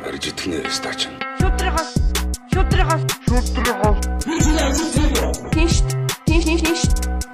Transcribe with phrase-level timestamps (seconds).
[0.00, 1.00] Барж итгэнэ стач.
[1.40, 1.90] Шүтрихос
[2.52, 3.98] шүтрихос шүтрихос
[5.52, 5.76] Тинш
[6.26, 6.82] тинш тинш тинш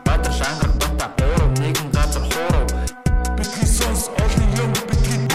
[0.06, 2.67] Баатар шангар бата буурав нэгэн газар хуурав.
[3.38, 5.26] Бидний сонс олон юм бидний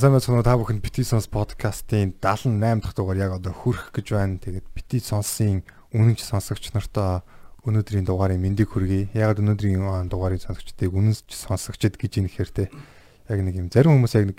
[0.00, 4.40] сайн байна та бүхэнд Бити сонс подкастын 78 дахь дугаар яг одоо хүрэх гэж байна.
[4.40, 5.62] Тэгээд Бити сонсын
[5.94, 7.22] үнэнч сонсогч нартаа
[7.62, 9.14] өнөөдрийн дугаарыг мэндийг хүргэе.
[9.14, 12.64] Яг өнөөдрийн дугаарыг сонсогчдыг үнэнч сонсогчд гэж юм ихээр те.
[13.30, 14.38] Яг нэг юм зарим хүмүүс яг нэг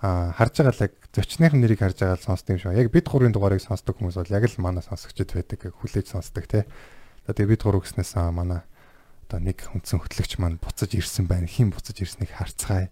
[0.00, 2.72] харж байгаа л яг зочныхын нэрийг харж байгаа л сонсдог юм шиг.
[2.80, 5.60] Яг бид гурийн дугаарыг сонсдог хүмүүс бол яг л манай сонсогчд байдаг.
[5.68, 6.64] Хүлээж сонсдог те.
[7.28, 8.64] Тэгээд бид гурав гэснээс манай
[9.28, 11.44] одоо нэг хүнсэн хөтлөгч маань буцаж ирсэн байна.
[11.44, 12.88] Хин буцаж ирснийг харцгаая.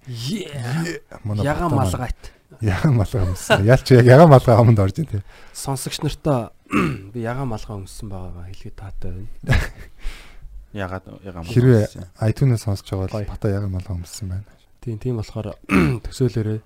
[1.24, 2.22] Манай Яга Бата маань- малгайт.
[2.60, 3.64] Яга малгай өмссөн.
[3.64, 5.20] Ялч яг яга малгай аманд орж ин тэ.
[5.52, 9.58] Сонсогч нартаа би яга малгай өмссөн байгаагаа хэлгээд таатай байна.
[10.72, 11.84] Ягаад ягаа Хэрвээ
[12.24, 14.48] iTunes-аас сонсож байгаа бол бата яга малгай өмссөн байна.
[14.80, 15.52] Тийм тийм болохоор
[16.08, 16.60] төсөөлөөрэй.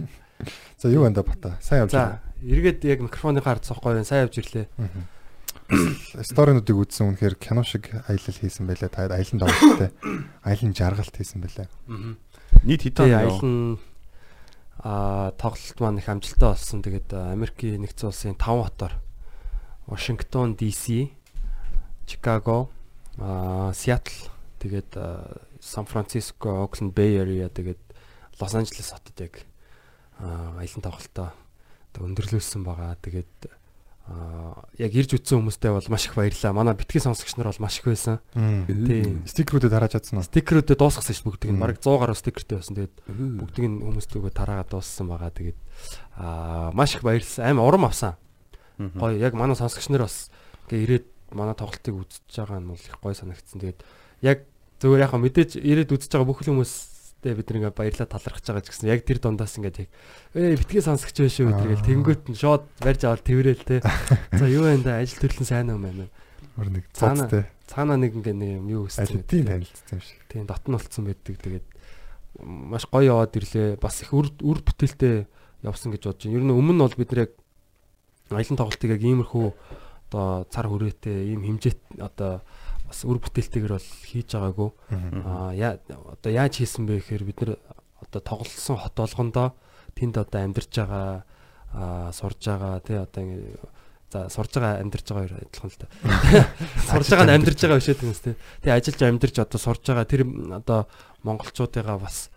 [0.80, 1.56] За юу байна да бата?
[1.60, 4.08] Сайн явж За, эргээд яг микрофоны хаар цохгүй байна.
[4.08, 4.66] Сайн явж ирлээ.
[4.80, 5.04] байна.
[6.24, 8.88] Сторинуудыг үзсэн үнэхээр кино шиг аялал хийсэн байлаа.
[8.88, 9.90] Та аялан давталтай.
[10.48, 11.68] Аялан жаргалт хийсэн байлаа.
[11.92, 12.16] Аа.
[12.64, 13.76] нийт хэдэн аялал нь
[14.80, 16.80] а тоглолт маань их амжилттай болсон.
[16.84, 18.94] Тэгээд а, Америкийн нэгдсэн улсын 5 хотоор
[19.86, 21.10] Вашингтон, DC,
[22.06, 22.70] Чикаго,
[23.18, 27.80] а Сиэтл, тэгээд а, Сан Франциско, Окленд, Бэй Area тэгээд
[28.40, 29.40] Лос Анжелес хотод яг
[30.18, 31.32] а, аялал тоглолтоо
[32.02, 32.96] өндөрлүүлсэн байгаа.
[33.00, 33.48] Тэгээд
[34.06, 36.54] а яг ирж үтсэн хүмүүстээ бол маш их баярлалаа.
[36.54, 38.20] Манай битгий сонсогч нар бол маш их байсан.
[38.34, 39.26] Тийм.
[39.26, 40.28] Стикерүүдэд хараад чадсан уу?
[40.28, 42.76] Стикерүүдэд дуусгасан ш бүгдийг нь бараг 100 гаруй стикертэй байсан.
[42.78, 42.94] Тэгээд
[43.42, 45.32] бүгдийг нь хүмүүстүүгээ тараагаад дууссан байгаа.
[45.34, 45.58] Тэгээд
[46.20, 47.50] аа маш их баярлсан.
[47.50, 48.14] Амар урам авсан.
[48.76, 50.28] Гоё яг манай сонсогч нар бас
[50.68, 53.60] ингээ ирээд манай тоглолтыг үзэж байгаа нь бол их гоё санагдсан.
[53.60, 53.80] Тэгээд
[54.22, 54.38] яг
[54.80, 58.90] зөвөр яхаа мэдээж ирээд үзэж байгаа бүх хүмүүстэй бид нэг баярлаа талархаж байгаа ч гэсэн
[58.92, 59.90] яг тэр дундаас ингээд яг
[60.36, 63.80] ээ битгий сонсогч байх шүү гэдгээл тэнгүүт нь шууд барьж аваад тэрэл те.
[64.38, 66.12] За юу байна да ажил төрлөн сайн уу мэн.
[66.60, 67.44] Өөр нэг Цаана- цаацтай.
[67.66, 69.24] Цаанаа нэг ингээ нэг юм юу өссөн.
[69.24, 70.20] Алидийн танилцсан юм шиг.
[70.28, 71.36] Тийм дотн болцсон байдаг.
[71.40, 71.66] Тэгээд
[72.44, 73.80] маш гоё яваад ирлээ.
[73.80, 75.26] Бас их үр үр бүтээлтэй
[75.64, 76.36] явсан гэж бодож байна.
[76.36, 77.32] Ер нь өмнө нь бол бид нэр яг
[78.30, 79.46] аялын тоглолтыг яг иймэрхүү
[80.10, 82.42] одоо цар хүрээтэй ийм хэмжээт одоо
[82.86, 84.70] бас үр бүтээлтэйгэр бол хийж байгаагүй.
[85.26, 87.52] Аа яа одоо яаж хийсэн бэ гэхээр бид нэр
[88.02, 89.54] одоо тоглолсон хот болгондоо
[89.98, 91.26] тэнд одоо амьдарч байгаа
[91.74, 93.58] аа сурж байгаа тий одоо ингэ
[94.10, 95.86] за сурж байгаа амьдарч байгаа хоёр адилхан л та.
[96.90, 98.34] Сурж байгаа нь амьдарч байгаа биш үү үстэй.
[98.62, 100.22] Тий ажиллаж амьдарч одоо сурж байгаа тэр
[100.54, 100.86] одоо
[101.26, 102.30] монголчуудыгаа бас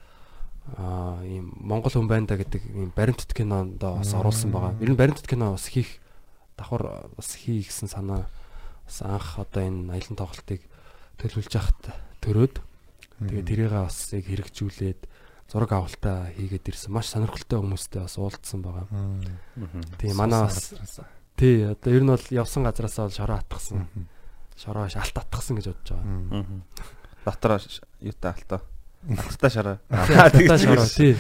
[0.78, 4.76] аа ийм монгол хүн байна да гэдэг ийм баримтат кинонд бас оруулсан байгаа.
[4.84, 5.98] Ер нь баримтат кино бас хийх
[6.58, 8.28] давхар бас хий гэсэн санаа
[8.86, 10.62] бас анх одоо энэ аялын тоглолтыг
[11.18, 11.82] төлөвлөж яхад
[12.22, 12.56] төрөөд
[13.24, 15.02] тэгээ тэрийг бас яг хэрэгжүүлээд
[15.50, 16.94] зураг авалтаа хийгээд ирсэн.
[16.94, 18.88] Маш сонирхолтой хүмүүстэй бас уулзсан байгаа.
[19.98, 20.74] Тийм манай бас
[21.36, 23.88] тий одоо ер нь бол явсан газараасаа бол шороо атгсан.
[24.56, 26.46] Шороо алт атгсан гэж бодож байгаа.
[27.26, 27.52] Батар
[28.00, 28.62] юутай алтаа.
[29.08, 29.78] Алттай шараа.
[29.90, 31.16] Алттай шороо тий.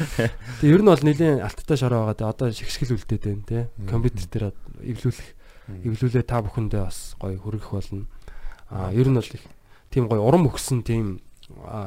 [0.59, 2.35] Тэгээ ер нь бол нэлийн алттай шороо байгаа.
[2.35, 3.63] Одоо шигшгэл үлдээд байна тий.
[3.87, 4.45] Компьютер дээр
[4.83, 5.27] эвлүүлэх
[5.87, 8.03] эвлүүлээ та бүхэндээ бас гоё хүргэх болно.
[8.67, 9.43] Аа ер нь бол их
[9.87, 11.23] тийм гоё урам өгсөн тийм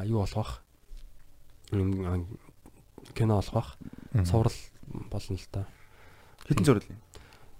[0.09, 0.51] юу болох бах.
[3.13, 3.69] Кино болох бах.
[4.25, 4.57] Цуврал
[5.13, 5.69] болно л да.
[6.49, 6.97] Хэдэн зураг вэ?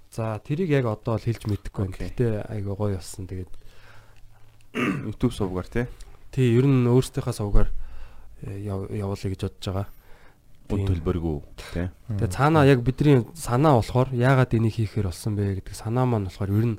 [0.10, 2.02] За тэрийг яг одоо л хэлж мэдэхгүй байна.
[2.02, 3.30] Гэтэ айгаа гоё болсон.
[3.30, 3.52] Тэгээд
[5.06, 5.86] YouTube сувгаар тий.
[6.34, 7.70] тий ер нь өөрсдийнхээ сувгаар
[8.44, 9.88] явуулъя гэж бодож байгаа.
[10.74, 10.88] Тийм.
[10.88, 11.38] төлбөргүй
[11.74, 11.88] тий.
[12.08, 16.52] Тэгээ цаанаа яг бидний санаа болохоор яагаад энийг хийхээр болсон бэ гэдэг санаа маань болохоор
[16.56, 16.78] ер нь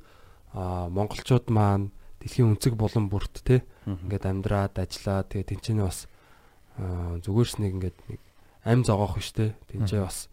[0.54, 1.92] монголчууд маань
[2.24, 6.08] дэлхийн өнцөг булан бүрт те ингээд амьдраад ажиллаад тэгээ тэнцэнэ бас
[7.22, 8.20] зүгээрс нэг ингээд нэг
[8.64, 10.32] ам зогоох биш те тэнцээ бас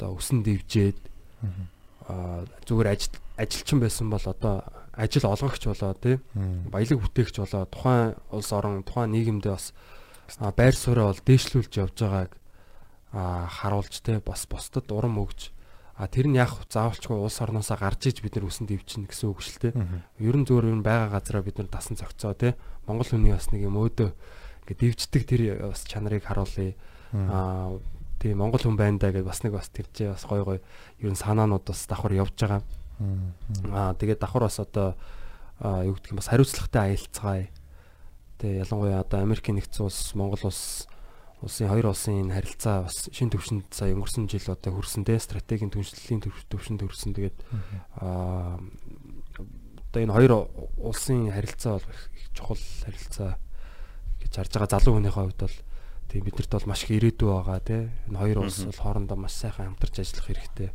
[0.00, 0.98] одоо өсөн дэвжээд
[2.64, 4.64] зүгээр ажил ажилчин байсан бол одоо
[4.96, 6.18] ажил олгогч болоо те
[6.72, 9.76] баялаг бүтээгч болоо тухайн улс орон тухайн нийгэмдээ бас
[10.56, 12.32] байр сууриа бол дээшлүүлж явж байгааг
[13.12, 15.54] а харуулж те бас бусдад урам өгж
[15.96, 19.40] а тэр нь яг заавалчгүй улс орноосоо гарч иж бид нар үсэн дэвчин гэсэн үг
[19.40, 19.74] шүү дээ.
[20.20, 22.52] Ер нь зүгээр ер нь байгаа газараа бид нар дасан зохицоо те
[22.84, 24.12] Монгол хүний бас нэг юм өөдөө
[24.68, 25.40] ингээд дивждэг тэр
[25.72, 26.76] бас чанарыг харуулъя.
[27.16, 27.80] Аа
[28.20, 30.58] тий Монгол хүн байна да гэж бас нэг бас тэр чинь бас гой гой
[31.00, 32.60] ер нь санаанууд бас давхар явж байгаа.
[33.72, 35.00] Аа тэгээд давхар бас одоо
[35.64, 37.48] юу гэх юм бас хариуцлагатай аялцгаая.
[38.40, 40.86] Тэгээ ялангуяа одоо Америкийн нэгдсэн улс, Монгол улс
[41.40, 46.20] улсын хоёр улсын энэ харилцаа бас шин төвшөнд сая өнгөрсөн жил одоо хүрсэндээ стратегийн түншлэлийн
[46.24, 47.12] төв- төвшөнд хүрсэн.
[47.16, 47.38] Тэгээд
[48.00, 48.56] аа
[49.92, 50.32] одоо энэ хоёр
[50.80, 52.02] улсын харилцаа бол их
[52.36, 53.30] чухал харилцаа
[54.20, 55.56] гэж харж байгаа залуу хүнийхээ хувьд бол
[56.08, 57.82] тийм биднэрт бол маш их ирээдүй байгаа тий.
[58.08, 60.70] Энэ хоёр улс бол хоорондоо маш сайхан хамтарч ажиллах хэрэгтэй.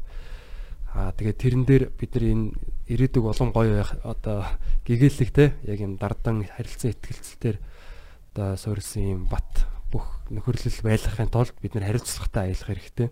[0.92, 2.46] Аа тэгээд тэрэн дээр бид нар энэ
[2.92, 4.44] ирээдүг улам гоё байх одоо
[4.84, 7.58] гэгээлэг те яг юм дардан харилцан ихтгэлцэлтэр
[8.36, 9.48] одоо суурилсан юм бат
[9.92, 13.08] бүх нөхөрлөл байлгахын тулд бид нар хариуцлагатай аялах хэрэгтэй.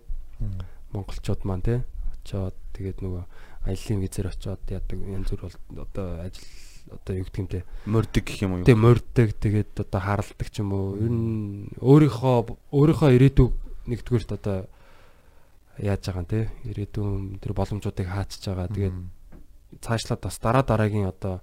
[0.92, 1.74] Монголчууд маань те
[2.20, 3.24] очоод тэгээд нөгөө
[3.68, 6.48] аяллаа визээр очоод яадаг янз бүр одоо ажил
[6.88, 8.64] одоо юу гэдэг юм те Мордог гэх юм уу?
[8.64, 13.52] тэг морьдог тэгээд одоо харалдаг ч юм уу ер нь өөрийнхөө өөрийнхөө ирээдүг
[13.88, 14.56] нэгдүгээрт одоо
[15.80, 16.40] яаж байгаа те?
[16.68, 18.68] Ирээдүйн тэр боломжуудыг хаачж байгаа.
[18.68, 18.96] Тэгээд
[19.80, 21.40] цаашлаад бас дараа дараагийн одоо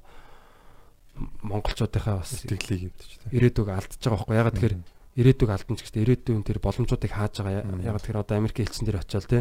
[1.41, 3.33] монголчуудынхаа бас сэтгэлийг гэдэг чинь.
[3.33, 4.37] ирээдүг алдчихж байгаа байхгүй.
[4.37, 4.75] Ягаад тэгэхээр
[5.17, 7.65] ирээдүг алдан ч гэхдээ ирээдүйн тэр боломжуудыг хааж байгаа.
[7.81, 9.39] Ягаад тэгэхээр одоо Америк элчин дээр очиод те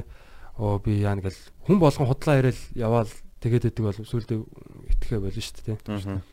[0.57, 1.37] оо би яа нэгэл
[1.69, 3.13] хүн болгон худлаа ирээл яваал
[3.45, 4.41] тэгээд идэг бол сүулдэ
[4.97, 6.25] итгэхэ болно шүү дээ те.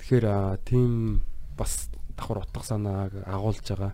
[0.00, 0.26] Тэгэхээр
[0.64, 1.20] тийм
[1.56, 3.92] бас давхар утга санааг агуулж байгаа.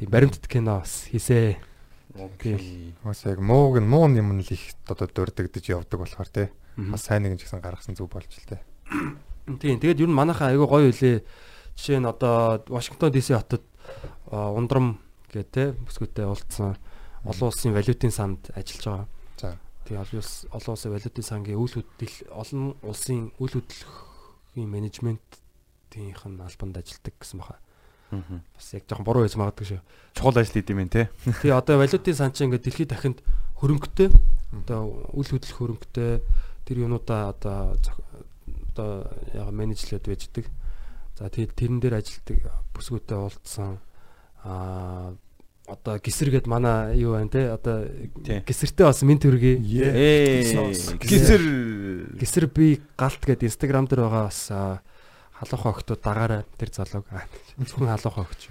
[0.00, 1.60] Тийм баримтат кино бас хийсэ
[2.18, 2.94] Окей.
[3.04, 6.50] Бас яг мууг нь муу юм л их одоо дурддагдж явдаг болохоор.
[6.76, 6.92] Мгм.
[6.92, 8.60] Бас сайн нэг гэсэн гаргасан зүг болж л тий.
[9.62, 11.22] Тийм тэгээд ер нь манайхаа айгүй гоё үлээ
[11.78, 13.62] жишээ нь одоо Вашингтон ДС хотод
[14.30, 14.98] ундрам
[15.30, 16.74] гэдэг те бүсгүйтэй уулзсан
[17.24, 19.06] олон улсын валютын санд ажиллаж байгаа.
[19.38, 19.58] За.
[19.86, 26.42] Тэгээ олон улс олон улсын валютын сангийн үйл хөдлөл олон улсын үйл хөдлөлийн менежментийнх нь
[26.42, 27.62] албанд ажилладаг гэсэн баха.
[28.10, 29.80] Бас яг жоохон буруу хийж магадгүй шүү.
[30.16, 31.08] Чухал ажил хийдэм юм те.
[31.24, 33.18] Тэгээ одоо валютын сан чинь ингээд дэлхийд дахинд
[33.60, 34.08] хөрөнгөтэй
[34.64, 36.24] одоо үйл хөдлөх хөрөнгөтэй
[36.64, 37.76] тэр юунуудаа одоо
[38.72, 40.46] одоо яг менежлээд байждаг.
[41.20, 43.76] За тэгээд тэрэн дээр ажилтдаг бүсгүүтэй уулзсан
[44.44, 45.12] аа
[45.68, 47.84] одоо гисэргээд манай юу байна те одоо
[48.24, 48.40] Тий.
[48.40, 49.60] гисэртэй бас мен төргий.
[49.60, 51.44] Гисэр.
[52.16, 52.46] Гисэр.
[52.48, 54.48] би галт гэдэг инстаграм дээр байгаа бас
[55.38, 57.06] халуухан охтууд дагаараа тэр залууг
[57.62, 58.42] зөвхөн халуухан огч.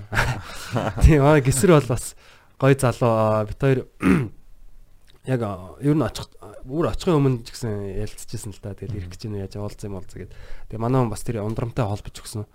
[1.03, 2.15] Тийм аа гисэр бол бас
[2.59, 3.79] гой залуу бит хоёр
[5.27, 5.41] яг
[5.83, 6.31] ер нь очих
[6.63, 8.71] бүр очихын өмнө ч гэсэн ярилцчихсан л да.
[8.71, 10.31] Тэгээд ирэх гэж нэ яаж уулзсан юм уулзаа гэд.
[10.71, 12.47] Тэгээ манай хүн бас тэр ундрамтай холбож өгсөн.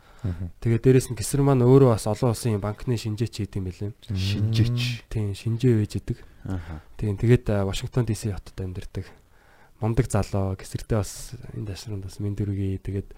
[0.65, 3.93] Тэгээ дээрэс нь гисэр маань өөрөө бас олон улсын банкны шинжээч хийдэг юм билээ.
[4.17, 5.09] Шинжээч.
[5.13, 6.19] Тийм шинжээ байж идэг.
[6.97, 9.07] Тийм тэгээд Вашингтон ДС хотод амьдардаг.
[9.83, 13.09] Мундаг залуу гисэртэй бас энэ дашранд бас мен дөрөгийн тэгээд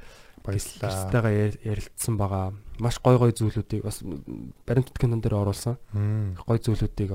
[0.45, 1.09] Баярлалаа.
[1.09, 2.53] гисэртэйгээ ярилцсан байгаа.
[2.79, 4.05] Маш гой гой зүйлүүдийг бас
[4.69, 5.77] баримтат кинон дээр оруулсан.
[6.47, 7.11] Гой зүйлүүдийг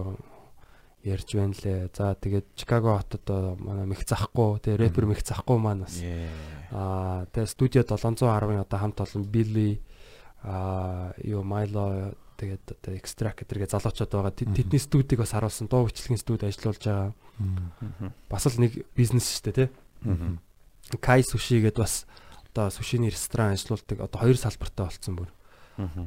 [1.06, 1.90] ярьж байна лээ.
[1.94, 3.24] За тэгээд Чикаго хотод
[3.62, 5.96] манай мэх захгүй тэгээд рэпер мэх захгүй маань бас
[6.74, 9.80] аа тэгээд студио 710-ын одоо хамт олон Билли
[10.44, 14.32] аа юу Майло тэгээд одоо Extract гэдэргээ залуучууд байгаа.
[14.36, 15.68] Тэд- Тэдний студийг бас харуулсан.
[15.72, 17.14] Дуу бичлэгийн студ ажиллаулж байгаа.
[18.28, 19.70] Бас л нэг бизнес шүү дээ тий.
[21.00, 22.04] Kai Sushi гэдээ бас
[22.54, 24.00] одоо сушины ресторан ажиллаулдаг.
[24.01, 25.30] Одоо хоёр салбартай болцсон бүр.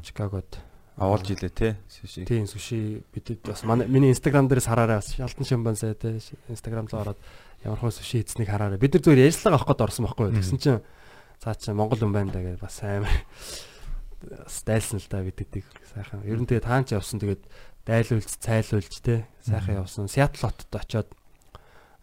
[0.02, 0.58] Чикагод.
[0.96, 1.76] Авалж илээ те.
[1.88, 2.24] Суши.
[2.26, 6.20] Тийм суши бидэд бас манай миний инстаграм дээрээс хараарай бас шалтан шамбан сая тий.
[6.48, 7.18] Инстаграм руу ороод
[7.64, 8.76] ямар хөө суши хийцнийг хараарай.
[8.76, 10.36] Бид нар зүгээр ярьцлага авах гээд орсон байхгүй юу.
[10.36, 10.84] Тэгсэн чинь
[11.40, 13.08] цаа чи Монгол хүн байна да гэж бас амар
[14.68, 15.64] дайлсан л да бидэдийг
[15.96, 16.28] сайхан.
[16.28, 17.42] Ер нь тэгээ таанч явсан тэгээд
[17.88, 19.24] дайлуулж, цайлуулж тий.
[19.40, 20.12] Сайхан явсан.
[20.12, 21.08] Сиэтл хотод очоод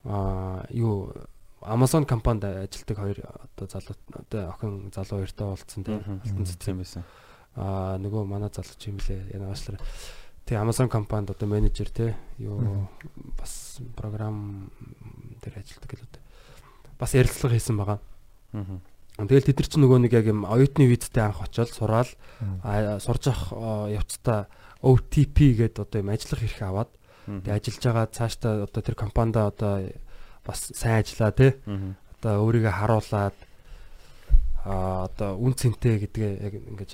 [0.03, 1.13] аа юу
[1.61, 5.95] Amazon компанид ажилладаг хоёр одоо залуу одоо охин залуу хоёртой уулзсан тий.
[5.95, 6.21] Мгм.
[6.23, 7.03] Алтан цэцэн Тийм байсан.
[7.55, 9.79] аа нөгөө манай залууч юм лээ янаашлаар
[10.45, 12.87] тий Amazon компанид одоо менежер тий юу
[13.37, 14.71] бас програм
[15.43, 16.21] дээр ажилладаг гэлээ
[16.99, 17.99] бас ярилцлага хийсэн байгаа.
[18.51, 18.81] Мгм.
[19.19, 22.07] Тэгэл тэд нар чинь нөгөө нэг яг юм оюутны визтэй анх очоод сураал
[22.63, 24.47] аа, сурж авах аа, явцдаа
[24.79, 26.91] OTP гэдэг одоо юм ажиллах хэрэг аваад
[27.27, 29.83] тэгээ ажиллаж байгаа цаашдаа одоо тэр компанидаа одоо
[30.49, 31.53] бас сайн ажиллаа тий
[32.19, 33.37] одоо өөрийгөө харуулад
[34.65, 36.91] а одоо үн цэнтэй гэдгээ яг ингэж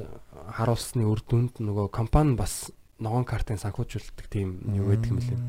[0.54, 2.70] харуулсны үр дүнд нөгөө компани бас
[3.02, 5.40] ногоон картын санхүүжүүлдэг тийм юу байдаг юм лээ.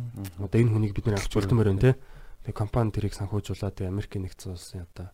[0.41, 2.01] Одоо энэ хүнийг бид нэр авч үлдмээр байна те.
[2.49, 5.09] Тэгээ компани тэрийг санхүүжуулаад тэгээ Америкийн нэгдсэн улсын одоо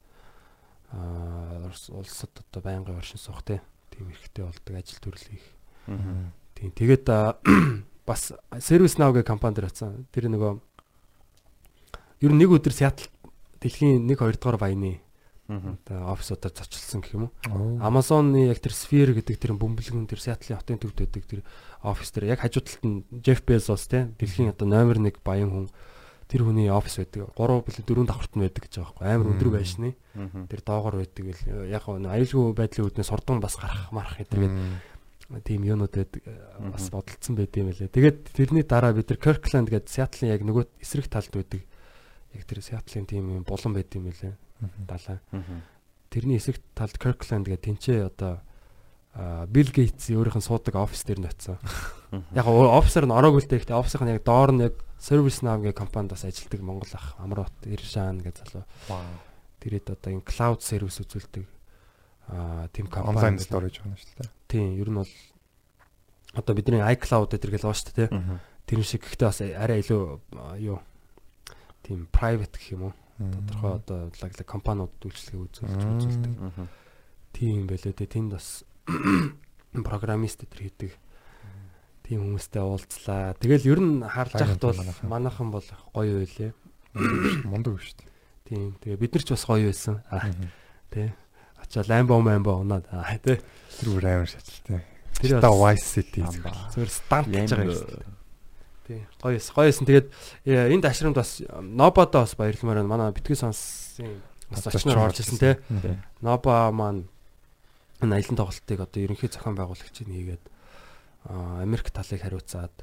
[0.94, 3.60] а улсад одоо байнгын оршин суух те.
[3.90, 5.44] Тийм хэрэгтэй болдог ажил төрөл их.
[6.54, 7.04] Тийм тэгээд
[8.08, 8.32] бас
[8.62, 10.08] Service Now гэх компани дээр атсан.
[10.14, 10.56] Тэр нөгөө
[12.22, 13.10] ер нь нэг өдөр Seattle
[13.58, 15.02] дэлхийн 1 2 дугаар баяны
[15.50, 17.78] одоо офисуудаар зочилсон гэх юм уу.
[17.82, 21.42] Amazon-ы яг тэр Sphere гэдэг тэр бөмбөлгөн тэр Seattle-ийн хотын төвд байдаг тэр
[21.82, 25.66] офис дээр яг хажуу талд нь Jeff Bezos те дэлхийн одоо номер 1 баян хүн
[26.30, 27.28] тэр хүний офис байдаг.
[27.36, 29.90] 3 билүү 4 давхарт нь байдаг гэж байгаа байхгүй амар өндөр байшны.
[30.48, 34.40] Тэр доогоор байдаг л яг аюулгүй байдлын үүднээс сурдан бас гарах марах гэдэг.
[35.44, 36.22] Тийм юунууд байдаг
[36.72, 37.92] бас бодолцсон байт юм лээ.
[37.92, 41.60] Тэгээд тэрний дараа бид нар Kirkland гэдэг Seattle-ийн яг нөгөө эсрэг талд байдаг.
[42.34, 44.36] Яг тэр Seattle-ийн тийм юм булан байт юм лээ.
[44.88, 45.20] Далаа.
[46.12, 48.40] Тэрний эсрэг талд Kirkland гэдэг тэнцээ одоо
[49.48, 51.60] Билл Гейтс өөрийнх нь суудаг офис дээр нь очсон.
[52.32, 53.60] Яг офисаар нь ороогүй л дээ.
[53.60, 57.52] Гэхдээ офисынх нь яг доор нь яг ServiceNow гэх компанид бас ажилладаг Монгол ах Амрот
[57.68, 58.64] Иршан гэж залуу.
[59.60, 61.44] Тэрээд одоо энэ cloud service үзүүлдэг
[62.32, 64.30] аа тийм компани онлайн storage байна шүү дээ.
[64.48, 65.12] Тийм, ер нь бол
[66.32, 68.08] одоо бидний iCloud гэдэг л баа шүү дээ.
[68.64, 70.02] Тэр шиг гэхдээ бас арай илүү
[70.62, 70.80] юу
[71.92, 72.94] тийм private гэх юм уу?
[73.20, 76.32] Тодорхой одоо лаглаг компаниуд үйлчлэгээ үзүүлж үзүүлдэг.
[77.36, 78.08] Тийм байлээ дээ.
[78.08, 78.64] Тэнд бас
[79.88, 80.92] программист төр хийдэг.
[82.02, 83.36] Тийм хүмүүстэй уулзлаа.
[83.36, 86.52] Тэгэл ер нь харж байхад бол манайхан бол гоё байлээ.
[87.50, 88.10] Мундаг шүү дээ.
[88.48, 88.68] Тийм.
[88.80, 90.00] Тэгээ бид нар ч бас гоё байсан.
[90.88, 91.12] Тэ.
[91.60, 93.44] Ачаа ламбо мамбо унаад аа тэ.
[93.78, 94.82] Тэр бүр амар шатлалтай.
[95.20, 98.11] Тэр Та бас Vice City зөвөр стант гэж байгаа юм шүү дээ.
[98.92, 99.06] Тий.
[99.22, 99.48] Гоё эс.
[99.48, 99.88] Гоё эсэн.
[99.88, 100.12] Тэгээд
[100.44, 102.92] э, энд ашрамд бас Нободо бас баярламаар байна.
[102.92, 104.20] Манай битгий сонсын
[104.52, 105.56] бас очноор орж ирсэн те.
[106.20, 107.08] Нобо маань
[108.04, 110.44] энэ аялын тоглолтыг одоо ерөнхий зохион байгуулагчийг хийгээд
[111.24, 112.74] аа Америк талыг хариуцаад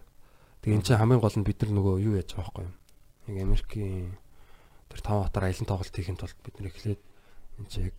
[0.63, 2.75] тэг эн чинь хамгийн гол нь бид нар нөгөө юу яаж байгаа байхгүй юу?
[3.27, 4.17] Яг Америкийн
[4.89, 7.01] тэр тав хатар аялын тоглолт хийхин тулд бид нар эхлээд
[7.59, 7.97] энэ чинь яг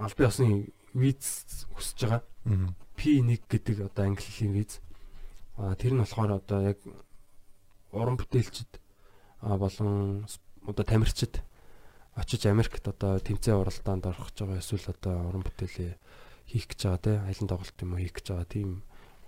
[0.00, 1.44] аль бие осны виз
[1.76, 2.22] хүсэж байгаа.
[2.96, 4.80] P1 гэдэг одоо англи хэлний виз.
[5.56, 6.78] А тэр нь болохоор одоо яг
[7.92, 8.80] уран бүтээлчд
[9.42, 10.24] болон
[10.66, 11.42] одоо тамирчид
[12.14, 15.96] очиж Америкт одоо тэмцээн уралдаанд орох гэж байгаа эсвэл одоо уран бүтээлээ
[16.48, 18.70] хийх гэж байгаа те аялын тоглолт юм уу хийх гэж байгаа тийм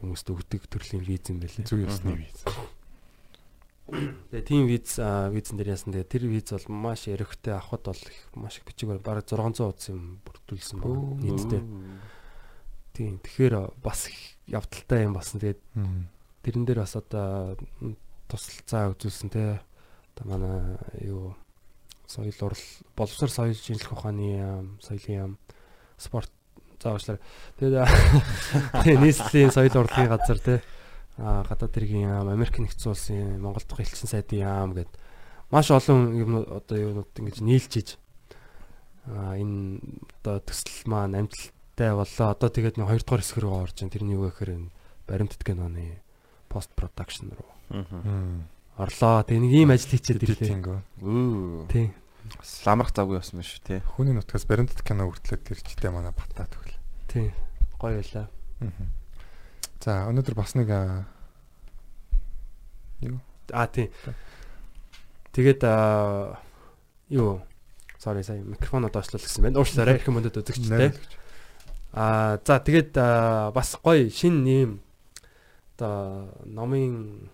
[0.00, 1.64] хүмүүст өгдөг төрлийн виз юм байлээ.
[1.64, 2.40] Зүг ёсны виз.
[3.84, 8.18] Тэгээ тийм виз визэн дээр яасан тэгээ тэр виз бол маш эрэгтэй авахд бол их
[8.32, 8.88] маш их бичиг.
[9.00, 11.20] Бараг 600 удаа юм бүрдүүлсэн байна.
[11.20, 11.62] Нийтдээ.
[12.96, 13.20] Тийм.
[13.20, 15.40] Тэгэхээр бас их явдалтай юм болсон.
[15.40, 15.60] Тэгээд
[16.44, 17.56] тэрэн дээр бас одоо
[18.28, 19.64] тусалцаа үзүүлсэн те.
[20.14, 21.34] Одоо манай юу
[22.06, 22.64] соёл урал
[22.96, 25.32] боловсрол соёл шинжлэх ухааны соёлын яам,
[25.96, 26.30] спорт
[26.80, 27.20] заавчлаар.
[27.58, 27.88] Тэгээд
[28.84, 30.62] тэгээ нийслэлийн соёл урлагийн газар те.
[31.16, 34.90] Гадаад хэргийн яам, Америк нэгдсэн улсын Монгол дахь элчин сайдын яам гэд
[35.50, 37.88] маш олон юм одоо юунууд ингэж нийлж иж
[39.06, 39.78] энэ
[40.20, 42.34] одоо төсөл маань амжилттай боллоо.
[42.34, 44.74] Одоо тэгээд нэг 2 дугаар хэсэг рүү орж ин тэрний юу гэхээр
[45.06, 46.03] баримт тэтгэн оны
[46.54, 47.50] пост production руу
[48.76, 49.22] орлоо.
[49.22, 50.50] Тэгээ нэг ийм ажил хийчихэд ирлээ.
[50.50, 50.82] Тинго.
[50.98, 51.66] Үу.
[51.70, 51.94] Тий.
[52.66, 53.80] Ламрах завгүй байсан байна шүү тий.
[53.94, 56.74] Хүний нутгаас баримтат кино хүртлээд тэр читэй манай батаа төгөл.
[57.06, 57.30] Тий.
[57.78, 58.26] Гоё байлаа.
[59.78, 61.06] За өнөөдөр бас нэг аа,
[63.52, 63.92] А тий.
[65.34, 66.40] Тэгээд аа
[67.12, 67.42] юу
[68.00, 69.60] sorry сая микрофон доошлол гэсэн байна.
[69.60, 70.96] Уучлаарай их мөндөд үзэгчтэй.
[71.92, 72.96] Аа за тэгээд
[73.52, 74.83] бас гоё шин нэм
[75.76, 77.30] одоо номын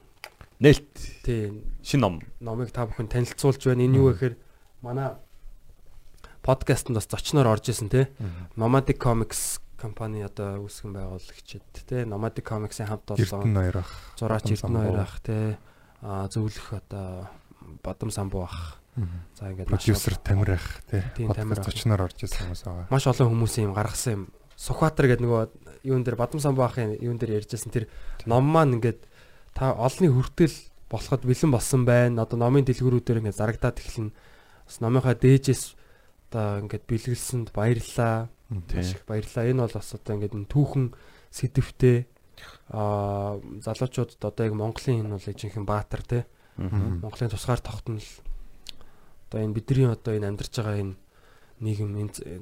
[0.61, 2.21] Нээлт тий шин ном.
[2.41, 3.81] номыг та бүхэн танилцуулж байна.
[3.89, 4.37] Энэ юу гэхээр
[4.85, 5.17] манай
[6.45, 8.13] подкастт бас зочноор орж исэн те.
[8.57, 12.05] Nomadic Comics компани одоо үүсгэн байгуулагчид те.
[12.05, 13.93] Nomadic Comics-ийн хамт олон хоёр ах.
[14.21, 15.01] зураач Бадам Эрдэнэ хоёр Самбуу.
[15.01, 15.59] ах те.
[16.05, 17.29] А зөвлөх одоо
[17.83, 18.77] Бадам самбуу ах.
[19.41, 21.01] За ингээд Продюсер Тамир ах тий.
[21.25, 21.65] Ах.
[21.65, 22.87] Зочноор орж ирсэн хүмүүс байгаа.
[22.93, 24.23] маш олон хүмүүсийн юм гаргасан юм.
[24.61, 25.43] Сухбаатар гэдэг нөгөө
[25.89, 27.89] юун дээр Бадам самбуу ахын юун дээр ярьжсэн тэр
[28.29, 29.09] ном маань ингээд
[29.57, 30.53] та олонний хүртэл
[30.93, 32.29] болоход бэлэн болсон байна.
[32.29, 34.13] Одоо номын дэлгүүрүүдээр ингээд зарагдаад эхэлнэ.
[34.69, 35.65] Бас номынхаа дээжээс
[36.29, 38.29] одоо ингээд бэлгэлсэнд баярлалаа.
[38.69, 38.77] Тий.
[38.77, 39.49] Маш их баярлалаа.
[39.49, 40.87] Энэ бол бас одоо ингээд түүхэн
[41.33, 41.99] сэдвтэй
[42.69, 46.29] аа залуучуудад одоо яг Монголын энэ бол жинхэнэ баатар те.
[46.61, 48.05] Монголын тусгаар тогтнол
[49.31, 50.95] одоо энэ бидний одоо энэ амьдарч байгаа энэ
[51.61, 51.93] нийгэм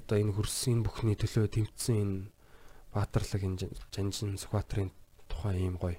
[0.07, 2.19] одоо энэ хөрсөн бүхний төлөө тэмцсэн энэ
[2.95, 4.91] баатарлаг энэ жан- жанжин Сүхбаатарын
[5.29, 5.99] тухай ийм гоё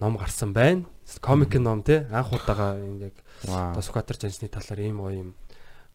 [0.00, 0.84] ном гарсан байна.
[1.20, 5.30] Комик ном те анх удаага энэ яг одоо Сүхбаатар жанжны талаар ийм гоё юм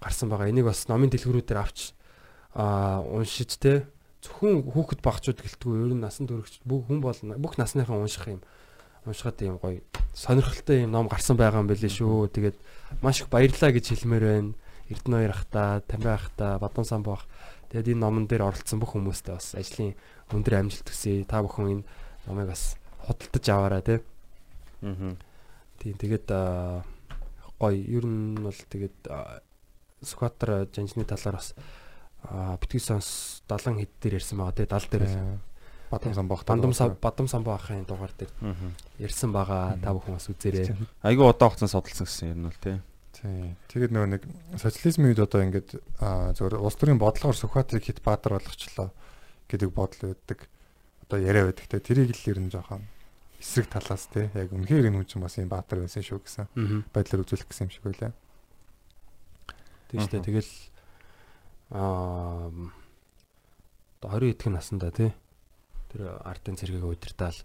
[0.02, 0.50] гарсан байгаа.
[0.50, 1.94] Энийг бас номын дэлгүүрүүдээр авч
[2.54, 3.86] аа уншиж те
[4.22, 8.42] зөвхөн хүүхэд багчууд гэлтгүй ер нь насан туршид бүх хүн бол бүх насныхан унших юм
[9.06, 9.82] уншихад ийм гоё
[10.14, 12.30] сонирхолтой юм ном гарсан байгаа юм билээ шүү.
[12.30, 12.58] Тэгээд
[13.02, 14.54] маш их баярлалаа гэж хэлмээр байна.
[14.90, 17.28] Эрдэнэ хоёр ахта, Тамбай ахта, Бадам самбуу ах.
[17.72, 19.96] Тэгээд энэ номон дээр оролцсон бүх хүмүүстээ бас ажлын
[20.34, 21.24] өндөр амжилт хүсье.
[21.24, 21.88] Та бүхэн энэ
[22.28, 22.76] номыг бас
[23.08, 23.96] худалдаж аваарай те.
[24.82, 25.18] Мгм.
[25.80, 26.84] Тийм тэгээд аа,
[27.60, 29.42] гоё ер нь бол тэгээд аа,
[30.04, 31.56] Сүхбаатар жанжны талаар бас
[32.28, 35.40] аа, битгий сонс 70 хэд дээр ярьсан байгаа тий 70 дээр л.
[36.60, 38.32] Бадам сав бадам самбуу ахын дугаар дээр
[39.00, 40.76] ярьсан байгаа та бүхэн бас үзээрэй.
[41.04, 42.80] Айгүй удаан хугацаанд судалсан гэсэн юм бол тий.
[43.24, 43.56] Тий.
[43.72, 44.24] Тэгээд нөгөө нэг
[44.60, 45.70] социализмын үед одоо ингээд
[46.04, 48.92] аа, зөвхөн улс төрийн бодлогоор Сүхбаатарыг хит баатар болгочлоо
[49.48, 50.40] гэдэг бодол өгдөг.
[51.08, 52.84] Одоо яриа байдаг те тэрийг л ер нь жоохон
[53.40, 56.84] эсрэг талаас те яг үнэхээр энэ хүн чинь бас юм баатар байсан шүү гэсэн Аа.
[56.92, 58.12] байдлаар үзүүлэх гэсэн юм шиг байлаа.
[59.88, 60.28] Тийм шүү дээ.
[60.28, 60.52] Тэгэл
[61.72, 62.52] аа
[64.04, 65.12] одоо 20 эдгэн наснда тий.
[65.96, 67.40] Тэр ардын цэргийг удирдаал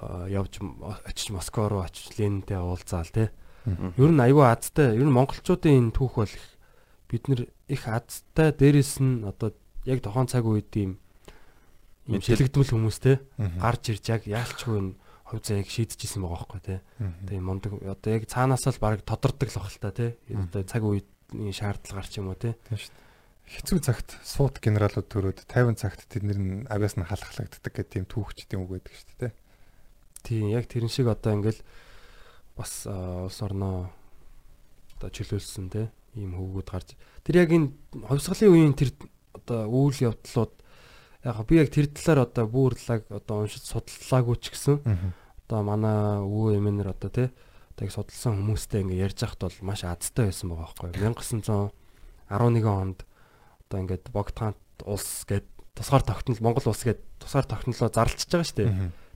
[0.00, 0.60] аа, явж
[1.04, 3.28] очиж Москва руу очиж Ленинтэй уулзаал тий.
[3.64, 4.94] Ер нь айгүй азтай.
[4.96, 6.44] Ер нь монголчуудын энэ түүх бол их
[7.08, 9.52] бид нэр их азтай дээрэс нь одоо
[9.88, 10.98] яг тохон цаг үед ийм
[12.04, 13.58] Мэдээл- шилэгдмэл хүмүүс те Мгм.
[13.64, 14.92] гарч ирж яг яалчгүй нь
[15.24, 16.80] хувь заяаг шийдэжсэн байгаа байхгүй.
[17.00, 17.24] Мгм.
[17.24, 19.88] Тэгээ мундаг одоо яг цаанаас л баг тодордог л бах л та.
[20.28, 20.44] Мгм.
[20.52, 22.52] Одоо цаг үеийн шаардлага гарч юм уу те.
[22.68, 23.02] Тийм шүү дээ.
[23.44, 28.60] Хэцүү цагт суут генералууд төрөөд 50 цагт тэднэр нь авиас нь халахлагддаг гэдэг тийм түүхчдийн
[28.64, 29.32] үг байдаг шүү дээ.
[30.24, 31.60] Тийм яг тэрэн шиг одоо ингээл
[32.56, 33.90] бас улс орноо
[34.96, 36.94] одоо чөлөөлсөн те ийм хөвгүүд гарч.
[37.26, 37.74] Тэр яг энэ
[38.06, 38.94] хувьсгалын үеийн тэр
[39.34, 40.52] одоо үйл явдлууд
[41.24, 44.76] яг би яг тэр талаар одоо бүүрлаг одоо уншиж судаллаагүй ч гэсэн
[45.48, 47.24] одоо манай өвөө эмээнэр одоо те
[47.74, 51.72] одоо яг судалсан хүмүүстэй ингээ ярьж байхад бол маш азтай байсан байгаа байхгүй юу?
[52.30, 52.98] 1911 онд
[53.66, 58.58] одоо ингээд богдхаант улс гэд тусгаар тогтнол Монгол улс гэд тусгаар тогтнолоо зарлчихж байгаа шүү
[58.62, 58.72] дээ.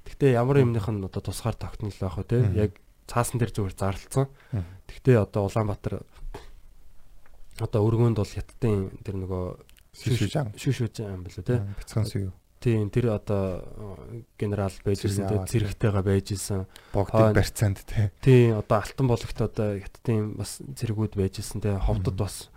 [0.09, 2.39] Гэхдээ ямар юмных нь одоо тусгаар тогтнол байх вэ те?
[2.59, 2.73] Яг
[3.09, 4.29] цаасан дээр зүгээр зарлцсан.
[4.87, 6.05] Гэхдээ одоо Улаанбаатар
[7.59, 9.45] одоо өргөөнд бол хятадын тэр нөгөө
[9.99, 10.47] Шишиж аа.
[10.55, 11.59] шүүшүүж юм билүү те.
[11.81, 12.31] Бяцхан сүү.
[12.63, 13.63] Тийм тэр одоо
[14.39, 16.67] генерал байж ирсэн аваад, зэрэгтэйгээ байж ирсэн.
[16.95, 17.35] Богдыг Хойно.
[17.35, 18.11] барьцаанд те.
[18.23, 22.51] Тийм одоо алтан болгохт одоо хятадын бас зэрэгүүд байж ирсэн те ховдод бас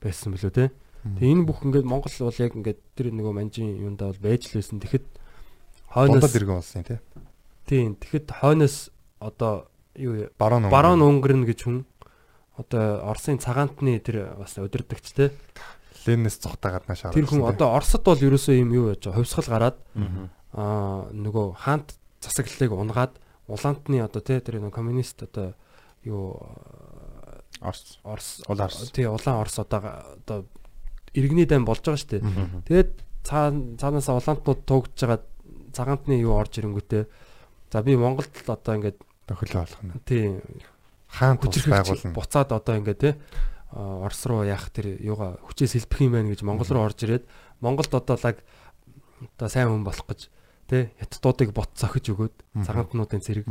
[0.00, 0.64] байсан билүү те.
[1.04, 4.60] Тэгээ энэ бүх ингээд Монгол бол яг ингээд тэр нөгөө манжин юундаа бол байж л
[4.60, 4.80] байсан.
[4.80, 5.06] Тэгэхэд
[5.88, 7.00] хойноос иргэн улсын те.
[7.64, 11.84] тийм тэгэхэд хойноос одоо юу Барон барон Унгрен гэж хүн
[12.56, 15.32] одоо Оросын цагаантны тэр бас удирдахч те.
[16.06, 19.76] Ленинээс цогтаагаад нааш тэр хүн одоо Оросд бол ерөөсөө юм юу яаж хувьсгал гараад
[20.56, 23.12] аа нөгөө хаант засаглалыг унгаад
[23.48, 25.54] улаантны одоо те тэр нөгөө коммунист одоо
[26.04, 26.40] юу
[27.60, 27.98] Орс.
[28.04, 28.90] Орос Улаан Орос.
[28.92, 29.80] тий улаан Орос одоо
[30.24, 30.44] одоо
[31.12, 32.22] иргэний дан болж байгаа шүү дээ.
[32.68, 32.90] Тэгээд
[33.24, 35.20] цаа цаанаас улаантнууд туугдж байгаа
[35.72, 37.04] цагаантны юу орж ирэнгүүтээ
[37.72, 39.92] за би Монголд одоо ингээд тохиолоо болох нь.
[40.06, 40.24] тий
[41.06, 42.14] Хаан хүчрхэгч байгуулна.
[42.14, 43.10] буцаад одоо ингээд те
[43.70, 47.24] а, Орос руу яах тэр юугаа хүчээс хэлбэх юм байна гэж Монгол руу орж ирээд
[47.60, 48.42] Монголд одоо лаг
[49.38, 50.30] одоо сайн хүн болох гэж
[50.68, 52.34] те хятадуудыг бот цохиж өгөөд
[52.66, 53.46] цагаантнуудын зэрэг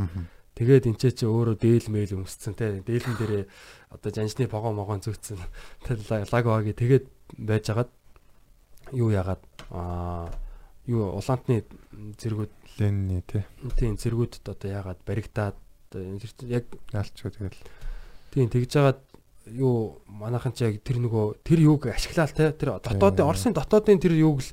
[0.55, 3.43] тэгээд энэ ч өөрөө дээл мэйл өмсцэн те дээлэн дээрээ
[3.91, 5.39] одоо жанжны погоо могоон зүүцсэн
[5.83, 7.05] те лаг ваги тэгээд
[7.39, 7.89] байжгаад
[8.91, 10.29] юу яагаад а
[10.85, 11.65] юу улаантны
[12.19, 13.47] зэргүүд Ленины те.
[13.79, 15.57] тийм зэргүүдэд одоо яагаад баригдаад
[15.95, 17.61] одоо энэ зэрэг яг Яалчгүй тэгэл.
[18.35, 18.99] Тийм тэгж жагаад
[19.55, 24.19] юу манайхан ч яг тэр нөгөө тэр юуг ашиглаал те тэр дотоодын Оросын дотоодын тэр
[24.19, 24.51] юуг л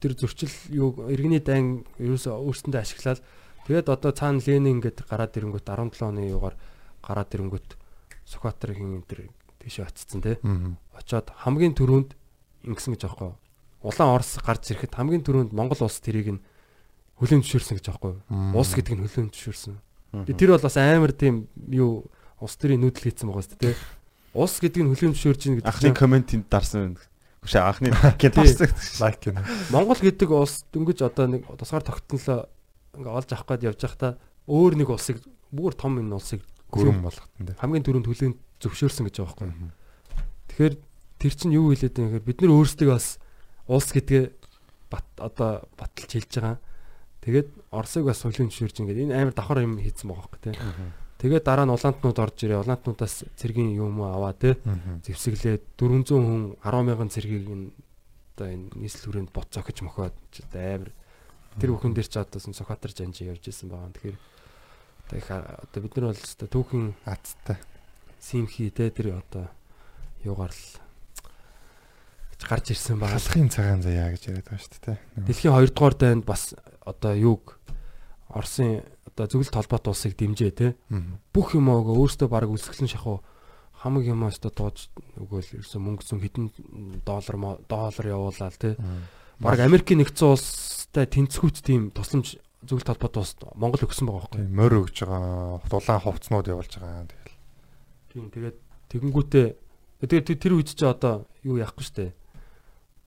[0.00, 3.20] тэр зөрчил юу иргэний дан ерөөсөө өөрсөндөө ашиглаал.
[3.68, 6.56] Тэгээд одоо цаана Ленин ингээд гараад ирэнгүүт 17 оны юугаар
[7.04, 7.76] гараад ирэнгүүт
[8.26, 9.28] Сүхбаатарын тэр
[9.60, 10.40] тийшээ очсон те.
[10.96, 12.16] Очоод хамгийн түрүүнд
[12.66, 13.34] ингэсэн гэж аахгүй.
[13.82, 16.42] Улаан Орос гарч ирэхэд хамгийн түрүүнд Монгол улс тэрийг нь
[17.22, 18.58] хүлээн зөвшөөрсөн гэж аахгүй юу?
[18.58, 19.74] Улс гэдэг нь хүлээн зөвшөөрсөн.
[20.26, 22.10] Тэгээ тэр бол бас амар тийм юу
[22.42, 23.76] улс төрийн нүүдэл хийцэн байгаа шүү дээ.
[24.34, 26.98] Улс гэдэг нь хүлээн зөвшөөрж ийн гэдэг Анхны чинь комментинд дарсан.
[27.42, 28.50] Биш анхны лайкэд Тий.
[28.50, 28.98] дарсан.
[28.98, 29.40] лайк гэнэ.
[29.70, 32.50] Монгол гэдэг улс дөнгөж одоо нэг тусгаар тогтнолоо
[32.98, 34.12] ингээ олж авах гээд явж байхдаа
[34.50, 35.22] өөр нэг улсыг
[35.54, 37.56] бүр том энэ улсыг Гүрэн болгохтон те.
[37.60, 39.48] хамгийн түрүүнд хүлээн зөвшөөрсөн гэж байгаа байхгүй.
[39.52, 39.70] Мгм.
[40.48, 40.74] Тэгэхээр
[41.20, 43.06] тэр чинь юу хэлээд байгаа юм гэхээр бид нар өөрсдөө бас
[43.68, 44.24] улс гэдгээ
[44.88, 46.56] бат одоо баталж хэлж байгаа.
[47.22, 50.54] Тэгээд Оросыг бас хүлээн зөвшөөрж ингээд энэ амар давхар юм хийцэн байгаа байхгүй тий.
[51.22, 52.66] Тэгээд дараа нь улаантнууд орж ирээ.
[52.66, 54.58] Улаантнуудаас цэргийн юм аваа тий.
[54.66, 55.06] Мгм.
[55.06, 57.70] зэвсэглээд 400 хүн 10 мянган цэргийг нь
[58.34, 60.18] одоо энэ нийслэл хүрээнд бот цохиж мохоод
[60.50, 60.90] амар
[61.62, 63.94] тэр бүхэн дээр ч одоо Сохатар жанжи явж исэн байгаа.
[63.94, 64.18] Тэгэхээр
[65.06, 67.58] одоо их одоо бид нар бол өстой түүхэн Азтай.
[68.18, 69.46] симхи те тэр одоо
[70.24, 70.64] юугаар л
[72.42, 73.18] гарч ирсэн байгаа.
[73.18, 74.98] Халахын цагаан заяа гэж яриад байгаа шүү дээ.
[75.26, 76.54] Дэлхийн 2 дугаар дайнд бас
[76.86, 77.58] одоо юуг
[78.32, 80.66] Оросын одоо зөвлөлт холбоот улсыг дэмжээ те
[81.34, 83.20] бүх юм аагаа өөртөө баг үлсгэлэн шахуу
[83.76, 84.88] хамаг юм аста тууж
[85.20, 86.46] өгөөл ерөөсөн мөнгө зүүн хэдэн
[87.04, 87.36] доллар
[87.68, 88.76] доллар явуулаад те
[89.42, 94.46] баг Америкийн нэгдсэн улстай тэнцвүүт тийм тусламж зөвлөлт холбоот улс Монгол өгсөн байгаа байхгүй.
[94.48, 97.10] Морь өгж байгаа, дулаан хувцснууд явуулж байгаа.
[97.10, 97.36] Тэгэл.
[98.14, 98.56] Тийм тэгээд
[98.94, 99.46] тэгэнгүүтээ
[99.98, 102.14] тэгээд тэр- тэр үед чи одоо юу яахгүй штэ.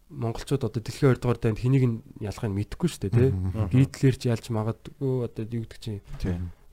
[0.09, 3.29] Монголчууд одоо дэлхийн 2 дугаар дайнд хэнийг нь ялахыг мэдэхгүй штэ тий.
[3.33, 3.69] Мгм.
[3.73, 6.01] Гитлер ч ялж магадгүй одоо юу гэдэг чинь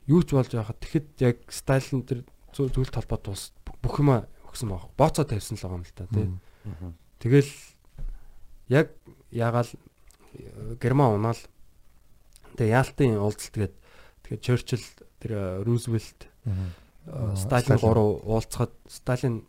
[0.06, 4.92] юу ч болж байхад тэгэхэд яг Сталин тэр зөвлөлт холбоот улс бүх юма өгсөн байгаа.
[4.96, 6.28] Бооцоо тавьсан л байгаа юм л та тий.
[7.24, 7.52] Тэгэл
[8.68, 8.92] яг
[9.32, 9.70] ягаал
[10.80, 11.40] Герман унаал.
[12.60, 13.74] Тэгээ яалтын уулзалт тэгээд
[14.28, 14.86] тэгээд Черчилл
[15.20, 16.28] тэр Рузвельт
[17.06, 17.80] Аа, Сталин Сталин.
[17.80, 19.44] гурав уулзахад Сталин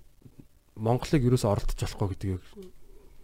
[0.76, 2.42] Монголыг юусоо оролдож болохгүй гэдгийг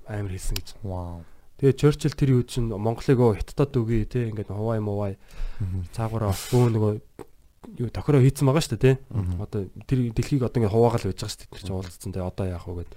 [0.10, 0.70] амар хэлсэн гэж.
[0.82, 1.22] Вау.
[1.60, 5.14] Тэгээ Черчилл тэр юу чинь Монголыг оо хятадд үгүй те ингээд Хавай мовай
[5.94, 6.94] цаагаараа бөө нөгөө
[7.78, 9.04] юу тохироо хийцэн байгаа шүү дээ те.
[9.38, 11.52] Одоо тэр дэлхийг одоо ингээд хуваагаал байж байгаа шүү дээ.
[11.52, 12.94] Тэр чинь уулзсан те одоо яах вэ гэд.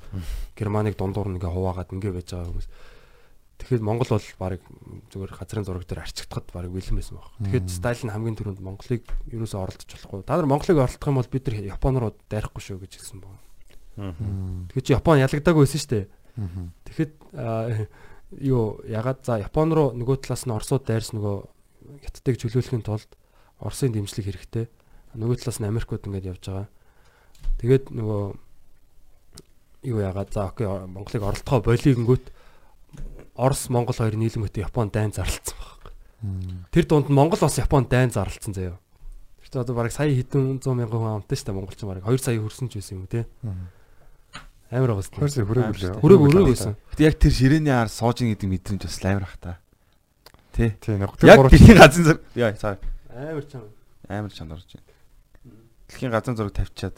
[0.54, 2.68] Германыг дундуур нэгээ хуваагаад ингээд байж байгаа хүмүүс.
[3.62, 4.62] Тэгэхээр Монгол бол баг
[5.10, 7.30] зүгээр газрын зураг дээр арчигдахад баг бэлэн байсан баг.
[7.46, 10.22] Тэгэхээр Сталин хамгийн түрүүнд Монголыг юусоо оролдож болохгүй.
[10.26, 13.38] Та нар Монголыг оролдох юм бол бид нар Япон руу дайрахгүй шүү гэж хэлсэн баг.
[14.72, 16.04] Тэгэхээр чи Япон ялагдаагүй байсан шүү дээ.
[16.36, 17.86] Тэгэхэд аа,
[18.40, 21.36] юу ягаад за Япон руу нөгөө талаас нь Оросууд дайрс нөгөө
[22.08, 23.10] Хятадыг чөлөөлөхийн тулд
[23.60, 24.66] Оросын дэмжлэг хэрэгтэй.
[25.14, 26.68] Нөгөө талаас нь Америкууд ингэж явж байгаа.
[27.60, 28.22] Тэгээд нөгөө
[29.92, 32.24] юу ягаад за окей Монголыг оролдохоо болигэнгүүт
[33.36, 35.92] Орос Монгол хоёр нийлэмгтээ Япон дайн зарлцсан баг.
[36.70, 38.78] Тэр дунд нь Монгол бас Япон дайн зарлцсан заяа.
[39.42, 42.18] Тэр чинь одоо бараг сая хэдэн 100 мянган хүн амттай шүү дээ монголчин бараг 2
[42.22, 43.26] сая хүрсэн ч байсан юм те.
[44.72, 45.12] Амар байгаас.
[45.12, 46.00] Хөрсө хүрээг үлээ.
[46.00, 46.74] Хүрээг өрөөг байсан.
[46.96, 49.60] Гэтэ яг тэр ширээний ар сууж ин гэдэг мэдрэмж бас амар ах та.
[50.56, 50.80] Тэ.
[50.88, 52.24] Яг дэлхийн газрын зураг.
[52.32, 52.80] Яа, цаа.
[53.12, 53.68] Амар чам.
[54.08, 54.88] Амар чанарч байна.
[55.92, 56.96] Дэлхийн газрын зураг тавьчаад.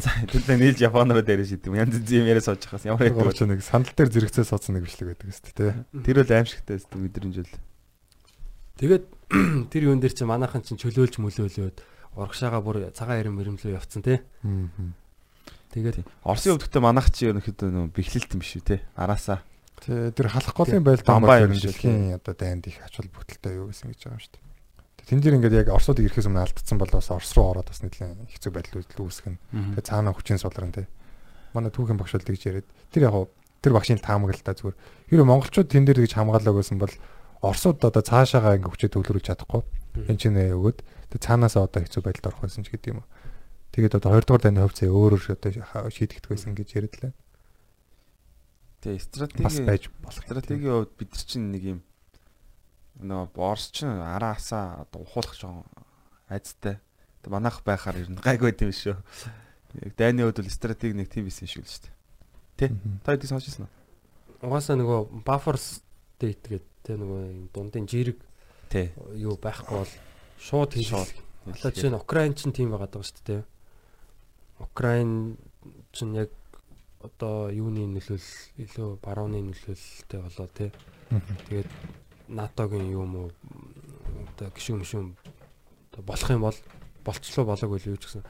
[0.00, 1.76] За, тэр нийлж Япон руу дээрээ шидэм.
[1.76, 5.12] Янз юм яриа сууж хахаас ямар яг ч нэг сандал дээр зэрэгцээ суудсан нэг бичлэг
[5.12, 5.72] байдаг шүү дээ.
[6.00, 7.54] Тэр бол аимшигтай өстө мэдрэмж бол.
[8.80, 9.04] Тэгээд
[9.70, 11.76] тэр юун дээр чи манайхан чин чөлөөлж мөлөөлөөд
[12.16, 14.24] урагшаага бүр цагаан ирэн мөрөмлөө явцсан те.
[15.74, 18.76] Тэгээд Оросын өвдөгтөө манайх чи ерөнхийдөө нөө бэхлэлт юм биш үү те.
[18.94, 19.42] Араасаа.
[19.82, 21.74] Тэ тэр халах голын байлдаан Бамбай бол юм шиг.
[21.74, 24.42] дэлхийн одоо дайнд их ач холбогдолтой юу гэсэн гэж байгаа юм шүү дээ.
[25.02, 27.82] Тэ тэн дээр ингээд яг Оросуудыг ирэхээс өмнө алдсан бол бас Орос руу ороод бас
[27.82, 29.38] нэлээд хэцүү байдал нь.
[29.74, 30.86] Тэгээ цаана хүчин сулран тэ.
[31.58, 34.78] Манай түүхэн багш бол тэгж яриад тэр яг тэр багшийн таамаглалтаа зүгээр.
[35.10, 36.94] Хэрэв монголчууд тэн дээр тэгж хамгаалаг байсан бол
[37.42, 39.62] Оросууд одоо цаашаагаа ингээд хүчээ төвлөрүүлж чадахгүй.
[40.08, 40.78] Энд чинь өгөөд
[41.12, 43.08] тэг цаанаасаа одоо хэцүү байдалд орох байсан ч гэдэг юм уу.
[43.74, 47.12] Тэгээд одоо 2 дугаар дайны хувьцаа өөрөөр одоо шийдэгдэх байсан гэж яриад лээ.
[48.86, 50.22] Тэгээ Бас стратеги байж болох.
[50.22, 51.80] стратегийн хувьд бид нар чинь нэг юм
[53.02, 55.66] нөгөө Орос чинь араасаа одоо ухуулах жоон
[56.30, 56.78] айцтай.
[57.26, 58.94] Тэг манайх байхаар ер нь гайгүй байд юм шүү.
[59.82, 62.70] Яг дайны хувьд бол стратеги нэг тийм байсан шүү л шүү дээ.
[62.70, 62.78] Тэ?
[63.02, 63.72] Та хэдийг сонсч ирсэн үү?
[64.44, 68.20] угаасаа нөгөө buffer state гэдэг те нөгөө дундын жирэг
[68.68, 68.92] Тэ.
[69.16, 69.92] юу байхгүй бол
[70.36, 71.10] шууд Шууд
[71.48, 71.56] хийлээ.
[71.64, 73.42] Одоо чинь Украин чинь тийм байгаад байгаа шүү дээ.
[74.64, 75.36] Украин
[75.92, 76.30] чинь яг
[77.04, 78.28] одоо юуны нөлөөл
[78.64, 80.72] илүү барууны нөлөөлөлтэй болоо те.
[81.48, 81.68] Тэгээд
[82.28, 83.28] НАТОгийн юм уу
[84.34, 85.14] одоо гişүн
[85.92, 86.58] одоо болох юм бол
[87.04, 88.24] болцлоо болоог үл юу ч гэсэн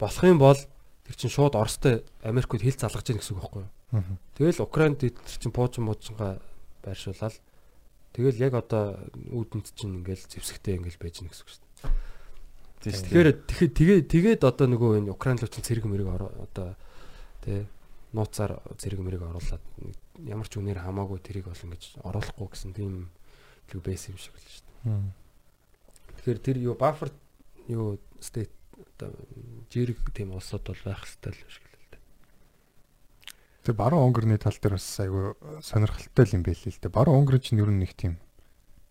[0.00, 0.58] болох юм бол
[1.04, 4.18] тэр чинь шууд Оростой Америкт хил залгаж яах гэсэн үг байхгүй юу?
[4.40, 6.40] Тэгэл Украинд тэр чинь пуучин муужингаа
[6.82, 7.36] байршуулаад
[8.16, 8.96] тэгэл яг одоо
[9.30, 11.92] үүдэнд чинь ингээл зэвсэгтэй ингээл байж гэнэ гэсэн үг шүү дээ.
[12.84, 13.04] Тийм шүү.
[13.08, 16.76] Тэгэхээр тэгэхээр тэгээ тэгээд одоо нөгөө энэ Украин руу чинь цэрэг мэрэг одоо
[17.40, 17.64] тий
[18.12, 19.64] нууцаар цэрэг мэрэг оруулаад
[20.20, 23.08] ямар ч үнээр хамаагүй тэрийг бол ингэж оруулахгүй гэсэн тийм
[23.72, 25.24] л байсан юм шиг л шүү дээ.
[26.20, 27.08] Тэгэхээр тэр юу buffer
[27.72, 28.52] юу state
[29.00, 29.10] одоо
[29.72, 32.02] жирэг тийм улсууд бол байх хэрэгтэй л шиг л дээ.
[33.64, 35.32] Тэгээ баруун өнгөрний тал дээр бас айгүй
[35.64, 36.92] сонирхолтой юм байл л дээ.
[36.92, 38.20] Баруун өнгөр чинь ер нь нэг тийм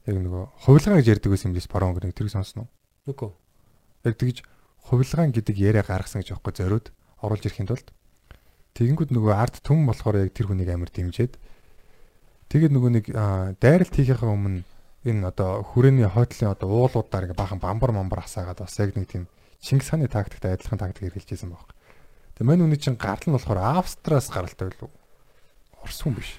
[0.09, 2.67] яг нөгөө хувилгаан гэж ярьдаг байсан юм лээс баруун өнгөрийг тэрийг сонсноо.
[3.07, 3.42] Нүгөө.
[4.03, 4.43] Яг тэгж
[4.83, 6.91] хувилгаан гэдэг яриа гаргасан гэж аахгүй зориуд
[7.23, 7.87] оруулж ирэхин тулд
[8.75, 11.39] тэгэнгүүт нөгөө арт түн болохоор яг тэр хүнийг амар дэмжиэд
[12.51, 13.05] тэгээд нөгөө нэг
[13.63, 14.67] дайралт хийхээ өмнө
[15.07, 19.25] энэ одоо хүрээний хойтлын одоо уулуудаар ингээ бахан бамбар мамбар асаагаад бас яг нэг тийм
[19.63, 21.71] Чингис хааны тактиктай адилхан тактик хэрэгжилжсэн баг.
[22.35, 24.91] Тэгээ мань үний чинь гарал нь болохоор Австраас гаралтай байлуу.
[25.79, 26.35] Орос хүн биш.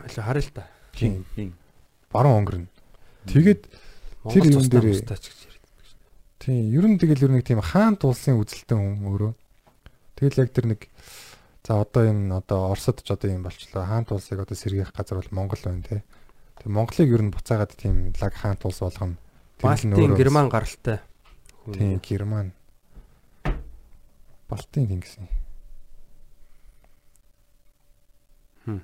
[0.00, 0.64] Аль харъя л та.
[0.96, 1.20] Тийм.
[2.08, 2.72] Баруун өнгөрнө.
[3.28, 3.68] Тэгээд
[4.20, 5.00] Тэр юм дээр-.
[6.40, 9.32] Тийм, ер нь тэгэл ер нь нэг тийм хаант улсын үзэлтэй хүн өөрөө.
[10.16, 10.88] Тэгэл яг тэр нэг
[11.60, 13.84] за одоо энэ одоо Оросд ч одоо юм болчлоо.
[13.84, 16.00] Хаант улсыг одоо сэргээх газар бол Монгол байна те.
[16.64, 19.20] Тэгээ Монголыг ер нь буцаагаад тийм лаг хаант улс болгоно.
[19.60, 21.04] Балтийн Герман гаралтай.
[21.68, 22.56] Тийм, Герман.
[24.48, 25.20] Балтийн тэнгис.
[28.64, 28.80] Хм.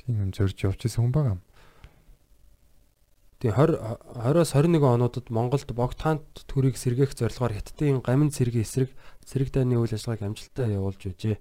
[0.00, 1.36] Тийм юм зорж явчихсан хүн байгаа.
[3.46, 8.90] Тийм 20 20-оос 21 онуудад Монголд богд хаант төрийг сэргээх зорилгоор Хятадын гамин цэргийн эсрэг
[9.22, 11.38] цэрэг дайны үйл ажиллагааг амжилттай явуулж байжээ.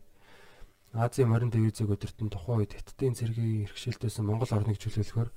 [0.94, 5.30] Азийн морин телевизэг өдөртөн тухайн үед Хятадын цэргийн хэрэгшээлтэйсэн Монгол орныг чөлөөлөхөөр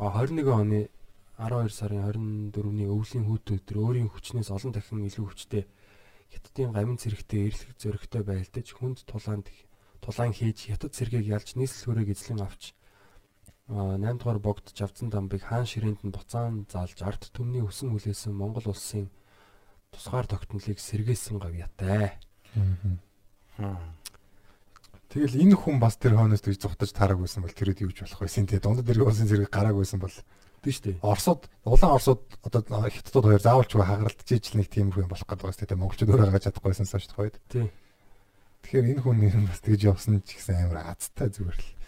[0.00, 0.88] а, 21 оны
[1.36, 5.68] 12 сарын 24-ний өвлийн хүүт өдөр өөрийн хүчнээс олон дахин илүү хүчтэй
[6.32, 9.52] Хятадын гамин цэрэгтэй эрлэх зөрөгтэй байлдаж хүнд тулаанд
[10.00, 12.72] тулаан хийж Хятад цэргийг ялж нийслэл хөрөг эзлэн авч
[13.70, 18.74] 8 дугаар богд Жавцан дамбыг хаан ширээнд нь буцаан заалж ард түмний өсөн хүлээсэн Монгол
[18.74, 19.06] улсын
[19.94, 22.18] тусгаар тогтнолыг сэргээсэн гавьяатай.
[25.10, 28.50] Тэгэл энэ хүн бас тэр хойноос төгж зүхтаж тараг байсан бол тэрүүд юуж болох байсан
[28.50, 28.58] те.
[28.58, 30.14] Дундад тэр улсын зэрэг гарааг байсан бол
[30.60, 31.00] Тийм шүү дээ.
[31.00, 35.64] Оросод улаан Оросод одоо хятадууд хоёр заавалч хагаралт жижиг нэг тийм хүн болох гэдэг байна
[35.64, 35.78] те.
[35.80, 37.40] Монголчууд өөрөө гаргаж чадахгүйсэн шүү дээ.
[37.48, 37.68] Тийм.
[38.60, 41.79] Тэгэхээр энэ хүн нэр бас тэгж явсан ч гэсэн амар азтай зүгээр л.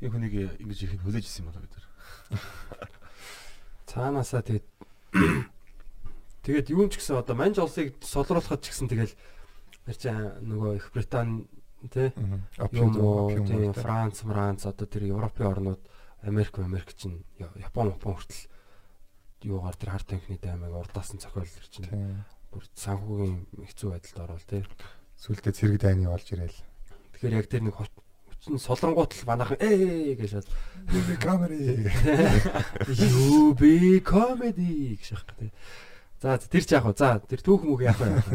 [0.00, 1.86] Энэ хүнийг ингэж их хүлээж ирсэн юм болоо бид нар.
[3.90, 4.66] Цаанаасаа тэгээд
[6.44, 9.14] тэгээд юу ч гэсэн одоо манж улсыг солруулахад ч гэсэн тэгэл
[9.92, 11.44] чинь нөгөө их Британи
[11.92, 15.82] тий юм Франц, Франц одоо тэр Европын орнууд
[16.22, 18.48] Америк, Америк чинь Япон, Япон хүртэл
[19.42, 22.24] юугаар тэр хар танхны даймаг урдаасан цохиол тэр чинь.
[22.52, 24.62] Бүр санхүүгийн хэцүү байдалд орвол тий
[25.16, 26.60] сүултээ цэрэг дайны болж ирээл.
[27.16, 27.76] Тэгэхээр яг тэр нэг
[28.40, 30.48] солонгоот л манайхан ээ гэж шал
[31.20, 31.92] Камери.
[32.88, 35.52] юу би комеди гэж яах гэдэг.
[36.20, 38.32] За тэр ч яг уу за тэр түүх мүг яах вэ?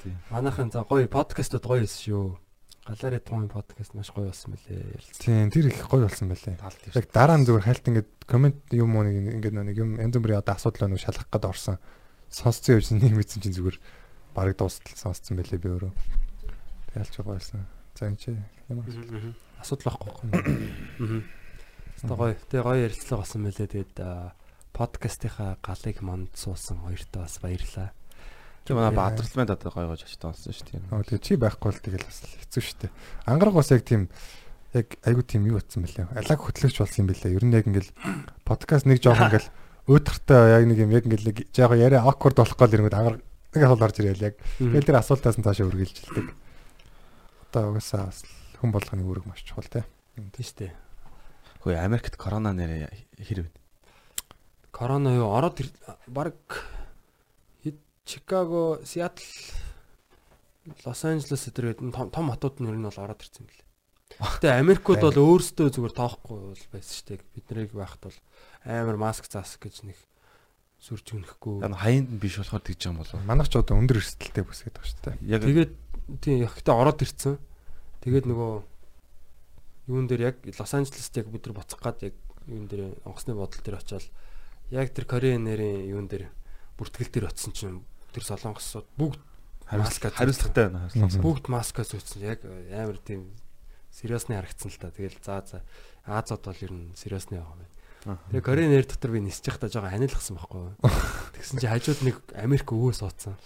[0.00, 0.16] Тийм.
[0.32, 2.40] Манайхан за гоё подкастууд гоё байсан шүү.
[2.84, 5.00] Галари тухайн подкаст маш гоё болсон мөлий.
[5.20, 6.56] Тийм тэр их гоё болсон тийм.
[6.96, 10.40] Яг дараа нь зүгээр хальт ингээд комент юм уу нэг ингээд нэг юм янз бүрийн
[10.40, 11.76] одоо асуудал нэг шалгах гээд орсон.
[12.32, 13.76] Сонсцсон явж нэг мэдсэн чинь зүгээр
[14.36, 15.92] бараг дуустал сонсцсон байлээ би өөрөө.
[16.92, 17.64] Тэг ялч байгаа байсан.
[17.94, 18.36] За энэ чи
[18.68, 18.84] ямар
[19.62, 20.28] Асуудал байхгүй.
[22.04, 22.16] Аа.
[22.16, 22.34] Гоё.
[22.50, 23.96] Тэ гоё ярилцлага болсон мөлий тэгээд
[24.74, 27.94] подкастынхаа галыг монд суусан хоёртоо бас баярлаа.
[28.66, 30.82] Тийм манай баатарлмент одоо гой гой очтоо болсон шүү дээ.
[30.90, 32.90] Оо тэгээ чи байхгүй бол тэгэл бас хэцүү шттэ.
[33.30, 34.10] Ангараг бас яг тийм
[34.74, 36.10] яг айгу тийм юу утсан бэлээ.
[36.12, 37.36] Алаг хөтлөгч болсон юм бэлээ.
[37.38, 37.94] Ер нь яг ингээл
[38.42, 39.48] подкаст нэг жоох ингээл
[39.94, 43.22] өөдөртөө яг нэг юм яг ингээл нэг жоох яриа awkward болох гол ирэнгүүд ангараг
[43.54, 44.34] нэг асуулт орж ирээл яг.
[44.58, 46.43] Тэгэл тэр асуултаас нь цаашаа үргэлжилдэг.
[47.54, 48.26] Одоо угаасаа бас
[48.58, 49.86] хүн болгоны үүрэг маш чухал те.
[50.18, 50.72] Тийм шүү дээ.
[51.62, 52.90] Хөөе Америкт корона нэрээ
[53.22, 53.50] хэр вэ?
[54.74, 55.62] Корона юу ороод
[56.10, 56.34] баг
[58.04, 59.22] Чикаго, Сиэтл,
[60.82, 63.64] Лос Анжелес зэрэг том том хотууд нь ер нь бол ороод ирсэн юм лээ.
[64.18, 67.22] Гэтэ Америкууд бол өөрсдөө зүгээр тоохгүй бол байсан шүү дээ.
[67.38, 68.18] Бид нарыг байхад бол
[68.66, 69.98] амар маск заасах гэж нэг
[70.82, 71.64] сүрж өнөхгүй.
[71.64, 73.22] Энэ хаянд нь биш болохоор тэгж байгаа юм болов.
[73.24, 75.16] Манайх ч одоо өндөр эрсдэлтэй бүс гэдэг ба шүү дээ.
[75.32, 75.72] Яг Тэгээд
[76.20, 77.38] тийм ихтэй ороод ирсэн.
[78.04, 78.52] Тэгээд нөгөө
[79.88, 82.14] юун дээр яг Лос Анжелест яг бид нар буцах гад яг
[82.46, 84.08] юун дээр онгоцны бодол дээр очиод
[84.70, 86.28] яг тэр Кореан нэрийн юун дээр
[86.76, 87.80] бүртгэл дээр очисон чинь
[88.12, 89.20] тэр солонгосууд бүгд
[89.72, 90.88] маска хариуцлагатай байна.
[90.88, 91.24] хариуцлага.
[91.24, 93.32] бүгд маска зүүцсэн яг амар тийм
[93.92, 94.90] сериосны харагдсан л та.
[94.90, 95.58] Тэгэл за за
[96.04, 98.18] Азууд бол ер нь сериосны байгаа юм.
[98.28, 100.76] Тэгээ Кореан нэр дотор би нисэж байхдаа жоохон ханилгсан байхгүй.
[101.40, 103.40] Тэгсэн чи хажууд нэг Америк өвөө суудсан.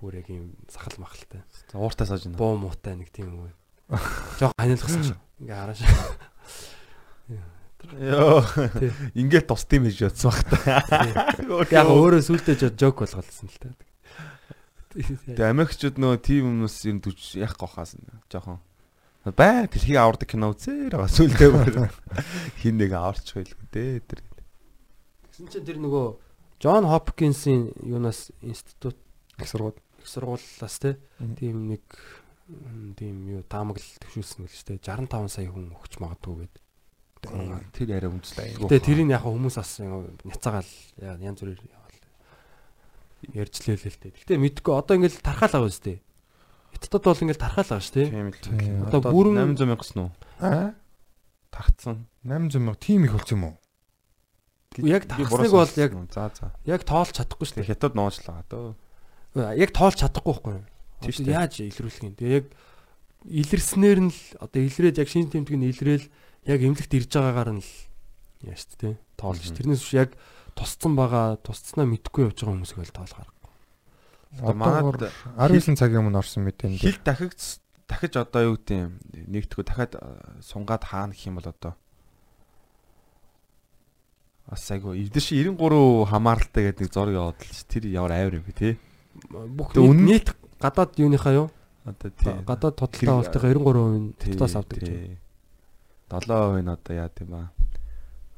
[0.00, 1.44] Бүр яг юм сахал махалтай.
[1.76, 2.40] Ууртаа сааж байна.
[2.40, 3.52] Буу муутай нэг тийм өвөө.
[4.40, 5.14] Жоохон ханилгсан чи.
[5.44, 5.80] Ингээ харааш.
[8.00, 8.40] Йоо.
[9.12, 10.56] Ингээд тусдсан байж бодсон баг та.
[11.68, 13.76] Яг өөрөө сүултээ жок болгоолсон л та.
[14.96, 17.94] Тэгээ Америкчууд нөө тийм хүмүүс юм дүж яах гохаас
[18.32, 18.56] жоохон
[19.36, 21.92] бай дэлхийг авардаг кино үзээр байгаа бүр
[22.64, 24.24] хин нэг аварч байлгүй дээ тэр.
[25.28, 26.06] Тэгсэн чинь тэр нөгөө
[26.58, 28.96] Джон Хопкинсийн юунаас институт
[29.40, 29.76] Их сургууд.
[30.00, 30.76] Их сургуулиас
[31.36, 31.84] тийм нэг
[32.98, 36.64] тийм юу таамаглал төвшүүлсэн гэж те 65 сая хүн өгч магадгүй гэдэг.
[37.76, 38.58] Тэр яриа үнслээ.
[38.58, 40.72] Гэтэ тэрийг яг хүмүүс бас няцаагаал
[41.20, 41.98] янз бүрээр яваал.
[43.36, 44.16] ярьжлээ л л дээ.
[44.24, 46.00] Гэтэ мэдгүй одоо ингээл тархаал аваа зү.
[46.74, 48.04] Хятадд бол ингээл тархаал байгаа шүү те.
[48.08, 48.88] Тийм л.
[48.88, 50.10] Одоо бүрэн 800 мянгас нь уу?
[50.40, 50.74] Аа
[51.50, 52.06] Тагцсан.
[52.24, 53.56] 800 мянга тийм их болсон юм уу?
[54.86, 56.54] Яг тархсныг бол яг за за.
[56.64, 57.68] яг тоолж чадахгүй шүү дээ.
[57.74, 58.74] хятад нууцлаа дөө.
[59.34, 60.64] Яг тоолж чадахгүй байхгүй юу?
[61.00, 61.30] Тийм шүү.
[61.30, 62.14] Яаж илрүүлэх юм?
[62.18, 62.46] Тэгээ яг
[63.30, 66.06] илэрснээр нь л одоо илрээд яг шинж тэмдэг нь илрээл
[66.50, 67.72] яг эмнэлэгт ирж байгаагаар нь л
[68.42, 68.94] яа шүү дээ.
[69.14, 69.44] Тоолж.
[69.54, 70.10] Тэрнээс биш яг
[70.58, 73.30] тусцсан байгаа, тусцснаа мэдгүй явж байгаа хүмүүсийг л тоолохаар.
[74.40, 76.78] Одоо манад 19 цагийн өмнө орсон мэт энэ.
[76.80, 78.94] хил дахиж дахиж одоо юу гэдэг юм
[79.30, 79.92] нэгтгэв дахиад
[80.38, 81.74] сунгаад хаана гэх юм бол одоо
[84.46, 87.66] бас айгу эвдэш 93 хамааралтай гэдэг нэг зураг яваад л ш.
[87.66, 88.74] тэр ямар авир юм бэ тий
[89.30, 91.48] Бүх нийт гадаад юуныхаа юу?
[91.86, 94.88] одоо тий Гадаад тодтолтой болтойгоо 93% Тий, тутаас авдаг гэж.
[94.90, 95.18] тий.
[96.10, 97.42] 7% нь одоо яа тийм ба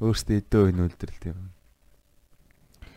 [0.05, 1.41] өөрсдөө эдөө энэ үлдэрэлт юм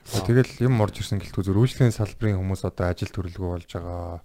[0.06, 4.22] Тэгэл юм орж ирсэн гэлтгүй зүр үйлчлэгийн салбарын хүмүүс одоо ажил төрөлгөө болж байгаа.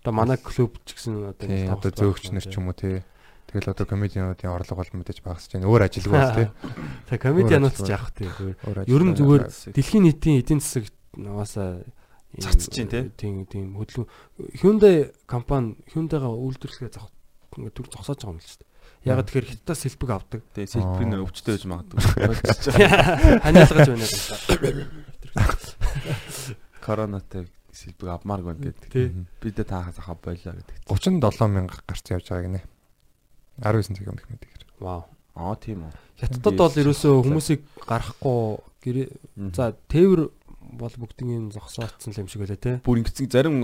[0.00, 3.04] Одоо манай клуб ч гэсэн одоо нэг одоо зөөгч байна нар ч юм уу тий.
[3.52, 5.68] Тэгэл одоо комедиануудын орлого бол мэдээж багасж байна.
[5.68, 6.48] Өөр ажилгүй бол тий.
[7.12, 8.56] Тэгээ комедианууд ч яах вэ?
[8.88, 9.44] Ер нь зүгээр
[9.76, 11.99] дэлхийн нийтийн эдийн засаг нугасаа ийм-
[12.38, 13.10] Цацж чинь, тий?
[13.18, 14.06] Тийм тийм хөдөлгөөн
[14.62, 17.10] Hyundai компани Hyundai-га үйлдвэрлэгээ зах
[17.58, 18.70] ингээд төр зогсоож байгаа юм л шүү дээ.
[19.10, 20.40] Яг тэгэхээр хятадаас сэлбэг авдаг.
[20.54, 21.98] Тэгээ сэлбэр нэ өвчтэй байж магадгүй.
[23.42, 24.06] Ханиалгаж байна
[24.62, 24.86] гэдэг.
[26.78, 27.42] Коронатай
[27.74, 28.90] сэлбэг авмааргүй гэдэг.
[28.94, 29.10] Тий.
[29.42, 30.86] Бид таахаас ахаа болоо гэдэг.
[30.86, 32.62] 37 мянга гарч явж байгааг нэ.
[33.58, 34.50] 19 цаг өмнөх мэдэг.
[34.78, 35.08] Вау.
[35.34, 35.92] Аа тийм үү.
[36.20, 38.60] Хятадд бол ерөөсөө хүмүүсийг гарахгүй
[39.52, 40.28] за тээвэр
[40.80, 42.80] бол бүгдийн зогсоодсон юм шиг байлаа те.
[42.80, 43.60] бүр ингэсэн зарим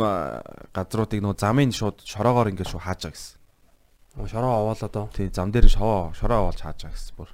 [0.77, 4.29] газруудыг нөгөө замын шууд шороогоор ингэ шууд хааж байгаа гэсэн.
[4.29, 5.07] Шороо овоолоо доо.
[5.17, 7.31] Тий зам дээр шоо шороо болж хааж байгаа гэсэн бүр.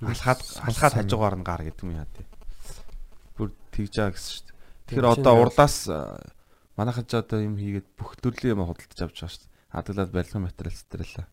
[0.00, 2.24] Алхаад алхаад хажуугаар нь гар гэдэг юм яа тий.
[3.36, 4.56] Бүр тэгж байгаа гэсэн шүү дээ.
[4.88, 5.34] Тэгэхээр одоо
[5.92, 6.20] а,
[6.80, 9.52] манайхан ч одоо юм хийгээд бүх төрлийн юм худалдаж авч байгаа шүү дээ.
[9.72, 11.26] Хадаглаад барилгын материал зэрэлээ.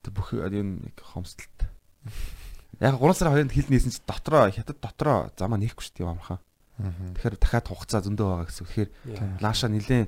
[0.00, 1.60] Тэг бүх юм нэг хомсдолт.
[2.82, 6.18] Яг 3 сарын 2-нд хил нээсэн чи дотроо хятад дотроо замаа нээхгүй шүү дээ юм
[6.18, 6.42] амархан.
[6.78, 8.66] Тэгэхээр дахиад хугацаа зөндөө байгаа гэсэн.
[8.66, 8.90] Тэгэхээр
[9.38, 10.06] лааша нилээн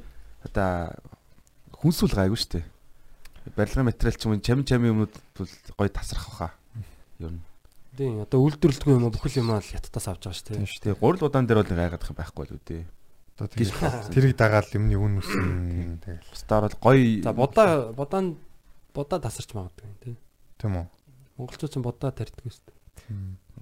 [0.50, 0.98] одоо
[1.78, 2.66] хүнсүүл гайгүй шүү дээ.
[3.54, 6.50] Барилгын материал ч юм уу чам чамын юмнууд бол гоё тасрах баха.
[7.22, 7.42] Ер нь.
[7.94, 10.72] Тийм одоо үйлдвэрлэдэггүй юм уу бүхэл юм аа л хятадаас авч байгаа шүү Тийм те.
[10.74, 10.98] шүү дээ.
[10.98, 12.84] Гурил удаан дээр бол нэг айгаадах юм байхгүй л үү дээ.
[13.36, 16.26] Одоо тэгээд тэрийг дагаад юмны үн үсэн тэгэл.
[16.34, 18.26] Бусдаар бол гоё За будаа будаан
[18.90, 20.18] будаа тасарч магадгүй те.
[20.58, 20.86] Тийм үү?
[21.38, 22.76] Монголчууд ч будаа тарьдаг шүү дээ.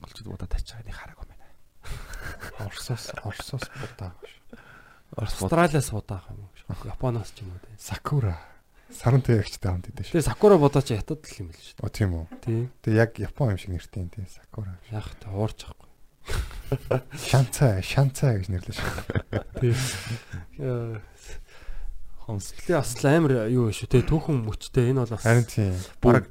[0.00, 1.33] монголчууд удаа тач байгааг нэг хараагүй
[1.84, 2.68] байна.
[2.70, 4.12] Орсоос Орсоос будаа.
[5.16, 6.88] Австралиас будаа ах юм шүү.
[6.90, 7.70] Японоос ч юм уу те.
[7.78, 8.38] Сакура.
[8.94, 10.14] Сарантай ягчтай хамт идэв шүү.
[10.18, 12.24] Тэгээ сакура будаа ч хятад л юм биш шүү О тийм үү.
[12.30, 12.40] дээ.
[12.42, 12.62] Тий.
[12.82, 14.74] Тэгээ яг Япон юм шиг нэртэй тийм Сакура.
[14.90, 15.88] Яг та уурч ахгүй.
[17.14, 19.44] Шанцаа, шанцаа гэж нэрлэж байна.
[19.60, 19.74] Тий.
[22.24, 24.00] Хомсөлтөө бас л амар юу шүү те.
[24.00, 25.74] Түүхэн мөчтэй энэ бол бас Харин тийм.
[26.00, 26.24] баг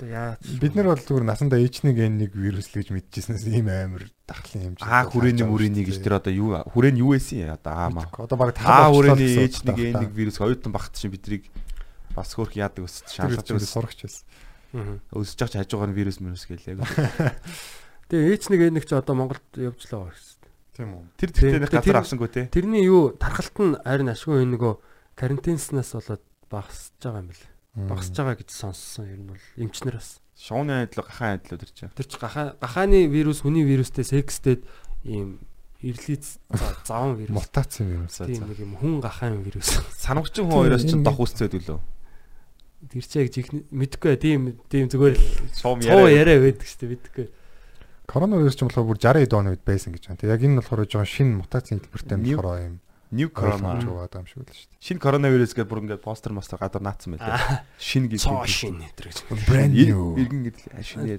[0.00, 4.80] одоо яа Бид нар бол зүгээр насандаа H1N1 вирус л гэж мэдчихснээс ийм амар дахлын
[4.80, 4.88] хэмжээ.
[4.88, 8.08] Аа хүрээний мөрөний гэж тэр одоо юу хүрээн юу байсан одоо аамаа.
[8.16, 11.52] Одоо баг Аа хүрээний H1N1 вирус оюутан багт чинь бидрийг
[12.16, 14.24] бас хөөх яадаг шаналж шаналж өс сурагч байсан.
[15.12, 16.80] өсөж явах ч хажуугаар нь вирус мөрөс гэлээ.
[18.08, 20.52] Тэгээ H1 N1 ч одоо Монголд явж л байгаа шүү дээ.
[20.74, 21.02] Тийм үү.
[21.18, 22.42] Тэр тэгтээ нэг газар авсангүй те.
[22.50, 24.72] Тэрний юу тархалт нь харин ашгүй нөгөө
[25.18, 27.44] карантинснаас болоод багасж байгаа юм бэл.
[27.74, 30.18] Багасж байгаа гэж сонссон ер нь бол эмчнэр бас.
[30.34, 31.92] Шууны айдлаа гахаан айдлаа өдр чинь.
[31.94, 34.66] Тэр чи гахаа гахааны вирус хүний вирустэй секстэд
[35.06, 35.38] ийм
[35.80, 37.34] ирлиц за- заван вирус.
[37.38, 38.08] Мутац юм.
[38.10, 39.80] Тийм нэг юм хүн гахаан вирус.
[40.02, 41.78] Санамгчин хүн хоёроос чинь дох үсцээд үлээ.
[42.90, 45.76] Тэр чи яг жихний мэдхгүй тийм тийм зүгээр л цоо
[46.10, 46.40] яриа.
[46.42, 47.26] байдаг шүү дээ мэдхгүй.
[48.10, 50.18] Коронавирус ч болохоор бүр 60 эд оны үед байсан гэж байна.
[50.18, 52.76] Тэг яг энэ болохоор жоохон шинэ мутацийн хэлбэртэй болохоор юм.
[53.10, 53.74] New corona.
[53.82, 54.78] Corona жоод юм шиг л шүү дээ.
[54.78, 57.66] Шинэ коронавирус гэдэг бүр ингээд постэр мастер гадар наацсан байлаа.
[57.78, 58.22] Шинэ гэж.
[58.22, 59.18] Цоо шин нэтэр гэж.
[59.50, 60.14] Brand new.
[60.14, 61.18] Иргэн гэдэг шинэ.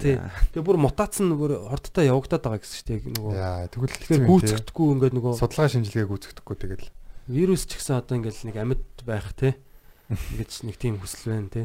[0.56, 3.32] Тэгээ бүр мутац нь бүр хордтой явагдаад байгаа гэсэн шүү дээ нөгөө.
[3.36, 6.88] Яа, тэгвэл Тэгэхээр гүйцэхдэггүй ингээд нөгөө судалгаа шинжилгээ гүйцэхдэггүй тэгэл.
[7.28, 9.60] вирус ч гэсэн одоо ингээл нэг амьд байх те.
[10.08, 11.62] Ингээд нэг тийм хүсэл байна те.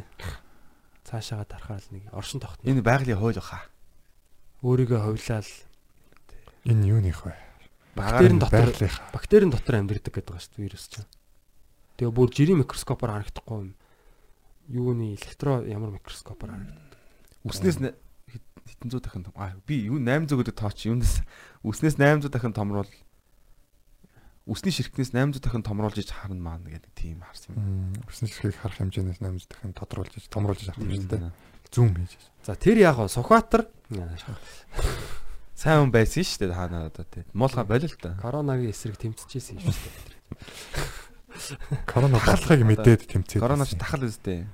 [1.07, 2.67] Цаашаага тархаал нэг оршин тогтно.
[2.67, 3.63] Энэ байгалийн хууль баха.
[4.59, 5.47] Өөрийгөө ховлаал
[6.67, 7.46] Энэ юуных вэ?
[7.97, 8.69] Бактерийн дотор
[9.13, 11.09] бактерийн дотор амьдэрдэг гэдэг байгаа шүү вирус чинь.
[11.97, 13.73] Тэгээ бүр жирийн микроскопоор харагдахгүй юм.
[14.69, 17.01] Юуны электро ямар микроскопоор харагддаг.
[17.47, 17.95] Үснээс нэ-
[18.29, 19.33] хэд- хэдэн зуун дахин том.
[19.39, 21.23] Аа би юу 800 гэдэг тооч юунаас
[21.65, 22.91] үснээс 800 дахин томруулал
[24.47, 27.91] үсний ширхтнээс 800 дахин томруулж иж харна маань гэдэг тийм харсан юм.
[28.07, 31.31] Өснө ширхгийг харах хэмжээнээс 800 дахин тодруулж иж, томруулж иж авах юм шүү дээ.
[31.67, 32.11] Зүүм хийж.
[32.47, 33.67] За тэр яг гоо Сухбаатар
[35.57, 37.25] Сайн хүн байсан шүү дээ хаанаа одоо тий.
[37.33, 38.13] Муулга болил та.
[38.21, 41.81] коронагийн эсрэг тэмцэжсэн юм шүү дээ.
[41.89, 43.41] Корона болохыг мэдээд тэмцээд.
[43.41, 44.45] Корона ч тахал үстэй.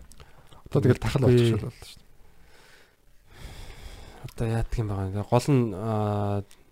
[0.71, 2.07] Одоо тэгэл тахал болчих шул болно шүү дээ.
[4.31, 5.07] Одоо яадаг юм байгаа.
[5.11, 5.63] ингээ Гол нь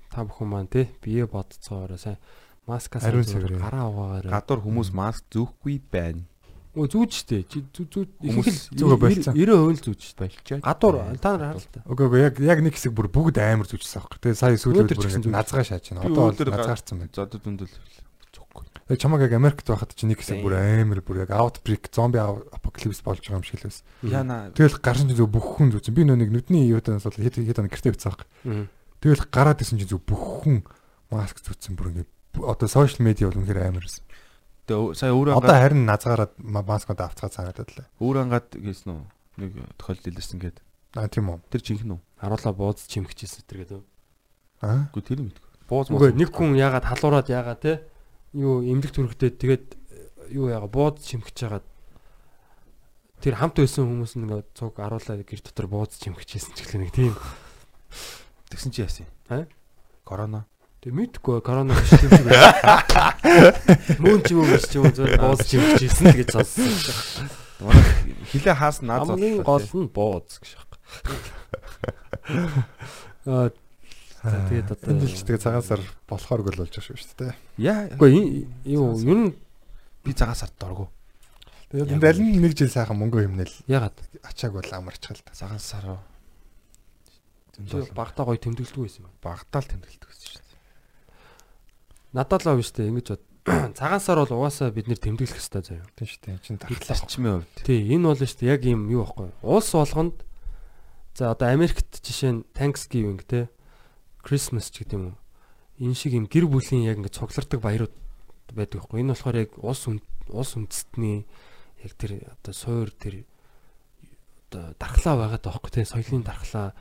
[0.08, 2.16] та бүхэн маань тий бие бодцоороо сайн
[2.72, 3.60] зүгээр цэвэр.
[3.60, 4.32] гараа угаагаарай.
[4.32, 6.24] Гадуур хүмүүс маск зүүхгүй байна.
[6.72, 7.44] Өө зүүж штэ.
[7.52, 9.36] Зүү зүү Хүмүүс зүүгээ болцсон.
[9.36, 10.28] 90% л зүүж штэ.
[10.32, 10.60] Болчоо.
[10.64, 11.84] Гадуур та нар та.
[11.84, 14.24] Үгүй үгүй яг яг нэг хэсэг бүр бүгд амар зүжсэн аахгүй.
[14.24, 16.08] Тэгээ сая ч бүр ингэ назгаа шааж байна.
[16.08, 17.12] Одоо бол назгаарцсан байна.
[17.12, 17.76] За дүндэл.
[18.92, 23.04] Тэгээ чамаг яг Америкт байхад чи нэг хэсэг бүр амар бүр яг outbreak зомби apocalypse
[23.04, 23.84] болж байгаа юм шиг л байсан.
[24.04, 25.96] Яна Тэгэл гарсан чинь зөв бүх хүн зүгсэн.
[25.96, 28.28] Би нөө нэг нүдний юутаас бол хэд хэд оног гэртээ бицсэн аахгүй.
[29.00, 30.68] Тэгэл гараад исэн чинь зөв бүх хүн
[31.08, 32.08] маск зүтсэн бүр ингэ
[32.44, 34.04] одоо social media бол үнэхээр амар байсан.
[34.72, 37.88] Тэгээ сая Одоо ангаад харин назгаараад маскод авцгаа санагдаад лээ.
[38.00, 39.04] өөрөө ангаад гэсэн үү?
[39.44, 40.58] Нэг тохиолдол илэрсэн гээд.
[40.96, 41.40] Аа тийм үү.
[41.52, 42.02] Тэр жинхэнэ үү?
[42.24, 43.82] Харуула бууз чимхчихсэн тэр гэдэг.
[44.64, 45.50] Аа Үгүй тэр мэдгүй.
[45.68, 47.84] Бууз Үгүй нэг хүн ягаад халуураад ягаад те
[48.32, 49.68] юу эмнэлэг төрөхтэй тэгээд
[50.32, 51.66] юу ягаа бууз чимхэж хагаад
[53.20, 56.92] тэр хамт байсан хүмүүс нь ингээ цуг аруулаад гэр дотор бууз чимхчихсэн ч гэх нэг
[56.96, 57.14] тийм.
[58.50, 59.08] тэгсэн чи яасан?
[59.28, 59.46] Аа?
[60.08, 60.48] Корона.
[60.82, 63.14] Тэг мэдгүй корона биш тийм шиг байна.
[64.02, 66.74] Мөн ч юм уу ч юм зөв бууз чимхчихсэн гэж сонссон.
[67.62, 67.86] Манай
[68.34, 70.74] хилээ хаас наад Хамгийн гол нь бооз гэж байна.
[74.22, 77.34] Аа тэгээд одоо энэ жил ч тэгээ цагаан сар болохоорг л болж байгаа шүү дээ.
[77.58, 77.90] Яа.
[77.98, 79.34] Үгүй юу ер нь
[80.06, 80.94] би цагаан сард дургу.
[81.74, 85.34] Тэгээд энд аль нэг жил сайхан мөнгө хэмнэл ягаад ачааг бол амарчхал та.
[85.34, 85.98] Цагаан сар
[87.98, 89.14] багтаа гоё тэмдэглэдэг байсан юм.
[89.26, 90.51] багтаал тэмдэглэдэг гэсэн шүү дээ.
[92.12, 93.24] Надад л штэ ингэж бод.
[93.80, 95.88] Цагаан сар бол угаасаа бид нэр тэмдэглэх хэрэгтэй заяа.
[95.96, 96.38] Тийм шүү дээ.
[96.44, 96.98] Чин Хэл тархлаа.
[97.00, 97.56] зарчмын хувьд.
[97.64, 99.32] Тий, энэ бол штэ яг юм юу байхгүй.
[99.42, 100.18] Улс болгонд
[101.16, 103.48] за одоо Америкт жишээ нь Thanksgiving те
[104.22, 105.18] Christmas ч гэдэг юм уу.
[105.80, 107.96] Энэ шиг юм гэр бүлийн яг ингэ цуглардаг баярууд
[108.54, 109.02] байдаг байхгүй.
[109.02, 109.88] Энэ болохоор яг улс
[110.30, 111.26] улс үндэстний
[111.82, 113.26] яг тэр одоо суур тэр
[114.52, 116.76] одоо дархлаа байгаа байхгүй те соёлын дархлаа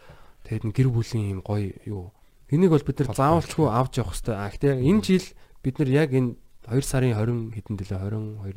[0.44, 2.12] тэгээд гэр бүлийн юм гоё юу.
[2.50, 4.34] Энийг бол бид нар заавалчгүй авч явах хэрэгтэй.
[4.34, 5.26] А гэхдээ энэ жил
[5.62, 6.34] бид нар яг энэ
[6.66, 7.98] 2 сарын 20 хэдэнд лээ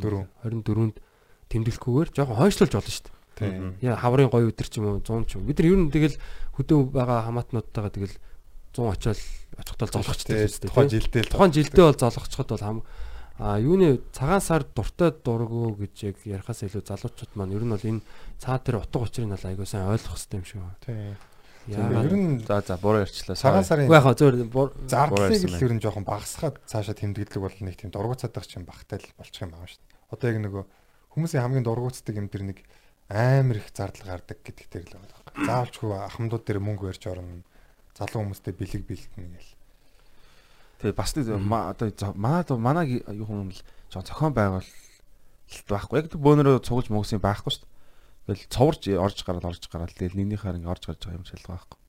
[0.02, 0.96] 22 24-нд
[1.54, 3.22] тэмдэглэхгүйгээр жоохон хойшлуулж болно шүү дээ.
[3.38, 3.78] Тийм.
[3.82, 5.46] Яа хаврын гоё өдөр ч юм уу 100 ч юм.
[5.46, 6.18] Бид нар ер нь тэгэл
[6.58, 8.16] хөдөө байгаа хамаатнуудтайгаа тэгэл
[8.74, 9.20] 100 очиод
[9.62, 10.70] очихдоо золгочтой шүү дээ.
[10.74, 12.80] Тухайн жилдээ Тухайн жилдээ бол золгочиход бол хам
[13.38, 17.82] а юуны цагаан сар дуртай дургу гэж яг ярихаас илүү залуучууд маань ер нь бол
[17.82, 18.06] энэ
[18.38, 20.78] цаа тэр утга учирыг нь айгуу сайн ойлгох хэрэгтэй юм шиг байна.
[20.86, 21.18] Тийм.
[21.68, 23.39] Ер нь За за буруу ярьчлаа.
[23.39, 24.36] цагаан сарын Уу яхаа зөөр
[24.88, 29.16] зардлыг л ер нь жоохон багасгаад цаашаа тэмдэглэг бол нэг тийм дургуцаадах чинь багтай л
[29.16, 30.11] болчих юм байна шүү дээ.
[30.11, 30.64] Одоо яг нөгөө
[31.16, 32.59] хүмүүсийн хамгийн дургуцдаг юм тэр нэг
[33.07, 35.45] амар их зардал гардаг гэдэг дээр л байгаа байхгүй.
[35.47, 37.43] Заавалчгүй ахмадууд дээр мөнгө барьж орно.
[37.95, 39.55] Залуу хүмүүстэй бэлэг бэлтэнэ гэл.
[40.84, 45.95] Тэгээ бас нэг одоо манад манаг юу юм л зохион байгуулалт байхгүй.
[45.95, 47.72] Яг бөөнөрөө цугулж мөгсөн байхгүй шүү дээ.
[48.24, 51.80] Тэгэл цоврж орж гараад орж гараад тэгэл нэгнийхээр ингээ орж гарч байгаа юм шалгаа байхгүй.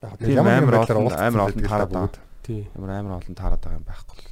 [0.00, 2.16] Яг Тийм амар олон- амар олон байдаг л таарад бүгд.
[2.44, 2.62] тий.
[2.76, 4.28] Ямар амар олон таарад байгаа юм байхгүй л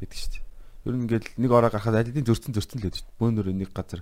[0.00, 0.44] бидэг шүү дээ.
[0.88, 3.18] Ер нь ингээл нэг ороо гарахад аль хэдийн зөрчсөн зөрчсөн л байдаг шүү дээ.
[3.20, 4.00] Бөөнөрөө нэг газар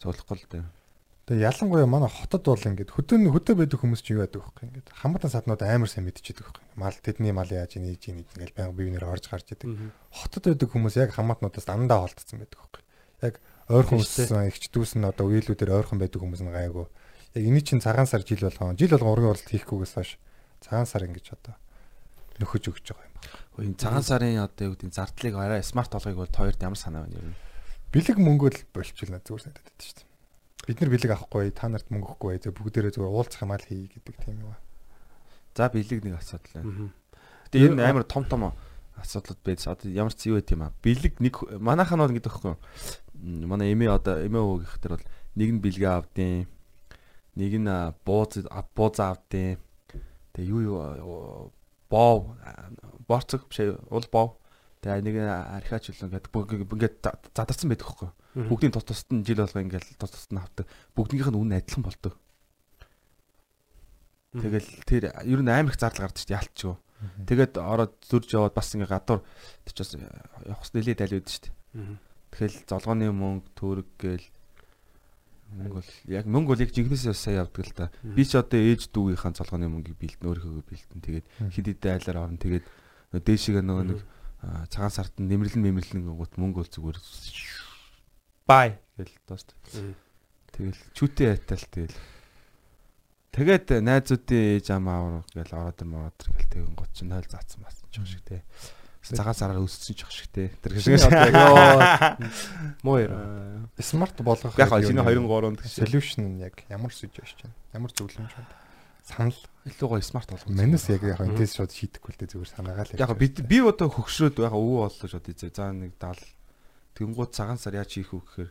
[0.00, 0.64] цуглахгүй л дээ.
[1.24, 4.60] Тэгээ ялангуяа манай хотод бол ингээд хөдөө хөдөө байдаг хүмүүс чинь юу байдаг вэ?
[4.68, 6.60] Ингээд хамаатан саднууд амар сайн мэдчихэдэг вэ?
[6.76, 9.72] Мал тэдний мал яаж ийж ийн ингээд байнга бивнэр орж гарч идэг.
[10.12, 12.84] Хотод байдаг хүмүүс яг хамаатнуудаас дандаа холдсон байдаг вэ?
[13.24, 13.34] Яг
[13.68, 16.86] ойрхон өссөн ихч дүүс нь одоо үейлүүдээр ойрхон байдаг хүмүүс нь гайгүй.
[17.34, 18.76] Яг энэ чинь цагаан сар жил болгоо.
[18.76, 20.10] Жил болгоо ургийн уралт хийхгүйгээс хойш
[20.60, 21.56] цагаан сар ингэж одоо
[22.40, 23.16] нөхөж өгч байгаа юм.
[23.56, 26.80] Хөө энэ цагаан сарын одоо юу гэдэг нь зардлыг арай смарт болгохыг бол хоёрт ямар
[26.80, 27.38] санаа байна ер нь.
[27.94, 30.12] Бэлэг мөнгөө л болчихлоо зүгээр санагдаад байдаг шүү дээ.
[30.64, 32.40] Бид нар бэлэг авахгүй, та нарт мөнгө өгөхгүй.
[32.42, 34.60] Зөв бүгдээрээ зүгээр уулзах юм аа л хий гэдэг тийм юм аа.
[35.54, 36.90] За бэлэг нэг асуудал байна.
[37.54, 38.50] Тэгээ энэ амар том том
[38.98, 39.62] асуудлууд байд.
[39.62, 40.74] Одоо ямар ч юу байт юм аа.
[40.82, 42.60] Бэлэг нэг манайхан бол ингэдэг байхгүй юу?
[43.24, 45.06] манай эмээ одоо эмээ хөө гэхдэр бол
[45.40, 46.46] нэг нь бэлгээ авдیں۔
[47.34, 47.70] Нэг нь
[48.04, 48.44] бууз
[48.76, 49.58] бууз авдیں۔
[50.34, 51.52] Тэгээ юу юу
[51.88, 52.36] боо
[53.08, 54.38] борцог биш уул боо.
[54.84, 56.96] Тэгээ нэг архиач үлэн гэдэг ингээд
[57.32, 58.10] задарсан байдаг хөөхгүй.
[58.50, 60.66] Бүгдийн тус тусад нь жил болго ингээд тус тусад нь авдаг.
[60.92, 62.14] Бүгднийх нь үн адилхан болдог.
[64.34, 66.76] Тэгэл тэр ер нь амар их зардал гардаг шүү дээ ялт чгүй.
[67.24, 69.22] Тэгээд ороод зурж яваад бас ингээ гадуур
[69.62, 71.54] тийч бас явах нэлээд аль үүд шүү дээ.
[72.34, 74.26] Тэгэл золгооны мөнгө төрөг гээл
[75.54, 77.94] мөнгө бол яг мөнгө бол яг жинхнээсээ сайн явдаг л та.
[78.02, 82.42] Би ч одоо ээж дүүгийнхаа золгооны мөнгийг бэлдэн өөрийнхөө бэлдэн тэгээд хэд хэдэн айлаар орно
[82.42, 82.66] тэгээд
[83.22, 84.00] дээшигээ нөгөө нэг
[84.68, 86.98] цагаан сард нь нэмэрлэн нэмэрлэн гот мөнгө бол зүгээр
[88.44, 89.14] бай гэл.
[89.72, 89.94] Мгм.
[90.52, 91.96] Тэгэл чүтээ айтал тэгэл.
[93.34, 97.80] Тэгээд найзуудын ээж амаа гэл ороод юм ороод гэл тэгэн гот чинь хойл заацсан бас
[97.90, 98.44] ч шиг те.
[99.04, 100.48] Цагаан сараар өссөн ч шиг те.
[100.64, 100.96] Тэр шиг.
[102.80, 103.68] Муу яа.
[103.76, 105.12] Смарт болгох Яг юу шинэ нэ?
[105.12, 105.72] 2 3 гэж.
[105.84, 107.54] solution нь яг ямар сүж байж байна?
[107.76, 108.48] Ямар зөвлөмж байна?
[109.04, 110.48] Санал Илүү гоё смарт болгох.
[110.48, 112.96] манус яг яг энэс шууд шийдэхгүй л дээ зүгээр санаагаа л.
[112.96, 115.52] Яг би би одоо хөгшрөөд яг өвөө боллоо шууд ийзээ.
[115.52, 116.24] За нэг 70
[116.96, 118.50] тэнгууд цагаан сар яаж хийх вэ гэхээр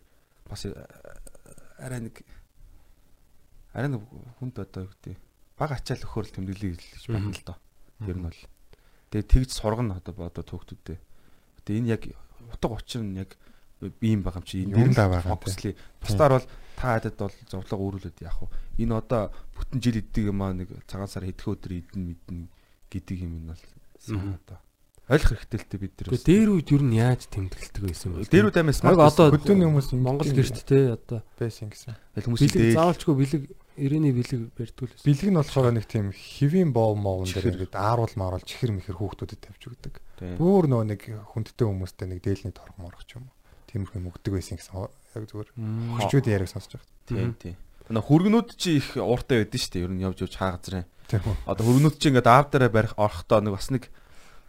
[0.49, 0.73] бас э,
[1.81, 2.21] арай нэг
[3.73, 4.01] арай нэг
[4.37, 5.17] хүнд одоо юу гэдэг
[5.57, 7.57] баг ачаал өхөр л тэмдэглэе гэж байна л доо.
[8.05, 8.41] Ер нь бол.
[9.13, 10.97] Тэгээ тэгж сургана одоо одоо түүхтүүдээ.
[11.69, 12.03] Тэгээ энэ яг
[12.49, 13.37] утга учир нь яг
[14.01, 15.77] ийм байгаа юм чи энэ Юм дээр да л байгаа юм, фокуслий.
[16.01, 18.49] Бусдаар бол та хадад бол зовлого өөрүүлээд яах вэ?
[18.81, 22.49] Энэ одоо бүтэн жил иддэг юм аа нэг цагаан сар хэдхэн өдөр идэн мэднэ
[22.89, 23.63] гэдэг юм энэ бол
[24.01, 24.57] сайн одоо
[25.11, 26.07] ойлгох хэрэгтэй л дээ бид нар.
[26.15, 28.31] Тэгээ дээр үед ер нь яаж тэмдэглэдэг байсан бэ?
[28.31, 31.93] дээр үд амаас одоо хөдөөний хүмүүс Монгол гэрт те одоо байсан гэсэн.
[32.23, 32.77] хүмүүс бэлэг идээ.
[32.79, 33.43] заавалчгүй бэлэг
[33.77, 35.07] ирээний бэлэг барьдгүй л байсан.
[35.07, 39.41] Бэлэг нь болохоор нэг тийм хэвийн боо моовн дээр ингээд ааруул мааруул чихэр мэхэр хүүхдүүдэд
[39.41, 39.93] тавьж өгдөг.
[40.37, 41.01] Бүүр нөө нэг
[41.33, 43.35] хүндтэй хүмүүстэй нэг дээлний торг морох ч юм уу.
[43.73, 46.91] Тиймэрхүү юм өгдөг байсан гэсэн яг зүгээр хөрчүүд яриаг сонсож байгаа.
[47.09, 47.55] Тийм тийм.
[47.89, 49.83] Наа хүргнүүд чи их ууртай байдэн шүү дээ.
[49.83, 50.87] Ер нь явж явж хаа газрын.
[51.09, 51.35] Тийм үү.
[51.49, 53.89] Одоо хүргнүүд чи ингээд аав дээрээ барих орохдоо нэг бас нэг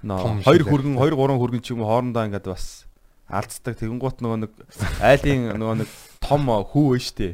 [0.04, 2.86] нөө хоёр хүргэн, хоёр гурван хүргэн ч юм уу хоорондоо ингээд бас
[3.28, 3.74] алдцдаг.
[3.80, 4.52] Тэгэнгуут нөгөө нэг
[5.00, 5.88] айлын нөгөө нэг
[6.20, 7.28] том хүү вэ штэ.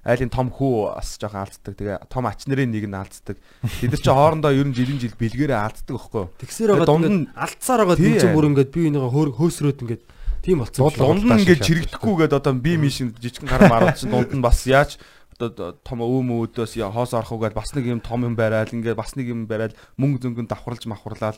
[0.00, 1.72] Айлын том хүү бас жоохон алддаг.
[1.76, 3.36] Тэгээ том ач нарын нэг нь алддаг.
[3.62, 6.30] Тэд нар чи хоорондоо ер нь жилийн жил бэлгээрээ алддаг байхгүй юу?
[6.40, 8.16] Тэгсээр байгаа дунд нь- алдсаар байгаа Тий.
[8.18, 10.02] тийм бүр ингээд би энийгээ хөөс- хөөсрөөд ингээд
[10.42, 10.88] тийм болцсон.
[10.98, 14.96] Дунд нь ингээд чирэгдэхгүйгээд одоо би мишин жижигэн гараа маруулж чинь дунд нь бас яаж
[15.40, 19.16] одоо том өөм өөдөөс хоос орох угаад бас нэг юм том юм барайл ингээд бас
[19.16, 21.36] нэг юм барайл мөнгө зөнгөнд давхарлаж мавхарлаад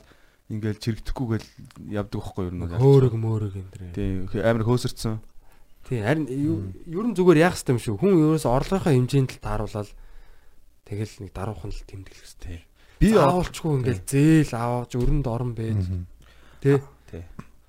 [0.50, 1.48] ингээд чирэгдэхгүйгээл
[1.92, 2.62] явдаг байхгүй юу нь.
[2.66, 4.26] хөөрөг мөөрөг энэ дэр.
[4.30, 5.20] Тийм амар хөөсөрцөн.
[5.86, 7.98] Тий харин ер нь зүгээр яах юм шүү.
[8.00, 9.90] Хүн ерөөс орлогынхаа хэмжээнд л тааруулаад
[10.86, 12.58] тэгэл нэг даруухан л тэмдэглэх хэрэгтэй.
[13.02, 15.82] Би заавалчгүй ингээл зээл аваач өрөнд орон байж
[16.62, 16.78] тий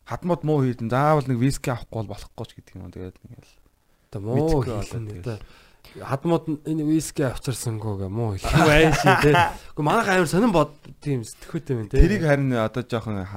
[0.06, 2.92] хадмууд муу хийдэн заавал нэг виски авахгүй бол болохгүй ч гэдэг юм.
[2.92, 3.54] Тэгээд ингээл
[4.12, 5.06] одоо муу хийлэн
[6.00, 9.34] хадмууд энэ виски авчирсангүй гэ муу хэлэх байж тий.
[9.34, 10.72] Гэхдээ манайх амар сонирн бод
[11.04, 12.00] тийм сэтгэхүйтэй юм тий.
[12.02, 13.28] тэрийг харин одоо жоохон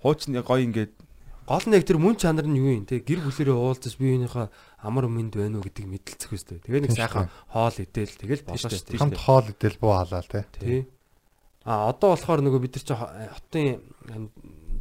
[0.00, 0.92] хуучны гоё ингээд
[1.48, 4.48] гол нь яг тэр мөн чанар нь юу юм те гэр бүлэрээ уулзаж биеийнхээ
[4.84, 6.60] амар мэд байна уу гэдгийг мэдлцэх үстэй.
[6.64, 9.00] Тэгээ нэг сайхан хоол идэл тэгэл болно шүү дээ.
[9.00, 10.44] Хамт хоол идэл буу халаал те.
[10.60, 10.80] Тий.
[11.64, 13.68] А одоо болохоор нөгөө бид нар чи хотын
[14.12, 14.32] ам-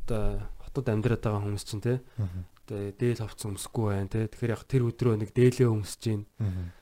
[0.06, 2.00] одоо хотод амьдраад байгаа хүмүүс чинь те
[2.68, 4.28] одоо дээл хавцсан өмсөхгүй байна те.
[4.28, 6.24] Тэгэхээр яг тэр өдрөө нэг дээлээ өмсөж гин.
[6.40, 6.77] Аа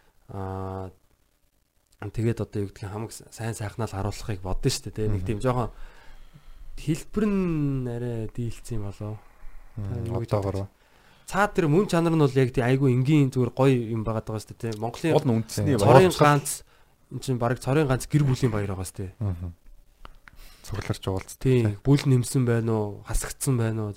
[2.11, 5.13] тэгээд одоо юу гэдгийг хамаг сайн сайхнаа л харуулахыг бодсон шүү дээ.
[5.13, 5.71] Нэг тийм жоохон
[6.77, 10.67] хэлбэр нь арай дийлцсэн гэж Одоогоор.
[11.25, 14.43] цаа тэр мөн чанар нь бол яг тий айгүй энгийн зүгээр гоё юм байгаад байгаа
[14.43, 14.79] шүү дээ.
[14.79, 16.61] Монголын гол нь үндэсний цорын ганц
[17.11, 19.13] эн чинь баг цорын ганц гэр бүлийн баяр байгаа шүү дээ.
[20.65, 21.33] Цугларч уулз.
[21.41, 23.93] Тий бүл нэмсэн байна уу, хасагдсан байна уу.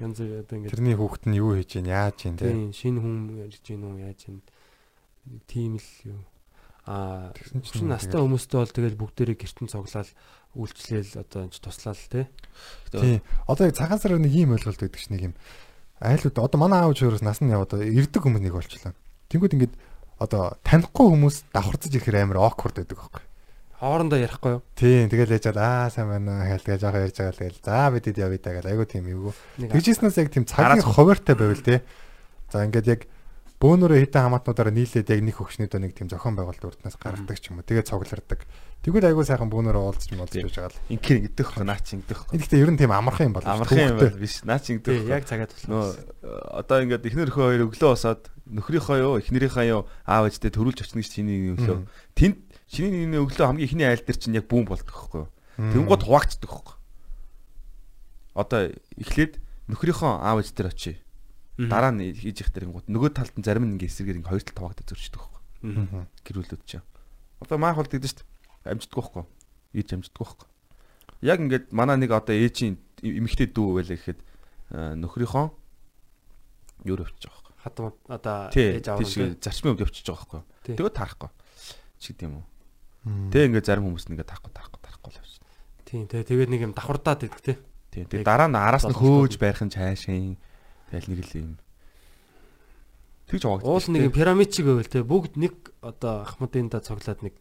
[0.00, 2.48] Янз бүр одоо ингэ Тэрний хүүхэд нь юу хийж ийн яаж ийн те.
[2.48, 4.40] тий шинэ хүн ярьж гин үү яаж юм
[5.46, 6.22] тийм л юу
[6.86, 10.10] а Тэгсэн чинь чинь настай хүмүүстэй бол тэгэл бүгдээрээ гертэн цоглаад
[10.58, 12.26] үйлчлээл одоо энэ ч туслал тий.
[12.90, 13.22] Тийм.
[13.46, 15.34] Одоо яг цагаан сараар нэг ийм ойлголт өгдөг ш нэг юм.
[16.02, 18.98] Айлууд одоо манай аав чөрөөс нас нь яваад ирдэг хүмүүс нэг болчихлоо.
[19.30, 19.74] Тэнгүүд ингээд
[20.18, 23.22] одоо танихгүй хүмүүс давхарцаж ирэхээр амар awkward байдаг байхгүй.
[23.78, 24.62] Хоорондоо ярихгүй юу?
[24.74, 25.06] Тийм.
[25.06, 26.46] Тэгэл яж аа сайн байна.
[26.50, 27.62] Хайл тэгээ жоохон ярьж байгаа л тэгэл.
[27.62, 28.70] За бидэд явъя даа гэл.
[28.74, 29.06] Айгу тийм.
[29.58, 31.82] Нэг Тэгжснээс яг тийм цагийн хуваартай байвал те.
[32.50, 33.00] За ингээд яг
[33.62, 37.62] бөөнөрөө хитэн хамаатнуудаараа нийлээд яг нэг хөгшнөдөө нэг тийм зохион байгуулалт урднаас гаргадаг ч юм
[37.62, 37.66] уу.
[37.70, 38.42] Тэгээ цуглардаг.
[38.82, 40.82] Тэгвэл айгу сайхан бөөнөрөө уулзч юм уулзч байгаа л.
[40.90, 42.34] инкер ингэдэх хөө наач ингэдэх хөө.
[42.34, 43.46] Энэ гэхдээ ер нь тийм амархан юм болов.
[43.46, 44.42] Амархан юм байна биш.
[44.42, 45.14] Наач ингэдэх тий хөө.
[45.14, 46.58] яг цагаад Нөө туслаа.
[46.58, 50.98] одоо ингээд эхнэр хөө хоёр өглөө босоод нөхрийнхөө юу эхнэрийнхээ юу аав ээжтэй төрүүлж очно
[50.98, 51.86] гэж чиний өглөө.
[52.18, 52.36] Тэнд
[52.66, 55.30] чиний энэ өглөө хамгийн ихний айл дээр чинь яг бүүн болдог юу?
[55.62, 56.74] Тэнгууд хуваагддаг юу?
[58.34, 59.38] Одоо эхлээд
[59.70, 60.98] нөхрийнхөө аав ээж дээр очие.
[61.68, 64.58] Дараа нь хийж их тэрэнгууд нөгөө талд нь зарим нь ингээд эсрэгээр ингээд хоёр талд
[64.58, 66.06] хуваагдаж зөрчдөг байхгүй?
[66.26, 66.86] Гэрүүлүүд чинь.
[67.42, 68.72] Одоо маах бол тэгдэж шүү дээ.
[68.72, 69.24] Амжддаг байхгүй?
[69.76, 70.48] Ээж амжддаг байхгүй?
[71.22, 75.46] Яг ингээд манай нэг одоо ээжийн эмэгтэй дүү байлаа гэхэд э, нөхрийнхөө
[76.86, 80.42] юу явчих байгаа байхгүй хатмууд одоо ээж аав тийш зарчмын хувьд явчихж байгаа байхгүй.
[80.66, 81.30] Тэгээд таарахгүй.
[82.02, 82.46] Чи гэдэг юм уу?
[83.30, 85.32] Тэг ингээд зарим хүмүүс нь ингээд таахгүй таахгүй таахгүй л явж.
[85.86, 87.56] Тийм тэгээ тэгээд нэг юм давхардаад идэх тий.
[87.94, 88.06] Тийм.
[88.06, 90.34] Яг Тэгээд дараа нь араас нь хөөж байрах нь цаашаа.
[90.92, 91.50] Тэгэл нэг л юм.
[93.32, 93.64] Тэгж хаваагд.
[93.64, 97.34] Уул нэг пирамид шиг байвал тий бүгд нэг одоо ахмадын да цоглоод нэг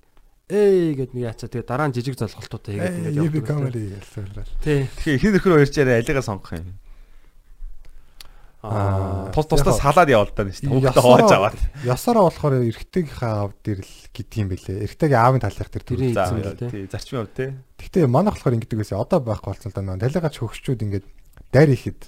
[0.52, 3.47] ээ гэд нэг яачаа тэгээ дараа нь жижиг золголтуудаа хийгээд Ингээд ингээд яв явдаг.
[3.47, 4.49] камери ялсуулаад.
[4.64, 4.80] Тий.
[4.88, 6.70] Тэгэхээр ихний нөхөр хоёр чараа алигаа сонгох юм.
[8.62, 10.74] Аа Тус тусдаа салаад явуулдаа нь шүү дээ.
[10.76, 11.58] Хүүхдээ хувааж аваад.
[11.82, 14.78] Ясаараа болохоор эрэгтэйгийнхээ аав дээр л гэдэг юм бэлээ.
[14.86, 16.86] Эрэгтэйгийн аавын талынх дээр эзэн л тий.
[16.86, 17.49] зарчмын хувьд тий.
[17.82, 19.02] Гэхдээ манайх болохоор ингэдэг байсан.
[19.02, 19.82] Одоо байхгүй болсон л да.
[19.82, 21.06] нөө Талигач хөгшчүүд ингээд
[21.49, 22.02] дайр ихэд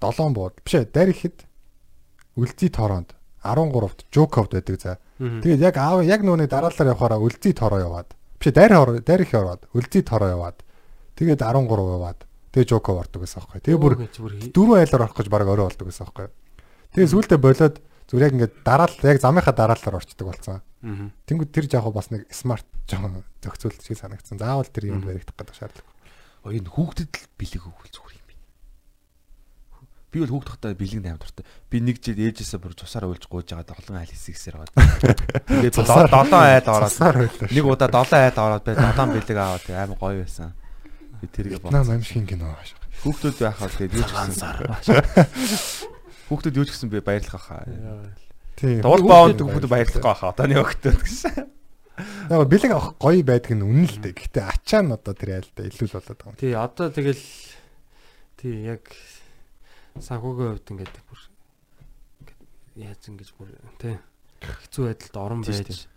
[0.00, 0.54] 7 бууд.
[0.64, 1.46] Биш ээ, дайр ихэд
[2.38, 4.98] үлзий тооронд 13-т Жоковд байдаг за.
[5.18, 8.14] Тэгээд яг аав яг нүуний дараалал явахаараа үлзий тоороо яваад.
[8.38, 10.62] Биш дайр хор дайр их яваад, үлзий тоороо яваад.
[11.18, 12.28] Тэгээд 13 яваад.
[12.54, 13.60] Тэгээд Жоков ордог гэсэн аахгүй.
[13.60, 13.94] Тэгээд бүр
[14.54, 16.26] дөрвөн айлаар орох гэж баг орой болдог гэсэн аахгүй.
[16.96, 17.76] Тэгээд сүүлдээ болоод
[18.08, 20.62] зүгээр яг ингээд дараал яг замынхаа дараалалаар орчдөг болсон.
[21.28, 24.40] Тэнгүүд тэр жаахан бас нэг смарт жоохон зохицуулт шиг санагдсан.
[24.40, 25.92] Заавал тэр юм баригдах гэдэг шаардлага.
[26.48, 27.74] Оо энэ хүүхдэд л бэлэг юм
[30.12, 30.18] би.
[30.18, 31.44] Би бол хүүхд тахтаа бэлэг амар дуртай.
[31.68, 34.72] Би нэг жил ээжээсээ бүр цусаар уйлж гууж байгаад олон айл хийсгсээр аваад.
[35.48, 39.98] Тэгээд Цусаар- долоон айл ороод нэг удаа долоон айл ороод бай долоон бэлэг аваад амар
[40.00, 40.52] гоё байсан.
[41.20, 41.94] Би тэрийг Вьетнам бодсон.
[42.00, 42.72] аимшиг кино ааш.
[43.04, 44.98] Хүүхдүүд байхад тэгээд юу ч гэсэн.
[46.28, 47.64] Хүүхдүүд юу ч гэсэн би баярлах хаа.
[48.58, 48.80] Тийм.
[48.82, 50.32] Дуул баонд хүүхдүүд баярлах хаа.
[50.34, 51.36] Одоо нэг өгтөд гэсэн.
[52.30, 54.14] Яг бэлэг авах гоё байдаг нь үнэн л дээ.
[54.14, 56.38] Гэхдээ ачаа нь одоо тэр айлда илүү л болоод байгаа юм.
[56.38, 57.24] Тий одоо тэгэл
[58.38, 58.82] тий яг
[60.02, 61.20] санхүүгийн хувьд ингээд бүр
[62.22, 62.40] ингээд
[62.78, 63.96] яаж ингэж бүр тий
[64.42, 65.88] хэцүү байдалд орон Тий, байж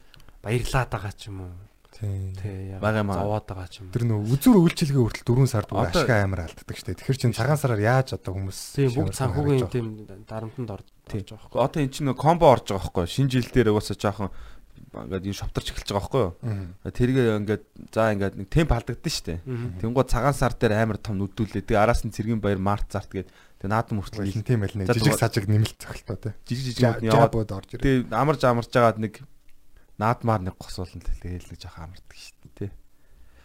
[0.41, 1.53] баярлаад байгаа ч юм уу
[1.91, 2.33] Тийм.
[2.39, 3.19] тий яг Бага маа.
[3.21, 6.41] зовоод байгаа ч юм уу Тэр нөө үзүр үйлчилгээ хүртэл 4 сард бүр ашиг амар
[6.47, 6.95] алддаг штэ.
[6.97, 9.87] Тэгэхээр чин цагаан сараар яаж одоо хүмүүс тий бүгд санхүүгийн тийм
[10.25, 11.59] дарамтанд орж байгаа байхгүй.
[11.61, 13.13] Одоо эн чинь нэг комбо орж байгаа байхгүй юу?
[13.13, 14.31] Шинэ жил дээр угаасаа жоохон
[14.91, 16.33] ингээд юм шовтарч эхэлж байгаа байхгүй юу?
[16.89, 19.39] Тэргээ ингээд за ингээд нэг темп алдагдсан шүү дээ.
[19.83, 21.67] Тэнгууд цагаан сар дээр амар том нүдүүлээ.
[21.67, 23.29] Тэгээ араас нь цэргийн баяр март зарт гээд
[23.61, 26.57] тэгээ наадам хүртэл Илэн тийм байл нэг жижиг сажиг нэмэлт цогтолтой тий.
[26.57, 28.09] жижиг жижиг нь яваад орж ирээ.
[28.09, 29.13] тэгээ амарж амарж агаад нэг
[30.01, 32.71] наадмаар нэг госуулна тэгээл нэг жоохон амардаг шүү дээ тий.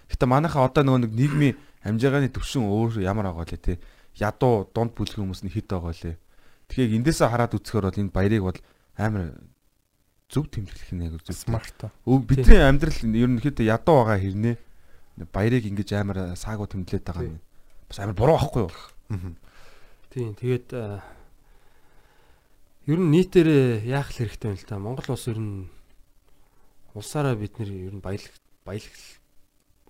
[0.09, 3.77] Гэтэ манайхаа одоо нөгөө нэг нийгмийн амжиргааны төвшин өөр ямар байгаа лээ тий.
[4.17, 6.17] Ядуу дунд бүлэг хүмүүс нь хит байгаа лээ.
[6.73, 8.61] Тэгэхээр эндээсээ хараад үзэхээр бол энэ баярыг бол
[8.97, 9.37] амар
[10.33, 11.93] зөв тэмдэглэх яг зөв Смарт.
[12.09, 14.57] Бидний амьдрал ерөнхийдөө ядуу байгаа хэрнээ
[15.29, 17.41] баярыг ингэж амар саагуу тэмдэглээд байгаа нь
[17.89, 18.73] бас амар буруу байхгүй юу?
[20.17, 21.05] Тийм тэгээд а,
[22.89, 24.81] ер нь нийтээр яах хэрэгтэй юм л та.
[24.81, 25.69] Монгол улс ер нь
[26.97, 28.33] улсаараа бид нэр ер нь баялаг
[28.65, 28.97] баялаг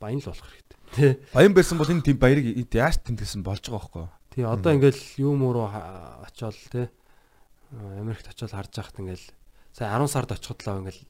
[0.03, 0.79] баян л болох хэрэгтэй.
[0.99, 1.23] Тэ.
[1.31, 2.43] Баян байсан бол энэ баярыг
[2.75, 4.11] яаж тэмдэглэсэн болж байгаа байхгүй юу?
[4.35, 6.91] Тий одоо ингээл юм ха- очиод те
[7.71, 9.27] а, Америкт очиод харж байхад ингээл
[9.71, 11.07] сая 10 сард очиход л ингээл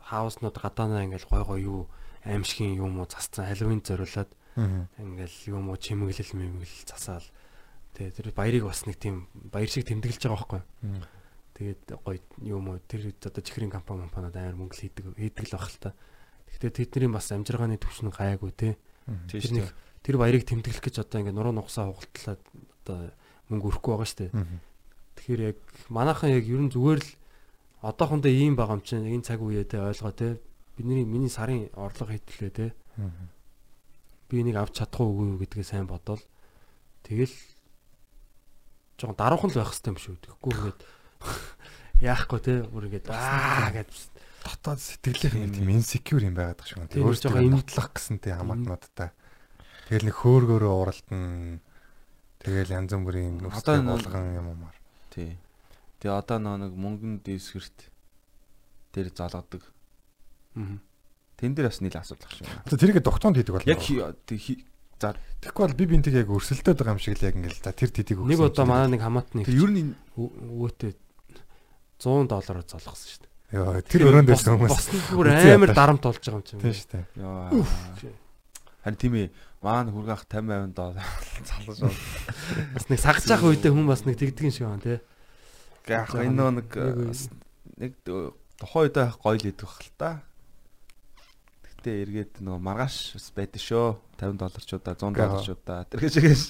[0.00, 1.80] хауснууд гадаанаа ингээл гой гой юу
[2.24, 4.32] аимшигын юм уу засцсан халуун зориулаад
[4.96, 7.26] ингээл юм уу чимэглэл мэмэглэл засаал
[7.94, 10.62] тэгээ тэр баярыг бас нэг тийм баяр шиг тэмдэглэж байгаа байхгүй?
[11.60, 15.68] Тэгээд гоё юм уу тэр одоо чихрийн компани компаниуд амар мөнгө хийдэг хийдэг л байх
[15.68, 15.90] л та.
[16.48, 18.80] Гэхдээ тэдний бас амжиргааны төвшин гайгүй те.
[19.28, 19.66] Тэр нэг
[20.00, 22.40] тэр баярыг тэмдэглэх гэж одоо ингээ нуруу нугасаа хугалтлаад
[22.80, 22.98] одоо
[23.52, 24.32] мөнгө өрөхгүй байгаа шүү дээ.
[25.20, 25.58] Тэгэхээр яг
[25.92, 27.10] манайхан яг ерөн зүгээр л
[27.84, 30.40] одоохондоо ийм байгаа юм чинь энэ цаг те ойлгоо те.
[30.80, 32.72] Бидний миний сарын орлого хэтлээ те.
[34.32, 36.22] Би энийг авч чадахгүй үгүй юу гэдгээ сайн бодоол.
[37.04, 37.34] Тэгэл
[39.00, 40.14] жоохон даруухан л байх хэрэгтэй юм шүү.
[40.20, 40.80] Тэгэхгүй ингээд
[42.10, 42.54] яахгүй те.
[42.68, 43.92] Бүр ингээд аа гэж
[44.44, 46.88] дотоод сэтгэлийнх нь тийм insecure юм байгаад байгаа шүү.
[46.92, 49.10] Тийм, Өөртөө жоохон им- имтлах гэсэнтэй хамаатнуудтай.
[49.88, 51.60] Тэгэл нэг хөөгөөрөө уралдан
[52.40, 54.76] тэгэл янз бүрийн Одоо нэг- болгон юмар.
[55.12, 55.36] Тий.
[56.00, 57.78] Тэгээ одоо нөө нэг мөнгөн дэвсгэрт
[58.96, 59.62] дээр залгадаг.
[60.56, 60.80] Мгм.
[61.36, 62.48] Тэн дээр бас нийл асуудал шүү.
[62.70, 63.68] За тэрийг дугтуунд хийдэг болно.
[63.68, 63.80] Яг
[65.00, 67.90] за Тэгэхгүй бол би бинтэг яг өрсөлдөд байгаа юм шиг л яг ингээл за тэр
[67.96, 70.92] тэдийг Нэг удаа манай нэг хамаатны тэг ер нь өвөтэй
[71.96, 73.30] 100 доллараар залгасан шүү дээ.
[73.56, 74.72] Йоо тэр өрөөнд байсан хүмүүс.
[74.72, 76.60] Бас нь бүр амар дарамт болж байгаа юм чинь.
[76.60, 77.04] Тийм шүү дээ.
[77.24, 77.48] Яа.
[78.84, 79.28] Харин тийм ээ.
[79.60, 81.08] Маань хүргах 50 80 доллар
[81.48, 82.00] залгаж байна.
[82.76, 84.98] Бас нэг сагж явах үедээ хүн бас нэг тэгдэг юм шиг байна тий.
[85.88, 86.68] Яг Жаахан энэ нэг
[87.80, 90.10] нэг тухайн үедээ гоё л идэх бах л та.
[91.80, 93.96] Гэтэ эргээд нөгөө маргааш бас байдаг шүү.
[94.20, 95.28] 50 долларчуудаа 100 Гаа.
[95.32, 96.40] долларчуудаа тэр гэж гэж.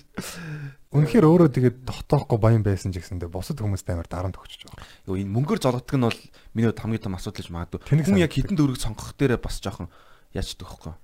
[0.90, 4.82] Үнэхээр өөрөө тэгээд тогтоохгүй баян байсан ч гэсэндээ бусад хүмүүст амар дарамт өгчөж байгаа.
[5.06, 6.20] Йоо энэ мөнгөөр золгодог нь бол
[6.58, 8.02] миний хамгийн том асуудал гэж магадгүй.
[8.10, 9.86] Хүн яг хитэн дөрөг сонгох дээр бас жоохон
[10.34, 10.94] яачдаг байхгүй.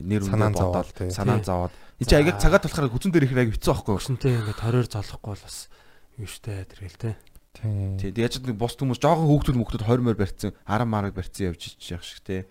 [0.00, 1.76] Нэр үнэ бодоод санаа зовоод.
[2.00, 3.94] Энд чи аяг цагаад болохоор хүзэн дээр их аяг хэцүү байхгүй.
[4.00, 5.68] Өшөнтэй ингээд хороор залахгүй бол бас
[6.16, 7.14] юу штэ тэргээл тий.
[7.54, 7.96] Тийм.
[7.98, 8.10] Тий.
[8.18, 12.02] Яаж нэг бус хүмүүс жоохон хүүхдүүд мөхтүүд 20 морь барьцсан, 10 марыг барьцсан явж иччих
[12.02, 12.42] шиг тий.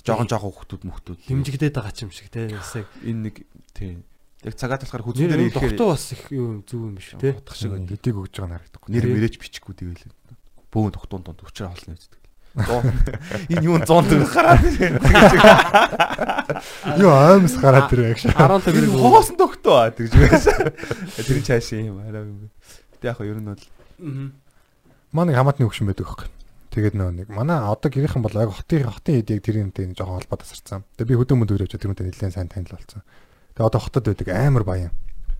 [0.00, 1.18] Жоохон жоохон хүүхдүүд мөхтүүд.
[1.28, 2.48] Химжигдээд байгаа ч юм шиг тий.
[2.48, 3.36] Бас яг энэ нэг
[3.76, 4.00] тий.
[4.46, 7.36] Яг цагаад болохоор хүзэн дээр ирэхээр тогтоо бас их юу зүв юм биш тий.
[7.36, 8.90] утгах шиг хэдийг өгж байгаа нь харагдахгүй.
[8.96, 10.08] Нэр мэрэж бичихгүй тэгээл.
[10.72, 12.20] Бөөн тогтуун донд өчрө холно үздэг.
[13.52, 14.64] Энэ юу 100 төгрөг гараад
[16.96, 18.32] Юу аимс гараад яг шээ.
[18.32, 20.72] 10 төгрөг хоосон тогтоо аа тэгж байсан.
[21.28, 22.48] Тэр чааш юм арай юм.
[22.96, 23.60] Гэтэ яг ер нь бол
[24.00, 24.32] Мгм.
[25.12, 26.28] Манай хамаатны хөвшин байдаг байхгүй.
[26.74, 30.18] Тэгээд нөө нэг манай одоо гэрийнхэн бол яг хотын хотын хэд яг тэр юмтэй жоохон
[30.18, 30.82] холбоо тасарсан.
[30.98, 33.00] Тэгээд би хөдөө мөд өрөөж тэрүүнтэй нэлээд сайн танил болсон.
[33.54, 34.92] Тэгээд одоо хотод байдаг амар баян.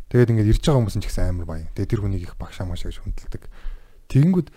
[0.09, 1.69] Тэгээд ингээд ирж байгаа хүмүүс нь ч гэсэн амар баян.
[1.75, 3.43] Тэгээд тэр хүнийг их багшаа маашаа гэж хүндэлдэг.
[4.07, 4.49] Тэгэнгүүт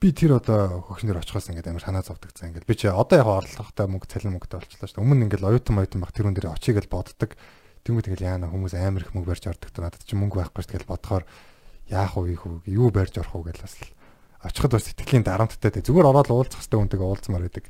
[0.00, 3.86] би тэр одоо хөгшнөр очихоос ингээд амар санаа зовдөгцсан ингээд би чи одоо яг орлоготой
[3.90, 5.04] мөнгө цалин мөнгөтэй болчихлоо шүү дээ.
[5.04, 7.34] Өмнө ингээд оюутан оюутан баг тэрүүн дээр очиг л боддог.
[7.82, 10.72] Тэнгүүд тэгэл яана хүмүүс амар их мөнгө барьж ордог та надад чи мөнгө байхгүй шүү
[10.76, 11.24] тэгэл бодохоор
[11.88, 13.95] яах вэ хүү юу барьж орох уу гэж бас л
[14.50, 15.86] очиход бас сэтгэлийн дарамттай дээ.
[15.86, 17.66] Зүгээр ороод уулзах хэвээр үнтэйгээ уулзмаар байдаг.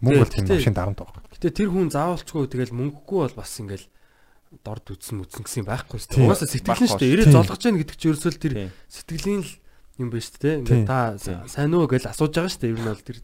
[0.00, 1.22] Мөнгө бол тийм машин дарамт байгаа.
[1.32, 3.86] Гэтэ тэр хүн заавалчгүй тэгэл мөнгөгүй бол бас ингээл
[4.60, 6.24] дорд үтсэн үтсэн гэсэн юм байхгүй шүү дээ.
[6.28, 7.12] Угаасаа сэтгэлэн шүү дээ.
[7.16, 7.36] Ирээ Тийм.
[7.36, 8.54] золгож яах гэдэг чинь ерөөсөө тэр
[8.92, 9.52] сэтгэлийн л
[9.96, 10.54] юм байна шүү дээ.
[10.60, 10.98] Ингээд та
[11.48, 12.72] сайн уу гэж асууж байгаа шүү дээ.
[12.72, 13.18] Ер нь бол тэр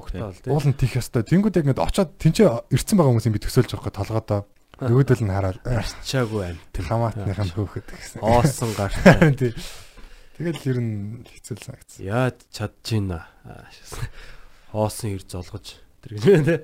[0.00, 0.52] огтоо бол тийм.
[0.52, 1.22] Уулын тийх ёстой.
[1.24, 4.40] Тэнгүүд яг ингээд очоод тэнцээ ирсэн байгаа хүмүүсийн би төсөөлж байгаа байхгүй толгойдоо.
[4.74, 5.58] Нөгөөдөл нь хараад
[6.02, 6.58] Чаагүй байна.
[6.74, 8.18] хамаатных нь хөөхөд гэсэн.
[8.18, 9.54] Оосон гартай.
[10.34, 10.50] Тий.
[10.50, 12.02] Тэгэл ер нь хэцүү л санагдсан.
[12.02, 13.30] Яаж чадчихна.
[14.74, 16.56] Хоосон ир золгож тэр гэж те.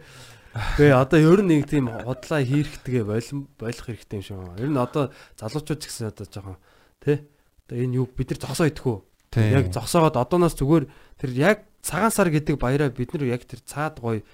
[0.50, 4.58] Тэгээ одоо ер нь нэг тийм хотлаа хийрхтэйгээ болон болох хэрэгтэй юм шиг байна.
[4.58, 6.58] Ер нь одоо залуучууд ч гэсэн одоо жоохон
[6.98, 7.22] те.
[7.70, 8.98] Одоо энэ юу бид нар зогсоо идэх үү?
[9.38, 10.84] Яг зогсоогоод одооноос зүгээр
[11.22, 14.26] тэр яг цагаан сар гэдэг баяраа бид нар яг тэр цаад гой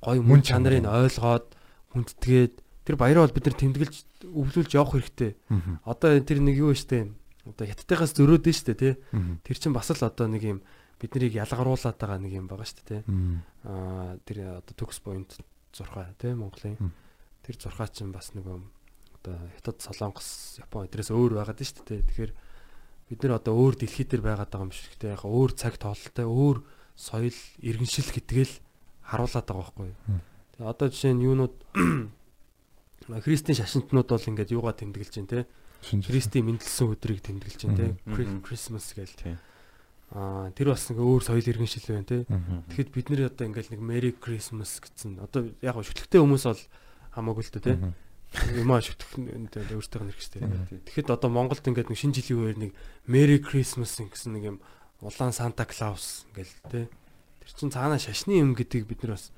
[0.00, 1.52] гой Мөн мөн чанарыг ойлгоод
[1.92, 2.54] хүндэтгээд
[2.88, 5.36] тэр баяраа бол бид нар тэмдэглэж өвлүүлж явах хэрэгтэй.
[5.84, 7.12] Одоо тэр нэг юу штэ
[7.48, 8.94] одоо хятадтайгаас зөрөөд нь штэ тий.
[9.44, 10.58] Тэр чинь бас л одоо нэг юм
[11.00, 13.00] биднийг ялгаруулад байгаа нэг юм байгаа штэ тий.
[13.64, 15.40] Аа тэр одоо төгс буйнт
[15.72, 16.92] зурхаа тий Монголын.
[17.42, 18.56] Тэр зурхаа чинь бас нөгөө
[19.22, 22.00] одоо хятад солонгос Япон эдрээс өөр байгаад штэ тий.
[22.04, 22.32] Тэгэхээр
[23.08, 25.10] бид нар одоо өөр дэлхий дээр байгаад байгаа юм шиг тий.
[25.10, 26.58] Яг өөр цаг тоололтой өөр
[26.98, 28.54] соёл иргэншил гэдгээл
[29.06, 29.90] харуулад байгаа байхгүй.
[30.58, 31.54] Тэгээ одоо жишээ нь юунууд
[33.24, 35.44] христийн шашинтнууд бол ингээд юугаа тэмдэглэж байна тий.
[35.82, 37.90] Христийн мэндэлсэн өдрийг тэмдэглэж байна тий.
[38.04, 38.14] Мгм.
[38.14, 38.42] Кри- Мгм.
[38.44, 39.14] Christmas гээл.
[39.14, 39.38] Тийм.
[40.10, 42.22] Аа тэр бас нэг өөр соёл иргэншил байна тий.
[42.28, 42.64] Мгм.
[42.72, 45.20] Тэгэхэд бид нэр одоо ингээл нэг Merry Christmas гэсэн.
[45.22, 46.62] Одоо яг гоо шүтлэгтэй хүмүүс бол
[47.14, 47.76] хамаагүй л дээ тий.
[47.76, 47.92] Мгм.
[48.60, 49.16] Юмаа шүтлэг
[49.72, 50.42] өөртөө нэр гэжтэй.
[50.44, 50.80] Мгм.
[50.84, 52.72] Тэгэхэд одоо Монголд ингээд нэг шинэ жилийн үеэр нэг
[53.08, 54.58] Merry Christmas гэсэн нэг юм
[55.00, 56.84] улаан Санта Клаус ингээл тий.
[57.44, 59.32] Тэр чин цаана шашны юм гэдгийг бид нар бас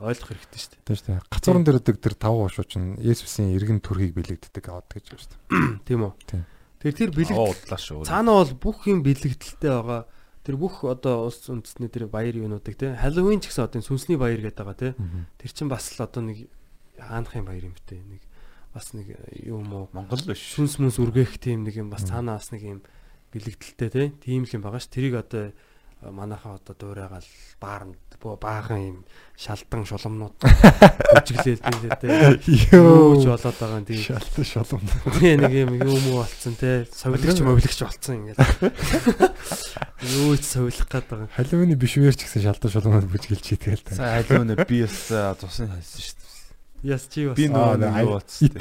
[0.00, 0.84] ойлгох хэрэгтэй шүү дээ.
[0.88, 1.20] Тийм шүү дээ.
[1.28, 5.30] Гацууран дээр өдөг тэр тав уушуу чинь Есүсийн эргэн төрхийг бэлэгддэг аваад гэж байна шүү
[5.30, 5.84] дээ.
[5.88, 6.12] Тийм үү?
[6.26, 6.42] Тийм.
[6.80, 8.08] Тэр тэр бэлэг Аа удлаа шүү.
[8.08, 10.08] Цаана бол бүх юм бэлэгдэлтэй байгаа.
[10.40, 12.96] Тэр бүх одоо ус үндэсний тэр баяр юунуудыг тий.
[12.96, 14.92] Халлоуин ч гэсэн одоо сүнсний баяр гэдэг байгаа тий.
[14.96, 15.28] Мгм.
[15.36, 16.48] Тэр чин бас л одоо нэг
[16.96, 18.00] хаанахын баяр юм бтэй.
[18.00, 18.24] Нэг
[18.72, 19.12] бас нэг
[19.44, 20.40] юм уу Монгол биш.
[20.56, 22.10] сүнс мүнс үргээх тийм нэг юм бас Мгм.
[22.16, 22.80] цаанаа бас нэг юм
[23.36, 24.08] бэлэгдэлтэй тий.
[24.16, 24.88] Тийм л юм байгаа ш.
[24.88, 25.52] Тэрийг одоо
[26.00, 27.28] манайхаа одоо дуурайгаал
[27.60, 28.98] баарнд бөө баахан юм
[29.36, 31.60] шалдан шулумнууд бүжиглээл
[32.00, 32.08] тий
[32.40, 32.68] тий.
[32.72, 33.36] Юу ч Йоо.
[33.36, 34.00] болоод байгаа юм тий.
[34.00, 34.84] Шалтан шолом.
[35.20, 38.40] Тий нэг юм юм уу болцсон те совилгч мовилгч болцсон ингээд.
[40.24, 41.28] Юу ч совилах гээд байгаа.
[41.36, 43.92] Халууны бишвэр ч гэсэн шалтан шоломоор бүжгэлж.
[43.92, 45.08] Сайн аль өнө би бас
[45.40, 46.96] цусын хайсан шүү дээ.
[46.96, 47.36] Яс чи бас.
[47.36, 48.56] Би нөгөө юу болсон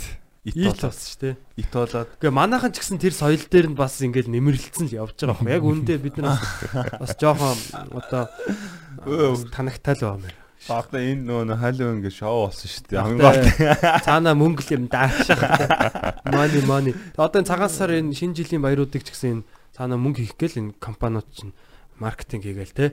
[0.46, 0.56] ит.
[0.56, 1.36] болсон шүү дээ.
[1.60, 5.20] ит болоод Гэхдээ манайхан ч гэсэн тэр соёл дээр нь бас ингээд нэмэрлэлцэн л явж
[5.20, 5.54] байгаа байхгүй.
[5.54, 6.40] Яг үүндээ бид нар
[7.00, 7.60] бас жоохон
[7.92, 8.24] одоо
[9.04, 9.52] Өө.
[9.52, 10.36] танагтал байгаа мэр.
[10.68, 13.00] багтаа энэ нөгөө халуун ингээ шоу болсон шүү дээ.
[13.00, 13.40] Хамгийн гол
[14.04, 16.20] цаана мөнгө л юм даашаа.
[16.28, 16.94] Money money.
[17.16, 20.60] Одоо энэ цагаан сар энэ шинэ жилийн баяруудыг ч гэсэн энэ цаана мөнгө хийх гээл
[20.60, 21.56] энэ компаниуд чинь
[22.00, 22.86] маркетинг хийгээл те.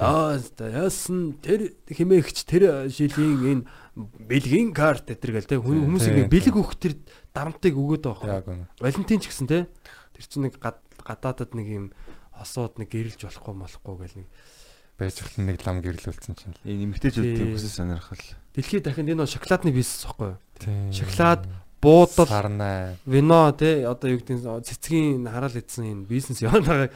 [0.00, 3.62] Аа яасан тэр химээгч тэр жилийн энэ
[4.08, 6.94] бэлгийн карт гэтэр гээл те хүмүүс ингэ бэлэг өгөх тэр
[7.34, 8.64] дарамтыг өгөөд байгаа Яг үнэ.
[8.78, 8.82] хөө.
[8.84, 9.58] Валентин ч гэсэн те
[10.16, 11.86] тэр чинь нэг гад- гадаадад нэг юм
[12.32, 14.28] хосууд нэг гэрэлж болохгүй болохгүй гэл нэг
[15.00, 16.52] Байж хэл нэг лам гэрлүүлсэн чинь.
[16.52, 16.60] л.
[16.68, 17.36] энэ эмгтээчүүд Тий.
[17.40, 18.24] тийм хүсэл сонирхол.
[18.52, 20.92] дэлхийд дахинд энэ шоколадны бизнес байхгүй юу?
[20.92, 21.48] Шоколад,
[21.80, 23.00] буудал, сарнаа.
[23.08, 26.88] вино те одоо юу гэдэг цэцгийн хараал идсэн энэ бизнес яваад байгаа.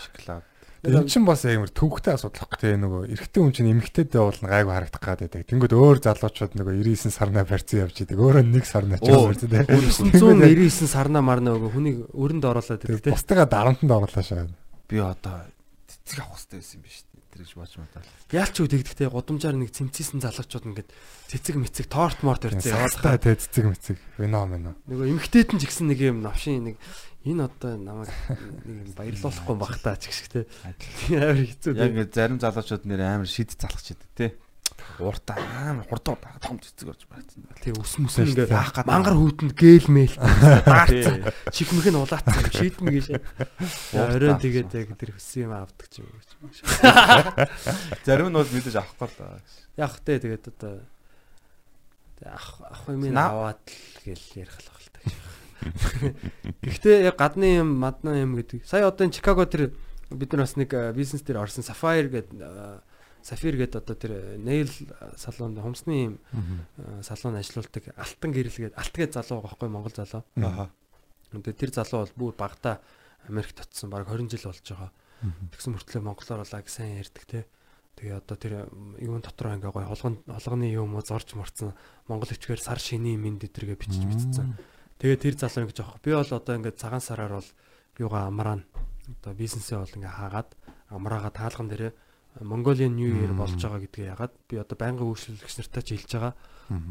[0.00, 0.42] Шоколад.
[0.84, 4.74] Энэ чинь бас ямар төвхтэй асуудал байхгүй те нөгөө эрэгтэй хүн чинь эмэгтэйдээ уулна гайгүй
[4.76, 5.48] харагдах гад байдаг.
[5.48, 8.20] Тэнгүүд өөр залуучууд нөгөө 99 сарнаа барьцсан явж идэг.
[8.20, 9.64] Өөрөө нэг сарнаа ч барьцсан те.
[9.64, 13.16] 999 сарна марна өгөө хүнийг өрөнд оруулаад идэг те.
[13.16, 14.44] бусдыгаа дарамтанд оруулаа шаа.
[14.84, 15.48] Би одоо
[15.88, 17.13] цэцэг авах хэрэгтэй байсан юм биш үү?
[17.34, 18.02] Тэр гэж бодож мадаа.
[18.30, 20.90] Яалч үү тэгдэгтэй гудамжаар нэг цэмцээсэн залуучууд ингээд
[21.34, 23.18] цэцэг мэцэг торт морт Яваадаа байгаа.
[23.18, 23.96] те цэцэг мэцэг.
[24.22, 24.70] Вино мэнэ.
[24.86, 26.76] Нөгөө эмгтээт нь ч гэсэн нэг юм навшин нэг
[27.26, 28.12] энэ одоо намайг
[28.62, 30.40] нэг юм баярлуулахгүй бах таа ч гэх шиг те.
[31.10, 31.90] Амар хэцүү Яг те.
[31.90, 34.30] ингээ зарим залуучууд нэр амар шид залхаж идэг тий.
[34.98, 35.36] Ууртаа
[35.66, 37.26] амар хурдан том цэцэг орж байна.
[37.58, 41.18] Тэг ус мус нь ингээд мангар хүүтэнд гээл мэйл даарцсан.
[41.18, 41.34] Тий.
[41.50, 43.06] Чихмэх нь улаацсан шийдэн гэж.
[43.90, 46.22] Оройн тэгээд яг тэр хөссөн юм авдаг ч юм уу.
[48.06, 49.42] Зарим нь бол мэдээж авахгүй л байгаа.
[49.82, 50.74] Яг тэ тэгээд одоо
[52.22, 56.14] тэг ах ах юм аваад л гэл ярих л байна.
[56.62, 58.62] Гэхдээ яг гадны юм мадна юм гэдэг.
[58.62, 59.74] Сая одоо энэ Чикаго тэр
[60.06, 62.38] бид нар бас нэг э, бизнес дээр орсон Sapphire гэдэг
[63.24, 64.68] Сафир гэдэг одоо тэр nail
[65.16, 69.96] салон хумсны юм э, салон ажиллаулдаг алтан гэрэл гэдэг алт гэдэг залуу байгаа байхгүй Монгол
[69.96, 70.22] залуу.
[70.44, 70.68] Аа.
[71.32, 72.84] Тэгээд тэр залуу бол бүр багада
[73.24, 74.92] Америкт очсон баг 20 жил болж байгаа.
[75.56, 77.48] Тэгсэн мөртлөө монголоор бол аг сайн ярьдаг те.
[77.96, 78.52] Тэгээ одоо тэр
[79.00, 81.72] юун дотор ингээ гой холгон холгоны юм уу зорж морцсон
[82.04, 84.52] монгол өчгөр сар шиний минь өдргээ бичиж бичсэн.
[85.00, 85.96] Тэгээ тэр залуу ингэж аах.
[86.04, 87.50] Би бол одоо ингээ цагаан сараар бол
[87.96, 88.68] юугаа амраана.
[89.08, 90.50] Одоо бизнесээ бол ингээ хаагаад
[90.92, 91.92] амраага таалган дээрээ
[92.42, 96.34] Mongolian New Year болж байгаа гэдгээ ягаад би одоо байнгын үйлчлэгч нартай ч хэлж байгаа.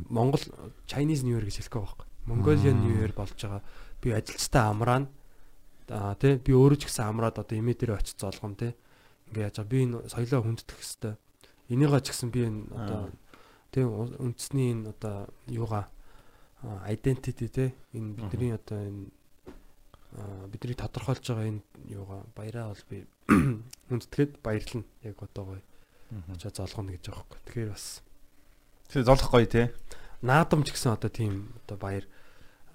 [0.07, 0.43] Монгол
[0.87, 2.07] Chinese New Year гэж хэлэхгүй байхгүй.
[2.31, 3.61] Mongolian New Year болж байгаа.
[3.99, 5.11] Би ажилчтай амраана.
[5.91, 8.71] Аа тий би өөрөө ч гэсэн амраад одоо имээ дээр очиж золгом тий.
[9.27, 11.19] Ингээ яаж би энэ соёлоо хүнддэх хэвээр.
[11.67, 13.11] Энийгаа ч гэсэн би энэ одоо
[13.75, 15.91] тий үндэсний энэ одоо юугаа
[16.87, 19.11] identity тий энэ бидний одоо энэ
[20.51, 22.97] бидний тодорхойлж байгаа энэ юугаа баяраа бол би
[23.89, 25.61] хүндтгэхэд баярлна яг одоо гоё
[26.33, 27.41] очиж золгоно гэж байгаа юм.
[27.45, 28.03] Тэгэхээр бас
[28.93, 29.73] Тэр золох гоё тий.
[30.21, 32.05] наадам ч гэсэн одоо тийм одоо баяр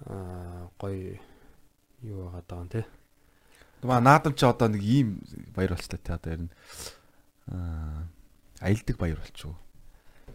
[0.03, 1.15] аа гоё
[2.03, 2.85] юу байгаа даа тий.
[3.87, 5.23] Маа наадам чи одоо нэг ийм
[5.55, 6.51] баяр болцтой тий одоо ер нь
[7.47, 8.03] аа
[8.59, 9.55] аялдаг баяр болчихоо.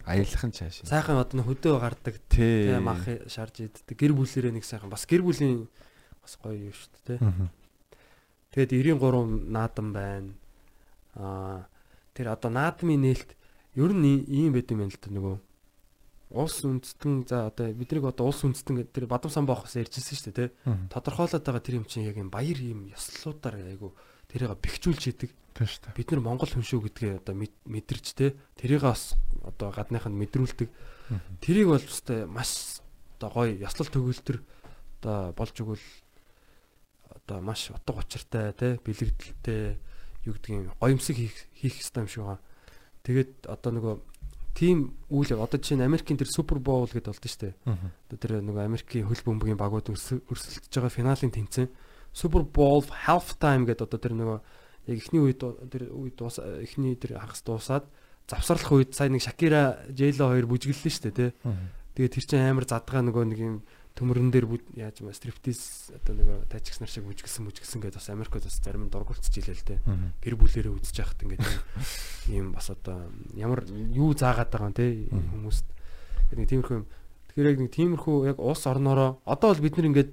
[0.09, 0.89] Аялах нь цааш.
[0.89, 5.69] Сайхан одоо хөдөө гардаг тий мах шарж иддэг гэр бүлэрээ нэг сайхан бас гэр бүлийн
[6.25, 7.49] бас гоё юу шүү дээ тий.
[8.51, 10.31] Тэгээд 93 наадам байна.
[11.15, 11.67] Аа
[12.15, 13.35] тэр одоо наадмын нээлт
[13.75, 15.37] ер нь ийм байд юм байна л да нөгөө
[16.35, 20.31] улс үндэстэн за одоо биднийг одоо улс үндэстэн гэдэг тэр бадам сан боохоос ярьжсэн шүү
[20.31, 20.49] дээ тий.
[20.91, 23.93] Тодорхойлоод байгаа тэр юм чинь яг юм баяр юм ёслуудаар айгу
[24.31, 25.31] тэрийг бэхжүүлж идэг.
[25.55, 25.95] Тийм шүү дээ.
[25.95, 30.67] Бид нар монгол хүн шүү гэдгээ одоо мэд- мэдэрч те тэрийг бас одоо гадныханд мэдрүүлдэг.
[31.39, 32.81] Тэрийг бол өстой маш
[33.19, 34.37] одоо гоё яслал төгөлтөр
[35.03, 35.85] одоо болж өгвөл
[37.25, 39.77] одоо маш утга учиртай те бэлэгдэлтэй
[40.29, 42.39] юу гэдгийг гоёмсог хийх хийх хэрэгтэй юм шиг байгаа.
[43.05, 43.95] Тэгээд одоо нөгөө
[44.55, 47.53] тим үйл одоо жишээ нь Америкийн тэр Супер Боул гэдээ болдсон шүү дээ.
[48.13, 51.69] Одоо тэр нөгөө Америкийн хөл бөмбөгийн багууд өрсө- өрсөлдөж байгаа финалийн тэмцээн
[52.15, 54.37] Супер Боул half time гэдэг одоо тэр нөгөө
[54.87, 57.83] яг эхний үед тэр үед дуус эхний тэр хагас дуусаад
[58.29, 61.31] завсарлах үед сая нэг Шакира Жейло хоёр бүжгэллээ шүү дээ тий.
[61.99, 63.55] Тэгээд тэр чинь амар задгаа нөгөө нэг юм
[63.95, 68.35] төмөрөн дээр яаж юм стриптиз одоо нөгөө тажигс нар шиг бүжгэлсэн бүжгэлсэн гэдээ бас Америкт
[68.43, 69.79] бас зарим нь дургуутсч илээ л тий.
[70.19, 71.43] Гэр бүлэрээ үзэж яхад ингээд
[72.27, 73.07] ийм- бас одоо
[73.39, 75.65] ямар юу заагаад байгаа юм те хүмүүст
[76.35, 76.85] нэг тиймэрхүү юм.
[77.31, 80.11] Тэгэхээр яг нэг тиймэрхүү яг улс орноороо одоо бол бид нар ингээд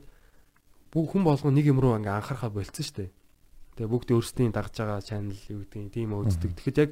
[0.95, 3.11] бүх хүн болгон нэг юм руу ингээ анхаарахаа болцсон шүү дээ.
[3.83, 6.55] Тэгээ бүгд өөрсдийн дагж байгаа channel юу гэдгийг тийм үздэг.
[6.55, 6.91] Тэгэхэд яг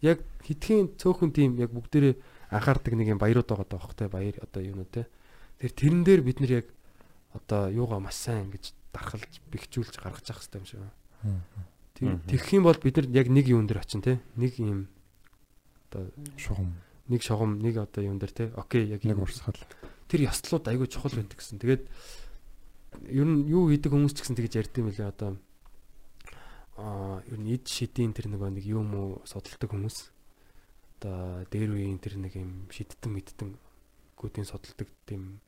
[0.00, 2.14] яг хитгэн цөөхөн тийм яг бүгдээрээ
[2.56, 5.04] анхаардаг нэг юм баярууд байгаа даа бохтой баяр одоо юу нэ те.
[5.62, 6.66] Тэр тэрэн дээр бид нар яг
[7.38, 11.42] одоо юугаа маш сайн ингэж дархалж бэхжүүлж гаргаж явах хэрэгтэй юм шиг байна.
[11.94, 14.18] Тэг- Тэгэх юм бол бид нар яг нэг юун дээр очин те.
[14.34, 14.90] Нэг юм
[15.88, 16.74] одоо Шугам.
[17.06, 18.44] нэг шогом нэг одоо юун дээр те.
[18.58, 19.22] Окей яг Нэг юм.
[19.22, 19.54] урсгал.
[20.10, 21.56] тэр ёслууд айгүй чухал байдаг гэсэн.
[21.62, 21.86] Тэгээд
[23.08, 25.38] ер нь юу хийдэг хүмүүс ч гэсэн тэгж ярьд юм лээ одоо
[26.76, 30.10] аа ер нь эд шидийн тэр нөгөө нэг юм уу судалдаг хүмүүс
[31.00, 33.50] одоо дээр үеийн тэр нэг юм шидтэн мэдтэн
[34.22, 35.42] гүдийн судалдаг тийм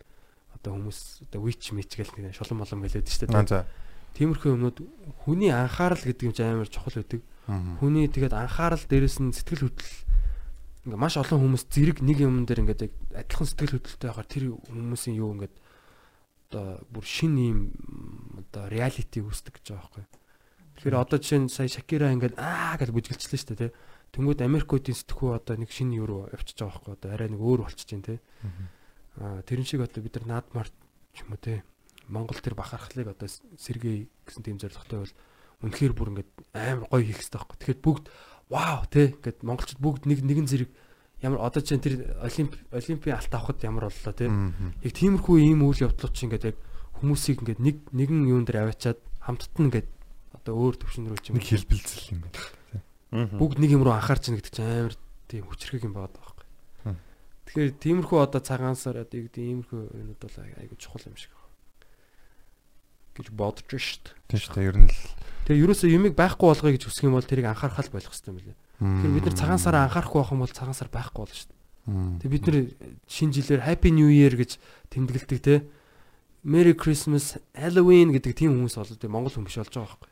[0.58, 3.64] одоо хүмүүс одоо witch mitch гэл нэг шулан молон гэлээд штэ за.
[4.18, 4.78] тиймэрхүү юмнууд
[5.24, 7.22] хүний анхаарал гэдэг юм чинь амар чухал байдаг
[7.78, 9.98] хүний тэгээд анхаарал дээрэс нь сэтгэл хөдлөл
[10.84, 14.44] ингээ маш олон хүмүүс зэрэг нэг юм дээр ингээд яг адилхан сэтгэл хөдлөлтэй байхаар тэр
[14.68, 15.54] хүмүүсийн юу ингээд
[16.52, 17.58] одоо бүр шин юм
[18.36, 20.04] одоо реалити үүсдэг гэж байгаа байхгүй.
[20.78, 23.72] Тэгэхээр одоо жишээ нь сая Шакира ингээд аа гэж бүжгэлчлээ шүү дээ тий.
[24.14, 26.94] Тэнгүүд Америкуудын сэтгхүү одоо нэг шинэ юу руу явчихж байгаа байхгүй.
[26.94, 28.18] Одоо арай нэг өөр болчихж байна тий.
[29.18, 31.66] Аа тэрэн шиг одоо бид нар наадмаар ч юм уу тий.
[32.06, 35.14] Монгол тэр бахархлыг одоо сэргээ гэсэн тийм зорилготой бол
[35.66, 37.58] үнэхээр бүр ингээд амар гоё хийх хэрэгтэй байхгүй.
[37.58, 38.04] Тэгэхэд бүгд
[38.52, 40.70] вау тий ингээд монголчууд бүгд нэг нэгэн зэрэг
[41.24, 44.14] ямар одоо чинь тэр олимп олимпийн алт авахд ямар боллоо.
[44.14, 44.78] Мгм.
[44.84, 46.58] Яг тиймэрхүү ийм үйл явдлууд чинь ингээд яг
[47.00, 49.88] хүмүүсийг ингээд нэг нэгэн юун дээр аваачаад хамтд нь ингээд
[50.36, 52.36] одоо өөр төвшин рүү чим Нэг хэлбэлцэл юм байна.
[53.14, 54.96] Бүгд нэг юм руу анхаарч ийн гэдэг чинь амар
[55.30, 56.46] тийм хүчрхэг юм байна байхгүй.
[56.82, 56.98] Хм.
[57.46, 61.32] Тэгэхээр тиймэрхүү одоо цагаансаар одоо юу гэдэг иймэрхүү юмуд бол айгуу чухал юм шиг
[63.14, 64.10] гэж бодож шít.
[64.26, 64.68] Тийм шүү дээ.
[64.68, 64.98] Ер нь л
[65.44, 68.56] Тэгээ ерөөсөө юмыг байхгүй болгоё гэж хүсэх юм бол тэрийг анхаарахал болох хэрэгтэй юм билээ.
[68.80, 71.60] Тэгэхээр бид нар цагаансаар анхаарахгүй байх юм бол цагаансаар байхгүй болно шүү дээ.
[72.24, 72.56] Тэгээ бид нар
[73.12, 74.56] шинэ жилээр Happy New Year гэж
[74.88, 75.68] тэмдэглэдэг те.
[76.48, 80.10] Merry Christmas, Halloween гэдэг тийм хүмүүс бол тийм Монгол хүн биш болж байгаа байхгүй.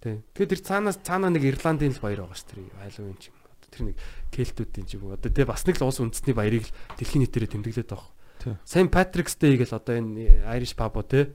[0.00, 0.24] Тий.
[0.32, 2.80] Тэгэхээр тэр цаанаас цаанаа нэг Ирландын л баяр байгаа шүү дээ.
[2.80, 3.36] Halloween ч юм.
[3.68, 3.96] Тэр нэг
[4.32, 5.12] Кельтүүдийн ч юм.
[5.12, 8.08] Одоо тий бас нэг л улс үндэстний баярыг л дэлхийн нийтээрээ тэмдэглээд байгаа.
[8.40, 8.54] Тий.
[8.64, 11.28] Saint Patrick's Day гэж одоо энэ Irish pub уу тий.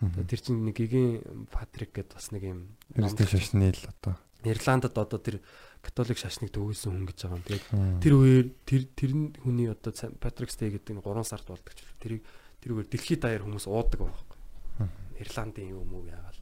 [0.00, 4.20] Тэр чинь нэг гигийн Патрик гэдэг бас нэг юм Христийн шашны л одоо.
[4.44, 5.40] Ирландад одоо тэр
[5.80, 7.44] католик шашныг төвөөсөн хүн гэж байгаа юм.
[7.44, 7.64] Тэгээд
[8.04, 9.10] тэр үеэр тэр тэр
[9.44, 11.84] хүний одоо Patrick's Day гэдэг нь 3 сард болдог ч.
[12.00, 12.24] Тэрийг
[12.64, 14.88] тэр үеэр дэлхийд даяар хүмүүс уудаг байхгүй.
[15.20, 16.40] Ирландын юм уу яагаад.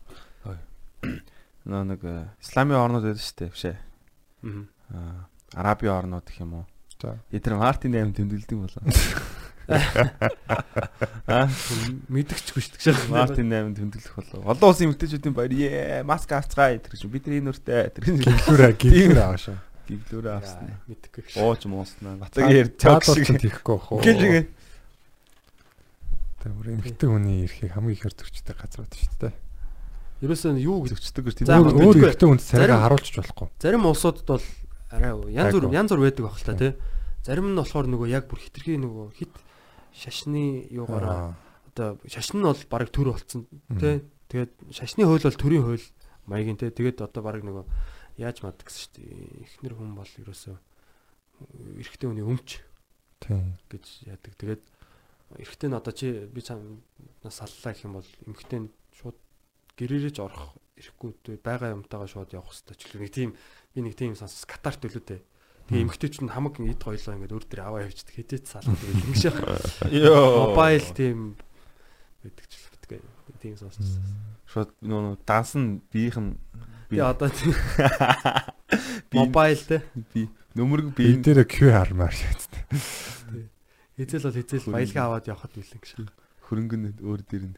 [1.68, 3.52] Нөө нэг э, исламын орнууд байдаг шүү дээ.
[3.52, 3.76] Биш ээ.
[3.76, 4.64] Аа.
[4.88, 6.66] Аа, Арабын орнууд гэх юм уу?
[6.96, 7.20] За.
[7.28, 8.80] Эдгээр Мартин 8 тэмдэглэдэг болоо.
[12.08, 13.12] Мэдгчгүй шүү дээ.
[13.12, 14.48] Мартин 8 тэмдэглэх болоо.
[14.48, 19.36] Олон улсын эмэгтэйчүүдийн баяр ээ, маск авцгаая тэр чинь бидний нүртэй тэр чинь гэлүүрээ аваа
[19.36, 19.68] шүү.
[19.88, 20.68] гівлүүрээ авсан.
[20.88, 21.22] Мэдгүй.
[21.40, 22.28] Ууж мууснаа.
[22.36, 23.40] Ярьж чаг Цаадуул шиг.
[23.40, 24.00] ч хийхгүй бах уу.
[24.04, 24.48] Гин шиг.
[26.44, 29.32] Тэр эмхтэн хүний эрхийг хамгийн ихээр зөрчтэй газар бат шүү дээ.
[30.18, 31.46] Ерөөсөө юу гэж Зөвчдөг гэж тийм.
[31.48, 33.48] Өөр эмхтэн хүнд царайгаа харуулчих болохгүй.
[33.62, 34.46] зарим улсуудад бол
[34.90, 36.72] арай янз бүр янз бүр байдаг баг л та тий.
[37.22, 39.34] Зарим нь болохоор нөгөө яг бүр хитрхи нөгөө хит
[39.94, 41.38] шашны юугаараа
[41.70, 43.46] одоо шашин нь бол баг төр болцсон
[43.78, 44.02] тий.
[44.26, 45.86] Тэгээд шашны хууль бол төрийн хууль
[46.26, 46.74] маягийн тий.
[46.74, 47.64] Тэгээд одоо баг нөгөө
[48.18, 49.46] яаж мад гэсэн шүү дээ.
[49.46, 50.56] Эхнэр хүн бол ерөөсөө
[51.78, 52.58] эрэгтэй хүний өмч
[53.22, 53.54] Тийм.
[53.70, 54.34] гэж яадаг.
[54.34, 54.62] Тэгээд
[55.38, 58.68] эрэгтэй нь одоо чи би цаанаас саллаа гэх юм бол эмэгтэй нь
[60.11, 63.31] ч орох ирэхгүй байгаа юмтайгаа шууд явах хэрэгтэй ч гэх нэг тийм
[63.74, 65.22] би нэг тийм сонсос катарт төлөөтэй.
[65.68, 68.14] Тэгээ эмэгтэй ч нь хамаг эд гоёлоо ингээд өөр дээр аваа явчихдаг.
[68.14, 69.41] Хэдэж салах тэгээд ингэж яах.
[69.93, 70.55] Йоо.
[70.55, 71.18] Мобайл тийм
[72.24, 73.03] байдаг ч битгээ.
[73.43, 74.01] Тийм сонсос.
[74.49, 76.41] Шууд нөө данс нь биеийнхэн
[76.89, 77.29] Би одоо
[79.12, 79.85] мобайл те.
[80.14, 82.64] би нөмөрг Би би дээр QR маар шаттай.
[84.01, 86.09] Эзэл бол эзэл баялгаа аваад явахад билэн гэж.
[86.49, 87.57] хөрөнгө нь өөр дээр нь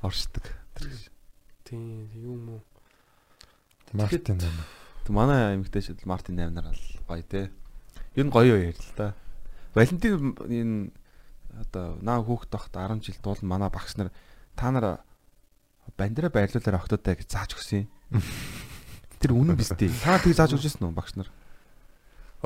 [0.00, 0.48] оршдог.
[1.64, 2.62] Тийм юм уу.
[3.92, 4.64] Мартин байна.
[5.04, 7.50] Тэг манай эмэгтэйчүүд Мартин 8 нар бол гоё те.
[8.14, 9.14] Ер нь гоё ярил л да.
[9.74, 10.90] Валентин энэ
[11.56, 14.12] одоо наа хүүхд тахт 10 жил дуулан манай багш нар
[14.54, 15.00] та нар
[15.96, 18.22] бандира байрлуулаар октодоо гэж зааж өгсөн юм.
[19.20, 19.90] Тэр үнэн биз дээ.
[20.02, 21.30] Та тийг зааж өгчээсэн үү багш нар?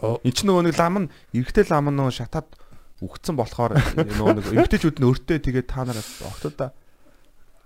[0.01, 2.49] Энд чинь нөгөө нэг лам нь эргэтэй лам нь нөгөө шатаад
[3.03, 6.71] үгцэн болохоор нөгөө нэг эмэгтэйчүүд нь өртөө тэгээд та нар октодоо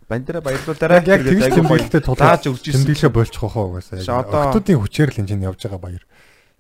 [0.09, 1.01] Бандера баярлуулаарай.
[1.09, 2.85] Яг тэгж юм болтой тулааж үржсэн.
[2.85, 4.05] Тэмдэглэхэ болчих واخа угаасаа.
[4.05, 6.05] Охтуудын хүчээр л энэ чинь явж байгаа баяр.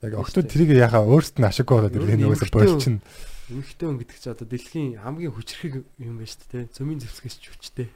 [0.01, 3.05] Яг охтууд тэрийг яхаа өөрсд нь ашиггүй болоод ирэх нөгөөсөө болчихно.
[3.45, 6.73] Эмэгтэй хүн гэдэг чинь одоо дэлхийн хамгийн хүчрхэг юм байна шүү дээ.
[6.81, 7.93] Цөмийн зэвсгээс ч хүчтэй.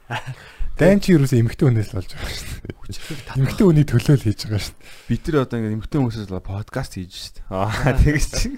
[0.77, 2.77] Дайн чи юу ч эмэгтэй хүнээс л болж байгаа шүү дээ.
[2.77, 3.41] Хүчрхэг татах.
[3.41, 5.09] Эмэгтэй хүний төлөө л хийж байгаа шүү дээ.
[5.09, 7.49] Бид нар одоо ингээд эмэгтэй хүмүүсээс л подкаст хийж шүү дээ.
[7.49, 8.49] Аа тэгэж чи.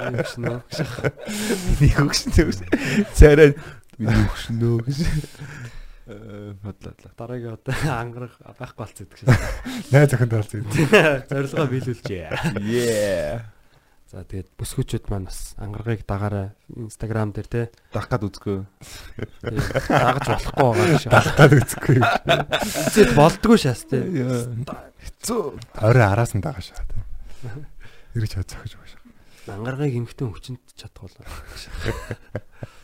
[0.00, 0.56] Нэг өгшнөө.
[3.12, 3.52] Царай
[4.00, 4.98] минь өгшнөө гэж.
[6.06, 6.94] Бодлоо.
[7.14, 9.30] Дараагийн одоо ангарах байхгүй болцсон гэдэг шиг.
[9.94, 10.66] Найз охин таалцсан.
[11.30, 12.58] Зорилгоо биелүүлжээ.
[12.58, 13.46] Yeah.
[14.10, 17.62] За тэгээд бүсгүүчүүд маань бас ангаргыг дагаарай Instagram дээр те.
[17.94, 18.66] Дах гад үзгүй.
[19.40, 21.12] Дагаж болохгүй байгаа шиг.
[21.14, 22.04] Далтаад үзэхгүй юм.
[22.60, 24.02] Эцэд болдгоо шаас те.
[24.02, 25.40] Хэцүү.
[25.80, 26.84] Орой араас нь дагаа шаа.
[28.12, 29.00] Ирж хад зохиж байгаа шаа.
[29.54, 31.24] Ангаргыг эмхтэн хүчинд чадах болоо.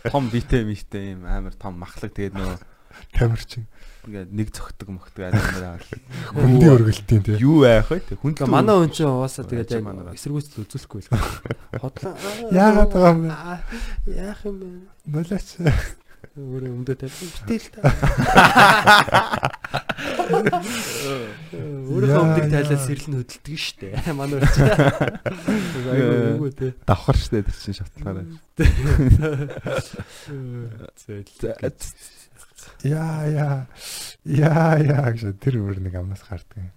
[0.09, 2.57] Том битээ митэй юм амар том махлаг тэгээд нөгөө
[3.13, 3.67] Тамирчин.
[4.09, 5.85] ингээд нэг зөгтөг мөхтөг амар
[6.33, 7.37] Хүндийн өргөлтийн тий.
[7.45, 8.01] Юу байх вэ?
[8.17, 9.85] Хүн манай хүн чинь угаасаа тэгээд
[10.17, 11.13] эсэргүүцэл үзүүлэхгүй л.
[11.77, 12.17] Хотлоо.
[12.49, 13.37] Яагаад байгаа юм бэ?
[14.17, 14.69] Яах юм бэ?
[15.13, 15.61] Болооч.
[16.39, 17.83] Өөрөө өмдөө тавьсан битэл та.
[21.53, 23.91] Өөрөө өмдөг тайлал сэрэл нь хөдөлдөг штэ.
[24.15, 24.71] Манай хүн чинь.
[25.91, 26.69] Айгуу үгүй те.
[26.87, 28.23] давхар штэ тэр чинь шатлаараа.
[32.87, 33.57] Яа яа.
[34.25, 36.71] Яа яа гэж тэр өөр нэг амнаас гардаг.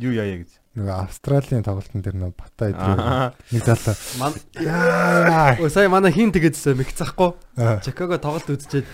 [0.00, 0.50] Юу яая гэж.
[0.70, 3.34] Нөгөө Австралийн тоглолтын дээр нөгөө бата Аа.
[3.50, 5.58] нэг залуу яа.
[5.58, 7.34] Өө сая манай хин тэгээдсэн мэгцахгүй.
[7.58, 7.82] Аа.
[7.82, 8.86] Чикаго тоглолт үзчихэд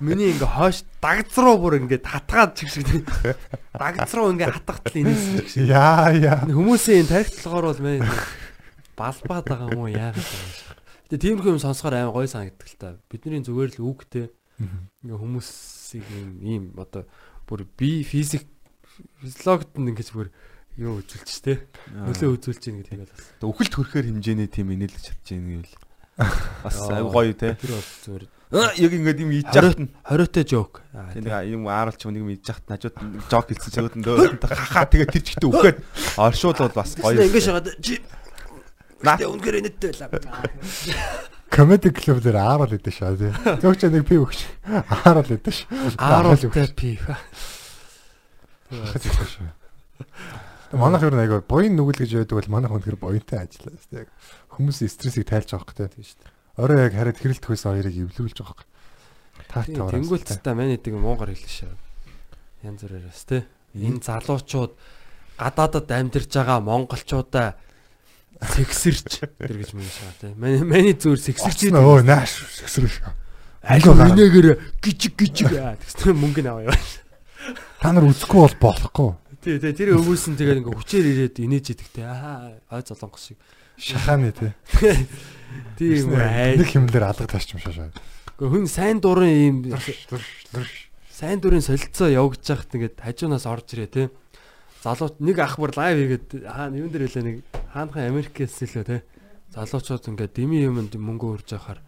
[0.00, 2.88] миний ингээ хойш дагц руу бүр ингээ хатгаад чиг шиг
[3.76, 5.68] дагц руу ингээ хатгахтал инээс чиг шиг.
[5.68, 6.48] Яа яа.
[6.48, 8.08] Хүмүүсийн болохоор бол мэн
[8.96, 10.64] балбаад байгаа юм уу юм шиг.
[11.12, 12.96] Гэтэ тиймэрхүү юм сонсохоор амар гоё санагддаг л та.
[13.12, 14.32] Бидний зүгээр л үгтэй
[15.04, 15.20] ингээ
[15.88, 17.04] хүмүүсийг ийм ийм одоо
[17.48, 18.44] бүр би физик
[19.22, 20.28] физиологт нь ингэж бүр
[20.76, 21.64] юу үзүүлж тэ
[21.96, 25.74] нөлөө үзүүлж гин гэдэг нь бас Үхэлт хөрхөр хэмжээний тим инээлж чадчих юм гэвэл
[26.60, 27.56] бас аюу гоё те.
[27.56, 30.80] тэр бол зүгээр Яг ингээд юм ийж яхад нь хориотой жоок.
[30.96, 34.04] Аа, Тэг нэг юм ааруулч нэг юм ийж яхад хажууд нь жок хэлсэн чигүүд нь
[34.08, 35.78] дөөрөнд хахаа тэгээ тэр чигтээ үхээд
[36.16, 37.28] оршууд бол бас Гоё.
[37.28, 38.00] Ингээ шагаад чи
[39.04, 39.20] Наа.
[39.20, 40.08] Тэ үнгээр нэттэй байлаа.
[41.50, 43.32] Комеди клуб дээр аарал идэв шаа тий.
[43.32, 44.40] Зөөгч нэг пив өгч.
[44.68, 45.66] Аарал идэв ш.
[45.96, 47.02] Ааруултай пив.
[50.72, 53.80] Манайх нь айгаа буян нүгэл гэж байдаг бол манайх өнөхөр буянтай ажиллаа.
[53.96, 54.08] Яг
[54.52, 55.88] хүмүүс стрессийг тайлж байгаа хөөхтэй.
[55.88, 56.36] Тийм шүү дээ.
[56.60, 58.62] Орой яг хараад хэрэлт хөөсөн хоёрыг эвлүүлж хөөх.
[59.48, 61.72] Таатай Тийм, Тэнгүүлт та манайдаг муугар хэлнэ шээ.
[62.68, 63.42] Янз бүрээс тий.
[63.72, 64.72] Энэ залуучууд
[65.40, 67.56] гадаадад амьдарч байгаа монголчуудаа
[68.42, 70.32] сексэрч тэр гэж мэн шаа тий.
[70.38, 72.32] Мани мани зүгээр сексэрч өө нааш
[72.62, 73.02] сэгсрэх.
[73.62, 74.48] аль минэгээр
[74.80, 76.78] гिचг гिचг гэсэн мөнгө нь аваа яа.
[77.82, 79.10] Та нар үзэхгүй бол болохгүй.
[79.42, 82.06] Тий, тий, тэр өвөөс нь тэгээд ингээ хүчээр ирээд инээж идэгтэй.
[82.06, 83.38] Аа, ой золонгос шиг.
[83.78, 84.50] Шахааны тий.
[85.78, 86.58] Тийм үү.
[86.58, 87.94] Нэг хэмлэр алга ташчим шашаа.
[88.34, 89.56] Гэхдээ хүн сайн дурын ийм
[91.06, 94.02] сайн дурын солилцоо явагдаж байхад ингээд хажуунаас орж ирээ те.
[94.82, 97.36] Залуу нэг ах бүр лайв хийгээд хаа юун дээр хэлээ нэг
[97.74, 99.02] хаанхан Америкээс лөө те.
[99.50, 101.82] Залуучууд ингээд дими юмд мөнгө өрж яхаар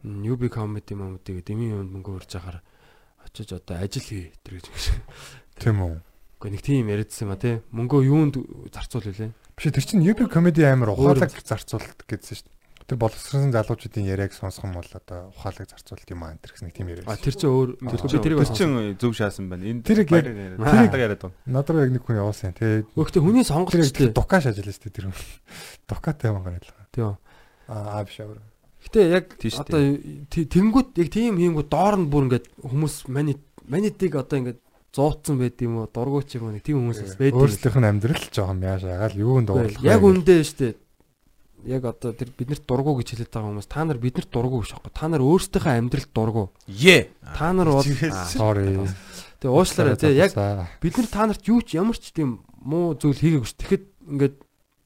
[0.00, 2.64] Newbie comedy момдыг дими юмд мөнгө өрж яхаар
[3.20, 5.04] очиж одоо ажил хий тэр гэж юм.
[5.60, 5.96] Тийм үү.
[6.40, 7.60] Гэхдээ нэг тийм яриадсан юм а те.
[7.76, 8.34] Мөнгөө юунд
[8.72, 9.36] зарцуул үлээ.
[9.52, 12.59] Биш тэр чинь UB comedy амар ухаалаг зарцуулалт гэсэн шүү дээ.
[12.90, 16.74] Тэр боловсрон залуучуудын яриаг сонсох юм бол одоо ухаалаг зарцуулалт юм аа энэ гэсэн нэг
[16.74, 17.06] тийм яриа.
[17.06, 19.62] А тэр чинь өөр Тэр би тэрийг тэр чинь зөв шаасан байна.
[19.70, 21.34] Энэ Тэрийг яг- тэрийг яриад байна.
[21.46, 22.50] Надад яг нэг хүн явуулсан.
[22.58, 24.10] Тэгээ Гэхдээ хүний тэр сонголт шүү дээ.
[24.10, 25.18] дукаш ажиллаж шүү дээ тэр хүн.
[25.88, 26.86] Дукатай мангар ажиллаа.
[26.90, 27.14] Тийм.
[27.70, 28.42] Аа биш аваа.
[28.82, 29.80] Гэтэ яг шүү одоо
[30.26, 33.38] тий- тэнгүүд яг тийм хийнгүү доор нь бүр ингээд хүмүүс мани
[33.70, 34.58] манитыг одоо ингээд
[34.90, 37.44] зууцсан байд юм уу дургуйч юм уу нэг тийм хүмүүс бас байд юм.
[37.46, 39.84] Өөрсдийнх нь амьдрал жоохон мяаш агаал юунд дуурлах.
[39.86, 40.74] Яг үндэ штэ
[41.64, 44.92] яг одоо тэр биднэрт дургу гэж хэлээд байгаа хүмүүс та нар биднэрт дургу биш аахгүй.
[44.94, 46.44] Та нар өөрсдийнхөө амьдралд дургу.
[46.66, 47.12] Е.
[47.36, 48.88] Та нар бол Sorry.
[49.40, 50.32] тэгээ уушлаарай тий яг
[50.80, 53.56] бид нар та нарт юу ч ямар ч тийм муу зүйл хийгээгүй ш.
[53.56, 54.36] Тэгэхэд ингээд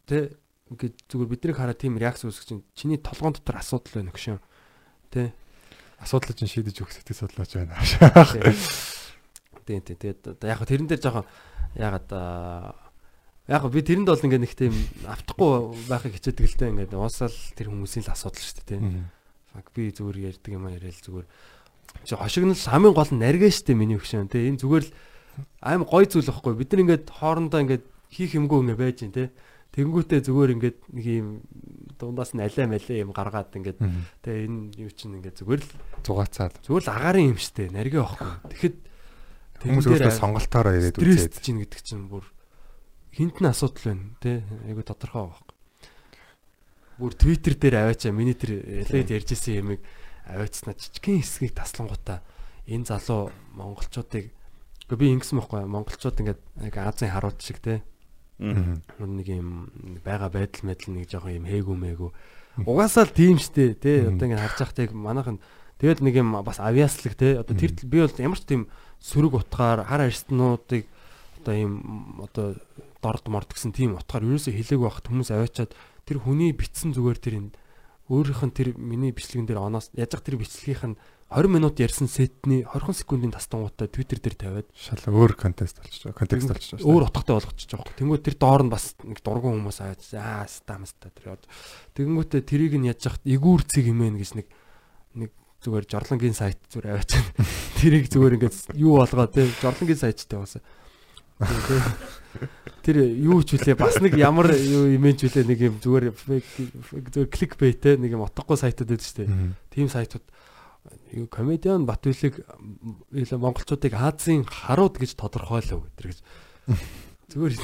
[0.07, 0.23] тий
[0.71, 4.39] ингээд зүгээр биднийг хараад тийм реакц үүсгэж чинь чиний толгоон дотор асуудал байна гэх шин.
[5.11, 5.35] Тий.
[5.99, 7.75] Асуудлыг чинь шийдэж өгөх сэтгэл судлаач байна.
[9.65, 11.27] Тийм тэгээд одоо яг тэрэн дээр жоохон
[11.75, 12.84] ягаад аа
[13.49, 14.75] яг би тэрэнд бол ингээд нэг тийм
[15.05, 19.13] автахгүй байхыг хичээдэг л дээ ингээд уусаал тэр хүмүүсийн л асуудал шүү дээ тийм.
[19.53, 21.27] Фак би зүгээр ярьдаг юм аа яриад зүгээр
[22.09, 24.57] чи хошигнол хамгийн гол нь наргаа шүү дээ миний өгшөн тийм.
[24.57, 24.93] Энэ зүгээр л
[25.61, 29.31] аим гой зүйл واخгүй бид нар ингээд хоорондоо ингээд хийх юмгүй ингээд байж дээ тийм.
[29.77, 31.29] Тэнгүүтээ зүгээр ингээд нэг юм
[32.01, 33.79] дундаас нь алей малей юм гаргаад ингээд
[34.25, 35.71] тэгээ энэ юу чинь ингээд зүгээр л
[36.07, 38.31] зугаацаад зүгээр л агарын юм штэ наргээ واخгүй.
[38.55, 38.77] Тэгэхэд
[39.67, 42.23] хүмүүс өөрөө сонголтоороо ирээд үзээд чинь гэдэг чинь бүр
[43.15, 45.55] хинт нь асуудал байна тий айгу тодорхой байгаа байхгүй.
[46.99, 49.81] Бүр твиттер дээр аваачаа миний тэр ялээд ярьжсэн юмыг
[50.27, 52.23] аваачснаа жижигхэн хэсгийг таслангуудаа
[52.67, 54.35] энэ залуу монголчуудыг.
[54.91, 57.83] Үгүй би ингэсэн байхгүй монголчууд ингээд яг Азийн харууд шиг тий
[58.39, 58.83] Мгм.
[58.99, 59.49] нэг юм
[60.03, 62.11] байгаа байдал мэдл нэг жоохон юм хээгүү мээгүү.
[62.67, 65.39] Угаасаа л тийм штэ тий одоо ингээд харж байхдаа яг манайхан
[65.79, 68.67] тэгэл нэг юм бас авиаслаг тий одоо тэр би бол ямар ч тийм
[68.99, 70.91] сөрөг утгаар хар арстнуудыг
[71.43, 71.75] одоо юм
[72.27, 72.59] одоо
[73.05, 75.73] дорд морд гэсэн тийм утгаар ерөөсөө хэлээгүй байхад хүмүүс аваачаад
[76.09, 77.53] тэр хүний битсэн зүгээр тэр энэ
[78.09, 80.97] өөрийнх нь тэр миний бичлэгэн дээр оноос яаж тэр бичлэгийнх нь
[81.33, 86.13] 20 минут ярьсан сетний 20 секундын тастангуудаа Twitter дээр тавиад Шал өөр контекст болчих жоо.
[86.13, 86.85] Контекст болчих жоо.
[86.85, 87.97] өөр утгатай болгочихж байгаа.
[87.97, 91.49] Тэнгүүд тэр доор нь бас нэг дургуун хүмүүс аваад аа стамста тэр одоо
[91.97, 94.47] тэгэнгүүтээ тэрийг нь яаж яхад эгүүр цэг хэмээн гэж нэг
[95.17, 95.31] нэг
[95.65, 97.13] зүгээр жорлонгийн сайт зүгээр аваад.
[97.81, 100.63] Тэрийг зүгээр ингээд юу болгоо те жорлонгийн сайттай уусаа.
[102.85, 107.57] Тэр юу ч үлээ бас нэг ямар юу имэж үлээ нэг юм зүгээр зүгээр клик
[107.57, 109.33] бэй те нэг юм утгагүй сайтууд байдаг шүү дээ.
[109.73, 110.25] Тим сайтууд
[111.17, 112.45] юу комедиан Батүлэг
[113.11, 116.19] монголчуудыг Азийн харууд гэж тодорхойлов гэтэр гэж.
[117.33, 117.55] Зүгээр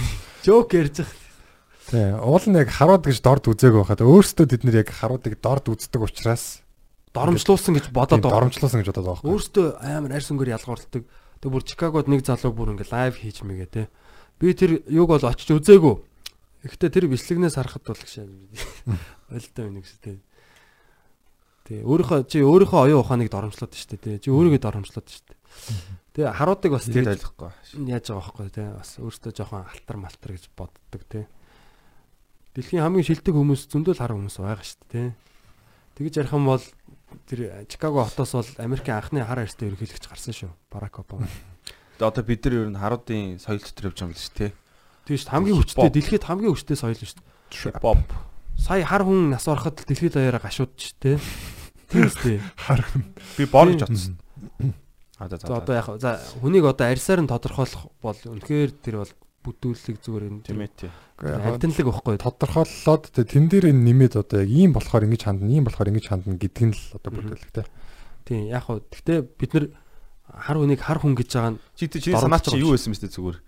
[0.41, 1.29] жок ярьж байгаа.
[1.91, 2.09] Тий.
[2.17, 6.01] Уул нь яг харууд гэж дорд үзээгүй байхад өөрсдөө тэд нэр яг харуудыг дорд үздэг
[6.01, 6.65] учраас
[7.11, 8.47] Доромжлуулсан гэж бодоод байгаа.
[8.47, 9.27] доромжлоосон гэж бодоод байгаа.
[9.27, 11.03] Өөртөө амар арьс өнгөөр ялгуулдаг.
[11.43, 13.83] Тэг бүр Чикагод нэг залуу бүр ингээ лайв хийж мэгээ те.
[14.41, 15.95] Би тэр юг бол очиж үзээгүй.
[16.65, 18.25] Гэхдээ тэр бичлэгнээс харахад бол гшээ.
[19.33, 20.17] Ойлтой байна гэж те.
[21.69, 24.17] Тэг өөрийнхөө чи өөрийнхөө оюун ухааныг доромжлоод штэ те.
[24.19, 25.37] Чи өөрийгөө доромжлоод штэ.
[26.17, 27.53] Тэг харуудыг бас Тэгээд ойлгохгүй.
[27.85, 28.65] яаж байгаа байхгүй те.
[28.75, 31.29] Бас өөртөө жоохон алтар малтар гэж боддог те.
[32.57, 35.03] Дэлхийн хамгийн шилдэг хүмүүс зөндөл хар хүмүүс байгаа штэ те.
[36.01, 36.65] Тэгж ярих юм бол
[37.31, 40.51] тэр Чикаго хотоос бол Америкийн анхны хар арьстай ерөнхийлөгч гарсан шүү.
[40.73, 41.29] Барак Обама.
[42.01, 44.53] Одоо бид нар ер нь харуудын соёл дотор явж байгаа юм л шүү дээ.
[45.05, 45.31] Тийм шүү.
[45.31, 47.77] Хамгийн хүчтэй дэлхийд хамгийн хүчтэй соёл шүү.
[47.81, 48.01] Pop.
[48.57, 51.19] Сая хар хүн нас ороход дэлхийд даяараа гашууд ч те.
[51.91, 52.41] Тийм шүү.
[53.37, 53.89] Би бор гэж Тийм.
[53.89, 54.15] бодсон.
[55.21, 59.13] А за За одоо яг за хүнийг одоо арьсаар нь тодорхойлох бол үнэхээр тэр бол
[59.45, 60.91] бүдүүлэг зүгээр энэ Тийм ээ тий.
[61.21, 62.17] альтанлаг байхгүй.
[62.21, 66.07] тодорхойлолоод тэ тэн дээр энэ нэмээд одоо яг ийм болохоор ингэж хандна, ийм болохоор ингэж
[66.09, 67.65] хандна гэдэг нь л одоо бүдүүлэг тэ.
[68.25, 69.65] Тийм яг хөө гэхдээ бид нар
[70.37, 73.11] хар хүнийг хар хүн гэж байгаа нь Чи чи Дорм санаа чи юу байсан мэт
[73.11, 73.39] зүгээр.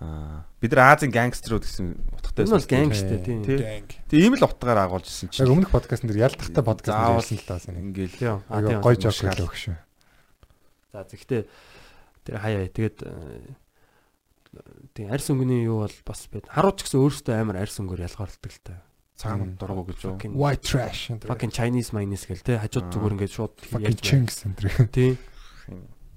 [0.00, 2.70] Аа бид нар Азийн гангстерууд гэсэн утгатай энэ бол байсан.
[2.70, 3.40] ганг штэ тийм.
[3.42, 3.58] Тий.
[4.06, 5.42] Тэгээ ийм л утгаар агуулж ирсэн чи.
[5.42, 7.76] Яг өмнөх подкастн дээр ялдахтай подкаст ярьсан л сайн.
[7.90, 8.38] Ингээл Тийм.
[8.46, 8.80] А Айгу тийм.
[8.84, 9.62] гой жок хэлээ өгш.
[10.94, 11.42] За тэгэхдээ
[12.26, 13.54] тэр хаяа тэгээд э,
[14.94, 18.62] тийм арьс өнгөний юу бол бас бид харууч гэсэн өөрөөсөө амар арьс өнгөөр ялгаарлдаг л
[18.66, 18.74] та.
[19.20, 20.16] цагаан дургу гэж юу.
[20.16, 21.12] Fucking White trash.
[21.28, 22.92] fucking Chinese minus гэл те хажууд Аа.
[22.96, 24.88] зүгээр ингээд шууд fucking chinks энэ төр.
[24.90, 25.14] Тийм.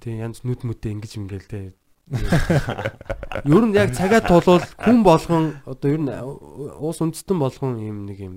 [0.04, 1.72] Тийм янз нүд мүдээ ингэж ингээл те.
[3.48, 8.20] Ер нь яг цагаа тулвал хүн болгон одоо ер нь уус үндэстэн болгон юм нэг
[8.20, 8.34] юм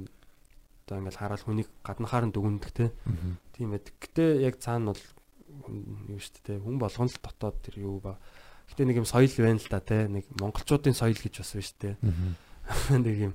[0.88, 2.96] одоо ингээл хараад хүнийг гаднахаар нь дүгндэг те.
[3.52, 3.84] Тийм ээ.
[3.84, 5.04] Гэтэ яг цаана бол
[6.08, 8.16] юу шүү дээ хүн болгон л дотоод тэр юу ба.
[8.72, 10.08] Гэтэ нэг юм соёл байна л да те.
[10.08, 11.96] Нэг монголчуудын соёл гэж бас байна шүү дээ.
[13.04, 13.34] Нэг юм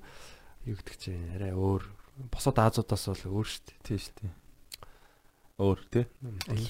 [0.65, 1.85] юу гэдэг чинь арай өөр
[2.33, 3.77] босоод Азуудаас бол өөр шүү дээ.
[3.85, 4.33] Тий шүү дээ.
[5.61, 6.05] Өөр тий.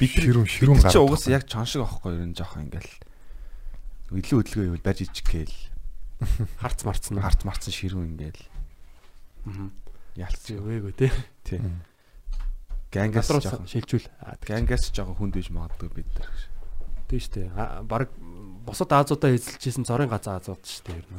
[0.01, 2.93] Бид ширүүн ширүүн Бид чи гараад угаас яг чон шиг аахгүй ер нь жоохон ингээл
[4.13, 5.57] илүү хөдөлгөө ивэл барьж ичг гээл
[6.63, 7.19] Харц марцсан.
[7.23, 8.43] харт марцсан ширүүн ингээл
[9.43, 9.71] Аа.
[10.19, 11.09] ялц Зэвээгөө те.
[11.47, 11.59] тий.
[12.93, 14.07] Гангас Гадруу жоохон шилжүүл.
[14.45, 16.29] Гангас жоохон хүнд биж магадгүй бид нар.
[17.09, 17.83] Тийм шүү дээ.
[17.89, 18.13] Бараг
[18.69, 21.19] босоод Азуудаа эзэлжсэн цорын газар Азууд дээ ер нь.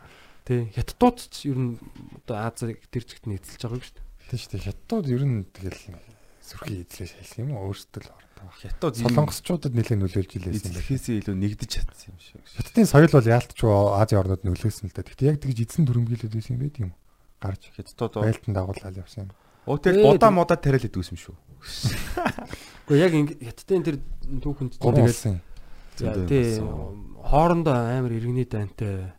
[0.48, 1.76] Тэ хятадууд ч ер нь
[2.24, 4.08] одоо Азийг тэр чигт нь эзэлж байгаа юм шүү дээ.
[4.32, 4.64] Тийм шүү дээ.
[4.66, 5.82] Хятад ер нь тэгэл
[6.50, 8.48] сүрхий эзлээс хэлэх юм уу өөрсдөө л ордог.
[8.58, 10.74] Хятад Солонгосчуудад нэлээд нөлөөлж илээсэн юм байна.
[10.74, 12.42] эзлэхээсээ илүү нэгдэж чадсан юм шиг.
[12.58, 13.70] Хятадын соёл бол яалтчгүй
[14.00, 15.04] Азийн орнууд нөлөөсөн л да.
[15.06, 16.90] Гэхдээ яг тэгж эзэн төрөмгийлээд байсан юм байт юм.
[17.38, 19.30] гарч Хятадууд байлтан дагуулаад явсан юм.
[19.68, 21.36] Будаа тэг- модаа тариал идэв юм шүү.
[22.88, 23.12] Гэхдээ яг
[23.44, 23.96] хятадын тэр
[24.40, 25.36] түүхэнд чинь Гурван тэгэл улсын.
[26.00, 26.56] За, тий
[27.20, 29.12] хоорондоо амар иргэний дайнтай.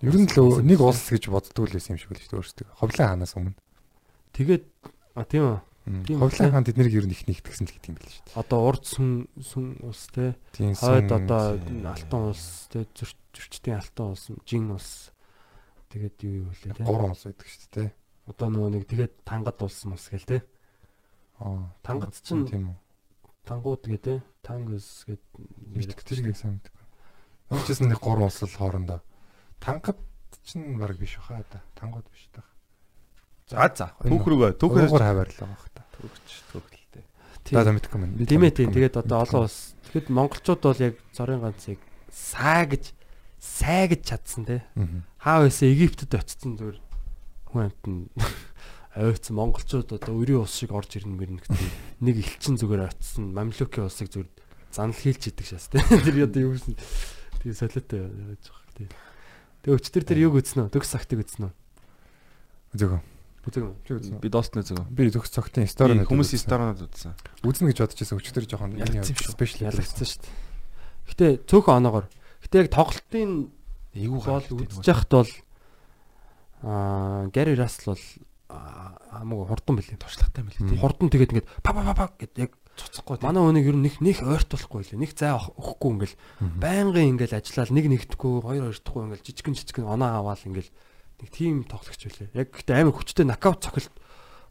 [0.00, 2.66] Ер нь л нэг улс гэж боддгоо л байсан юм шиг л шүү дээ өөрсдөө.
[2.78, 3.58] Ховлын хаанаас өмнө.
[4.32, 4.64] Тэгээд
[5.18, 5.58] а тийм үү.
[6.06, 6.52] Ховлын үү?
[6.54, 8.38] хаан тэднийг ер нь их нэгтгэсэн л гэдэг юм шүү дээ.
[8.38, 9.08] Одоо урд сүн
[9.40, 10.36] сүн улс те.
[10.54, 15.10] Хойд одоо алтан улс те зөрчтийн алтан улс, жин улс.
[15.90, 16.84] Тэгээд юу юу вэ те.
[16.84, 17.90] гурван улс байдаг шүү дээ.
[18.30, 20.38] Одоо нөгөө нэг тэгээд тангад улс мус гэл те.
[21.42, 21.74] Аа.
[21.82, 22.78] Тангад чинь- тийм үү.
[23.44, 24.14] Тангууд гэ те.
[24.42, 25.22] Тангус гэд
[26.38, 26.74] сайн мэддэг.
[27.50, 29.02] Өөрчс нэг гурван улс л хоорондоо.
[29.58, 29.98] Тангад
[30.46, 31.62] чинь баг биш баха да.
[31.74, 32.44] Тангууд биш та.
[33.50, 33.90] За за.
[33.98, 34.54] Түүх рүүгээ.
[34.62, 35.82] Түүхээс хаваар л байгаа бах та.
[35.98, 37.02] түүхч түүхэлтэй.
[37.50, 38.14] За мэдхгүй мэн.
[38.22, 38.70] Тийм ээ тийм.
[38.70, 39.74] Тэгээд одоо олон улс.
[39.90, 41.82] Тэгэхэд монголчууд бол яг цорын ганцыг
[42.14, 42.94] саа гэж
[43.42, 44.62] сай гэж чадсан те.
[45.18, 46.78] Хаа байсан Египтэд очсон зүгээр
[47.50, 48.06] хүн амт нь
[49.10, 51.74] ойцсон монголчууд одоо өрийн ус шиг орж ирнэ мэрнэ гэдэг.
[52.06, 54.30] Нэг элчин зүгээр очсон мамлюкийн усыг зүгээр
[54.70, 55.82] занал хийлж идэг шээс те.
[56.06, 56.78] Тэр одоо юу гэсэн
[57.42, 58.90] тийм солиотой яаж байгаа тийм.
[59.66, 60.72] Тэгээ өчтөр тэр юг үзсэн үү?
[60.74, 61.52] Төгс сагтыг үзсэн үү?
[62.78, 63.02] Зөв.
[63.40, 63.74] Үзэг үү?
[63.88, 64.20] Чи үзсэн?
[64.20, 64.84] Би доосны зөв.
[64.92, 67.16] Би зөвхөн цогтын стори Хүмүүс сторонод үзсэн.
[67.40, 68.20] үзнэ гэж бодож байсан.
[68.20, 68.76] Өчтөр жоохон
[69.32, 70.34] спешиал Ялагдсан шүү дээ.
[71.08, 72.06] Гэтэ цөөхөн оноогоор.
[72.44, 73.48] Гэтэ яг тоглолтын
[73.96, 75.32] Эйгүү бол үзэж яхад бол
[76.62, 78.04] аа Гэри Рассел бол
[78.52, 79.98] аа, хамаагүй хурдан билээ.
[79.98, 80.78] туршлагатай мэл Мм.
[80.78, 83.18] Хурдан тэгээд ингээд па па па па гэд яг цуцахгүй.
[83.24, 85.00] Манай хүнийг ер нь нэг нэг ойртуулахгүй лээ.
[85.00, 86.16] Нэг зай өгөхгүй ингээл
[86.60, 90.70] байнгын ингээл ажиллаад нэг нэгдэхгүй хоёр хоёртохгүй ингээл жижигэн жижигэн оноо аваал ингээл
[91.20, 92.34] нэг тийм тоглогч байлээ.
[92.34, 93.94] Яг гэхдээ амар хүчтэй нокаут цохилт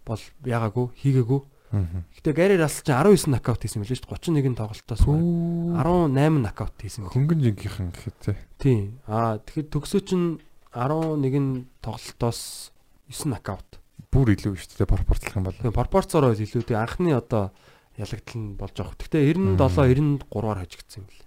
[0.06, 1.42] бол яагаагүй хийгээгүй.
[1.70, 4.42] Гэтэ Гэри Рассел чинь 19 нокаут хийсэн мэлээ шүү дээ.
[4.50, 7.06] 31 тоглолтоос бараг 18 нокаут хийсэн.
[7.14, 8.34] хөнгөн жинхийнхэн гэхэд те.
[8.58, 8.98] Тийм.
[9.06, 10.42] Аа тэгэхэд төгсөө чинь
[10.74, 12.74] 11 тоглолтоос
[13.06, 13.70] 9 нокаут.
[14.10, 15.62] Бүр илүү шүү дээ пропорцлох юм бол.
[15.62, 17.54] Тийм пропорцороо илүү тийм анхны одоо
[18.02, 18.98] ялагдал нь болж байгаа.
[18.98, 21.26] Гэтэ 97 93-аар хожигдсан юм лээ.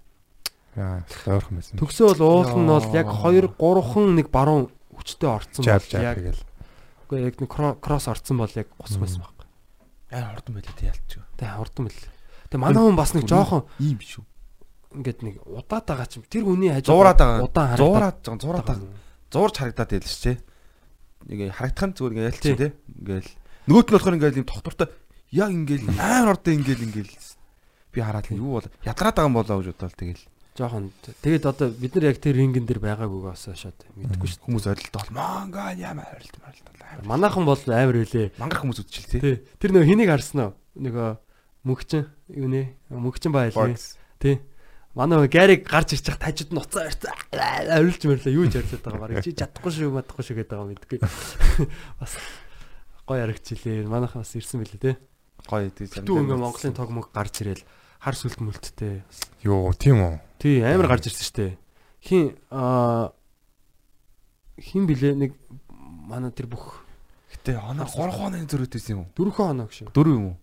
[0.75, 1.79] Яа, ойрхон байсан.
[1.79, 4.67] Төгсөө бол уул нь бол яг 2 3хан нэг баруун
[4.97, 6.17] хүчтэй орцсон бол яг
[7.09, 9.47] үгүй яг нэг кро- кросс орцсон бол яг гусах байсан баг.
[10.13, 11.11] Аа хурдан байлээ тий ялч.
[11.37, 11.99] Тэ хурдан мэл.
[12.49, 14.23] Тэ манай хүн бас нэг жоохон ийм шүү.
[14.93, 16.25] ингээд нэг удаад байгаа ч юм.
[16.29, 17.41] Тэр хүний хажууд Зуураад байгаа.
[17.49, 18.89] удаан харагдаад Зуураад зуураад байгаа.
[19.33, 20.37] Зуурж харагдаад байл ш тий.
[21.33, 22.53] Ингээ харагдах нь зүгээр ингээ ялч тий.
[22.53, 23.29] Ингээл
[23.67, 24.87] нөгөөт нь болохоор ингээл ийм тогтвортой
[25.33, 27.13] яг ингээл амар ордоо ингээл ингээл
[27.89, 30.23] би хараад л юу бол ядраад байгаа юм болоо гэж бодоод тэгэл
[30.53, 30.93] жоохон
[31.25, 35.17] тэгээд одоо бид нар яг тэр рингэн дээр байгаагүйгээс шууд мэдгүй шүү хүмүүс ойрлолт бол
[35.17, 37.09] монгол ямар ойрлолт морилт дээ.
[37.09, 38.37] Манайхан бол амар үлээ.
[38.37, 39.35] мангар хүмүүс үзчихэл тий.
[39.57, 40.51] Тэр нөгөө хэнийг харсан уу?
[40.77, 41.09] Нөгөө
[41.65, 42.77] мөгчин юу нэ?
[42.93, 43.81] Мөгчин байлээ.
[44.21, 44.45] Тий.
[44.93, 47.17] Манай гариг гарч ирчих тажид нь уцаа ирсэн.
[47.33, 49.25] Орилж мөрлөө юу ч ярьцаад байгаа баг.
[49.25, 50.97] Чи чадахгүй шүү, мадахгүй шүү гэдэг байгаа мэдгүй.
[51.99, 52.13] Бас
[53.09, 53.89] гоё харагчлээ.
[53.89, 54.95] Манайхан бас ирсэн билээ тий.
[55.49, 55.89] Гоё тий.
[55.89, 57.65] Түү ингээ Монголын тог мөг гарч ирэл
[58.03, 58.99] хар сүлт мүлттэй.
[59.47, 60.15] Йоо, тийм үү.
[60.43, 61.47] Тий, амар гарч ирсэн штэ.
[62.03, 63.15] Хин аа
[64.59, 65.31] хин блэ нэг
[65.79, 66.83] манай тэр бүх
[67.31, 69.11] Гэтэ оноо 3 хоног зөрөөтэйсэн юм уу?
[69.15, 69.87] дөрвөн хоног шүү.
[69.95, 70.37] 4 юм уу?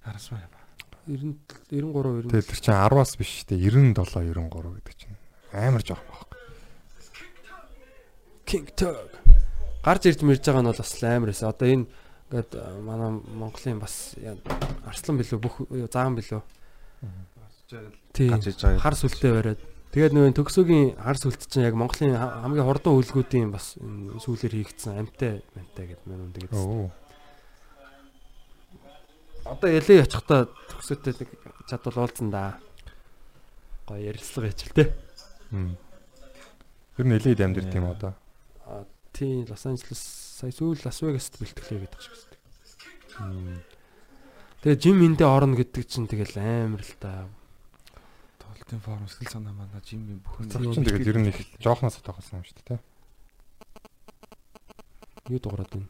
[0.00, 0.48] Харасмаа.
[1.06, 1.36] 90
[1.68, 3.60] 93 90 Тэгээд тэр чинь 10-аас биш шүү дээ.
[3.72, 5.16] 97 93 гэдэг чинь.
[5.52, 6.28] Амар жоох баг.
[8.48, 9.10] King Tug.
[9.82, 11.48] Гарч ирж мэрж байгаа нь бол бас амар эсэ.
[11.48, 11.86] Одоо энэ
[12.32, 14.16] ингээд э, манай Монголын бас
[14.88, 15.60] арслан билүү бүх
[15.92, 16.40] заан билүү.
[18.48, 18.80] Иж байгаа.
[18.80, 19.60] Хар сүлтэй бариад.
[19.92, 24.96] Тэгээд нөгөө төгсөгийн хар сүлт чинь яг Монголын ха- хамгийн хурдан үйлгүүдийн бас сүүлээр хийгдсэн
[25.04, 26.56] амтай амтай гэдэг мэн тэгээд.
[26.56, 26.88] Оо.
[29.44, 31.28] Одоо ялээ очихдаа төгсөтэй нэг
[31.68, 32.56] чадвал уулзсан да.
[33.84, 34.88] Гоё ярилцлага хийчихэл тээ.
[35.52, 35.76] Мм.
[36.96, 38.16] Тэр нь элейд амьдэр тийм одоо.
[39.12, 40.00] А тий Лос Анжелес
[40.40, 42.16] сая сүүл Лас Вегаст бэлтгэлээ гэдэг шиг
[43.20, 43.60] байна.
[44.64, 47.28] Тэгээ жим эндээ орно гэдэг чинь тэгэл амар л та.
[48.40, 50.48] Тоглолтын форм сэтгэл санаа манай жимийн бүхэн
[50.80, 52.80] тэгээд ер нь их жоохноос тоглосон юм шүү дээ.
[55.28, 55.88] Юу дуурайд байна.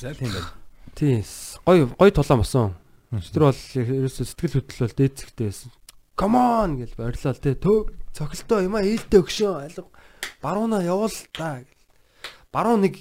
[0.00, 0.48] За тийм байна.
[0.96, 2.72] Тий с- гой гой тулаан босон.
[3.12, 5.70] Тэр бол ерөөсө сэтгэл хөдлөл бол дээцэгтэй байсан.
[6.16, 7.52] Come on гэж баярлал тий.
[7.52, 9.84] Төө цохилтоо юм а ээлтэй өгшөө алга.
[10.40, 11.60] Барууна явуул та.
[11.60, 11.76] гэл.
[12.48, 12.96] Баруун нэг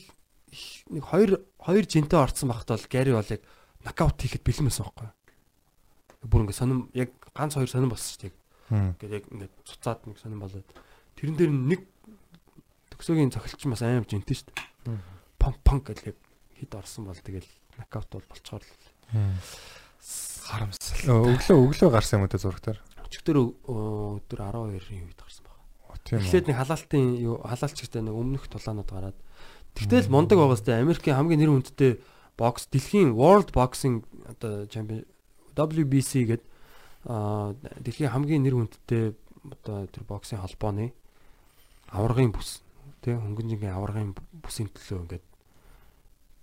[0.92, 3.42] нэг хоёр хоёр жинтэй орцсон багт бол Гари бол яг
[3.88, 5.08] нокаут хийхэд байсан байхгүй.
[6.28, 8.34] Бүр ингэ сонирм яг ганц хоёр сонирм болсон шүү дээ.
[9.00, 10.68] Ингээд яг ингээд цуцаад нэг сонирм болоод
[11.16, 11.82] тэрэн дээр нэг
[12.92, 15.00] төгсөөгийн цохилч бас амар жинтэй шүү дээ.
[15.40, 16.18] Пам гэл яг
[16.60, 17.48] хит орсон бол тэгэл
[17.80, 18.76] нокаут бол болцохоор л
[20.46, 21.00] харамсал.
[21.08, 22.80] өглөө өглөө гарсан юм уу те зурагтаар.
[23.16, 25.56] Өчигдөр өдөр 12-ийн үед гарсан баг.
[26.04, 26.20] Тийм.
[26.20, 29.18] Эхлээд нэг халаалтын юу халаалчтай нэг өмнөх тулаанууд гараад.
[29.72, 32.04] Тэгтэл мундаг байгаа сте Америкийн хамгийн нэр хүндтэй
[32.36, 35.08] бокс дэлхийн World Boxing одоо чемпион
[35.56, 36.48] WBC гэдэг
[37.80, 39.16] дэлхийн хамгийн нэр хүндтэй
[39.64, 40.92] одоо тэр боксийн холбооны
[41.92, 42.60] аваргын бүс
[43.00, 45.26] тий хөнгөн жингийн аваргын бүсийн төлөө ингээд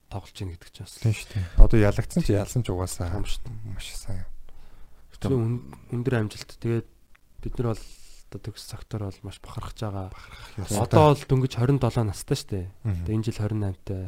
[0.09, 1.44] тоглож ийн гэдэг чинь бас Тийм шүү дээ.
[1.61, 4.23] Одоо ялагдсан чи ялсан ч угаасаа юм маш сайн.
[4.23, 4.41] дээ.
[5.31, 5.62] Өн-
[5.93, 6.51] Өндөр амжилт.
[6.59, 6.89] Тэгээд
[7.43, 7.82] бид нар бол
[8.32, 10.09] одоо төгс сектор бол маш бахархаж байгаа.
[10.82, 12.66] Одоо бол дөнгөж 27 настай шүү дээ.
[13.07, 14.05] Тэгээ энэ жил 28-тай.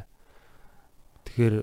[1.28, 1.54] Тэгэхээр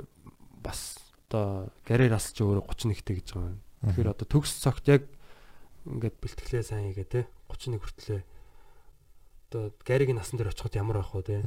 [0.62, 0.80] бас
[1.28, 3.60] одоо Гарерас ч өөрөө 31-тэй гэж байгаа юм.
[3.82, 5.04] Тэгэхээр одоо төгс цагт яг
[5.90, 8.22] ингээд бэлтгэлээ сайн хийгээ те 31 хүртлээ
[9.50, 11.38] одоо Гаригийн насан дээр очиход ямар байх вэ те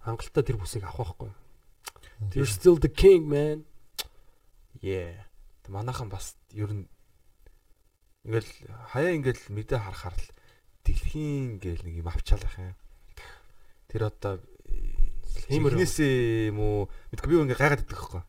[0.00, 1.32] хангалттай тэр бүсийг авах байхгүй.
[2.32, 3.68] You're still the king man.
[4.80, 5.28] Yeah.
[5.68, 6.88] Манайхан бас ер нь
[8.24, 8.50] ингээл
[8.92, 10.28] хаяа ингээл мэдээ харахаар л
[10.84, 12.76] дэлхийн гээл нэг юм авчаалах юм.
[13.88, 14.40] Тэр одоо
[15.48, 16.78] хинээсээ юм уу
[17.12, 18.22] мэдгүй би ингээ гайгаад идэх байхгүй.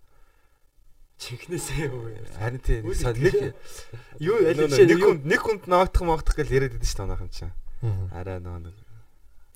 [1.16, 2.20] Чихнээсээ юу вэ?
[2.36, 3.56] Харин тийм нэг.
[4.20, 7.56] Юу аль нэг хүнд нэг хүнд ноогдох моогдох гэж яриад идэв шүү дээ манайхан чинь.
[8.12, 8.76] Араа нөө нэг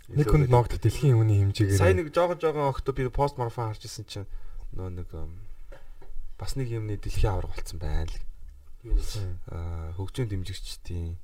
[0.09, 3.85] Нэг хүнд ногд дэлхийн үний хэмжээгээр Сайн нэг жоохон жоохон огт би пост марафон харж
[3.85, 4.29] исэн чинь
[4.73, 5.09] нөө нэг
[6.33, 8.17] бас нэг юмны дэлхийн авраг болцсон байна л.
[8.83, 9.03] Юу нэ?
[9.51, 11.17] Аа хөгжим дэмжигчдийн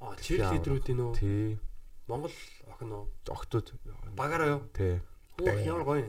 [0.00, 1.58] А чирлидерүүдийн нөө тий
[2.06, 2.30] Монгол
[2.70, 3.02] охин нөө
[3.32, 3.72] октод
[4.14, 4.62] багаараа юу?
[4.76, 5.00] тий
[5.36, 6.06] Хөөх ямар гоё.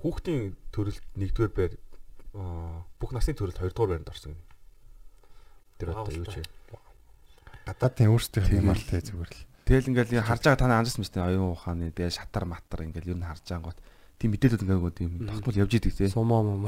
[0.00, 1.72] хүүхдийн төрөлд нэгдүгээр байр
[2.38, 4.36] аа, бүх насны төрөлд хоёрдугаар байранд орсон.
[5.76, 6.40] Тэр одоо юу ч
[7.66, 8.62] гадаадын өөрсдийнх Тийм.
[8.64, 9.40] ямар л те зүгээр л.
[9.66, 13.18] Тэгэл ингээл харж байгаа та нар анжаарсан мэт оюун ухааны дэ шатар матар ингээл юу
[13.20, 13.78] н харж байгаа гот
[14.18, 15.28] тийм мэдээлүүд ингээд тийм Мгм.
[15.30, 16.08] тогтмол явж идэг тий.
[16.10, 16.66] Сумаа мом.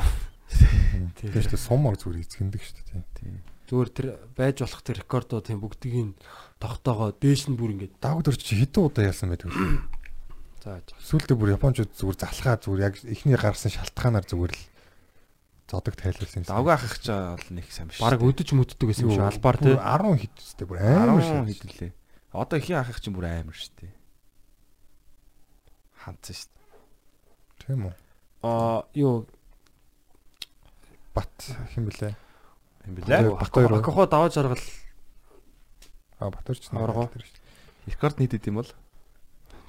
[0.51, 1.67] Тийм шүү дээ.
[1.69, 2.87] Сумаар зүгээр эзгэндэг шүү дээ.
[2.91, 3.03] тийм.
[3.17, 3.33] Тий.
[3.65, 4.07] Зүгээр тэр
[4.37, 6.13] байж болох тэр рекордоо тийм бүгдийг нь
[6.61, 9.57] тогтоогоо дээш нь бүр ингээд Давд өрч чи хэдэн удаа ялсан байдаг вэ?
[10.65, 10.87] зааж.
[11.01, 14.63] Сүүлдээ бүр японочууд зүгээр залхаа зүгээр яг ихний гарсан шалтгаанаар зүгээр л
[15.69, 16.49] зодог тайлбарласан юм.
[16.49, 18.01] Давга ахих ч бол нэг сайн биш.
[18.01, 19.81] Бараг өдөж мүддэг гэсэн юм шиг албаар тий тий.
[19.81, 21.45] 10 хэд үстэй бүр амар 10 шээ.
[21.45, 21.93] хэдэлээ.
[22.33, 23.93] Одоо ихийн ахих чинь бүр амар штэ.
[26.05, 26.61] Хандсан штэ.
[27.65, 27.95] Тийм үү.
[28.45, 29.29] Аа юу
[31.15, 31.31] Бат
[31.75, 32.15] хэм блэ?
[32.85, 33.31] Юм Тий, билээ.
[33.39, 33.81] Бат хоёр уу?
[33.81, 34.61] Акохо даваж аргал
[36.19, 37.11] А Батөрч Аварга.
[37.87, 38.71] Рекорд нийтэд юм бол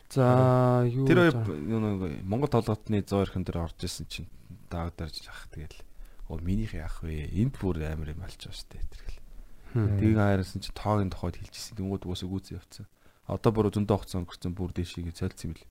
[0.10, 4.30] за юу тэр юу нэг Монгол толготны 100 эрхэн дээр орж исэн чинь
[4.70, 5.76] давдарж ах тэгэл.
[6.30, 7.28] Оо минийх яах вэ?
[7.34, 9.20] Энд бүр амар юм алж байгаа штэ тэргэл.
[10.00, 11.76] Тийг хайрсан чинь тоогийн тухайд хэлчихсэн.
[11.76, 12.88] Тэнгүүд уус үгүйц явцсан.
[13.28, 15.68] Одоо бүр зөндөө огцон өнгөрцөн бүр дэшигээ цайлцсан юм бэл.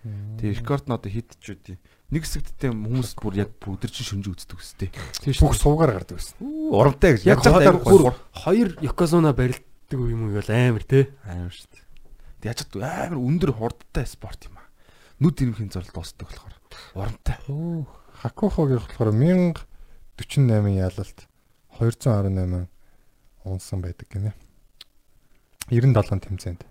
[0.00, 1.76] Тэгээ рекорд нь одоо хит ч үгүй.
[2.08, 4.88] Нэг хэсэгтээ хүмүүс бүр яг бүгдэр чинь шүнж үздэг шүү.
[5.44, 6.40] бүх суугаар гардаг байсан.
[6.40, 7.28] Урамтай гэж.
[7.28, 7.44] Яг
[7.84, 11.04] бүр хоёр Yokozuna барилддаг юм уу бол амар тий.
[11.28, 11.84] Амар шүү дээ.
[12.40, 14.72] Тэг яаж ч амар өндөр хурдтай спорт юм аа.
[15.20, 16.56] Нүд ирэмхийн зурл дуусдаг болохоор
[16.96, 17.36] урамтай.
[17.52, 17.84] Оо,
[18.24, 21.28] Хакухогийн болохоор 1048 ялалт
[21.76, 22.72] 218
[23.44, 24.32] унсан байдаг гинэ.
[25.68, 26.64] 97 тэмцээнд.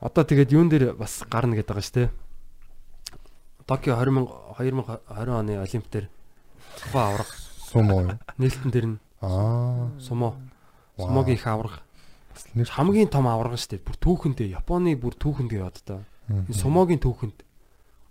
[0.00, 2.08] Одоо тэгээд юун дээр бас гарна гэдэг байгаа шүү тий.
[3.66, 4.28] Токио 20
[4.60, 6.06] 2020 оны Олимп дээр
[6.78, 7.30] тухайн авраг
[7.64, 9.88] Сумо нээлтэн дээр нь Аа.
[9.98, 10.36] сумо
[10.98, 11.80] сумогийн их авраг
[12.34, 13.86] Бас нэр хамгийн том авраг шүү дээ.
[13.86, 16.02] Бүр түүхэндээ Японы бүр түүхэнд яваад та.
[16.28, 17.40] Энэ сумогийн түүхэнд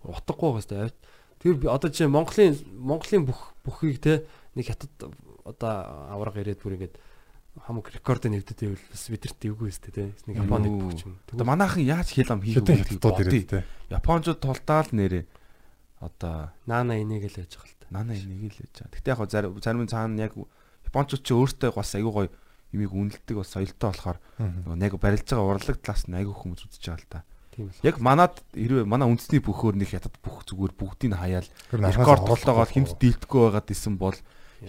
[0.08, 0.96] утгагүй байгаа шүү дээ.
[1.44, 4.24] Тэр одоо чинь Монголын Монголын бүх бүхийг те
[4.56, 5.12] нэг хятад
[5.44, 5.72] одоо
[6.08, 6.96] авраг ирээд бүр ингээд
[7.68, 10.06] хамаг рекорд нэгдэд байвал бас бидэрт дэвгүй шүү дээ те.
[10.32, 11.20] Нэг Японы бүх юм.
[11.36, 13.68] Одоо манайхан яаж хэл ам хийх хятадууд ирээд те.
[13.92, 15.28] Японочууд тултаал нэрээ
[16.04, 17.88] одоо Наана энийг л яаж байгаа л та.
[17.90, 18.92] нана энийг л яаж.
[18.92, 20.36] Гэтэ яг хоо зарим зарим цаана яг
[20.84, 22.28] Японочууд ч өөртөө бас аюу гой
[22.76, 24.18] имийг үнэлдэг бас соёлтой болохоор
[24.84, 27.20] яг барилж байгаа урлаг талаас нь аюу хүмүүс үзэж байгаа л та.
[27.56, 27.80] Тийм л.
[27.86, 32.26] Яг манад хэрвээ манай үндэсний бүхөөр нэг хятад бүх зүгээр бүгдийг нь хаяал рекорд
[32.74, 33.00] хинт уу?
[33.00, 34.18] дийлдэхгүй байгаад исэн бол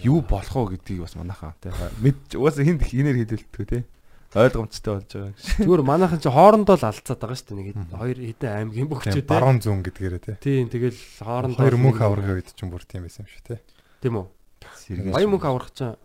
[0.05, 3.83] юу болох вэ гэдгийг бас манайхаа тий мэд угаасаа хинт хинээр хэдэлтгүй тий
[4.35, 5.39] ойлгомжтой болж байгаа гэж.
[5.63, 7.59] Зүгээр манайхан чи хоорондоо л алцаад байгаа шүү дээ.
[7.63, 9.31] Нэг хоёр хэдэн аймгийн Тийм, бөхчөө те.
[9.31, 10.33] баруун зүүн гэдгээрээ те.
[10.43, 13.55] Тийм тэгэл хоорондоо Хоёр мөнх аваргын үед ч юм бүр тийм байсан юм шиг те.
[14.03, 14.27] Тийм үү?
[15.15, 15.95] Баян мөнх аврах чинь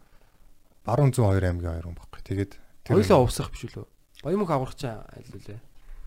[0.87, 2.21] Баруун зүүн хоёр аймгийн хоёр хүн баггүй.
[2.25, 2.53] Тэгээд
[2.87, 3.87] тэр хоёулаа увсах биш үү?
[4.23, 5.59] Баян мөнх аврах чинь аль үлээ?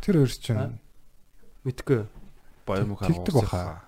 [0.02, 0.80] тэр хоёр чинь
[1.64, 2.02] Мэдгүй.
[2.68, 3.84] баян Тэгдэг баха.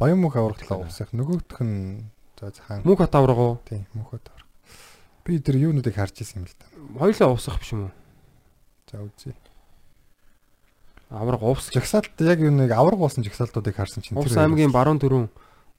[0.00, 1.12] Баян мөнх аваргалаа уусах.
[1.12, 2.08] Нөгөөх нь
[2.40, 3.54] за хаан Мөнх хат аврах уу?
[3.68, 4.39] тийм мөнхөд аварга.
[5.24, 6.66] Би тэр юунуудыг харж исэн юм л да.
[6.98, 7.92] Хоёулаа увсах биш юм уу?
[8.90, 9.34] За үзье.
[11.10, 11.70] Аврах увс.
[11.74, 15.26] Жагсаалт яг юу нэг аварга болсон жагсаалтуудыг харсан чинь Увс хоёр аймгийн баруун дөрөв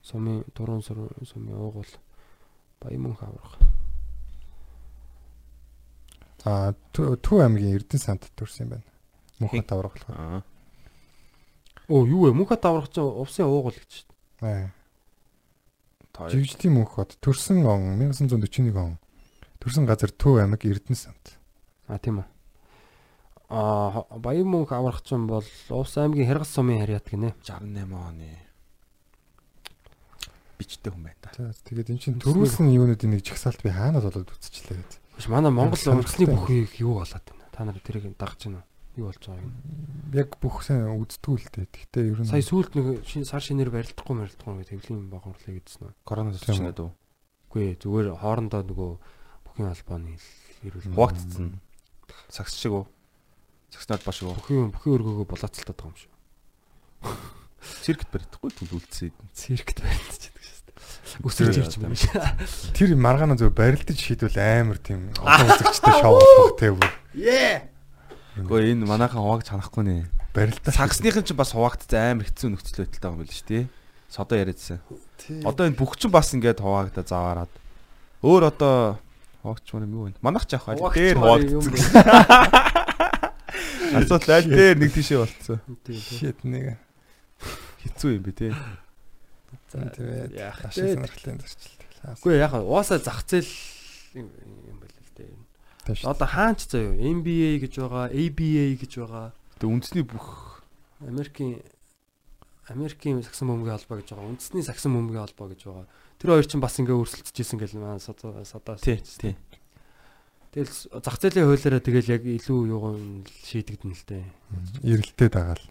[0.03, 1.87] сумын сүр сумын уугуул
[2.81, 3.55] баян мөнх аврах.
[6.43, 8.87] А Төв аймгийн Эрдэнэ санд төрсэн юм байна.
[9.39, 10.19] Мөнхөд аврах болохоор.
[10.19, 10.43] Аа.
[11.87, 12.35] Оо юу вэ?
[12.35, 14.03] Мөнхөд аврах чинь увсын уугуул гэж.
[14.43, 14.73] Аа.
[16.11, 16.27] Той.
[16.27, 18.97] Жигжлийн мөнхөд төрсөн он 1941 он.
[19.61, 21.37] Төрсөн газар Төв аймаг Эрдэнэ самт.
[21.85, 22.27] А тийм үү.
[23.53, 27.37] Аа баян мөнх аврах чинь бол Увс аймгийн Хэргас сумын харьяат гинэ.
[27.45, 28.41] 68 оны.
[30.57, 31.21] Бичтэй хүн байна
[31.65, 34.99] тэгээд эн чинь төрүүлсэн юунуудын нэг жагсаалт би хаанаас болоод үтсчлээ гэдэг.
[35.17, 36.35] Биш манай Монгол үндэсний юм.
[36.41, 37.45] бүхийг юу болоод байна?
[37.51, 38.67] Та нар тэрийг дагж байна уу?
[38.97, 39.53] Юу болж байгаа юм?
[40.13, 41.67] Яг бүх сайн үздэггүй л дээ.
[41.71, 45.81] Гэхдээ ер нь Сая сүүлд нэг шин сар шинээр барилдахгүй барилдахгүй гэдэг хэвлийн богомрлоо гэдсэн
[45.87, 45.91] үү?
[46.03, 46.89] Коронавирус Тийм чинь дүү.
[47.51, 48.91] Үгүй ээ, зүгээр хоорондоо нөгөө
[49.51, 50.15] бүхийн албаны
[50.63, 51.59] ирүүл Хуваагдсан.
[52.31, 52.85] Сагс шиг үү?
[53.75, 54.35] Сагснаад баш уу?
[54.39, 56.11] бүхийн бүхийн өргөөгөө булаацалтаад байгаа юм шиг.
[57.83, 59.11] Циркт барихгүй түл үлдсэн.
[59.35, 60.77] Циркт барилдаж байдаг шүү дээ.
[61.27, 62.15] Өсөж ирж байгаа юм шиг.
[62.71, 66.89] тэр маргаана зөв барилдаж шийдвэл амар тийм олон үзэгчтэй шоу болох те бүр.
[67.11, 69.95] Гэхдээ энэ манайхан хувааг чанахгүй нэ.
[70.31, 73.67] Барилдаа Сагсныхын чинь бас хуваагдсан амар хэцүү нөхцөл байдалтай байгаа юм биш тий.
[74.07, 74.79] Содо яриадсан.
[75.43, 77.51] Одоо энэ бүх чинь бас ингээд хуваагдаа заваарад.
[78.23, 78.97] Өөр одоо
[79.41, 80.15] хуваагч юм юу вэ?
[80.21, 80.77] Манайх ч яах вэ?
[80.77, 81.73] Дээр хуваагдсан.
[83.91, 85.59] Асуудал аль дээр нэг тийшээ болцсон.
[85.89, 86.77] шийд нэг.
[87.83, 88.53] Хэцүү юм бэ тий.
[89.73, 90.71] Тэгээд яах вэ?
[90.71, 91.81] сонирхлын зарчилт.
[92.21, 93.49] Үгүй яг уусаа зах зээл
[94.15, 96.05] юм байл л дээ.
[96.07, 99.33] Одоо хаанч заяа NBA гэж байгаа, ABA гэж байгаа.
[99.59, 100.61] Тэгээ үндэсний бүх
[101.01, 101.61] Америкийн
[102.69, 104.29] Америкийн сагсан бөмбөгийн холбоо гэж байгаа.
[104.31, 105.85] Үндэсний сагсан бөмбөгийн холбоо гэж байгаа.
[106.21, 109.33] Тэр хоёр чинь бас ингээ өрсөлдөжсэн гэл маань садаа тий тий.
[110.53, 112.93] Тэгэл зах зээлийн хуулиараа тэгэл яг илүү юугаа
[113.25, 114.23] шийдэгдэн л дээ.
[114.85, 115.65] Ирэлтээ дагаал.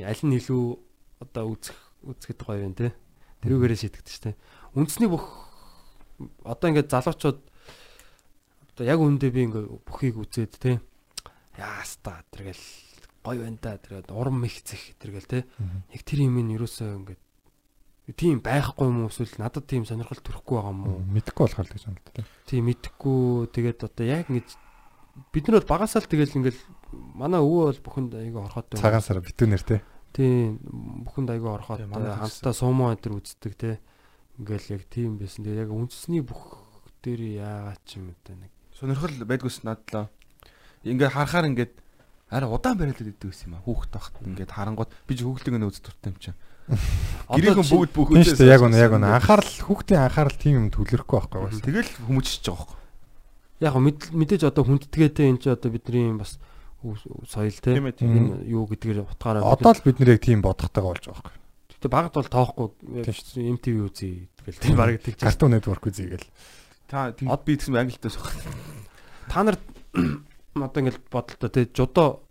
[0.00, 0.64] Аль нь илүү
[1.20, 1.76] одоо үзэх
[2.08, 2.88] үзэхэд гоё вэ те.
[3.44, 4.38] Тэрүүгээрээ шийдэгдэж штэ.
[4.72, 5.28] Үндэсний бүх
[6.40, 7.38] одоо ингээд залуучууд
[8.72, 10.80] одоо яг үндэ би ингээ бүхийг үзээд те.
[11.60, 12.64] Яаста тэргээл
[13.20, 15.44] гоё байна да тэргээд урам мэгцэх тэргээл те.
[15.92, 17.25] Яг тэр юм нь юусоо ингээд
[18.14, 21.00] тийм байхгүй юм уу эсвэл надад тийм сонирхол төрөхгүй байгаа юм уу?
[21.10, 22.22] Мэдхгүй болохоор л гэж байна л да.
[22.46, 24.48] Тийм мэдхгүй тэгээд одоо яг ингэж
[25.34, 26.62] бид нар бол багасаа л тэгэл ингээл
[27.18, 28.82] манай өвөө бол бүхэнд айгаа орхоод байна.
[28.84, 29.82] Цагаан сар битүүнэр те.
[30.14, 30.62] Тийм
[31.02, 33.82] бүхэнд айгаа орхоод хамтдаа суумо энэ үздэг те.
[34.38, 35.42] Ингээл яг тийм байсан.
[35.42, 36.62] Тэгээд яг үндэсний бүх
[37.02, 40.12] дээр яагаад ч юм одоо нэг Сонирхол байдгүйс надлаа.
[40.84, 41.72] Ингээ харахаар ингээд
[42.28, 43.64] арай удаан бариад идэв гэсэн юм а.
[43.64, 46.36] Хүүхд тахт ингээд харангууд би ч хүүхдийн нөөц дуртай юм чинь.
[46.66, 51.16] Гэрийнхэн бүгд бүх Тийм шүү яг үнэ яг үнэ анхаарал хүүхдийн анхаарал тийм юм төлөрөхгүй
[51.18, 51.62] байхгүй бас.
[51.62, 52.86] Тэгэл хүмүүжиж байгаа байхгүй.
[53.66, 53.74] яг
[54.14, 56.38] мэдээж одоо хүндэтгээтэй энэ ч одоо бидний бас
[57.26, 57.74] соёл те.
[57.74, 61.34] Тийм тийм юу гэдгээр утгаараа Одоо л бид нэр яг тийм бодохтойгоо болж байгаа байхгүй.
[61.76, 62.68] Гэтэ багт бол тоохгүй
[63.02, 65.20] Тийм MTV үзье тэгэл тийм баг тэгж.
[65.22, 66.28] Cartoon Network үзье гэл.
[66.86, 68.30] Та тийм би тэгсэн англитай суух.
[69.30, 69.58] Та нар
[70.54, 72.22] одоо ингээл бодолтой те жудоо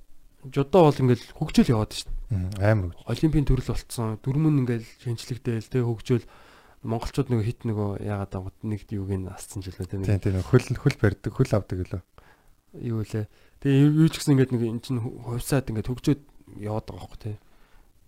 [0.50, 2.16] жудоо бол ингээл хөгжөөл яваад шүү дээ.
[2.60, 3.00] Амар үг.
[3.08, 4.20] Олимпийн төрөл болцсон.
[4.22, 6.26] Дөрмөн ингээл шинжлэхдээл те хөгжөөл
[6.86, 10.42] монголчууд нөгөө хит нөгөө яагаад байгаа нэг юуг нь асцсан ч үлээ Тийм нэг тийм
[10.46, 12.02] хөл хөл барьдаг хөл авдаг гэлөө.
[12.86, 13.26] юу лээ.
[13.64, 16.22] Тэгээ юу ч гэсэн ингээд нэг эн чинь хувьсаад ингээд хөгжөөд
[16.62, 17.34] яваад байгаа хөөхгүй те.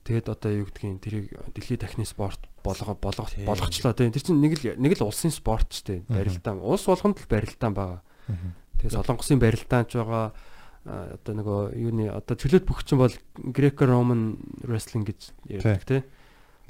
[0.05, 1.25] Тэгээд одоо юу гэдгийг тэрийг
[1.57, 3.47] дэлхийн тахны спорт болгоо болгох Тийм.
[3.49, 4.11] болгочлоо те.
[4.11, 5.95] Тэр чинь нэг л нэг л улсын спорт ч те.
[6.07, 6.61] Барилдаан.
[6.61, 8.01] Улс болгонд л барилдаан байгаа.
[8.79, 10.31] Тэгээ солонгосын барилдаанч байгаа
[10.87, 13.11] одоо нөгөө юуны одоо чөлөөт бүх чинь бол
[13.51, 16.01] Greco-Roman wrestling гэж ярьдаг тий.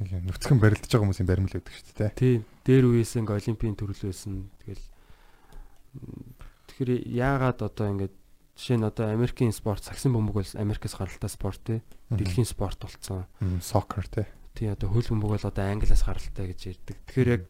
[0.01, 2.11] Нэг юм нүцгэн барилдаж байгаа хүмүүсийн баримл байдаг шүү дээ.
[2.17, 2.35] Тий.
[2.65, 4.49] Дээр үеэс ингээ олимпийн төрөл байсан.
[4.65, 4.85] Тэгэл
[6.69, 8.15] тэгэхээр яагаад одоо ингээд
[8.57, 11.79] жишээ нь одоо Америкийн спорт сагсан бөмбөг бол Америкээс гаралтай спорт тий.
[12.09, 13.29] Дэлхийн спорт болцсон.
[13.61, 14.25] Soccer те.
[14.57, 16.97] Тий одоо хөл бөмбөг бол одоо Англиас гаралтай гэж ярьдаг.
[17.05, 17.43] Тэгэхээр яг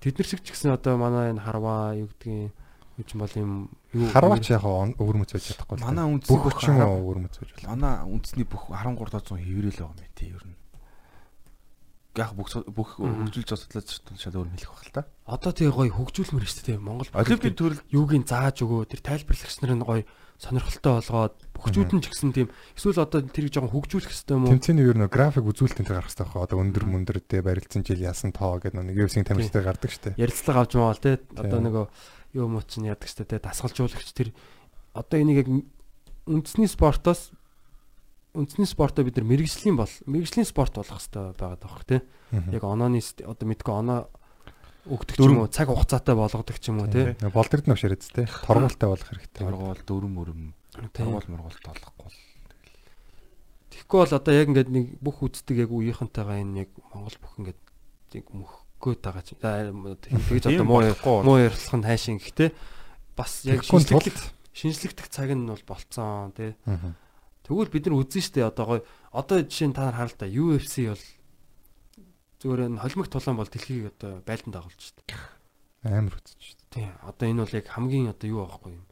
[0.00, 2.56] тэд нар шиг ч гэсэн одоо манай энэ харваа юу гэдгийг
[2.98, 3.52] юу ч юм бол юм
[3.94, 5.78] юу Харваач яг өвөрмөц байж чадахгүй.
[5.84, 7.68] Манай үндэсний бүх ч юм уу өвөрмөц байж болно.
[7.70, 10.56] Манай үндэсний бүх 13700 хэврэл байгаа юм тий ер нь.
[12.18, 15.02] Яг бүх бүх хөгжүүлж зөртөл шал өөр хэлэх байх л та.
[15.30, 19.74] Одоо тэгээ гоё хөгжүүлмэр шүү дээ Монгол Олимпийн төрөл юугийн зааж өгөө тэр тайлбарлагч нар
[19.78, 20.02] нь гоё
[20.40, 24.52] сонирхолтой болгоод бөхчүүд нь ч гэсэн тийм эсвэл одоо тэрийг жоохон хөгжүүлэх хэрэгтэй юм уу?
[24.56, 26.44] Тэмцээний ер нь график үзүүлэлтийн тэр гарах хэрэгтэй байхгүй.
[26.48, 30.20] Одоо өндөр мөндөр дээр барилдсан жил ясан тоо гэдэг нэг UFC-ийн тамирчтай гардаг шүү дээ.
[30.24, 31.84] Ярилцлага авч маавал те одоо нөгөө
[32.34, 34.30] юу муу чинь яадаг штэ те дасгалжуулагч тэр
[34.94, 35.48] одоо энийг яг
[36.26, 37.30] үндэсний спортоос
[38.34, 41.98] үндэсний спортоо бид нар мэрэгжлийн бол мэрэгжлийн спорт болгох хэрэгтэй байгаад байгаа те
[42.54, 44.00] яг онооны одоо мэдгүй оноо
[44.86, 48.24] өгдөг ч юм уу цаг хугацаатай болгодог ч юм уу те Болдорд нь авширээд те.
[48.26, 49.44] Торгуултай болох хэрэгтэй.
[49.44, 50.40] торгоол дөрөм мөрөм
[50.72, 50.88] Тийм.
[50.94, 52.10] торгоол мөргоол толохгүй.
[53.70, 57.60] Тэгэхгүй бол одоо яг ингээд нэг бүх үздэг яг үеийнхэнтэйгээ энэ яг Монгол бүх ингээд
[58.16, 58.26] яг
[58.80, 59.36] мөхгөөд байгаа чи.
[59.36, 60.80] За тэгж одоо муу
[61.20, 62.50] муу ярилцлах нь хайшин гэхдээ
[63.12, 66.56] бас яг Тэгэхгүй шинжлэх тул шинжлэхдэх цаг нь бол болцсон тий.
[67.44, 68.82] Тэгвэл бид нар үзэн штэ одоо гоё
[69.12, 71.04] одоо жишээ нь та нар та UFC бол
[72.40, 75.04] зүгээр энэ холимог тулаан бол дэлхийг одоо байлдан дагуулж штэ.
[75.84, 76.88] Амар үзэж дээ.
[76.88, 76.88] Тий.
[77.04, 78.86] Одоо энэ бол яг хамгийн одоо юу аахгүй юм.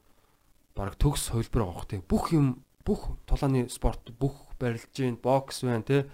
[0.77, 2.05] Бараг төгс хөлбөр авах тий.
[2.05, 4.93] Бүх юм бүх тулааны спорт бүх барилж
[5.25, 6.05] бокс байна тий.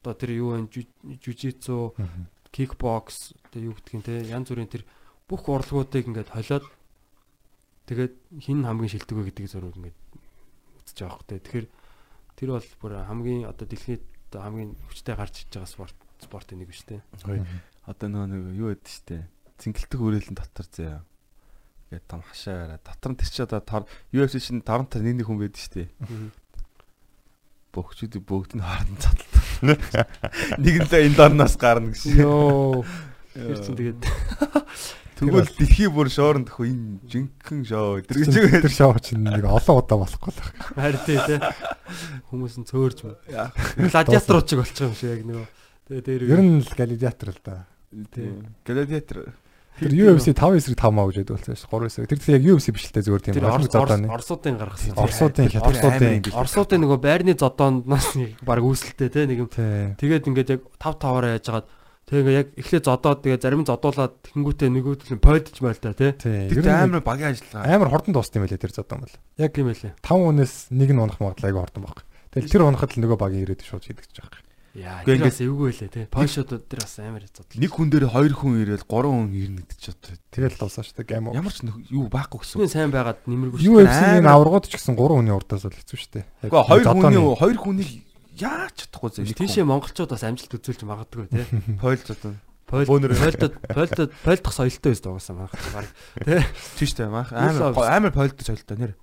[0.00, 0.68] Одоо тэр юу вэ
[1.20, 1.92] жужицу
[2.50, 4.84] кикбокс одоо юу гэдгийг те янз бүрийн тэр
[5.30, 6.66] бүх урлагуудыг ингээд холиод
[7.86, 9.98] тэгээд хин хамгийн шилдэг вэ гэдэг зураг ингээд
[10.90, 11.38] үзэж байгаа хөөхтэй.
[11.38, 11.68] Тэгэхээр
[12.34, 14.04] тэр бол бүр хамгийн одоо дэлхийд
[14.34, 17.02] хамгийн хүчтэй гарч иж байгаа спорт спортын нэг биш те.
[17.22, 17.46] Гоё.
[17.86, 19.26] Одоо нөгөө нэг юу гэдэг штэ.
[19.58, 21.00] Цэнгэлтэг хүрээлэн дотор заяа.
[21.88, 22.80] Тэгээд том хашаа бараа.
[22.84, 23.82] Дотор нь тэр чи одоо тор
[24.12, 25.90] UFC шин торонтор нэг нэг хүн байдаг штэ.
[27.72, 30.06] Бөгчүүд бүгд нь хооронд задлаа.
[30.58, 32.02] Нэгэндээ энэ дорноос гарна гэж.
[32.16, 32.84] Йоо.
[33.34, 34.02] Тэр чинь тэгээд
[35.20, 38.00] Тэгвэл дэлхий бүр шоорон төхөө энэ жинхэнэ шоу.
[38.00, 40.64] Тэр гэж Тэр шоу чинь нэг олон удаа болохгүй л байна.
[40.80, 41.36] харин тий те.
[42.32, 43.52] Хүмүүс нь цөөрж байна.
[43.76, 45.46] Гладиаторууд чиг болчих юм шиг яг нөгөө.
[45.92, 47.68] Тэгээ дээр Ер нь л гладиатор л да.
[48.16, 48.32] тий.
[48.64, 49.18] Гладиатор
[49.80, 51.72] Тэр UFC 5 эсрэг 5 маа гэж байдсан шүү.
[51.72, 52.12] 3 эсрэг.
[52.12, 54.08] Тэр яг UFC биш л дээ зүгээр тийм Орос зодооны.
[54.12, 54.92] Оросуудын гаргасан.
[55.00, 59.48] Оросуудын хятадуудын Оросуудын нөгөө байрны зодооноос нэг баг үүсэлтэй те нэг юм.
[59.48, 61.66] Тэгээд ингээд яг 5 5-аар яажгаад
[62.04, 66.12] тэгээ ингээд яг эхлээ зодоод тэгээ зарим зодуулаад тэнгүүтээ нь пойдж байлаа те.
[66.12, 66.52] Тий.
[66.52, 67.64] Тэр амар багийн ажиллагаа.
[67.64, 69.16] амар хордон дууссан юм байлээ тэр зодоо бол.
[69.40, 69.96] Яг юм байлээ.
[70.04, 72.04] 5 хүнээс нэг нь унах магадлал айгүй хордон баг.
[72.36, 74.49] Тэгэл тэр унахад л нөгөө багийн ирээд шууд шийдэгдэж байгаа.
[74.70, 76.06] Яа, тэр бас эвгүй байлээ те.
[76.06, 77.58] Пойшууд тэр бас амар зодлоо.
[77.58, 80.94] Нэг хүн дээр хоёр хүн ирээл гурван хүн ирнэ гэдэг ч одоо Тэгэл дуусаа шүү
[81.02, 81.08] дээ.
[81.10, 81.34] Гам.
[81.34, 81.58] ямар ч
[81.90, 82.54] юу байхгүй гэсэн.
[82.54, 86.12] Сүний сайн байгаад нэмэргүй UFC-ийн Амар- аваргууд ч гэсэн 3 хүний урдаас л хэцүү шүү
[86.14, 86.24] дээ.
[86.46, 87.90] Гэхдээ хоёр хүний хоёр хүнийг
[88.38, 89.34] яаж чадахгүй зэ.
[89.34, 91.26] Тийшээ монголчууд бас амжилт үзүүлж магадгүй
[92.06, 92.38] зодон.
[92.70, 93.18] Пойл Бөөнөр.
[93.18, 95.58] пойлдод пойлдод пойлдох соёлтой байсан угаасаа манайх.
[95.74, 95.90] Баг.
[96.78, 98.94] Тийш дээ мах Юу амар амар пойлд солтой нэр.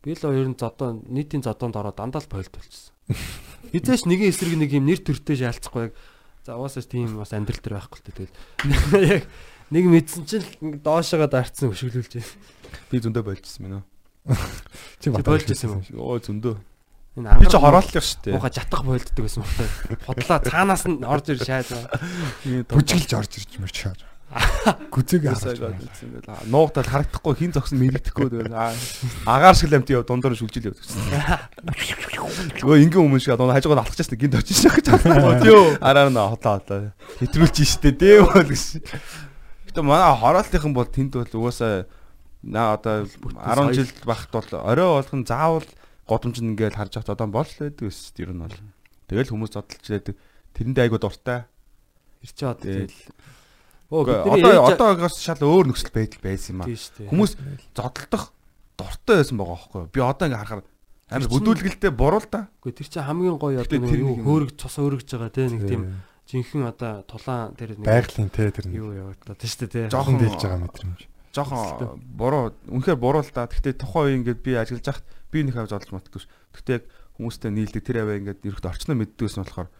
[0.00, 2.96] Би л ер нь зодоо нийтийн зодоонд ороод дандаа л пойлд болчихсон.
[3.70, 5.94] Хизээш нэгэн эсрэг нэг юм нэр төртэй шаалцахгүй яг
[6.46, 8.34] за угаасаа тийм бас амьдрал төр байхгүй л тэгэл.
[9.20, 9.24] Яг
[9.70, 12.30] нэг мэдсэн чинь л доошоо дарцсан өшөглүүлж байна.
[12.90, 13.84] Би зөндөө болжсэн мэн үү.
[15.00, 16.16] чи байсан юм уу?
[16.16, 16.56] Оо зөндөө.
[17.18, 18.38] Энэ Би ч хорооллох шүү дээ.
[18.38, 19.68] Уга жатах бойлддаг байсан багтаа.
[20.06, 21.68] Худлаа цаанаас нь орж ир шаад.
[22.70, 23.72] бүжиглж орж ирж мөр
[24.30, 24.76] чаа.
[24.90, 25.78] Гүзэг харж байна.
[26.46, 28.46] Нуугдаад харагдахгүй хин зогсон мэрэгдэхгүй
[29.26, 30.86] агаар шиг л амт яв дундуур шүлжил явдаг.
[32.62, 35.42] Өө ингийн өмнө шиг дунд хажуугаар алхчихсан гинт очиж шахаж байна.
[35.42, 35.74] Юу?
[35.82, 36.92] Араар нь хотлоо хотлоо.
[37.18, 38.86] Хэтрүүлж штэ дээ бол гэж.
[39.70, 41.90] Гэтэ манай хороолтынхан бол тэнд бол угаасаа
[42.42, 45.66] наа одоо 10 жил багт бол орой болгон заавал
[46.06, 48.56] годомжинд ингээл харж явах одоо бол байдаг ус ер нь бол.
[49.06, 50.14] Тэгэл хүмүүс зодтолч байдаг.
[50.54, 51.46] Тэрэндээ айгуу дуртай.
[52.22, 52.90] Ирч чад Тэгэл.
[53.90, 56.70] Одоо одоогоос шал өөр нөхцөл байдал байсан юм аа.
[57.10, 57.32] Хүмүүс
[57.74, 58.30] зодтолдох
[58.78, 59.90] дуртай байсан байгаа байхгүй юу?
[59.90, 60.62] Би одоо ингээ харахаар
[61.10, 62.46] амар бүдүүлгэлтэй буруу л да.
[62.62, 65.82] Гэхдээ тэр чинь хамгийн гоё одоо нэг юу хөөрөг цус өргөж байгаа те нэг тийм
[66.30, 69.74] жинхэнэ одоо тулаан тэр нэг байгалийн те тэр нэг юу яваад та тийм шүү дээ
[69.74, 69.82] те.
[69.90, 71.00] Жохон дэлж байгаа мэдрэмж.
[71.34, 72.54] Жохон буруу.
[72.70, 73.50] Үнэхээр буруу л да.
[73.50, 76.30] Гэхдээ тухайн үе ингээд би ажиллаж байхад би нэг хав зодолж матдагш.
[76.54, 76.84] Гэхдээ яг
[77.18, 79.70] хүмүүстэй нийлдэг тэр аваа ингээд ерөөд орчноо мэддэгсэн болохоор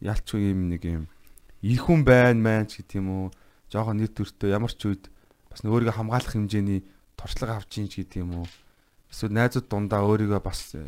[0.00, 1.04] ялч юм нэг юм
[1.62, 3.30] их хүн байна мэн ч гэдэг юм
[3.72, 3.80] уу.
[3.80, 5.08] Жохон нийт төртөө ямар ч үед
[5.48, 6.84] бас өөрийгөө хамгаалах хэмжээний
[7.16, 8.48] туршлага авч ийн ч гэдэг юм уу.
[9.12, 10.80] Эсвэл найзууд дундаа өөрийгөө бас э,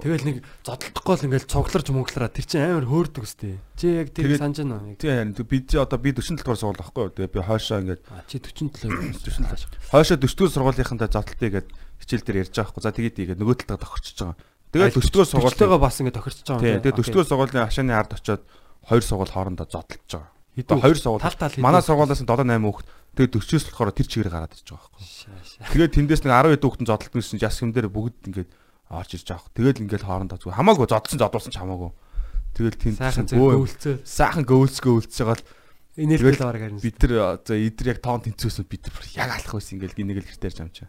[0.00, 3.60] Тэгэл нэг зодтолдохгүй л ингээл цугларч мөнгөлраа тэр чинь амар хөөрдөг өстэй.
[3.76, 4.96] Чи яг тэр Тэгээд- санаж байна уу?
[4.96, 7.12] тий харин бид чи одоо би 40 дугаар сургууль байхгүй юу.
[7.20, 8.00] Тэгээ би хойшоо ингээд
[8.32, 8.80] чи 47
[9.12, 11.68] 40 хойшоо 40 дугаар сургуулийнхантай зодтолтыг гээд
[12.00, 12.80] хичээл дээр ярьж байгаа байхгүй.
[12.80, 14.36] За тэгээд ийгээд нөгөө талдаа тохирчж байгаа.
[14.72, 18.12] Тэгээд 40 дугаар сургууль сургуультайгаа бас ингээд тохирч байгаа тэгээд 40 дугаар сургуулийн хашааны ард
[18.16, 18.42] очиод
[18.88, 20.32] хоёр сургууль хоорондоо зодтолж байгаа.
[20.56, 21.22] Хэдэн хоёр сургууль.
[21.22, 24.68] тал тал Манай сургуулиас нь 7 8 хүүхэд тэгээд 40-с болохоор тэр чигээр гараад ирж
[24.70, 25.70] байгаа байхгүй.
[25.70, 28.50] Тэгээд тэндээс нэг 10 хэд хүүхэд нь зодтолт гэсэн яс юм дээр бүгд ингээд
[28.90, 29.54] орж ирж байгаа.
[29.54, 31.90] Тэгээд ингээд хоорондоо зүгээр хамаагүй зодсон зодуулсан ч хамаагүй.
[32.54, 33.94] Тэгэл тэнд сайхан чинь зөв өө, өвлцөө.
[34.02, 35.44] сайхан гөөлцгөө өвлцж байгаа л
[35.98, 36.80] Энерги Тэгэл аваар гарна.
[36.80, 40.28] бид нар за эдэр яг тоон тэнцвэсэн бид нар яг алах байсан ингээл гинэг л
[40.30, 40.88] гэртээр замчаа.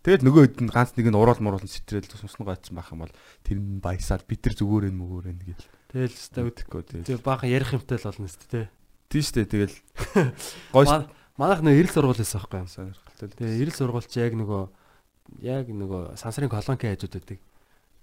[0.00, 3.04] Тэгэл нөгөө хэд нь ганц нэг нь уруул муруул нь сэтрэл суснаа гайцсан байх юм
[3.04, 3.12] бол
[3.44, 5.68] тэр нь баясаад бид нар зүгөөрэн мөгөөрэн гэл.
[5.90, 7.06] Тэгэл өстэй Өдөхгүй тэгэл.
[7.10, 8.62] тэг баахан ярих юмтай л болно өстэй те.
[9.10, 9.74] Тийм штэ тэгэл
[10.72, 11.10] Ман-
[11.40, 13.28] Манайх нөө эрэл сургууль байсан байхгүй сонирхолтой.
[13.34, 14.62] Тэгээ эрэл сургууль чи яг нөгөө
[15.46, 17.38] яг нөгөө сансрын колонки хажууд байдаг.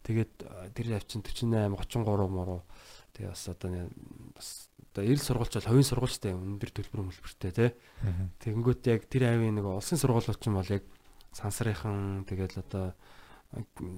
[0.04, 0.34] Тэгээд
[0.76, 2.64] тэр явчин 48 33 муруу
[3.14, 3.88] тэгээ бас одоо
[4.36, 4.50] бас
[4.92, 7.70] одоо эрэл сургуульч бол хувийн сургуульчтай өндөр төлбөр мөлбөртэй тий.
[8.42, 10.84] Тэгэнгүүт яг тэр авийн нэг улсын сургуулиуч юм бол яг
[11.36, 12.96] сансрынхан тэгэл одоо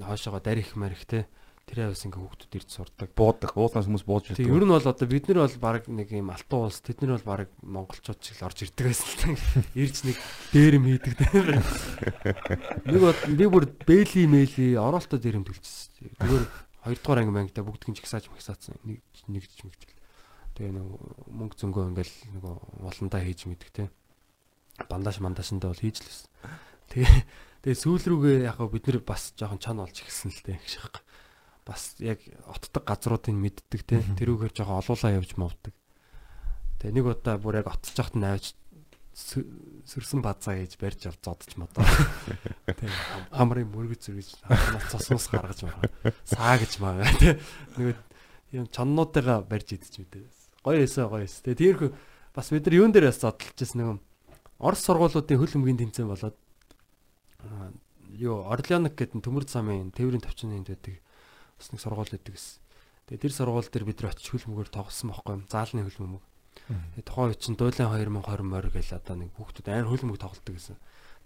[0.03, 1.25] хоошоогоо дарих марих тий.
[1.69, 3.13] Тэр авис ингээ хүүхдүүд ирж сурдаг.
[3.13, 3.53] буудаг.
[3.53, 6.65] Бууснаас хүмүүс бууж Тэг ер нь бол одоо бид нар бол баг нэг юм алтан
[6.65, 9.29] улс тэд нар бол баг монголчууд шиг л орж ирдэг байсан л та.
[9.77, 10.17] Ирж нэг
[10.49, 11.61] дээрэм хийдэг тийм.
[12.89, 16.09] Нэг бол би бүр бэйли мэйли оролтоо дээрэм төлчихсөн.
[16.17, 16.45] Зүгээр
[16.89, 18.73] хоёрдугаар анги мангида бүгдгийн чигсааж магсаацсан.
[18.81, 19.93] Нэг нэг ч мэгжил.
[20.57, 20.85] Тэгээ нэг
[21.29, 22.43] мөнгө зөнгөө ингээл нэг
[22.81, 23.89] уландаа хийж мэддэг тийм.
[24.89, 26.29] Бандаж мандашндаа бол хийж л байсан.
[26.89, 27.13] Тэгээ
[27.61, 30.65] тэгээ сүүл рүүгээ яг бид нар бас жоохон чон олж ихсэн л байна
[31.69, 35.73] бас яг отдог газруудыг мэддэг те тэрүүгээр жоохон олуулаа явж мовдөг.
[36.81, 38.57] Тэгээ нэг удаа бүр яг отож яхад найвч
[39.85, 41.85] сөрсөн базаа хийж барьж авч зодож модоо.
[42.65, 44.01] Тэгээ хамрын мөргөж
[44.41, 46.13] хамраас цосмос гаргаж байгаа.
[46.25, 47.37] Саа гэж маа те
[47.77, 48.01] нэг
[48.49, 50.25] юм чоннуудыгаа барьж идэж мэдээ.
[50.65, 51.53] Гоё эсэ гоё эсэ.
[51.53, 51.89] Тэгээ тиймэрхүү
[52.33, 54.01] бас бид нар юун дээр бас зодтолж ирсэн нэг
[54.59, 56.35] Орос сургуулиудын хөл өмгийн тэмцээн болоод
[58.19, 60.99] юу Орлеанок гэдэг төмөр замын тээврийн төвчний энд байдаг
[61.59, 62.63] бас нэг сургууль өгдөг гэсэн.
[63.11, 65.43] Тэгээ тэр сургууль дээр бид нар очиж хөлбөмбөөр тоглосон байхгүй юм.
[65.51, 66.23] Заалны хөлбөмбөг.
[66.95, 70.77] Тэгээ тухайн үед чинь дуулан 2020 морь гэл одоо нэг хүүхдүүд амар хөлбөмбөг тоглодог гэсэн.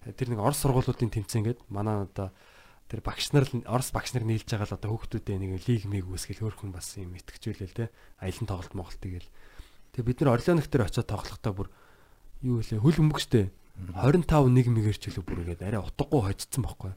[0.04, 2.34] Тэр нэг орос сургуулиудын тэмцээн гээд манай одоо
[2.92, 6.44] тэр багш нар орос багш нар нийлж байгаа л одоо хүүхдүүдээ нэг лиг миг үүсгэл
[6.44, 7.86] хөөрхөн бас юм итгэжүүлэл те
[8.20, 9.30] аялын тоглолт моголт гээл.
[9.96, 11.70] Тэгээ бид нар Орлеонок дээр очиод тоглохдоо бүр
[12.44, 16.94] юу вэ хөл өмг штэ 25 1 мэгэр ч илүү бүргээд арай утгагүй хожицсан байхгүй.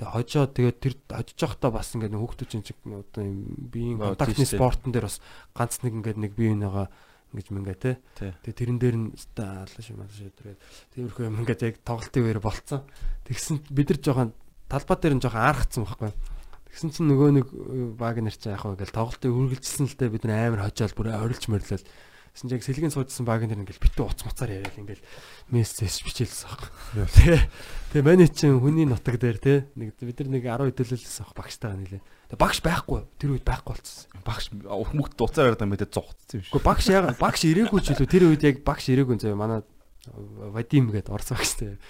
[0.00, 3.38] Тэгээ хожоо тэгээд тэр хожиж явахдаа бас ингээд хүүхдүүд чинь одоо юм
[3.68, 5.20] биеийн контактны спортон дээр бас
[5.52, 6.88] ганц нэг ингээд нэг бие бинийгаа
[7.36, 8.00] ингэж мингээ те.
[8.16, 9.96] Тэгээ тэрэн дээр нь алла шиг
[10.40, 10.60] тэгээд
[10.96, 12.80] тиймэрхүү юм ингээд яг тоглолтын үеэр болцсон.
[13.28, 14.30] Тэгсэн бид нар жоохон
[14.72, 16.12] талбай дээр нь жоохон аргацсан байхгүй.
[16.72, 17.46] Тэгсэн чинь нөгөө нэг
[18.00, 21.08] баг нар чинь яг хаа ингээл тоглолтыг үргэлжилсэн л дээ бид нар амар хожоол бүр
[21.12, 21.84] орилж морилол
[22.36, 25.00] Чинь яг сэлгийн суудсан баг энэ ингээл битүү уц муцаар яриад ингээл
[25.56, 26.68] мессеж бичээлсэн аах.
[27.16, 27.48] Тэ.
[27.96, 31.80] Тэгээ манай чинь хүний нутаг дээр те нэг бид нар нэг 10 хөдөлөлсөн аах багштайгаа
[31.80, 32.02] нилээ.
[32.28, 33.00] Тэгээ багш байхгүй.
[33.16, 34.04] Тэр үед байхгүй болцсон.
[34.20, 36.52] Багш хүмүүст дуцаар яриад мэдээ зогцсон юм шиг.
[36.52, 39.64] Гэхдээ багш яга багш ирээгүй ч илүү тэр үед яг багш ирээгүй заяа манай
[40.52, 41.80] Вадим гэдэг орс багштай.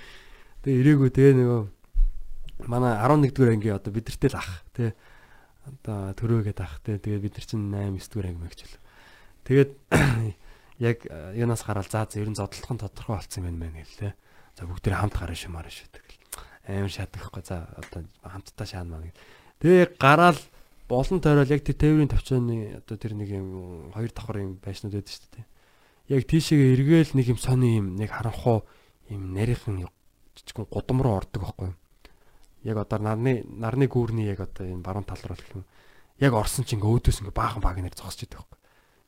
[0.62, 1.60] Тэгээ ирээгүй тэгээ нөгөө
[2.70, 4.94] манай 11 дугаар анги одоо бидэртэй л ах те
[5.66, 8.74] одоо төрөөгээд ах те тэгээ бид нар чинь 8 9 дугаар анги мэгч л
[9.46, 9.70] Тэгээд
[10.82, 14.12] яг э, юунаас гараад заа за ер нь зодтолхон тодорхой болсон юм байна гэлээ.
[14.58, 16.18] За бүгд тэр хамт гараа шимаар тэгэл.
[16.66, 19.14] Амар шатахгүй за одоо хамтдаа шаана маа.
[19.62, 20.40] Тэгээ гараал
[20.88, 25.14] болон тойрол яг тэр тээврийн тавчааны одоо тэр нэг юм хоёр давхар юм байшнууд байдаг
[25.14, 25.46] шүү дээ.
[26.10, 28.66] Яг тийшээгээ эргээл нэг юм сони юм нэг харанхуу
[29.10, 29.86] юм нарийнхан
[30.34, 31.76] жижигэн гудам руу ордог байхгүй юу?
[32.66, 35.66] Яг одоо нарны нарны гүүрний яг одоо энэ баруун тал руу л
[36.18, 38.58] яг орсон чинь ингээ өөдөөс ингээ баахан баг нэр зогсож идэг байхгүй.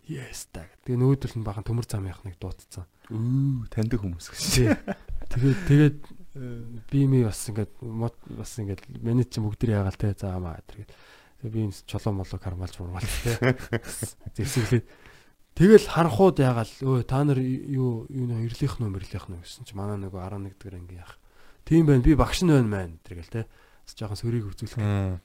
[0.09, 0.65] Yes та.
[0.89, 2.89] Тэгээ нөгөөдөл нь бахан төмөр зам яхныг дуудсан.
[3.13, 4.73] Үу таньдаг хүмүүс гэсэн.
[5.29, 5.99] Тэгээд тэгээд
[6.89, 7.77] би ми бас ингээд
[8.33, 10.89] бас ингээд менеж чинь бүгд яагаал те заамаа гэдэг.
[11.45, 13.37] Тэгээ би чолоо молоо кармалж мурмал те.
[14.33, 14.89] Зэвсэглээ.
[15.53, 19.75] Тэгэл харанхууд яагаал өө та нар юу юу нэ ирлийнх нөө мэрлийнх нөө гэсэн чи
[19.75, 21.19] манай нөгөө 11 дэх анги яах.
[21.69, 23.51] Тийм байна би багш нь байна маань тэргээл те.
[23.85, 25.21] Бас жоохон сөрийг үзүүлэх.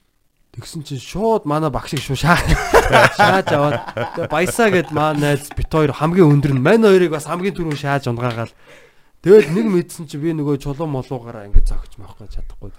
[0.54, 2.38] Тэгсэн чинь шууд манай багшиг шууд шаа.
[3.18, 7.58] Шааж аваад баясаа гэд маа найз бит хоёр хамгийн өндөр нь мань хоёрыг бас хамгийн
[7.58, 8.54] түрүүн шааж унгаагаал.
[9.26, 12.70] Тэгэл нэг мэдсэн чинь би нөгөө чулуун молуугаараа ингэ зогч маахгүй чадахгүй.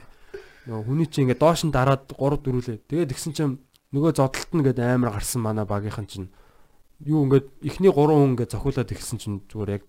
[0.72, 2.80] Нөгөө хүний чинь ингэ доош нь дараад 3 дөрүлээ.
[2.88, 3.60] Тэгээд тэгсэн чинь
[3.92, 6.32] нөгөө зодтолт нь гээд амар гарсан манай багийнхан чинь
[7.04, 9.84] юу ингээд эхний 3 хүн ингээд зохиулаад ихсэн чинь зүгээр яг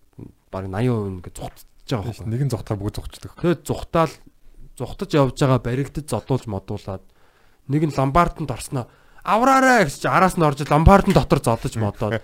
[0.50, 2.26] баг 80% ингээд зүхтж байгаа байхгүй.
[2.34, 3.32] Нэгэн зүхтаа бүгд зүхчдэг.
[3.38, 4.14] Тэгээд зүхтаал
[4.74, 7.04] зүхтаж явж байгаа баригдаж зодуулж модуулаад
[7.68, 8.86] Нэг нь ламбарданд орсноо
[9.26, 12.22] авраарай гэж араас нь орж ламбардын дотор зодож модоод.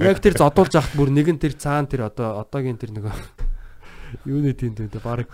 [0.00, 3.12] Яг тэр зодуулж яхад бүр нэг нь тэр цаана тэр одоо одоогийн тэр нөгөө
[4.24, 5.28] юуны тийм тийм баг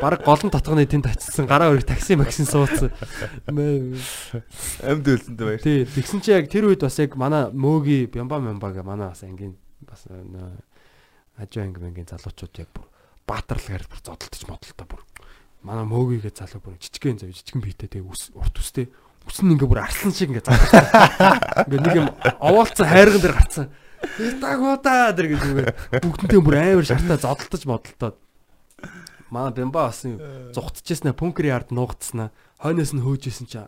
[0.00, 2.92] баг голон татганы тэнд очсон гараа өрг такси максин суудсан.
[3.48, 5.60] Амьд үлсэндээ баяр.
[5.60, 9.56] Тий, тэгсэн чи яг тэр үед бас яг манай мөөги бямба мямбаг манай бас ангийн
[9.84, 12.88] бас ажуу анги мангийн залуучууд яг бүр
[13.28, 15.04] баатарлаар бүр зодтолтож модолтой бүр
[15.62, 18.88] манай мөөгийгээ залуу бүр жижигхэн зав жижигхэн биетэй тэгээ урт үстэй.
[19.28, 20.68] Үс нь ингээ бүр арслан шиг ингээ залуу.
[21.68, 22.08] Ингээ нэг юм
[22.40, 23.66] овоолцсон хайрган дээр гарцсан.
[24.40, 25.68] Тагуудаа тэр гэж үгээр
[26.00, 28.16] бүгднтэй бүр амар шартаа зодтолтож модолтоод
[29.28, 33.60] манай бямба бас зүхтчихсэн пүнкри ард нуугдснаа хойноос нь хөөжсэн чи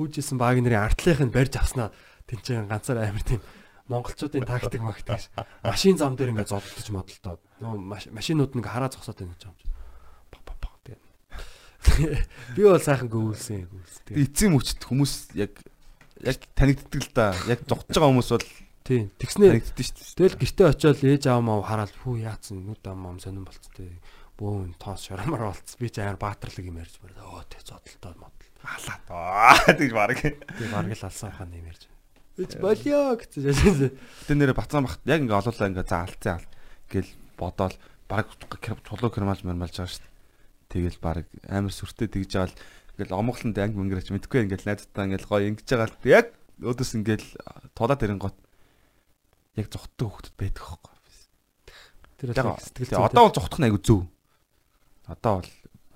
[0.00, 1.92] хөөжсэн баг нарын артлынх нь барьж авснаа
[2.26, 3.44] тэнцэн ганцаар амар тийм
[3.86, 5.20] монголчуудын тактик магтдаг
[5.62, 7.40] машин зам дээр ингээ зодтолж модолтоод
[8.16, 9.54] машинууд ингээ хараа зогсоод байна гэж юм
[12.56, 14.14] Би бол сайхан гүйлсэн гүйлсэн.
[14.16, 15.52] Эцсийн мөчт хүмүүс яг
[16.22, 17.26] яг танигддаг л да.
[17.46, 18.46] Яг зогтож байгаа хүмүүс бол
[18.86, 20.16] тийм тэгснээр танигддаг шүү дээ.
[20.16, 23.90] Тэгэл гэртээ очиод ээж аав маа хараад хүү яатсан нүд ам ам сонирн болцтой.
[24.36, 25.78] Бөөн тоос шарамаар болцсон.
[25.80, 27.24] Би ч амар баатарлаг юм ярьж байна.
[27.24, 28.48] Оо тэг зодтолтой модл.
[28.64, 30.20] Алаа таа гэж баг.
[30.20, 31.88] Би бараг л алсан ухаан юм ярьж.
[32.36, 33.32] Эч болио гэж.
[34.28, 36.46] Тэ нэрэ бацаан бахт яг ингээ олоолаа ингээ за алцсан ал
[36.92, 37.08] гэл
[37.40, 37.76] бодоол
[38.08, 38.28] баг
[38.84, 40.15] чулуу кермалж мэрмалж байгаа шүү дээ.
[40.70, 42.58] Тэгэл баг амар сүртэй тэгж байгаа л
[42.96, 46.26] ингээл омголонд анги мөнгөрч мэдгүй ингээл найзтаа ингээл гоё ингэж байгаа л яг
[46.62, 47.28] өөдөөс ингээл
[47.76, 48.36] тулаад ирэн гот
[49.56, 50.94] яг зүхтдэг хөхтөд байдаг хөөхгүй.
[52.16, 54.00] Тэр бол сэтгэл тэгээ одоо бол зүхтах нь айгу зөв.
[55.04, 55.50] Одоо бол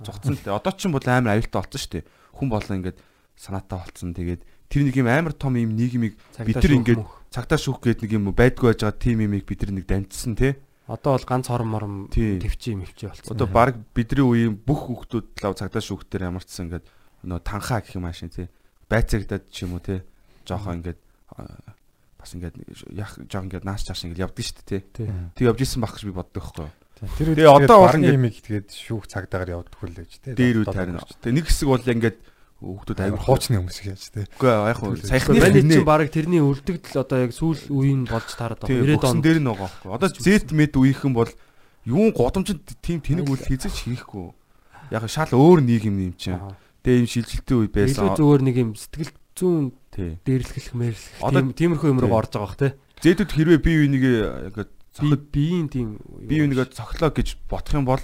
[0.05, 0.57] зүхтсан л.
[0.61, 2.05] Одоо ч юм бол амар аюултай болсон шүү дээ.
[2.37, 2.99] Хүн болон ингээд
[3.41, 4.13] санаатай болцсон.
[4.13, 6.15] Тэгээд тэр нэг юм амар том юм нийгмийг
[6.45, 7.01] бид нар ингээд
[7.33, 10.61] цагтаа шүүх гээд нэг юм байдгүй байж байгаа тим имийг бид нар нэг дамжсан тий.
[10.91, 12.41] Одоо бол ганц хором мором Тий.
[12.43, 13.31] төвчий мөвчий болцсон.
[13.37, 16.87] Одоо баг бидний үеийн бүх хүүхдүүд лав цагдаа шүүхтэр ямарчсан ингээд
[17.25, 18.51] нөө танхаа гэх юм аашин тий.
[18.91, 20.03] Байцагдаад ч юм уу тий.
[20.45, 20.99] Жохон ингээд
[21.39, 21.47] а,
[22.19, 22.57] бас ингээд
[22.91, 24.83] яг жохон ингээд нааш чааш ингээд явдаг шүү дээ тий.
[25.07, 25.09] Тий.
[25.39, 26.75] Тэг явж исэн байх гэж би боддог байхгүй юу.
[27.17, 30.35] Тэр үед Тэгээ одоо бол ингээд- имийг тэгээд шүүх цагдаагаар явдаг хүлээж тий.
[30.35, 31.01] Дээр үе таарна.
[31.23, 32.19] Тэг нэг хэсэг бол ингээд
[32.61, 34.25] хүүхдүүд аягүй хуучны хүмүүс шиг яаж тий.
[34.37, 38.61] Үгүй яг хуу Маний хэрнээ чинь баг тэрний үлдэгдэл одоо яг сүүл үеийн болж таарад
[38.69, 38.85] тий байгаа.
[38.85, 39.91] 90-ад өгсөн он дээр нь байгаа байхгүй.
[39.97, 41.31] Одоо Z мэд үеийнхэн бол
[41.89, 44.29] юун годомжинд тийм тэнэг үйл хийзэж хийхгүй.
[44.93, 46.37] Яг шал өөр нийгэм юм чинь.
[46.37, 46.53] Аа.
[46.85, 48.17] Тэгээ юм шилжилтийн үе илүү байсан.
[48.21, 50.11] зүгээр нэг юм сэтгэл зүүн Тий.
[50.25, 52.77] дээрлэх мэрлэх Одоо- тийм тиймэрхүү юм руу орж байгаа бах те.
[53.01, 54.19] Зэдүүд хэрвээ бие бинийгээ
[54.53, 55.89] ингээд Би цохид биеийн тийм
[56.29, 58.03] бие бинийгээ цохлоо гэж бодох юм бол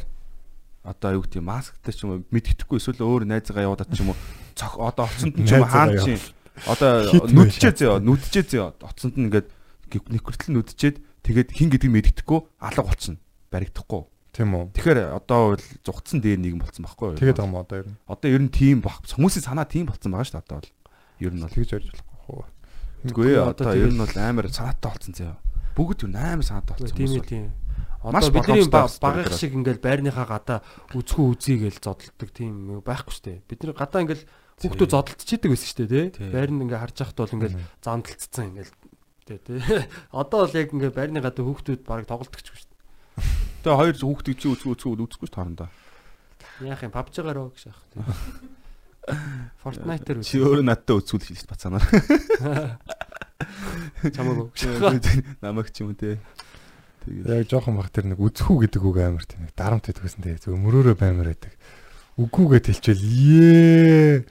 [0.87, 4.19] одоо аюу тийм масктай ч юм уу мэддэхгүй эсвэл өөр найзгаа явуудаад ч юм уу
[4.65, 6.21] одоо оцонд нь ч юм хаан чинь
[6.65, 6.91] одоо
[7.29, 9.49] нүдчээ зөө нүдчээ зөө оцонд нь ингээд
[9.93, 10.97] нэвкэртэл нүдчээд
[11.27, 13.21] тэгээд хин гэдгийг мэддэхгүй алга болчихно
[13.53, 14.03] баригдахгүй
[14.37, 14.65] Тийм үү.
[14.77, 17.97] тэгэхээр одоо бол зүгтсан дээр нэгэн болцсон байхгүй юу Тэгээд юм одоо ер нь.
[18.05, 20.73] одоо ер нь тийм баг хүмүүсийн санаа тийм болцсон байгаа шүү дээ одоо бол
[21.25, 22.45] ер нь бол Тэгж ярьж болохгүй хөө.
[23.17, 25.37] Үгүй Одоо ер нь бол амар санаатай болцсон заяа.
[25.73, 27.45] Бүгд юу амар санаатай болцсон тийм тийм.
[28.05, 30.59] Одоо бидний боломжтой ба- бас багах бараг шиг ингээл байрныхаа гадаа
[30.93, 33.39] үзхүү үзье гэж зодтолдог тийм юм байхгүй шүү дээ.
[33.49, 34.25] Бид нар гадаа ингээл
[34.57, 36.07] хүүхдүүд зодтолцчихдаг байсан шүү дээ Тий.
[36.17, 36.29] тий.
[36.33, 38.73] Байрны ингээ харж байхад бол ингээл замдалцсан ингээл
[39.29, 39.61] тий тий.
[40.17, 43.69] Одоо бол яг ингээ байрны гадаа хүүхдүүд баг тоглолдог ч шүү дээ.
[43.69, 45.69] Тэгээ хоёр хүүхдийг чи үзгүй үзгүй үзэхгүй таарна да.
[46.65, 48.01] Яах юм павжгаар оо гэж яах тий.
[49.63, 51.85] Fortnite-ээр Чи өөрөө надтай үзүүл хэлж бацаанаар.
[54.97, 55.05] гэж.
[55.45, 56.17] Намайг ч юм уу те.
[57.07, 60.35] Тэгээд Яг жоохон бах тэр нэг үзхүү гэдэг үг амар тийм нэг дарамт өгсөн тий.
[60.43, 61.55] Зөв мөрөөрөө баймар байдаг.
[62.19, 64.27] Үгүүгээ тэлчээл ээ.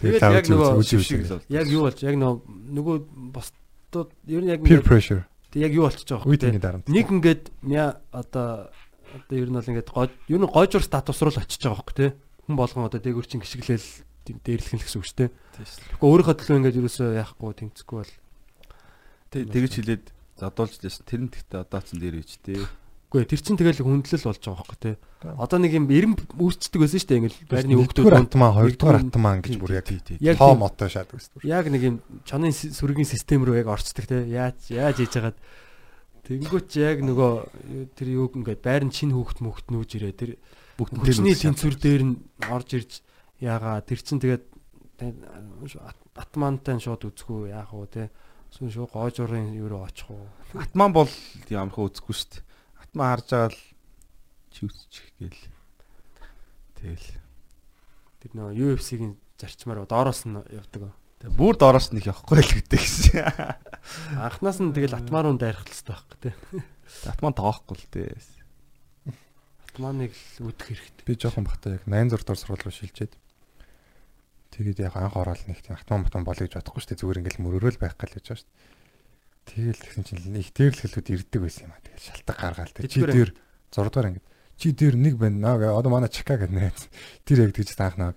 [0.00, 2.36] Тэгээд яг нөгөө шиг л Яг юу болж яг нөгөө
[2.72, 2.96] нөгөө
[3.36, 5.24] босдод ер нь яг peer pressure.
[5.54, 5.84] яг юу
[6.24, 6.56] вэ?
[6.56, 6.86] ингэ дарамт.
[6.88, 8.70] Нэг ингээд яа одоо
[9.12, 11.96] одоо ер нь бол ингээд гой ер нь гойжур статус руу л очиж байгаа хөөхгүй
[11.98, 12.06] те.
[12.48, 13.88] Хүн болгон одоо дээгүр чин гიშгэлэл
[14.24, 15.26] дээрлэх нь л гэсэн үг шүү те.
[15.58, 18.12] Тэгэхгүй өөрийнхөө төлөө ингээд ерөөсөө яахгүй тэмцэхгүй бол
[19.30, 20.04] Тэг- тэгэж хэлээд
[20.38, 22.54] задуулж лээс тэр нь гэхдээ одоо ч дээр үйч те.
[23.10, 24.92] Үгүй тэр чин тэгэл хүндлэл болж байгаа хөөхгүй те.
[25.34, 29.10] Одоо нэг юм эрэм үүсчдэг байсан шүү дээ ингээд байрны нэгдүгээр хүүхдүүд атмаа, хоёрдугаар нэгдүгээр-
[29.10, 29.72] атмаа гэж бүр
[30.22, 31.42] яг тоо мото шаад үздэг.
[31.42, 34.22] яг нэг юм чонын сүргийн систем рүү яг орцдог те.
[34.30, 35.38] Яаж яаж хийж хагаад
[36.30, 37.32] Тэнгүүч яг нөгөө
[37.98, 40.14] тэр юу ингээд байрны чин хүүхд мөхт нүүж ирээ.
[40.14, 40.30] Тэр
[40.78, 42.14] Бүгд хүчний тэнцвэр дээр нь
[42.46, 42.92] орж ирж
[43.42, 44.46] яага тэр чин тэгээд
[46.14, 48.04] атмантай шууд үзэхгүй яах вэ те.
[48.54, 51.10] Сүн шууд гоожурын юу руу очих уу Атман бол
[51.50, 52.42] ямархаа үзэхгүй шүү дээ.
[52.90, 53.60] Атман харж байгаа л
[54.50, 55.42] чи үзчих гээл.
[56.74, 57.08] Тэгэл.
[58.18, 60.90] тэр нөгөө UFC-гийн зарчмаар доороос нь явдаг
[61.20, 63.28] Тэг бүр доороос нь их явахгүй л гэдэг гэсэн.
[64.24, 66.32] анхнаас нь тэгэл атмаа руу дайрах л хэрэгтэй байхгүй те
[67.06, 68.16] Атман тоохгүй л дээ.
[69.68, 73.12] атманыг л үдэх хэрэгтэй Би жоохон бахта яг 86 дор сургууль руу шилжээд
[74.50, 77.00] тэгээд яг анх ороод нэг тийм автомат мотон болъё гэж бодохгүй шүү дээ.
[77.04, 78.69] Зүгээр ингээл мөрөөрөө л байх гал гэж байгаа шүү дээ.
[79.50, 81.82] Тэгэл тэгсэн чинь их дээр л хэлүүд ирдэг байсан юм а.
[81.82, 82.86] Тэгэл шалтгаан гаргаал тэг.
[82.86, 83.30] Чи дээр
[83.74, 84.26] 6 дугаар ангид
[84.60, 86.92] чи дээр нэг байна гэ одоо манай чика найз.
[87.24, 88.12] Тэр яг тэгж таах наа.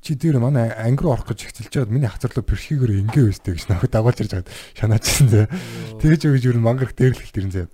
[0.00, 3.68] Чи дээр манай анги руу орох гэж ихцэлж байгаад миний хацарлуу перхигээр ингээ өстэй гэж
[3.68, 5.48] нөхөд дагуулж ирж байгаад шанаачсан зэ.
[6.00, 7.68] Тэгэж өгж юу мангарх дээрлэх тэрэн зэ.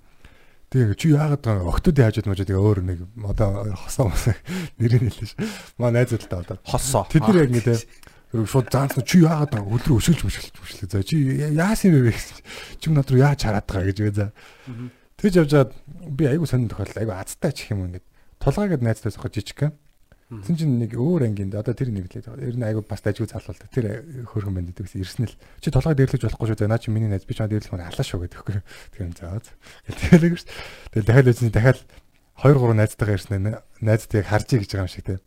[0.75, 2.99] Тэгээ чи яагаад байгаа октодын хажууд мажууд тэгээ өөр нэг
[3.31, 4.35] одоо хосоо мосоо
[4.79, 5.35] нэрийг хэлээ ш.
[5.79, 6.57] Маа найзууд л та одоо.
[6.67, 7.07] Хосоо.
[7.11, 7.75] Тэд нар яг ингэ
[8.31, 11.15] те шууд заансан чи яагаад байгаа өдрөө өшөөлж мөшөөлж мөшлөө за чи
[11.51, 12.39] яасан юм бэ гэсэн
[12.79, 14.31] чи над руу яаж хараад байгаа гэж вэ за.
[15.19, 15.71] Тэгж явж хаад
[16.07, 18.07] би айгу сонин тохиол айгу азтай ч юм ингээд
[18.39, 19.75] тулгаагээд найзтай сохож жижиг.
[20.31, 22.23] Тэн чинь нэг өөр ангинд одоо тэр нэг лээ.
[22.39, 23.67] Ер нь айгу бас дайггүй залуулдаг.
[23.67, 23.99] Тэр
[24.31, 25.35] хөөрхөн байна гэдэг гэсэн ирсэн л.
[25.59, 26.59] Чи толгой дээрлэж болохгүй шүү.
[26.63, 28.63] За наа чи миний найз би чамд дээрлэх мөр халаа шүү гэдэг.
[28.95, 29.43] Тэгэхээр за.
[29.91, 30.47] Тэгэл гэж.
[30.95, 31.83] Тэгэл дахиад үзсэн дахиад
[32.47, 35.19] 2 3 найзтайгаа ирсэн найзтайг харж ий гэж байгаа юм шиг те.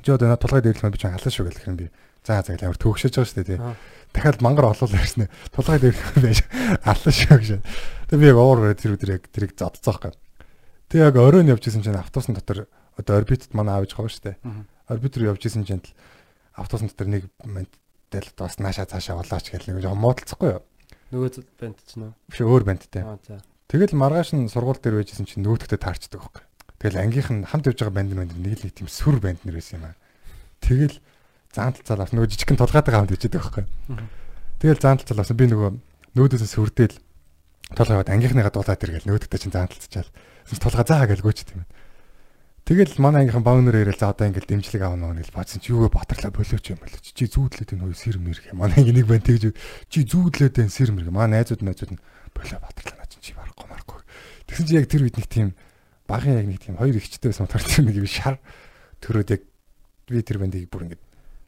[0.00, 1.86] Чи одоо наа толгой дээрлэх мөр би чам халаа шүү гэх юм би.
[2.22, 3.76] За за амар төгшөж байгаа шүү дээ те.
[4.14, 5.26] Дахиад мангар олоол ирсэн.
[5.50, 6.38] Толгой дээрлэх байж
[6.86, 7.50] аллаа шүү гэж.
[8.06, 10.14] Тэг би яг уур тэр өдөр яг тэрийг зодцоо байхгүй.
[10.86, 14.36] Тэг яг оройн явж исэн чинь автобусны дотор одоо орбитд манай аавж байгаа шүү дээ.
[14.86, 15.90] Орбит руу явж исэн чинь л
[16.54, 20.62] автобусны дотор нэг мэнтэл бас нааша цаашаа болооч гэх нэг муудалцахгүй юу.
[21.10, 22.12] Нөгөө банд ч нөө.
[22.30, 22.62] Биш өөр
[23.26, 23.42] за.
[23.72, 26.44] Тэгэл маргааш нь сургууль дээр байжсэн чинь нөгөөдөгтөө таарчдаг байхгүй.
[26.76, 29.80] Тэгэл ангийнх нь хамт явж байгаа банд нэг л нэг тийм сүр банд нэр байсан
[29.80, 29.96] юм аа.
[30.60, 31.00] Тэгэл
[31.52, 33.66] заантал цалаас нөгөө жижигхэн тулгаатай хамт ичээд байгаа байхгүй.
[34.58, 35.70] Тэгэл заантал цалаас би нөгөө
[36.16, 36.96] нүүдээс сүрдэл
[37.76, 40.10] толгойд ангийнхныгаа дуулаад иргээл нүүдэгтэй чинь заанталцчаал.
[40.48, 41.64] Тулгаа заа гэж гүйчт юм.
[42.66, 45.94] Тэгэл манай ангийнхан багнөр ирэл за одоо ингээл дэмжлэг аавна гэж бацсан чи юу вэ?
[45.94, 47.06] Батрлаа болооч юм болооч.
[47.10, 48.62] Чи зүүдлээд энэ хоёр сэр мэрх юм.
[48.62, 49.50] Манай нэг банд тэгж
[49.90, 52.02] чи зүүдлээд энэ сэр мэрх манай найзууд найзууд нь
[52.34, 54.00] болоо батрлаа наа чи барахгүй марахгүй
[54.48, 55.48] тэгсэн чи яг тэр үед нэг тийм
[56.08, 58.36] багын яг нэг тийм хоёр ихчтэй байсан төр тэр нэг шар
[59.04, 59.42] төрөөд яг
[60.08, 61.02] би тэр бандыг бүр ингээд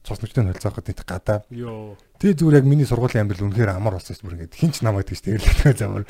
[0.05, 1.97] цуснагчтай холцооход нэг гадаа Йоо.
[2.21, 5.25] тэгээ зүгээр яг миний сургуулийн амьдрал үнэхээр амар болсон шүү бүр ингээд хинч намайг тэгж
[5.25, 6.05] тэрлэх замаар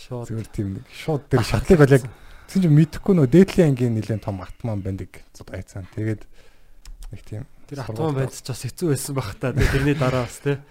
[0.00, 0.26] Шууд.
[0.32, 2.04] зүгээр тийм нэг шууд тэр шатлыг бол яг
[2.44, 5.08] Тэгсэн чинь мэдэхгүй нөө дээдлийн ангийн нэлээд том атман бандаг
[5.48, 5.88] айцсан.
[5.96, 6.28] Тэгээд
[7.08, 9.56] нэг тийм Тэр автоман банд ч бас хэцүү байсан бах та.
[9.56, 10.60] Тэрний дараа бас тий.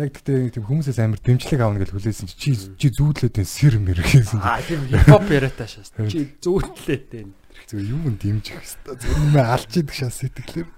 [0.00, 4.40] яг тэгтээ тийм хүмүүсээс амар дэмжлэг аавна гэж хүлээсэн чи чи зүүдлээд сэр мэр гэсэн.
[4.40, 5.92] Аа тийм хипхоп яриатай шээс.
[6.08, 7.28] Чи зүүтлээ дээ.
[7.68, 10.68] Зүгээр юу юм дэмжих хэвээр зүгээр юм алж идэх шас сэтгэлээр.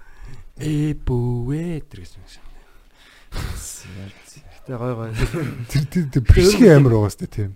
[0.59, 2.53] Э бүүэ тэр гэсэн юм.
[4.67, 5.11] Тэ гой гой.
[5.67, 7.53] Тэр тэр тэр бишгийн амар байгаа сте тийм.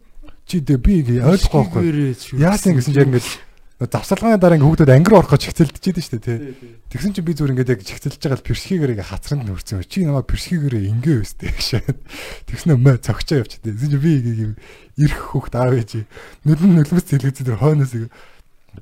[0.47, 2.15] Чи дэ би ойлгохгүй.
[2.39, 3.29] Яасан гэсэн чи яг ингээд
[3.77, 6.55] завсалгааны дараа ингээд хүүхдүүд анги руу орох гэж шүү дээ тий.
[6.89, 9.85] Тэгсэн чи би зүгээр ингээд яг чигцэлж байгаа л персхигээр ингээ хацранд нөрсөн.
[9.85, 11.85] Чи намайг персхигээр ингээ өстэй гэшээ.
[12.49, 13.77] Тэгснэ мэ цогчоо явчихдаг.
[13.77, 14.53] Тэгсэн чи би ингээ юм
[14.97, 16.09] ирэх хүүхд аав ээж.
[16.49, 18.11] Нүдэн нулимс зэлгэц тэр хойноос ингээ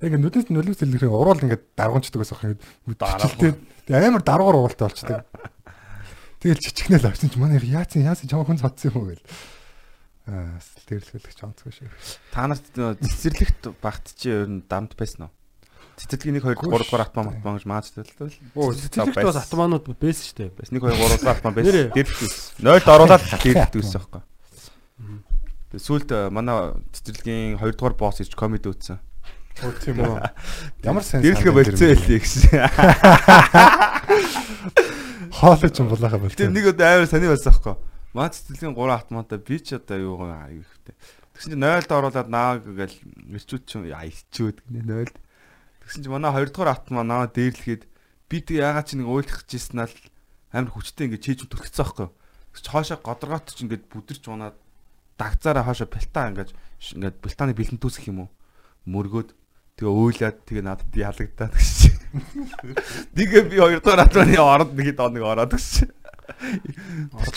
[0.01, 2.59] яг нүдэнс нулимс зэлгэрийн уруул ингээ даргуунчдаг байсан хэрэг
[2.99, 3.55] даргалтай.
[3.91, 5.27] Амар даруугаар уруултай болчдаг.
[6.45, 9.25] Тэгэл чичгнэл авчин чи манай яац яац жоохон цодсон юм уу гэл.
[10.29, 11.89] Аа тэрлгэлэх чонцгүй шүү.
[12.33, 15.33] Та нарт цэцэрлэгт багт чи ер нь дамд байсан уу?
[15.97, 18.57] Цэцэрлэгийн 1 2 3 дугаар автомат автомат гэж маа цэцэрлээ.
[18.57, 20.51] Оо цэцэрлэгт бас автоманууд байсан шүү дээ.
[20.53, 21.93] Бас 1 2 3 дугаар автомат байсан.
[21.95, 22.37] Дэрхтээс.
[22.61, 24.25] 0-д оруулаад гэсэн юм байна.
[25.71, 26.57] Тэгээ сүүлд манай
[26.93, 28.99] цэцэрлэгийн 2 дугаар босс ич комеди үүссэн.
[29.63, 30.19] Оо тийм үү.
[30.83, 32.51] Ямар сайн Дэрхлээ болцсон байлээ гэсэн.
[35.31, 36.35] Хоолой ч юм булааха болтой.
[36.35, 37.79] Тэгээ нэг удаа амар сони байсан аахгүй.
[38.15, 40.95] Маа цэцэрлэгийн 3 автоматаа би ч одоо юу гоо ихтэй.
[41.39, 42.99] Тэгсэн чинь 0-д оруулаад нааг гээл
[43.31, 45.19] ирчүүд чинь ирчүүд гинэ 0-д.
[45.87, 47.83] Тэгсэн чинь манай 2 дугаар автомат наваа дээрлэхэд
[48.31, 49.95] би тэг ягаад чи нэг уйлах гэжсэн ал
[50.55, 52.09] амар хүчтэй ингээд чийж түлхсэн аахгүй.
[52.55, 54.55] Тэгс хоошоо годоргоот ч ингээд бүдэрч унаад
[55.19, 56.51] дагцаараа хоошоо бэлтаа ингээд
[56.99, 58.31] ингээд бэлтааны бэлэн түүсэх юм уу?
[58.87, 59.35] Мөргөөд
[59.75, 61.79] тэгээ уйлаад тэгээ надад ялагдаад гэж.
[63.15, 65.91] Тэгээ би 2 дугаар автоматны ороод нэг доныг ороод гэж.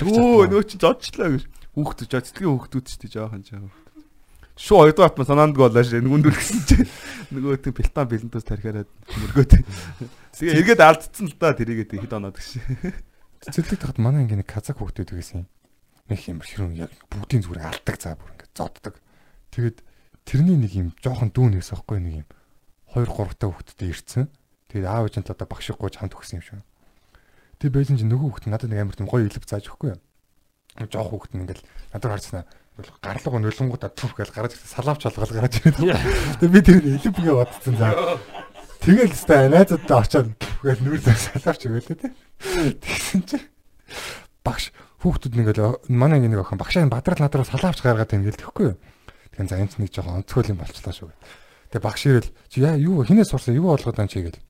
[0.06, 1.44] Өө нөө чи зодчлаа гэж.
[1.74, 3.74] Хүүхдүүд жоо цэцгийн хүүхдүүд ч тий жоохон жоохон.
[4.58, 6.78] Шуу хоёр дахь атма санаанд болоо шээ нүгүндүр гэсэн чи
[7.30, 9.54] нөгөө тийм пилтан бэлэнтөөс тархиараад мөргөөд.
[10.34, 12.58] Тэгээ эргээд алдцсан л да тэрийгээ хэд оноод гэж.
[13.46, 15.48] Цэцэрлэг тахад манай ингээ нэг казак хүүхдүүд байсан юм.
[16.10, 18.98] Нэг юм хэрүүн яг бүгдийн зүгээр алдаг заа бүр ингээ зоддаг.
[19.54, 19.78] Тэгээд
[20.28, 22.28] тэрний нэг юм жоохон дүүн байсан байхгүй нэг юм
[22.91, 24.28] 2 3 та хүүхдтэй ирсэн.
[24.68, 26.62] Тэгээд аав ээжэнт одоо багш гооч хамт өгсөн юм шиг.
[27.64, 29.95] Тэгээд байсан чинь нөгөө хүүхд надад нэг амар тийм гоё илэв зааж өгөхгүй.
[30.91, 31.64] Жоох хүүхд нь ингээл
[31.95, 32.44] надад харцнаа
[33.02, 35.82] гарлага нулингуудаа түф гэж гараад ирсэн салаавч болгол гараад ирээд.
[36.38, 38.22] Тэгээд би тэр илэвгээ бодсон заа.
[38.86, 42.14] Тэгэл өстой найзуудтай очиод түфгээл нүүр салаавч өгөөлээ те.
[42.78, 43.45] Тэгсэн чинь
[44.45, 44.70] багш
[45.02, 48.78] хүүхдүүд нэгэл манай нэг охин багшаа бадрал надрал салаавч гаргаад ингээл тэхгүй юу.
[49.38, 51.14] Тэгэхээр за энэ ч нэг жоохон онцгой юм болчлаа шүү.
[51.70, 54.42] Тэгээ багш ирэл чи яа юу хинээс сурсан юу болгоод ан чи гэл.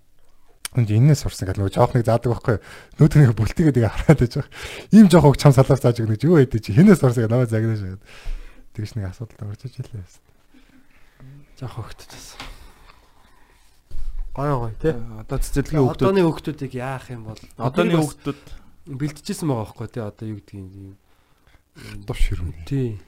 [0.80, 2.58] Энд энэс сурсан гэл нөгөө жоохныг заадаг байхгүй.
[2.96, 4.56] Нөөдрийн бүлтгээ тэгээ хараад байж байгаа.
[4.96, 7.52] Ийм жоох хог чам салаад зааж өгнө чи юу хэдэж чи хинээс сурсан гэл намайг
[7.52, 8.04] загнаа шагаад.
[8.80, 10.08] Тэгэж нэг асуудалтай орж иж илээ.
[11.60, 12.40] Жах хөгтчихсэн.
[14.38, 14.94] Гой гой тий.
[14.94, 18.42] Одоо цэцэрлэгийн хүүхдүүд Одооны хүүхдүүдийг яах юм бол одооны хүүхдүүд
[18.86, 20.96] бэлтжижсэн байгаа байхгүй тий одоо юу гэдгийг юм.
[22.06, 22.54] Дув ширүүн.
[22.70, 23.02] Тий.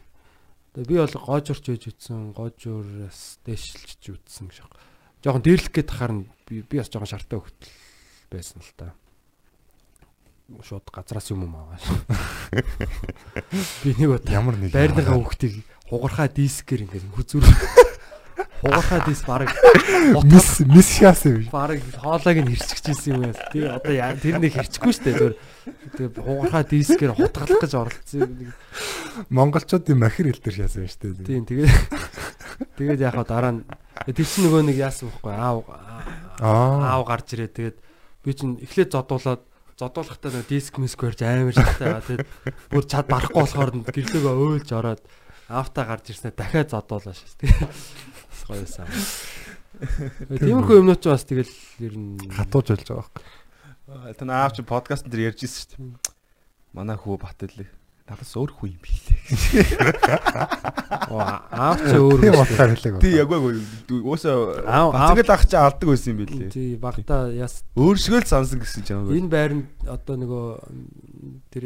[0.88, 4.80] Би бол гоожурч ээж үтсэн, гоожураас дэшилж үтсэн байна.
[5.20, 6.14] Жохон дээрлэх гээд тахаар
[6.48, 7.74] би би бас жоохон шартай хөвтөл
[8.32, 8.96] байсан л та.
[10.64, 11.78] Шууд газраас юм уу аваа.
[13.84, 15.62] Би нэг удаа Ямар нэг байрныхаа хүүхдийг
[15.92, 17.46] хугархаа дискээр ингээд хүзүүр
[18.62, 19.50] хугархаа диск баг
[20.24, 21.48] мис мис шаас юм.
[21.52, 23.40] баг хоолойг нь хэрччихсэн юм яа.
[23.52, 25.16] Тий одоо тэр нэг хэрчихгүй шүү дээ.
[25.20, 25.36] Зүгээр
[25.96, 28.54] тэгээ хугархаа дискээр хутгалах гэж оролцсон.
[29.32, 31.28] Монголчуудын махир хэл дээр шаасан шүү дээ.
[31.28, 31.72] Тийм тэгээд
[32.76, 33.64] тэгээд яг дараа нь
[34.08, 35.64] тэр чинь нөгөө нэг яасан байхгүй аав
[36.40, 36.96] Аа.
[36.96, 37.78] аав гарч ирээ тэгээд
[38.24, 39.44] би чинь эхлээд зодуулаад
[39.76, 42.28] зодуулахдаа нөгөө диск миск барьж амар шатайгаа тэгээд
[42.72, 45.04] бүр чад барахгүй болохоор гэрлөөгөө өөлж ороод
[45.52, 47.76] аавтаа гарч ирснээр дахиад зодуулаа тэгээд
[48.50, 48.88] гоёсан.
[50.42, 51.54] Тиймэрхүү юмнууд ч бас тэгэл
[51.86, 54.18] ер нь хатууж болж байгаа байхгүй.
[54.18, 56.18] Тэн аав чи подкаст дээр ярьж ирсэн шүү дээ.
[56.74, 57.70] Манай хүү бат үлээ.
[58.10, 59.22] Надаас өөр хүү юм билээ.
[61.54, 63.00] аав ч өөр шүү болохоор хэлээг.
[63.02, 66.50] Тий яг уусаа Аав- бацгал ах чи алдаг байсан юм билээ.
[66.50, 69.14] Тий багтаа яс Өөр шигэл сансан гэсэн ч юм уу.
[69.14, 70.46] энэ байранд одоо нөгөө
[71.54, 71.64] тэр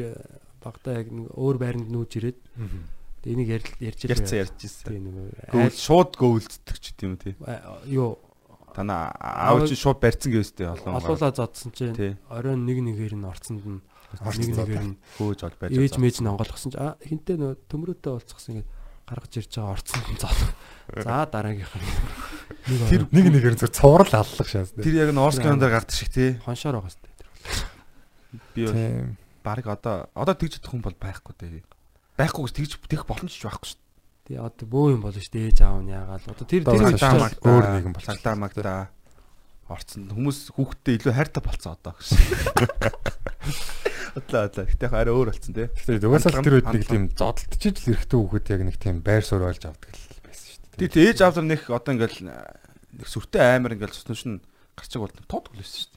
[0.64, 2.38] багтаа яг нэг өөр байранд нүүж ирээд
[3.26, 4.02] энийг ярьж ярьж
[4.32, 4.88] ярьж ирсэн.
[4.92, 7.34] Тий нөгөө Гөөл айл- шууд гөөлддөг ч тийм үү тий.
[7.92, 8.20] юу
[8.74, 10.98] Танаа аав чи шууд барьцсан гэвстэй олон.
[10.98, 13.80] олуулаа зодсон чинь оройн нэг нэгээр нь орцонд нь
[14.18, 18.12] нэг нэгээр нь Хөөж ол байж ээж мэж нь онгойлгосон чи а хинтээ нөгөө төмрөөдөө
[18.18, 18.70] уулзсан ингээд
[19.06, 20.42] гаргаж ирж байгаа орцонд нь зол.
[21.06, 21.86] За дараагийнх нь
[22.66, 24.74] нэг Тэр нэг нэгээр зөв цуврал аллах шээс.
[24.74, 26.30] Тэр яг н Орскон дээр гардаг шиг тий.
[26.42, 27.30] хоншоор байгаа сте тэр.
[28.58, 29.18] Би бол Тийм.
[29.46, 31.62] баг одоо одоо тэгж чадах хүн бол байхгүй дээ.
[32.18, 33.82] Байхгүй гэж тэгж тэгэх боломж ч байхгүй шүү
[34.24, 36.96] Тий одоо бөө юм болно шүү дээ ээж аав нь яагаад одоо тэр тэр цааш
[36.96, 38.16] үед таа ч- маг- өөр нэгэн болчихсон.
[38.24, 38.82] Цаглаа магдаа.
[39.68, 42.08] Орцсон хүмүүс хүүхдтэй илүү хайртай болцсон одоо гэж.
[44.16, 44.66] Одлоо одлоо.
[44.70, 45.68] Гэтэ яг арай өөр болцсон тий.
[45.74, 49.24] Тэгэхээр угаасаа л тэр үед нэг тийм зодтолтчиж л эрэхтэй хүүхэд яг нэг тийм байр
[49.26, 50.88] суурь олж авдаг л байсан шүү дээ.
[50.94, 54.38] Тэг ээж аавдар нэх одоо ингээл нэг сүртэй аймар ингээл цуснууш нь
[54.78, 55.93] гарчиг бол тоодгүй л байсан шүү дээ.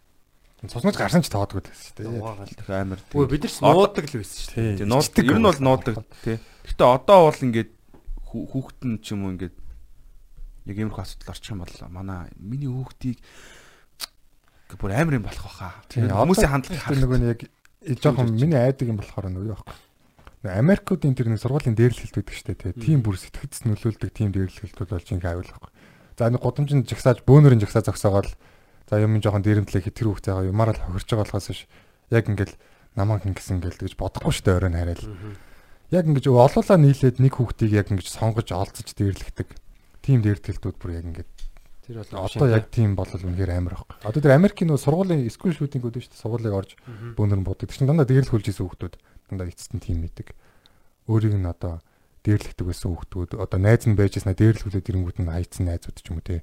[0.65, 2.17] Цуснаж гарсан ч тоодгүй л байсан шүү дээ.
[2.17, 2.55] Угаагаал.
[2.57, 3.01] Тэг аймар.
[3.13, 4.89] Өө бид нар нуудаг л байсан шүү дээ.
[4.89, 5.25] Нуудаг.
[5.29, 6.37] Ер нь бол нуудаг тий.
[6.65, 7.71] Гэтэ одоо бол ингээд
[8.25, 9.55] хүү- хүүхдэн ч юм уу ингээд
[10.67, 13.21] яг иймэрхүү асуудал орчих юм бол манай миний хүүхдийг
[14.81, 15.77] бүр амар юм болох байхаа.
[15.87, 17.41] Тийм, Хүмүүсийн хандлага Тэр нөгөө нэг
[18.03, 19.77] жоохон миний айдаг юм болохоор нөгөө байхгүй.
[20.47, 22.83] Америкуудын тэр нэг сургуулийн дээрлэлт байдаг шүү дээ.
[22.83, 25.73] Тийм бүр сэтгэц нөлөөлдөг тийм дээрлэлтүүд болж ингээ аюул байхгүй.
[26.19, 28.31] За нэг гудамжинд жагсааж бөөнөрийн жагсаа зогсоогоол
[28.87, 31.67] за юм жоохон дээрэмтлээ тэр хүүхдээ юмараа л хохирч байгаа болохоос ш
[32.11, 32.55] яг ингээл
[32.95, 35.03] намайг ингэсэн ингээл гэж бодохгүй шүү дээ өөрөө хараад.
[35.91, 39.49] Яг ингэж олоолаа нийлээд нэг хүүхдийг яг ингэж сонгож олцож дээрлэгдэг.
[40.03, 41.31] Тийм дээрлэлтүүд бүр яг ингээд
[41.87, 44.11] Тэр бол Одоо яг тийм болол үнэхээр амар байхгүй.
[44.11, 46.23] Одоо тэр Америкийн нөө сургуулийн скул шүүдинг үүдэн шүү дээ.
[46.27, 46.71] Сургуулийг орж
[47.15, 47.71] бөөнөр нь буудаг.
[47.71, 48.95] Тэгсэн дандаа дээрлэх хүлжсэн хүүхдүүд
[49.31, 50.35] дандаа эцэст нь тийм мэдэг.
[51.07, 51.79] Өөрийг нь одоо
[52.27, 56.19] дээрлэгдэг байсан хүүхдүүд одоо найз нь байж яснаа дээрлэхүүлээд ирэнгүүт нь айцсан найзууд ч юм
[56.19, 56.43] уу те.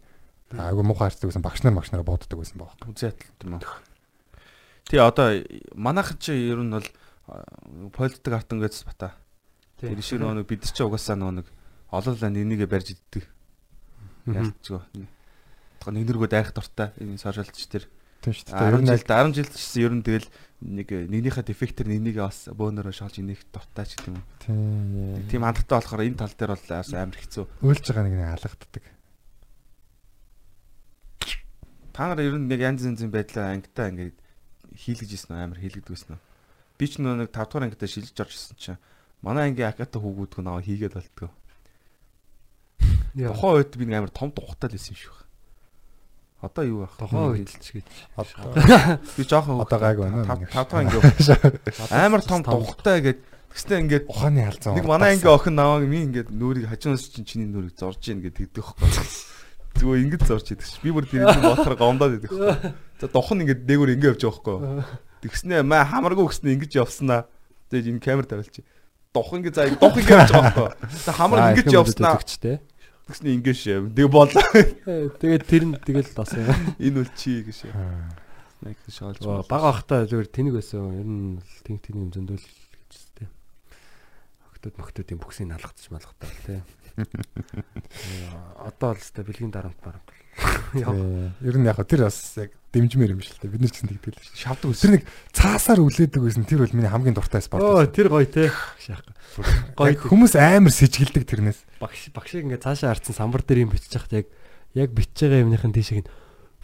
[0.54, 2.78] Айгу муухай харцдаг байсан багш нар багш нараа боддог байсан баг.
[2.86, 3.82] Үзээтэл юм аа.
[4.86, 5.42] Тий одоо
[5.74, 6.88] манайхан чи ер нь бол
[7.96, 9.18] политик артан гэж бата.
[9.82, 11.48] Тэр шиг нөгөө бид нар чи угаасаа нэг
[11.90, 13.26] олоолаа нэгнийгээ барьж иддэг.
[14.30, 14.86] Ялцгаа.
[15.82, 17.90] Одоо нэг нэргөө дайрах дуртай энэ сошиалч тэр
[18.24, 18.68] Тийм шүү дээ.
[18.72, 20.28] Ер 10 нь жилд 10 жилд чсэн ер нь тэгэл
[20.64, 24.24] нэг нэгнийхээ дефектээр нэгнийгээ бас бөөнөрөө шалж инех дуртай ч гэдэг юм.
[24.40, 27.46] тийм Тийм хандлагатай болохоор энэ тал дээр бол бас амар хэцүү.
[27.68, 28.84] өөлж байгаа нэг нь алгаддаг.
[31.94, 34.18] Та нар ер нь яг янз янзын байдлаар ангитаа ингээд
[34.74, 36.22] хийлгэж ирсэн амар хийлгдэг байсан үү?
[36.82, 38.82] Би ч нэг 5 дугаар ангитаа шилжиж орж ирсэн чинь
[39.22, 41.30] манай ангийн аката хүүгүүд гоо наваа хийгээд болтгоо.
[43.14, 43.30] Яа.
[43.30, 45.30] Тухайн үед би нэг амар том тухтай л байсан юм шиг байна.
[46.42, 46.98] Одоо юу байх?
[46.98, 47.88] Тухайн үед л ч гэж.
[49.16, 50.34] Би жоохон одоо гайгүй байна.
[50.34, 50.98] 5 дахь анги
[51.94, 53.22] амар том тухтай гээд
[53.54, 54.74] тэгснэ ингээд ухааны халзан.
[54.82, 58.50] нэг манай ангийн охин навааг минь ингээд нүрийг хажуунаас чинь чиний нүрийг зорж ийн гэдэг
[58.50, 59.08] тэгдэх байхгүй.
[59.78, 60.78] Зүгээр ингэж зорж идэг ш.
[60.84, 62.74] Би бүр тэр юм бодохоор гомдоод байхгүй.
[63.02, 64.86] За дохон ингээд дээгүүр ингэ явж байгаа байхгүй.
[65.24, 67.26] Тэгснэ маа хамаргүй гэснэ ингэж явснаа.
[67.74, 68.66] Тэгээд энэ камер тавилчих.
[69.14, 71.04] Дох ингэ за дох ингэ явж байгаа байхгүй.
[71.04, 72.16] За хамар ингэж явснаа.
[73.10, 73.80] Тэгснэ ингэ шээ.
[73.92, 76.48] Тэг бол Тэгээд тэр нь тэгэл бас юм.
[76.80, 77.68] энэ үл чи гэж.
[78.64, 78.78] Нэг
[79.28, 80.88] Оо, Бага ахта зүгээр тэнэг байсан.
[80.96, 83.28] Ер нь тэнг тэнэг юм зөндөл гэж тээ.
[84.56, 86.64] Охтод мөхтөдийн бүксийг налгацж малгатаа тий.
[88.64, 90.08] Одоо л өстой бэлгийн дарамт барамт.
[91.42, 93.54] Ер нь яг тэр бас яг дэмжмээр юм шүү дээ.
[93.54, 94.38] Бид нар ч гэсэн тэгдэг л шүү.
[94.38, 94.74] шавдаг.
[94.74, 96.46] Тэр нэг цаасаар үлээдэг байсан.
[96.50, 97.62] Тэр бол миний хамгийн дуртай спорт.
[97.62, 98.50] Оо, тэр гоё те.
[98.82, 99.06] Шаах.
[99.78, 99.94] Гоё.
[99.94, 101.60] Хүмүүс амар сэжгэлдэг тэрнээс.
[101.78, 104.28] Багш багшийг ингээ цаашаа харцсан самбар дээр юм бичиж хахад яг
[104.74, 106.08] яг бичиж байгаа юмныхын тийшээ ин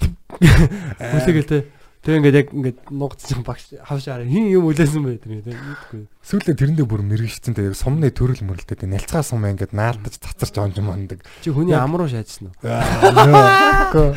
[0.01, 1.59] хүлээгээл те.
[1.99, 5.43] Тэр ингээд яг ингээд нуугдсан багш хавшаа хин юм үлээсэн бай тэр.
[5.43, 6.07] Мэдгүй.
[6.23, 11.19] Сүүлдээ тэрэндээ бүр мэрэгчсэн тэгээ сумны төрөл тэгээ нялцгаа сум ингээд наалтаж цацарч онж мандаг.
[11.43, 14.15] Чи хүний ам руу шаажсан уу?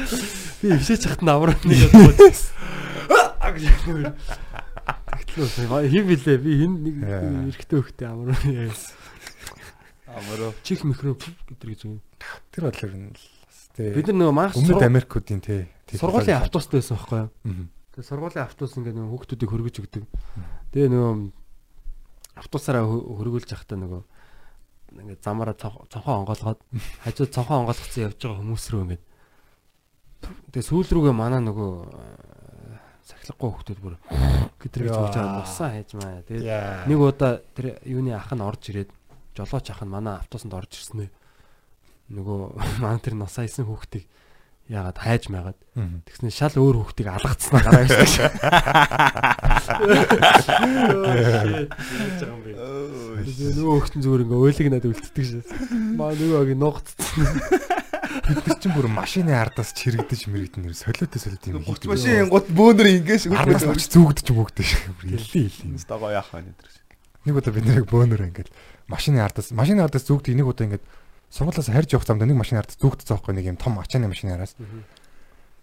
[0.62, 2.54] Би өвшөөч хат ам руу нэг хэлсэн.
[5.34, 5.90] Тэгтлээ.
[5.90, 6.38] Хин билээ.
[6.38, 7.50] Би хин нэг Яа.
[7.50, 8.94] эрэгтэй хөхтэй ам руу яасан.
[10.06, 10.54] Амараа.
[10.62, 11.98] Чих микро гэдэг юм.
[12.54, 12.78] Тэр бол
[13.72, 15.64] нь тэгээ Бид нар нөгөө манх өмнөд Америкуудын тий.
[15.96, 17.30] сургуулийн автобустай байсан байхгүй юу?
[17.92, 20.04] Тэгээ сургуулийн автобус ингээд нөгөө хүүхдүүдийг хөргөж өгдөг.
[20.72, 21.12] Тэгээ нөгөө
[22.40, 24.02] автобусаараа хө- хөргүүлж явахдаа нөгөө
[24.92, 26.60] ингээд замаараа цонх- цонхоо онгоолгоод
[27.04, 29.02] хажууд цонхоо онгоолгоцсон явж байгаа хүмүүс рүү ингээд
[30.52, 32.76] тэгээ сүүл рүүгээ манаа нөгөө э,
[33.08, 33.94] сахилахгүй хүүхдүүд бүр
[34.62, 36.22] гэдрэг зурж байгаа нусан хайж маа.
[36.22, 36.86] Тэгээ Яа.
[36.88, 38.90] нэг удаа тэр юуны ах нь орж ирээд
[39.34, 41.10] жолооч ах нь манай автобусанд орж ирсэн ээ.
[42.12, 42.38] Нөгөө
[42.84, 44.04] манай тэр нусаа исэн хүүхдийг
[44.68, 45.58] ягаад хайж магаад.
[45.74, 46.06] Мгм.
[46.06, 48.16] Тэгснэ шал өөр хүүхдийг алгацсан гараа ирсэн ш.
[53.52, 55.42] Нөгөө хүүхдэн зүгээр ингээ ойлыг надад үлддэг шээ.
[55.98, 57.02] Маа нөгөөг нуугцсан.
[58.22, 62.46] Бид нар чинь бүр машины ардаас чирэгдэж мэрэгдэн нэр солиотой солиот юм Буц машин гот
[62.52, 64.68] бөөнөр ингээс Ардаас очиж зүгдэж мөгдөж
[65.08, 65.80] илээ илээ.
[65.80, 66.70] Стагаа яах вэ нэ тэр.
[67.24, 68.50] Нэг удаа бид нарыг бөөнөр ингээд
[68.86, 70.84] машины ардаас машины ардаас зүгдэг нэг удаа ингээд
[71.32, 74.52] сургуулиас харж явах замд нэг машины ардаас зүгдсэн байхгүй нэг юм том ачааны машины араас.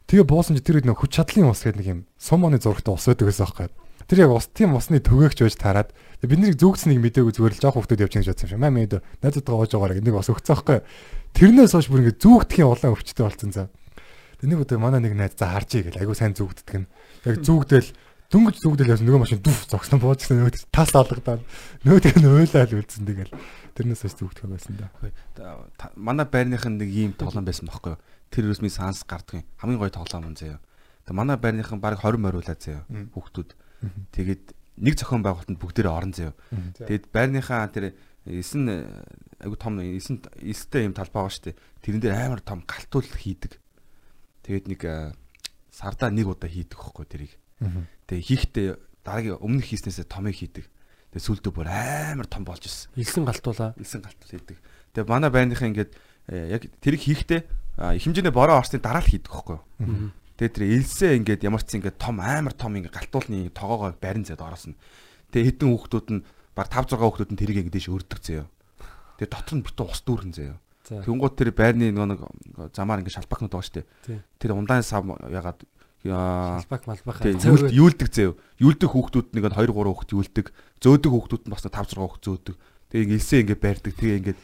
[0.10, 3.06] Тэгээ буусан чи тэр үед нэг хүч чадлын ус гэдэг нэг юм сумоны зурагтай ус
[3.06, 3.70] байдаг гэсэн байхгүй.
[4.10, 5.94] Тэр яг ус тийм усны төгөөгч байж тараад
[6.26, 8.64] тэгээ бид нарыг зүгдсэнийг мэдээгүй зүгээр л жоох хүмүүс явж ингэж бодсон юм шиг.
[8.66, 10.78] Маа мэд найзуудгаа гоож байгаараа нэг бас өгцөн байхгүй.
[11.38, 13.70] Тэрнээс хойш бүр ингэ зүгдэхийн улаан өвчтэй болцсон за.
[14.42, 16.90] Тэгээ нэг удаа манай нэг найз за харж ийл айгу сайн зүгддэг нь.
[17.30, 17.94] Яг зүгдэл
[18.34, 21.42] дөнгөж зүгдэл яасан нөгөө машин дүф зогсон боожсэн нөгөө тас алгадаад
[21.86, 23.34] нөгөө нь ойлаад үлдсэн тэгэл
[23.76, 24.90] тэрнээс хойш зүгдэх байсан да.
[25.96, 28.02] Манай байрных нь нэг ийм тоглоом байсан байхгүй юу?
[28.30, 29.46] Тэр юусмын санс гардаг юм.
[29.58, 30.60] Хамгийн гоё тоглоом юм заяа.
[31.06, 32.84] Тэгээ манай байрных нь баг 20 мориулаа заяа.
[32.90, 33.50] Хүүхдүүд.
[34.14, 34.44] Тэгээд
[34.80, 36.34] нэг зохион байгуулалтанд бүгдээрээ орон заяа.
[36.80, 38.64] Тэгэд байрныхаа тэр эсэн
[39.40, 41.58] айгу том эсэн эстэй юм талбай байгаа штэ.
[41.84, 43.60] Тэрэн дээр амар том галтуул хийдэг.
[44.44, 45.16] Тэгээд нэг э,
[45.72, 47.34] сардаа нэг удаа хийдэг хөхгүй тэрийг.
[48.08, 48.70] Тэгээ хийхдээ
[49.04, 50.66] дараагийн өмнөх хийснээсээ томыг хийдэг.
[51.10, 52.94] Тэгээ сүлдөө бүр амар том болж ирсэн.
[52.94, 53.74] Илсэн галтуулаа.
[53.82, 54.58] Илсэн галтуул хийдэг.
[54.94, 55.92] Тэгээ манай байрныхан ингээд
[56.30, 57.42] э, яг тэрийг хийхдээ
[57.98, 59.60] их хэмжээний бороо орсны дараа л хийдэг хөхгүй.
[60.38, 64.22] Тэгээ тэр илсээ ингээд ямар ч зэн ингээд том амар том ингээд галтуулны тогоогоо барин
[64.28, 64.78] зэд ороос нь.
[65.34, 66.22] Тэгээ хэдэн хүүхдүүд нь
[66.54, 68.48] баг 5 6 хүүхдүүд нь тэрийг ингээд дэш өрдөг заяа.
[69.18, 70.32] Тэгээ дотор нь битүү ус дүүрэн.
[70.32, 70.60] За.
[71.04, 72.22] Тэнгууд тэр байрны нөгөө нэг
[72.72, 73.84] замаар ингээд шалбахнууд байгаа штэ.
[74.40, 75.60] Тэр ундаан сав ягаад
[76.08, 77.20] яа Албак малбах.
[77.20, 78.36] Тэг юулд юулдэг заяа.
[78.60, 80.46] Юулдэг хүүхдүүд нэг 2 3 хүүхд юулдэг.
[80.80, 82.56] Зөөдөг хүүхдүүд нь бас 5 6 хүүхд зөөдөг.
[82.90, 83.94] Тэгээ илсээ ингээд байрдаг.
[84.00, 84.40] Тэгээ ингээд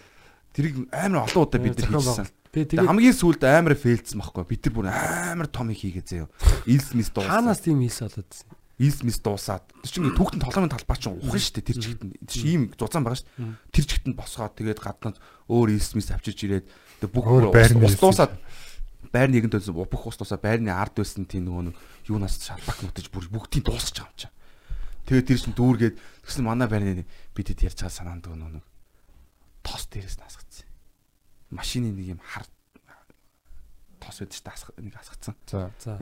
[0.52, 2.28] тэрийг амар олон удаа бид нар хийжсэн.
[2.52, 4.44] Би Тэгээ хамгийн сүүлд амар фейлдсэн байхгүй.
[4.48, 6.28] Бид нар бүр амар том их хийгээ заяа.
[6.68, 7.64] Илс мис хаанаас дуусаад.
[7.64, 8.48] тийм хийс болоодсэн.
[8.76, 9.64] Илс мис дуусаад.
[9.84, 11.68] Тэр чинь түүхтэн толгойн талбай чинь ухна шүү дээ.
[11.72, 12.10] Тэр чигтэн.
[12.16, 13.56] Тэр чинь ийм зузаан байгаа дээ.
[13.72, 15.18] Тэр чигтэн босгоод тэгээд гаднаад
[15.48, 16.66] өөр илс мис авчирч ирээд
[17.12, 17.24] бүх
[17.88, 18.32] ус- дуусаад
[19.16, 21.76] байрны нэгэн дэс бүх ус дуусаад байрны ард байсан тийм нөгөө нэг
[22.12, 24.32] юунаас шалбак нүтэж бүр бүгдийг дуусчих юм чаа.
[25.08, 25.96] Тэгээд тэр чинь дүүргээд
[26.28, 28.66] тэгсэн манай байрны бидэд ярьж байгаа санаанд нөгөө нэг
[29.64, 30.68] тос дээрээс насгацсан.
[31.56, 32.44] Машины нэг юм хар
[34.06, 35.36] тос шүү дээ асах нэг асгацсан.
[35.50, 35.98] За.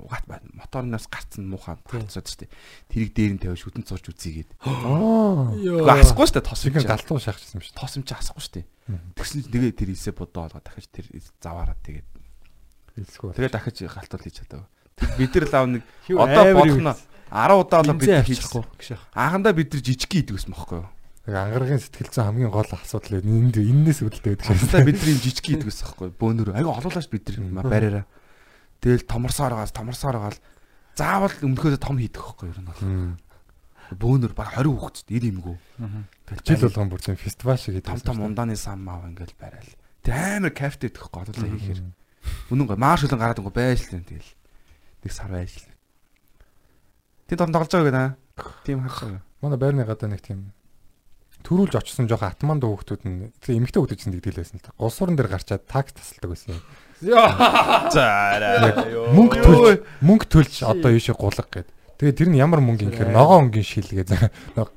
[0.00, 0.48] Угаат байна.
[0.56, 2.50] Моторноос гарцсан харцаад шүү дээ.
[2.88, 4.50] Тэрийг дээр нь тавиад шүтэн цууж үзьгээд.
[4.64, 5.52] Аа.
[6.00, 6.88] Асахгүй дээ тос юм чинь.
[6.88, 7.76] галтуу шахчихсан юм шүү.
[7.76, 8.64] Тос юм чи асахгүй.
[8.88, 9.12] Мгм.
[9.20, 11.06] Тэгсэн чинь тэгээ тэр илсээ бодоо олгоо дахиж тэр
[11.44, 12.08] заваараа тэгээд
[12.96, 13.32] Хэлсгүй.
[13.32, 14.66] тэгээ дахиж галтуул хийж чадав.
[15.18, 15.82] Бид нар лав нэг
[16.12, 16.92] одоо бодно
[17.32, 18.62] 10 удаа л бид хийчихгүй.
[18.76, 19.02] гэх шах.
[19.16, 20.88] Анхандаа бид нар жижиг хийдэг байсан байхгүй юу?
[21.24, 23.24] Яг ангаргийн сэтгэлзэн хамгийн гол асуудал.
[23.24, 26.18] Энд энэс үүдэлтэй байдаг Анхандаа бид нар жижиг хийдэг байсан байхгүй юу?
[26.20, 28.04] Бөөнөр аяга олоолааш бид нар бариараа.
[28.84, 30.38] Тэгэл томорсоор гаал томорсоор гаал
[30.92, 32.52] заавал өмнөхөөдөө том хийдэг байхгүй юу?
[32.52, 32.82] ер нь бол.
[33.96, 35.56] Бөөнөр баг 20 хүүхэд ир имгүү.
[36.44, 39.72] Жил болгон бүр тийм фестивал шиг том том ундааны сам мав ингээл барайл.
[40.04, 41.80] Тэр амар кафе идэх байхгүй бодлоо хийхээр.
[42.50, 44.32] Үнэн гоо мааш хөлн гараад ингээ байж л юм тэгэл.
[45.02, 45.70] Нэг сар байж л.
[47.28, 48.04] Тэнд орон тоглож байгаа гэнэ.
[48.66, 49.22] Тийм байгаа.
[49.42, 50.52] Манай байрны гадаа нэг тийм
[51.42, 54.74] төрүүлж очсон жоохон атманд хүүхдүүд нь тэр эмэгтэй хүүхдүүд чинь тэгдэл байсан л та.
[54.78, 56.62] Гулсууран дээр гарчаад такс тасалдаг байсан юм.
[57.02, 58.04] За
[59.10, 61.68] Мөнгө төлж мөнгө төлж одоо ийшээ гулга гэд.
[61.98, 64.14] Тэгээ тэр нь ямар мөнгө юм гэхээр ногоон өнгийн шил гэж.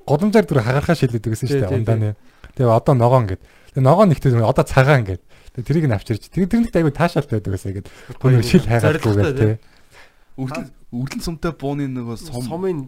[0.10, 2.10] Годамжаар дүр хагарахаа шилдэг гэсэн шүү дээ тий, ундааны.
[2.58, 3.42] Тэгээ одоо ногоон гэд.
[3.78, 5.22] Тэгээ ногоон нэгтэй одоо цагаан гэд.
[5.56, 6.24] Тэгээ тэрийг нь авчирч.
[6.36, 7.88] Тэгээ тэрнийхтэй айгүй таашаалтай байдаг гэсэн гэд.
[8.20, 9.56] Бүр шил хайгаахгүйгээр Зоригтой, тий.
[10.36, 12.80] Үрдэл үрдэл сумтай бууны нөгөө сум Сумын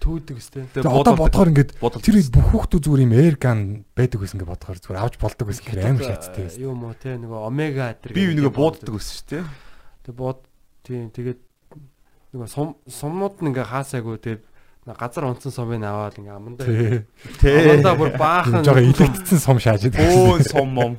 [0.00, 0.68] төөдөг өстэй.
[0.68, 3.60] Тэгээ Тэгээ одоо бодохоор ингээд тэр бүх хүүхдүүд зүгээр юм air gun
[3.96, 6.60] байдаг гэсэн ингээд бодохоор зүгээр авч болдог гэсэн хэрэг амар шаттай байсан.
[6.60, 8.12] Юу мó те нөгөө омега тэр.
[8.12, 9.44] би нөгөө бууддаг гэсэн шүү дээ.
[10.04, 10.40] Тэг бууд
[10.84, 11.40] тийм тэгээд
[12.36, 14.42] нөгөө сум сумнууд нь ингээ хаасаагүй тэгээд
[14.96, 16.66] газар унтсан сумыг аваад ингээ амандаа.
[17.40, 17.56] Тий.
[17.64, 18.64] Амандаа бүр баахан.
[18.64, 20.00] Жага илэгдсэн сум шааж идэг.
[20.00, 20.92] Бөөн сум мом.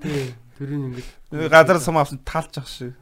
[0.00, 0.32] Тийм.
[0.56, 2.96] Тэрийг ингээ Газар сум авсан талж ах шиг.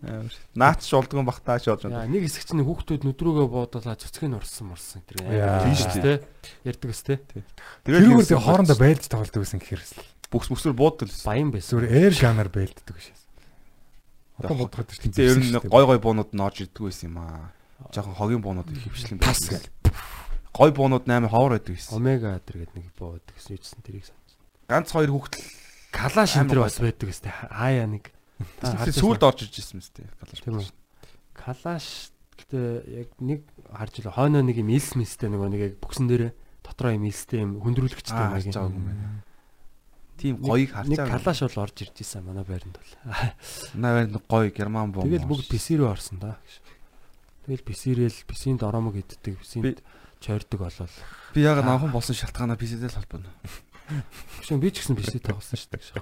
[0.00, 0.32] Амар.
[0.56, 2.08] Наач шулдган бах тааш болж байна.
[2.08, 5.28] нэг хэсэг чинь хүүхдүүд нүдрүүгээ буудалаа цэцгийг орсон морсон тэр.
[5.28, 5.60] Яа.
[5.60, 6.18] Тийм шүү дээ.
[6.64, 7.18] Ярддаг өстэй.
[7.84, 9.82] Тэрүүгээр тэг хоорондоо байлж тоглолдог гэсэн гэхээр
[10.32, 11.20] бүкс бүксээр бууддаг л.
[11.20, 11.76] Баян байсан.
[11.76, 13.22] зүгээр air gunner байлддаг шээс.
[14.40, 17.20] Одоо бодоход тэр чинь Тэгээ ер нь гой гой буунууд нь орж ирдэг байсан юм
[17.20, 17.52] аа.
[17.92, 19.68] Жохон хогийн буунууд их хөвчлэн тас байсан.
[20.56, 21.92] Гой буунууд 8 ховор байдаг байсан.
[21.92, 24.16] Омега тэр гэдэг нэг буудаг гэсэн үчсэн тэрийг сан.
[24.64, 25.59] Ганц хоёр хүүхдэл
[25.90, 27.32] Калаш энэ Амар бас байдаг өстэй.
[27.50, 28.10] Хаяа нэг.
[28.62, 29.90] Сүүлд орж ирж ирсэн мэт.
[30.40, 30.70] Тийм үү.
[31.36, 36.08] Калаш гэдэг яг нэг харж илээ хойноо нэг юм илс мистэй нөгөө нэг яг бүксэн
[36.08, 36.32] дээрээ
[36.64, 39.22] дотроо юм илстэй юм хөндрүүлэгчтэй юм харж байгаа юм байна.
[40.20, 41.16] тийм гоёг харж Нэг байгаа.
[41.20, 42.92] калаш бол орж ирж исэн манай байранд бол.
[43.76, 45.04] Наваар гоё герман бом.
[45.04, 46.36] Тэгэл бүгд PC рүү орсон да.
[47.48, 49.80] Тэгэл PC-рэл PC-нд оромог иддэг, PC-нд
[50.20, 50.92] чойрдог болол.
[51.32, 53.32] Би яг намхан болсон шалтгаанаа PC-тэй л холбооно.
[54.46, 56.00] Шин би ч гэсэн PC тоглосон шүү дээ.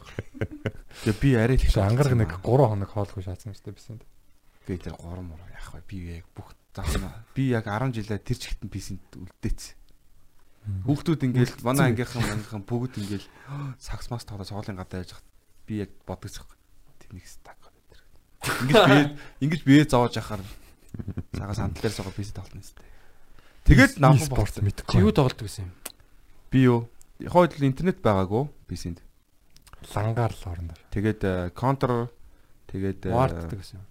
[1.08, 4.02] Тэгээ би арай л Тэг ангараг нэг 3 хоног хоолгүй шаацсан шүү дээ бисэнд.
[4.68, 5.80] би тэр 3 мөр яах вэ?
[5.88, 7.24] Би яг бүх заахна.
[7.32, 9.62] Би яг 10 жилээ тэр чигтэн PC-нд үлдээц.
[10.84, 13.26] Хүүхдүүд ингээл манай ангийнхан мангийнхан бүгд ингээл
[13.80, 15.24] сакс мас тоглоо цоолын гадаа яж хат
[15.64, 16.44] би яг бодгоцох.
[17.00, 18.00] Тэнийг стак гэдэг.
[18.68, 18.98] Ингэж би
[19.48, 20.44] ингэж бие зоож яхаар
[21.32, 22.76] цагаа сандал дээр суугаад PC тоглоно юм.
[23.64, 25.00] Тэгээд намхан спорт мэдхгүй.
[25.00, 25.72] Юу тоглодог гэсэн юм?
[26.52, 26.84] Би юу?
[27.26, 29.02] Хойд л интернет байгаагүй PC-нд.
[29.94, 30.74] лангаар л орно.
[30.94, 32.10] Тэгээд э, Counter
[32.70, 33.82] тэгээд э, Ward гэдэг юм.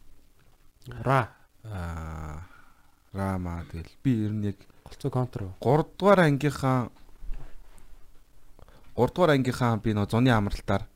[1.03, 1.35] Ра.
[1.63, 2.47] аа
[3.13, 5.51] Рама тэгэл би ер нь яг Голцоо контр.
[5.59, 6.91] 3 дугаар ангийнхаа
[8.95, 10.87] 3 дугаар ангийнхаа би нөө зуны амралтаар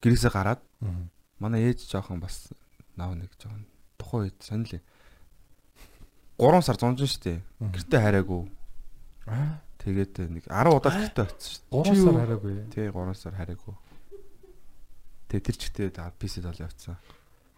[0.00, 0.62] гэрээсээ гараад
[1.42, 2.48] манай ээж жоохон бас
[2.96, 3.66] нав нэг жоохон
[3.98, 4.82] тухайн үед сонирхлээ.
[6.38, 7.42] 3 сар зунжин штэ.
[7.58, 7.72] Мгм.
[7.74, 8.42] Гэртээ хараагүй.
[9.26, 11.70] Аа, Тэгээд нэг 10 удаа гэртээ очсон штэ.
[11.70, 12.52] 3 сар хараагүй.
[12.74, 13.74] Тий 3 сар хараагүй.
[15.28, 15.88] Тэгээд тэр чигтээ
[16.18, 16.96] PC-д бол явцсан.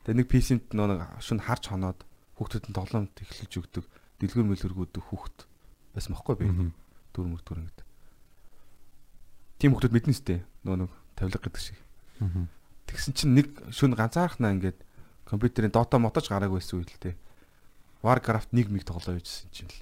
[0.04, 2.00] Тэгээд нэг PC-нд нөө нэг шүн харж хоноод
[2.36, 3.84] хүүхдүүд нь тоглоомд эхлүүлж өгдөг.
[4.20, 5.38] Дэлгүүр мэлгэргүүдэг хүүхд
[5.96, 6.46] байсан байхгүй би.
[7.12, 7.86] Дүр мөр дүр ингэдэг.
[9.60, 10.44] Тим хүүхдүүд мэднэ сте.
[10.64, 11.78] Нөө нэг тавилга гэдэг шиг.
[12.88, 14.78] Тэгсэн чинь нэг шүн ганцаархнаа ингээд
[15.24, 17.16] компьютерийн дота мотож гараагүй байсан үед л те.
[18.02, 19.78] Warcraft 1 миг тоглоо яжсэн чинь л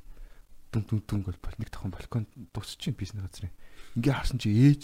[0.74, 3.52] дүн дүн дүн гол бол нэг тохон балкон дуусчих чинь бизнес газрын.
[3.96, 4.82] Ингээ харсан чи ээж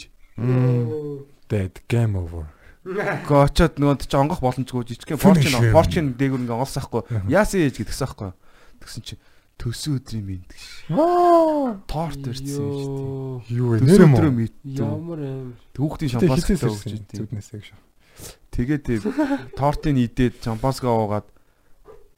[1.49, 2.49] Dead game over.
[2.85, 5.73] Гэхдээ очоод нөгөө чи онгох боломжгүй жижигхэн him.
[5.73, 7.03] порчин дээгүр ингээ онгоолсахгүй.
[7.07, 7.29] Аха.
[7.31, 8.31] Яасан ээж гэдгсэн байхгүй.
[8.83, 9.15] Тэгсэн чи
[9.61, 10.63] төсөө өдрийн минь гэж.
[11.87, 12.91] Торт ирсэн шүү
[13.47, 13.57] дээ.
[13.57, 13.87] Юу вэ?
[13.87, 14.49] Нэр юм уу?
[14.67, 15.21] Ямар.
[15.79, 17.19] Хүүхдийн Тэ шампанс өгч ирсэн идэв.
[17.31, 17.69] зүднээсээ гэж.
[18.51, 19.01] Тэгээд тэг
[19.59, 21.29] тортын идээд шампанскаа уугаад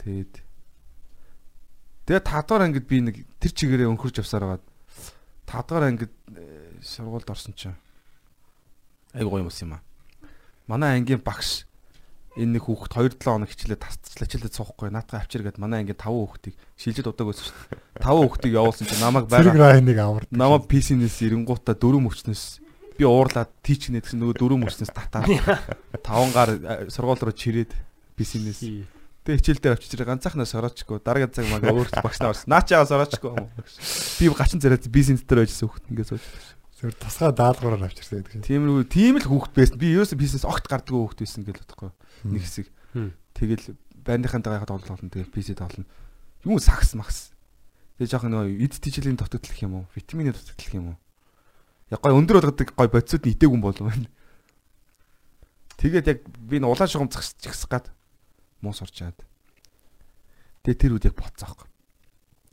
[0.00, 0.45] тэгээд
[2.06, 4.66] Тэгээд тадгаар ангид би нэг тэр чигээрээ өнхөрж явсаар байгаад
[5.42, 7.74] тадгаар ангид э, сургуульд орсон чинь
[9.10, 9.82] айгу гоё юм ус юм аа.
[10.70, 11.66] Манай ангийн багш
[12.38, 16.06] энэ нэг хүүхэд 2-7 хоног хичээлээ тасчлаа хичээлээ суухгүй наатаа авчир гээд манай ангийн 5
[16.06, 18.06] хүүхдийг шилжид удааг өссөн шүү дээ.
[18.06, 20.28] 5 хүүхдийг явуулсан чинь намайг байгаа райныг авард.
[20.30, 22.44] намайг PC-нээс эренгуутаа дөрөв мөчнөөс
[22.94, 25.26] би уурлаад тийчнэ гэсэн нөгөө дөрөв мөчнөөс татаад
[26.06, 27.72] таван гар э, сургууль руу чирээд
[28.14, 28.60] PC-нээс
[29.26, 32.46] Тэгээ хичээл дээр авчиж ирээ ганцаахнаа сороочгүй дараагийн цаг мага өөр багшнаа орсон.
[32.46, 33.50] Наа чагаа сороочгүй юм.
[34.22, 36.22] Би гачин зэрэг бизнес дээр байжсэн хүүхд ингээд сууж.
[36.78, 38.46] Зөв тасгаа даалгавраар авчирсан гэдэг чинь.
[38.46, 39.82] Тийм үү, тийм л хүүхд байсан.
[39.82, 41.90] Би ерөөсөө бизнес огт гарддаг хүүхд байсан гэж бодохгүй.
[42.30, 42.70] Нэг хэсэг.
[43.34, 43.74] Тэгэл
[44.06, 45.10] байрныхантайгаа тоглолт болно.
[45.10, 45.90] Тэгэл PC тоглоно.
[46.46, 47.34] Юу сакс макс.
[47.98, 49.84] Тэгээ жоохон нөгөө эд тийчлийн дутагдал гэх юм уу?
[49.96, 50.98] Витамины дутагдал гэх юм уу?
[51.90, 54.06] Яг гой өндөр болгодог гой бодисууд нь итээгүн болов байна.
[55.80, 57.88] Тэгээд яг би улаан шугам згсчих гад
[58.66, 59.18] муус орчаад.
[60.66, 61.70] Тэгээ тэр үед яг боцоох.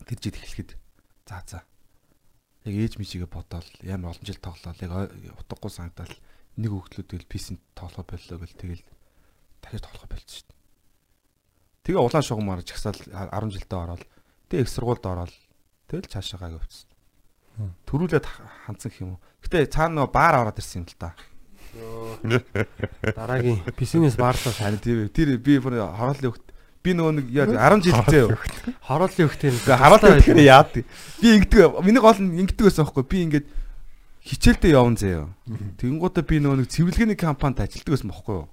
[0.06, 0.78] Тэр жид эхлэхэд
[1.26, 1.60] за за.
[2.64, 4.94] Яг ээж мижигээ бодоол ямар олон жил тоглоод яг
[5.42, 6.14] утгагүй санагдал
[6.62, 8.84] нэг хөвгтлүүд тэгэл писэнд тоглох боллоо гэл тэгэл
[9.60, 10.62] дахиж тоглох болчихсон шүү дээ.
[11.84, 14.04] Тэгээ улаан шугамаар жагсаал 10 жилдээ ороод
[14.48, 15.34] тэгээ их сургуульд ороод
[15.90, 16.90] тэгэл цаашаагаа явчихсан.
[17.58, 17.72] Хм.
[17.90, 19.22] Төрүүлээд ха- хандсан юм уу.
[19.44, 21.18] Гэтэ цаана нөгөө баар ороод ирсэн юм л та.
[22.24, 26.48] Дараагийн PC-нээс баарлаа Харин тэр тэр би бүр хороолын хөлт
[26.84, 28.38] би нөгөө нэг яа 10 жилдээ юу.
[28.84, 30.72] хороолын Тэгээ харуулт өгөх нь яад.
[31.24, 33.46] Би ингэдэг миний гол нь ингэдэг байсан байхгүй би ингээд
[34.28, 35.28] хичээлдээ явна заяа.
[35.80, 38.48] Тэгэнгүүтээ би нөгөө нэг цэвэрлэгээний компанид ажилладаг байсан байхгүй юу.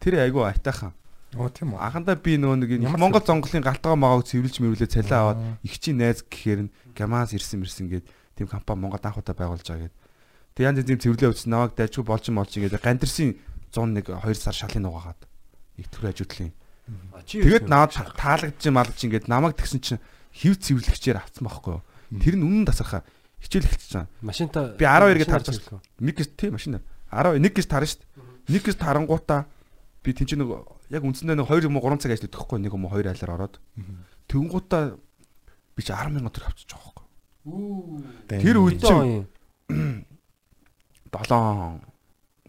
[0.00, 0.92] Тэр айгүй айтайхан.
[1.36, 1.80] Оо тийм үү.
[1.80, 5.56] Анхандаа би нөгөө нэг Монгол зонголын галтгаа магааг цэвэрлж мэрүүлээ цалиа аваад Аа.
[5.64, 8.04] их чи найз гэхээр нь гамаас ирсэн мэрсэн гээд
[8.40, 9.96] тийм компани Монгол анхудаа байгуулж байгаа гээд.
[10.56, 13.36] Тэг янз янзын цэвэрлээ өгсөн намайг дайжгүй болж юм болж ингээд гандирсын
[13.76, 15.20] 101 2 сар шалын угаагаад
[15.76, 16.56] их төр ажуудлын.
[17.28, 20.00] Тэгээд наваад таалагдж малгаж ингээд намайг тэгсэн чинь
[20.32, 21.84] хев цэвэрлэгчээр авсан байхгүй юу.
[22.16, 23.04] Тэр нь үнэн тасархаа
[23.36, 24.08] хичээл байгаа.
[24.24, 26.84] машинта Би 12 гэж тарж машинаар Нэг гэж тийм машин дээр.
[27.12, 28.56] 12 нэг гэж тарна шүү дээ.
[28.56, 29.40] Нэг гэж тарангуудаа
[30.00, 30.56] би тэн чинь нэг
[30.88, 33.34] яг үндсэндээ нэг 2 юм уу 3 цаг ажилладаг байхгүй нэг юм уу 2 айлаар
[33.36, 33.60] ороод.
[34.24, 34.96] Тэнгуудаа
[35.76, 38.40] би чи 10 сая төгрөг авчиж байгаа байхгүй.
[38.40, 39.28] Тэр үед чинь
[41.24, 41.80] 7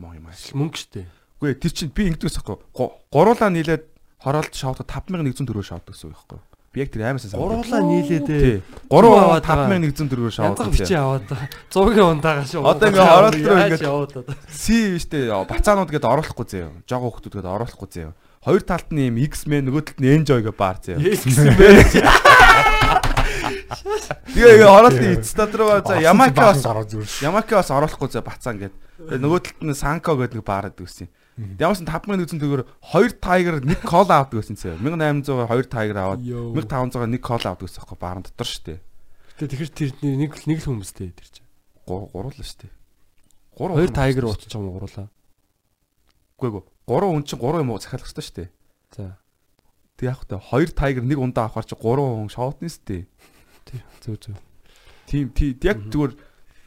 [0.01, 0.51] мөн юм ааш.
[0.53, 1.05] мөнгө штэ.
[1.37, 2.89] Үгүй ээ, тэр чинь би ингэдэг байхгүй.
[3.13, 3.85] Гуруулаа нийлээд
[4.21, 6.39] хороолт шавд 5100 төгрөг шавд гэсэн үг байхгүй.
[6.73, 8.57] Би яг тэр аймаас Гуруулаа нийлээд Тий.
[8.89, 9.69] Зүү 3 аваад байгаа.
[9.77, 10.47] 5100 төгрөг шавд.
[10.57, 11.25] янзах бичээ аваад
[11.71, 12.61] 100-ийн ундаагаа шүү.
[12.65, 14.35] Одоо ингээ хороолт руу ингээ-.
[14.51, 16.73] Си штэ бацаанууд гээд оруулахгүй заяа.
[16.85, 18.13] Жого хүмүүс гээд оруулахгүй заяа.
[18.45, 21.01] Хоёр талд нь юм X-Men нөгөө талд нь Enjoy гэ баар заяа.
[21.01, 21.25] Yes
[23.67, 26.63] Тэгээ ороод эцтад руу за Ямака бас.
[27.21, 28.75] Ямака бас оруулахгүй за бацаа ингээд.
[28.97, 31.11] Тэгээ нөгөө талд нь Санко гэдэг нэг баарад үсэн.
[31.37, 32.63] Ямарсан 5000 үзэн төгөөр
[32.97, 34.73] 2 тайгер нэг кол авдаг гэсэн цаа.
[34.81, 38.81] 1800 2 тайгер аваад 1500 нэг кол авдаг гэсэн байхгүй баарын дотор штэ.
[39.37, 41.45] Гэтэ тэгэхэр тэр нэг нэг л хүмүүстэй тэр чинь.
[41.85, 42.73] Гурлаа штэ.
[43.53, 45.13] Хоёр тайгер уутчих юм гурлаа.
[46.41, 46.65] Үгүй ээ.
[46.89, 48.45] Гурван хүн чинь гурван юм уу захиалах хэрэгтэй штэ.
[48.97, 49.17] За.
[49.97, 53.05] Тэг яг хөтэ хоёр тайгер нэг ундаа авахар чи гурван хүн шоутны штэ.
[53.67, 53.81] Тий.
[54.01, 54.35] Зөв зөв.
[55.07, 56.13] Тийм тий яг зүгээр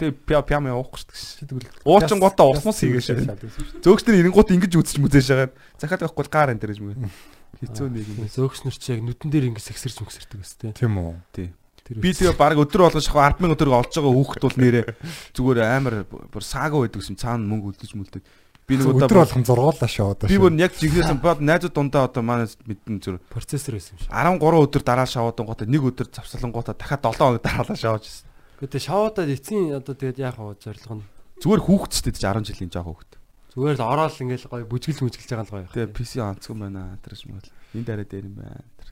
[0.00, 1.48] тэг пя пям явахгүй штэ.
[1.48, 3.84] Тэгвэл уучин гутаа усмус хийгээ шээ.
[3.84, 5.50] Зөөгчнөр ирэнгуут ингэж үзэж мүзэж байгаа.
[5.76, 7.12] Захиалах байхгүй гаар энэ гэж мөн.
[7.60, 8.24] Хэцүү нэг юм.
[8.32, 10.72] Зөөгснөр чи яг нүдэн дээр ингэ сэгсэрч мөксөрдөг өстэй.
[10.72, 11.16] Тийм үү.
[11.36, 11.48] Тий.
[11.90, 14.84] Би тэгээ баг өдөр болгож шахав 100000 өдөр олж байгаа хүүхэд бол нэрээ
[15.34, 18.22] зүгээр амар бүр саага байдаг юм цаана мөнгө үлдэж мүлдэж.
[18.70, 20.30] Би нэг удаа өдөр болгон зургууллаа шоо одоо.
[20.30, 24.14] би бүр яг жигнэсэн бод найзууд дундаа одоо манай мэдэн зүр процессор байсан юм шиг.
[24.14, 28.30] 13 өдөр дараа шаваадан гутаа нэг өдөр завсалангуудаа дахиад 7 хоног дараалал шавааж ирсэн.
[28.62, 31.04] Гэтэ шавуудад эцсийн одоо тэгээд яах вэ зорилго нь
[31.40, 33.12] Зүгээр хүүхэдчтэй ч 10 жилийн жаа хүүхэд.
[33.56, 35.72] зүгээр л ороод ингээл гоё бүжгэлж мүжгэлж байгаа л гоё.
[35.72, 37.48] Тэгээ PC онцгой байна тэрш мэл.
[37.72, 38.60] Энэ дараа дээр юм байна.
[38.76, 38.90] тэр.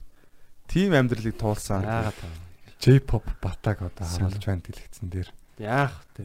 [0.64, 1.84] Тим амьдралыг туулсан.
[1.84, 2.32] Яагаад таа.
[2.80, 5.28] J-pop батаг одоо харуулж байна дэлгэцэн дээр.
[5.60, 6.24] Яах вэ?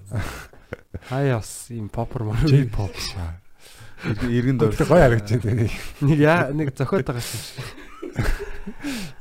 [1.12, 2.40] Хаяа бас ийм попер мөр.
[2.48, 3.43] J-pop шаа.
[4.04, 4.88] Иргэн Тэр дөрөв.
[4.90, 5.68] гоё харагдаж байна.
[6.04, 7.66] Нэг яа нэг зохиод байгаа юм шиг.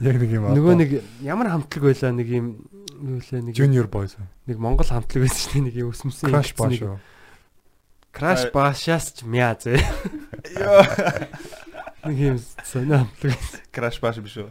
[0.02, 0.90] Яг нэг юм Нөгөө нэг
[1.22, 2.46] ямар хамтлаг байлаа нэг юм
[3.02, 4.18] юу лээ нэг Junior Boys.
[4.46, 6.26] нэг Монгол хамтлаг байсан шүү дээ нэг юм өсмсөн.
[6.30, 6.98] Crash Bash шүү.
[8.12, 9.78] Crash Bash-аас ч мяа зэ.
[12.04, 12.36] Нэг юм
[12.66, 13.38] сонио хамтлаг.
[13.72, 14.50] Crash Bash биш үү?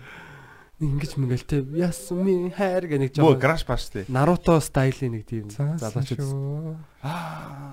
[0.82, 3.42] Нэг ингэж мэгэл те ясми хайр гэх нэг Мөө жоо.
[3.42, 4.06] Crash Bash тий.
[4.10, 6.74] Наруто стилийн нэг тийм залуучууд шүү.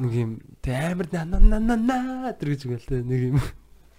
[0.05, 0.31] нэг юм
[0.61, 3.41] тэ амар на на на на тэр гэж мэгэл те нэг юм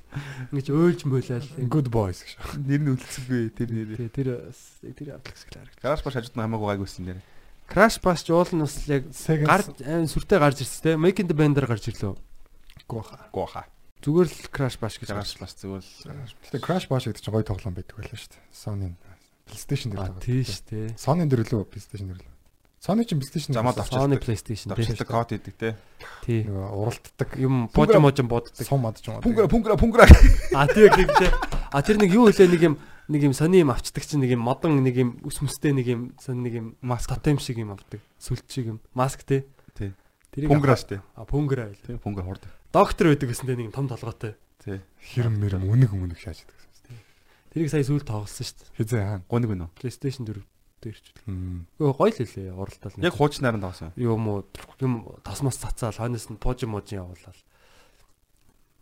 [0.53, 1.49] ингэж өөлж мөөлэл.
[1.65, 2.37] Good Boys гэж.
[2.61, 3.89] Нэр нь үлдсэнгүй тэр нэр.
[3.97, 4.29] Тэгээ тэр
[4.93, 5.81] тэр хамтлаг шиг харагд.
[5.81, 7.19] Crash Bash хажууд нь хамаагүй гайгүйсэн нэр.
[7.69, 9.65] Ч уул нь бас яг гар
[10.05, 10.91] сүртэй гарч ирсэн те.
[11.01, 12.13] Make in the Band-аар гарч ирлээ.
[12.89, 13.29] гооха.
[13.33, 13.65] Гооха.
[13.99, 16.33] Зүгээр л Crash Bash гэж Crash Bash зүгээр л.
[16.47, 18.43] Гэтэ Crash Bash гэдэг чинь гоё тоглоом байдаг байлаа шүү дээ.
[18.55, 18.87] Sony
[19.49, 20.23] PlayStation дээр А тоглоом.
[20.23, 20.79] тийш те.
[20.95, 22.33] Sony дээр лөө PlayStation дээр лөө.
[22.79, 23.99] Sony чинь PlayStation Замаа дээр давчилдаг.
[24.07, 24.75] Sony PlayStation те.
[24.79, 25.69] Давчилдаг код идэг те.
[26.23, 26.39] Тий.
[26.47, 28.55] нөгөө уралддаг Юм божим можим боддог.
[28.55, 29.23] сум мад ч юм уу.
[29.27, 30.05] Пунгра пунгра пунгра.
[30.55, 31.27] А тийм те.
[31.75, 32.75] А тэр нэг юу хэлээ нэг юм
[33.11, 36.01] нэг юм сони юм авчдаг чинь нэг юм модон нэг юм ус мүстэй нэг юм
[36.23, 37.11] сони нэг юм Маск.
[37.11, 37.99] тотем шиг юм авдаг.
[38.15, 38.79] Сүлж шиг юм.
[38.95, 39.43] Маск те.
[39.75, 39.91] Тий.
[40.31, 41.03] Тэрийг Пунгра штэ.
[41.19, 41.83] А пунгра байл.
[41.83, 42.47] Тий пунгра хурд.
[42.69, 44.37] Доктор байдаг гэсэн те нэг том толгойтой.
[44.61, 44.81] Тий.
[45.15, 46.69] Хэрэм мэрэм үнэг үнэг шааж байдаг.
[47.49, 48.77] Тэрийг сая сүүл тоглосон шүү дээ.
[48.77, 49.25] Хизээ хаана.
[49.25, 49.67] Гоног гэнэ.
[49.73, 50.45] PlayStation 4
[50.85, 51.07] дээр ч.
[51.25, 51.65] Мм.
[51.81, 53.01] Өө гоё л хэлээ уралдаал.
[53.01, 53.91] Яг хуучнаар нь тоглосон.
[53.97, 54.45] юм уу
[54.79, 54.93] юм
[55.25, 57.39] тосмос цацаал хойноос нь пожим можин явуулаад.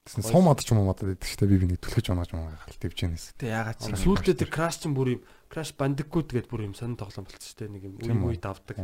[0.03, 1.51] Тэсэн сум мад ч юм уу мадад байдаг шүү дээ.
[1.51, 3.39] Би би нэг түлхэж унаж юм аа хэл дэвчэнээс.
[3.39, 6.99] Тэ ягаад ч Сүүлдээ тэр Crash чинь бүр юм Crash Bandicoot гэдэг бүр юм сонир
[6.99, 7.72] тоглоом болчихсон шүү дээ.
[7.72, 8.77] Нэг юм Тийм үе үе давдаг.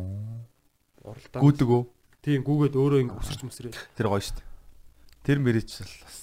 [1.04, 1.40] Уралдаа.
[1.44, 1.84] гүдэг үү?
[2.24, 3.76] Тийм гүүгээд өөрөө ингэ өсөрч мөсрээ.
[4.00, 4.53] Тэр гоё штэ.
[5.24, 6.18] Тэр мэрич л бас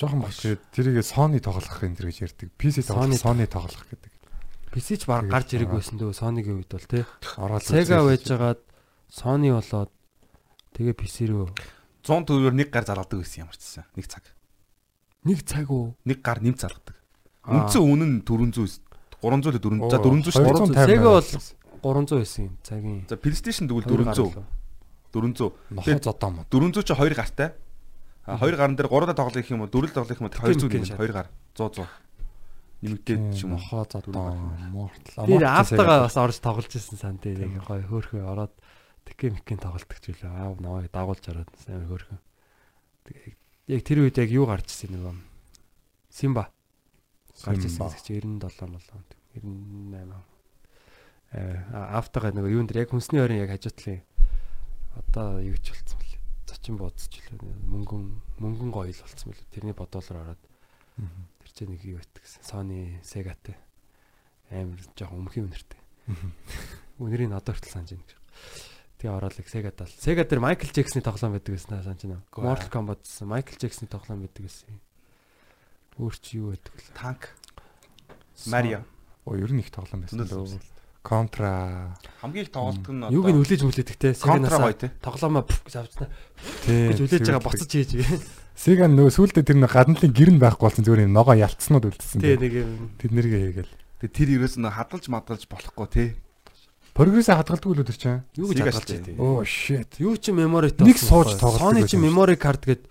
[0.00, 0.32] Жохон баг
[0.72, 2.48] тэрийг Sony тоглох энэ төр гэж ярьдаг.
[2.56, 4.12] PC тоглох Sony- тоглох гэдэг.
[4.72, 7.04] PC ч баг гарч ирэх байсан дөө Sony-гийн үед бол тий.
[7.36, 8.60] Ороод Sega байж байгаад
[9.12, 9.92] Sony болоод
[10.72, 11.52] тэгээ PC рүү
[12.00, 13.84] 100 төгрөгөөр нэг гар залгадаг байсан ямар ч гэсэн.
[13.92, 14.24] Нэг цаг.
[15.28, 15.92] нэг цаг уу?
[16.08, 16.96] Нэг гар нэм залгадаг.
[17.44, 18.80] Үндсэн үнэн нь 400
[19.20, 20.44] 300 л 400 за 400 шүү.
[20.48, 21.40] 250 Sega бол байсан.
[21.84, 23.00] 300 байсан юм цагийн.
[23.04, 24.32] За PlayStation тэгвэл Хоёр гар 400.
[24.32, 24.44] лөө.
[25.12, 25.52] 400.
[25.76, 26.46] Нохоо зодоо мод.
[26.48, 27.48] 400 чи 2 гартай.
[28.26, 30.88] 2 гарын дээр 3 тоглох гэх юм уу 4 тоглох юм уу 200 Тэмкен юм
[30.88, 31.00] шат.
[31.00, 31.26] 2 гар
[31.56, 31.88] 100 100.
[32.80, 33.60] Нэмэгдээд ч юм уу.
[33.60, 34.36] Нохоо зодоо
[34.72, 35.26] мортал.
[35.26, 37.36] Тэр автагаа бас орж тоглож ирсэн сан тий.
[37.36, 38.54] Яг гоё хөөхөө ороод
[39.08, 40.32] тэкэ микэн тоглолдог ч үлээ.
[40.32, 42.18] Аа наваа дагуулж ороод сайн хөөхөө.
[43.08, 43.36] Тэгээ
[43.76, 45.14] яг тэр үед яг юу гарч ирсэн нөгөө
[46.08, 46.48] Симба
[47.44, 48.04] гарч ирсэн гэж
[48.40, 49.00] 97 болоо.
[49.36, 50.30] 98.
[51.30, 51.62] Э
[51.94, 54.02] автагаа нөгөө юун дээр яг хүнсний ойрын яг хажуутлын
[54.98, 55.99] одоо юу ч болцсон
[56.60, 56.68] бэл.
[56.68, 57.56] Зочин буудсч үлээ.
[57.72, 58.04] Мөнгөн
[58.36, 59.48] мөнгөн гоё л болцсон бэл.
[59.48, 60.42] Тэрний бодоолоор ороод
[61.40, 62.44] тэр чинь нэг юу байтг гэсэн.
[62.44, 63.56] Sony Sega-тэй
[64.50, 65.80] амар жоохон өмхийн үнэртэй.
[66.98, 68.18] Үнэрийг одоо хүртэл санаж байна гэж.
[68.98, 69.88] Тэгээ ороод л Sega дал.
[69.88, 72.20] Sega дээр Michael Jackson-ы тоглоом байдаг гэсэн санаж байна.
[72.34, 74.74] Mortal Kombat гэсэн Michael Jackson-ы тоглоом байдаг гэсэн.
[75.96, 76.82] Өөр чи юу байдаг вэ?
[76.98, 77.22] Танк.
[78.50, 78.84] Mario.
[79.24, 80.58] Оо ер нь их тоглоом байсан лөө.
[81.02, 81.96] Contra.
[82.20, 84.12] Хамгийн их тоглолт нь Юуг нь үлээж мүлээдэг те.
[84.20, 84.92] Контра гоё те.
[85.00, 86.12] тоглоомоо гэж авчихна.
[86.68, 86.92] Тий.
[86.92, 87.90] Гэж үлээж байгаа буцаж хийж.
[88.52, 92.20] Сега нөгөө сүултээ тэр нэг гадналын гэрн байхгүй болсон зүгээр юм ногоо ялцснууд үлдсэн.
[92.20, 92.92] Тий нэг юм.
[93.00, 93.72] Тэд нэргээ хийгээл.
[94.04, 96.04] Тэгээ тэр ерөөс нь хадгалж мадгалж болохгүй те.
[96.92, 98.20] Прогрессээ хадгалдаг үлээ тэр чинь.
[98.36, 99.96] Юу гэж хадгалж байдیں۔ Оо shit.
[100.04, 102.84] Юу ч memory Нэг сууж тоглодог Sony байсан чи memory card гээд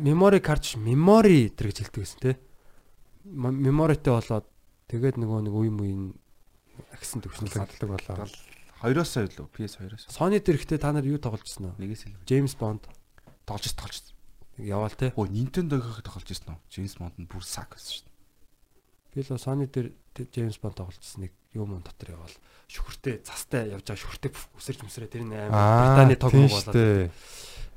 [0.00, 2.32] memory card ш memory тэр гэж хэлдэг гэсэн те.
[3.28, 4.48] Memoryтэй болоод
[4.88, 6.16] тэгээд нөгөө нэг үе муйн
[6.92, 8.28] агсан төвшнөл хадгалдаг болоо.
[8.82, 10.04] 2-оос илүү PS2-оос.
[10.12, 11.80] Sony дээр ихтэй та нар юу тоглож ирсэн үү?
[11.80, 12.22] Нэгээс илүү.
[12.28, 12.84] James Bond
[13.48, 14.04] Тоглож тоглож.
[14.60, 15.12] яваал те.
[15.16, 16.60] Өө Nintendo-гийн тоглож ирсэн үү?
[16.68, 18.14] James Bond нь бүр сак байсан шүү дээ.
[19.16, 19.88] Би л Sony дээр
[20.34, 22.36] James Bond тоглож ирсэн нэг юм он дотор яваал.
[22.68, 24.30] Шүхэртэй застай явж байгаа шүхэртэй
[24.60, 26.68] үсэрч мүсрээ тэр нэг Британий тог болоод.
[26.68, 27.08] штэ.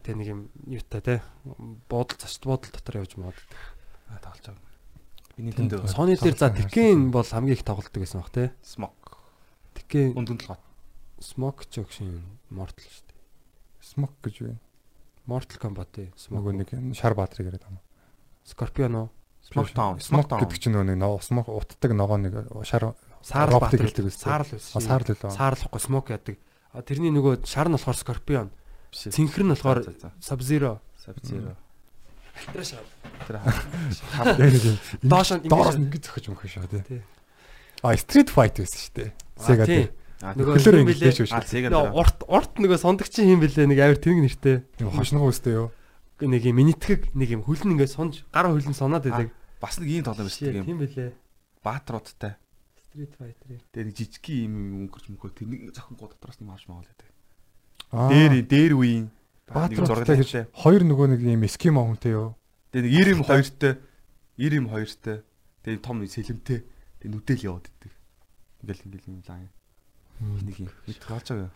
[0.04, 1.16] Тэ нэг юм юутай те.
[1.88, 3.38] Буудал цашд буудал дотор явж мод.
[4.20, 4.69] Тоглож байгаа.
[5.40, 8.52] Nintendo Sony дээр за Tekken бол хамгийн их тоглолдог байсан баг те.
[8.64, 9.16] Smoke
[9.74, 10.60] Tekken үндүн толгой.
[11.24, 13.20] Smoke Junction Mortal шүү дээ.
[13.80, 14.54] Smoke гэж вэ?
[15.26, 16.10] Mortal Kombat ээ.
[16.32, 17.84] Нөгөө Smoke нэг шар баатрийг яриад байгаа юм.
[18.44, 19.08] Scorpion уу?
[19.48, 19.96] Smoke Town.
[20.04, 22.36] Smoke гэдэг чинь нөгөө нэг ноо Smoke утдаг ногоо нэг
[22.68, 24.28] шар Роботыг баатар хэлдэг байсан.
[24.28, 24.76] Саарл байсан.
[24.76, 25.32] А, Саарл үлээ.
[25.36, 26.36] Саарлахгүй Smoke яадаг.
[26.88, 28.48] Тэрний нөгөө шар нь болохоор Scorpion.
[28.92, 29.12] Биш.
[29.12, 29.80] Цэнхэр нь болохоор.
[30.24, 30.80] Sub-Zero.
[30.96, 31.56] Sub-Zero.
[32.54, 32.86] Тэр шар.
[33.28, 34.78] Тэр Яг нэг юм.
[35.04, 37.02] Доош нь доороос ингэж зөхөж мөхөж шүү Тий.
[37.84, 39.10] А Street Fight байсан шүү дээ.
[39.40, 39.88] Sega тий.
[39.88, 39.92] дээр.
[40.20, 41.00] Аа Нөгөө Хөлөөр юм ингэж
[41.32, 41.60] Аа шүү.
[41.60, 41.74] Дээр.
[41.96, 44.58] урт урт нөгөө сондогчин юм бэлээ нэг авир тэрэг нэртэй.
[44.84, 45.72] Юм хошногоо үстэй юу?
[46.20, 49.32] Нэг юм минитгэг нэг юм хөлн ингээд сонж гараа хөлн соноод байдаг.
[49.64, 50.78] Бас нэг ийм тоглоом байсан Тийм тийм.
[50.84, 51.12] бэлээ.
[51.64, 52.36] Баатруудтай.
[52.92, 53.48] Street Fighter.
[53.72, 54.56] Тэгээ нэг жижигхэн юм
[54.92, 57.08] өнгөрч мөнгөө тэр нэг зохин гоо дотроос нь марш маавал байдаг.
[57.96, 58.10] Аа.
[58.12, 59.08] Дээр дээр үеийн
[59.50, 62.38] Баатруудтай гэж хоёр нөгөө нэг юм эскимо хүнтэй юу?
[62.70, 63.74] Тэгээ нэг 92-тэй
[64.38, 65.18] 92-тэй
[65.66, 67.94] тэгээ том сэлэмтэй тэгээ нүдэл яваад идэг.
[68.62, 69.50] Ингээл ингээл юм лаа.
[70.20, 70.70] Нэг юм.
[70.86, 71.52] Хэд хааж байгаа.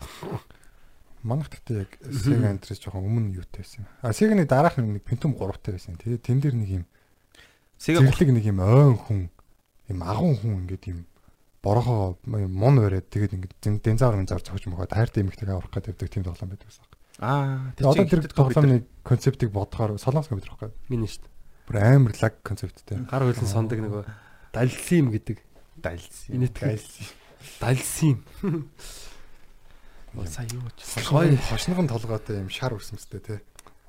[1.23, 3.87] Манайх гэхдээ яг Sega Enterprise жоохон өмнө юутай байсан юм.
[4.03, 5.95] А Sega-ны дараах нэг Pentium 3-тай байсан.
[5.95, 6.85] Тэгээ тэн дээр нэг юм
[7.79, 9.21] Сега зэрлэг нэг юм ойн хүн,
[9.91, 10.99] юм агун хүн ингээд юм
[11.63, 16.51] борохоо мон бариад тэгээд ингээд динзавр минзавр зогж мөгөө тайртай эмэгтэйг аврах гэдэг тийм тоглоом
[16.51, 16.87] байдаг байсан.
[17.19, 20.72] Аа Тэгээ одоо тэр тоглоомны концептыг бодохоор солонгос компьютер байхгүй.
[20.90, 21.30] Миний шүү
[21.68, 22.98] Бүр амар лаг концепттэй.
[22.98, 23.07] дээ.
[23.07, 24.03] Гар хөлн сондог нөгөө
[24.52, 25.38] далсим гэдэг.
[25.80, 26.35] дайлсан.
[26.35, 26.84] Инэтгэл.
[27.60, 28.23] Далсим.
[30.27, 30.84] сая юу ч.
[31.07, 31.38] Гоё.
[31.49, 33.40] Хошногон толгойтой юм шар үрсэмстэй тий.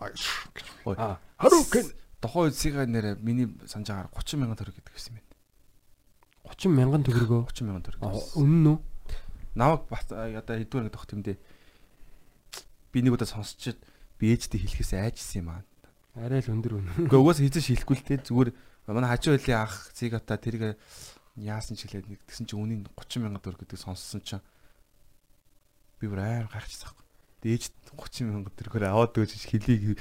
[0.01, 1.19] Аа.
[1.39, 1.93] Харукен.
[2.25, 5.27] Үед Сега нэрэ миний санаж агаар 30 мянган төгрөг гэдэг байсан юм
[6.49, 7.41] 30 мянган төгрөгөө.
[7.45, 7.53] байна.
[7.53, 8.01] 30 мянган төгрөг.
[8.41, 8.79] Үнэн үү?
[9.61, 11.37] Намайг бас а, одоо хэдвэр нэг тогт юмдээ.
[12.95, 13.83] Би нэг удаа сонсчихэд
[14.23, 15.67] би ээжтэй хэлэхээс айжсэн юм аа.
[16.15, 17.11] Арай л өндөр үнэ.
[17.11, 18.51] Гэхдээ угаас хийж хэлэхгүй л те зүгээр
[18.87, 20.79] манай хажуу хилийн ах цигата тэрийг
[21.35, 24.45] яасан ч хэлээд нэг тэгсэн чинь үнийн 30 сая төгрөг гэдэг сонссон чинь
[25.99, 26.95] би бүр амар гайхчихсан.
[27.43, 29.99] Дээж 30 сая төгрөгөөр аваад өгч хэлийг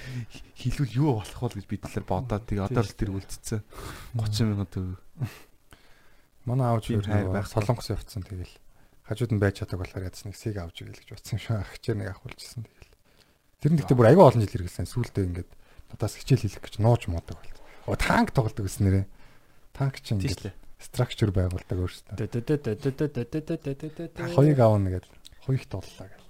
[0.53, 3.61] хэлвэл юу болох вэ гэж би талаар бодоод тэгээ одоо л тэр үлдсэн
[4.13, 5.01] 30 сая төгрөг.
[6.45, 7.49] Манай аавч юу байх.
[7.49, 8.51] солонгос явцсан тэгэл.
[9.07, 11.55] Хажууд нь байж чаддаг болохоор ядс нэг сэг авч игээл гэж бодсон шүү.
[11.59, 12.82] Ахчаар нэг авахулжсэн тэгэл.
[13.63, 14.91] Тэр нь гэхдээ бүр аюу олон жил хэрэглэсэн.
[14.91, 15.47] Сүүлдээ ингээд
[15.95, 17.59] надаас хичээл хийх гэж нууж муудаг болт.
[17.87, 19.07] Оо танк тоглодог гэсэн нэрээ.
[19.71, 20.51] Танк чинь ингээд
[20.83, 22.19] structure байгуулдаг өөрсдөө.
[24.35, 25.11] Хоёрыг аавна гэдэг.
[25.47, 26.27] Хоёрт тоглолаа гэл.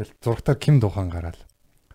[0.00, 1.36] Тэгэл зургатаар Ким духан гараал.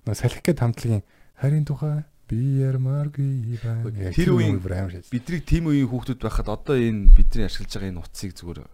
[0.05, 1.01] Нөө салхи гэд хамтлагийн
[1.41, 3.81] харин тухай биер марги баа.
[4.13, 4.61] Тэр үеийн.
[5.09, 8.69] Бидний тим үеийн хүүхдүүд байхад одоо энэ бидний ашиглаж байгаа энэ утсыг зүгээр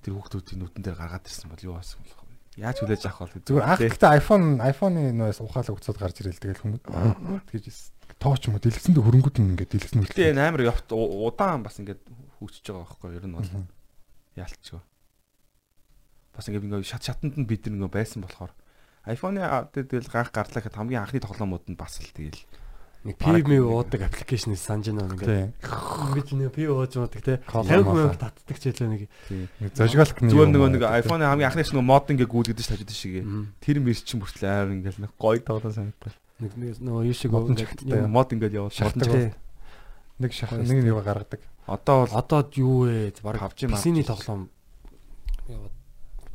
[0.00, 2.25] тэр хүүхдүүдийн нүдэн дээр гаргаад ирсэн бол юу болсон болох вэ?
[2.56, 3.44] Яаж хүлээж авах вэ?
[3.44, 6.82] Зүгээр анх гэхдээ iPhone iPhone-ы нөөс ухаалаг уцаад гарч ирэл тэгэл хүмүүс
[7.52, 7.66] тэгэж
[8.16, 10.16] тооч юм уу дэлгэсэндээ хөрөнгүүд нь ингээд дэлгэсэн үү.
[10.16, 12.00] Энэ амар явт удаан бас ингээд
[12.40, 13.52] хүүчж байгаа байхгүй ер нь бол
[14.40, 14.80] яалтчгүй.
[16.32, 18.56] Бас ингээд ингээд шат шатанд нь бид нэг байсан болохоор
[19.04, 19.44] iPhone-ы
[19.76, 22.40] тэгэл ганх гарлаа гэхэд хамгийн анхны тоглоомууд нь бас л тэгэл
[23.06, 25.54] нэг PV уудаг аппликейшнээс санаж байна ингээд.
[25.62, 27.38] Ингэж нэг PV ууж муудаг те.
[27.46, 27.94] Call 50 маа.
[27.94, 29.02] мянга татдаг ч хэлээ нэг.
[29.78, 33.14] Зожгалк нь зүгээр нөгөө нэг iPhone-ы хамгийн анхны шиг мод ингээд гүйлгэдэг ш тажид шиг
[33.62, 36.14] тэр мэрчин бүртлээ амар ингээд нэг гоё тоглоом санагдав.
[36.42, 39.08] Нэг нэг нөгөө юу шиг ингээд Мод ингээд Шахдаг.
[39.08, 39.30] Тий.
[40.18, 41.40] нэг шах нэг нь юу гаргадаг.
[41.66, 43.12] Одоо бол Одоо юу вэ?
[43.22, 43.84] Бараг PUBG мабж.
[44.06, 44.48] тоглоом
[45.48, 45.72] яваад.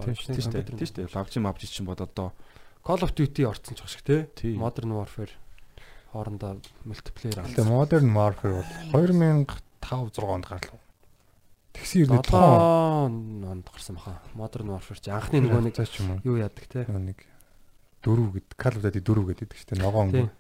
[0.02, 0.64] тийм шүү дээ.
[0.70, 1.10] Тийм шүү дээ.
[1.10, 2.34] PUBG мабж чинь бод одоо
[2.86, 4.30] Call of Duty орцсон ч шиг те.
[4.58, 5.34] Modern Warfare
[6.12, 8.62] хоорондоо мультиплеер Тэгээ Modern Warfare
[8.92, 9.48] бол 2005
[9.82, 10.80] 6 онд гарлаа.
[11.72, 13.16] Тэгсэн ирнэ 7 тоон
[13.48, 14.22] онд гарсан баха.
[14.36, 16.20] Modern Warfare чи анхны нөгөө нэг цаач юм уу?
[16.28, 16.84] юу яадаг те.
[16.88, 17.24] Нэг
[18.04, 20.22] дөрөв гэд Call of Duty дөрөв гэдэг чинь ногоон Тий.
[20.28, 20.36] өнгө.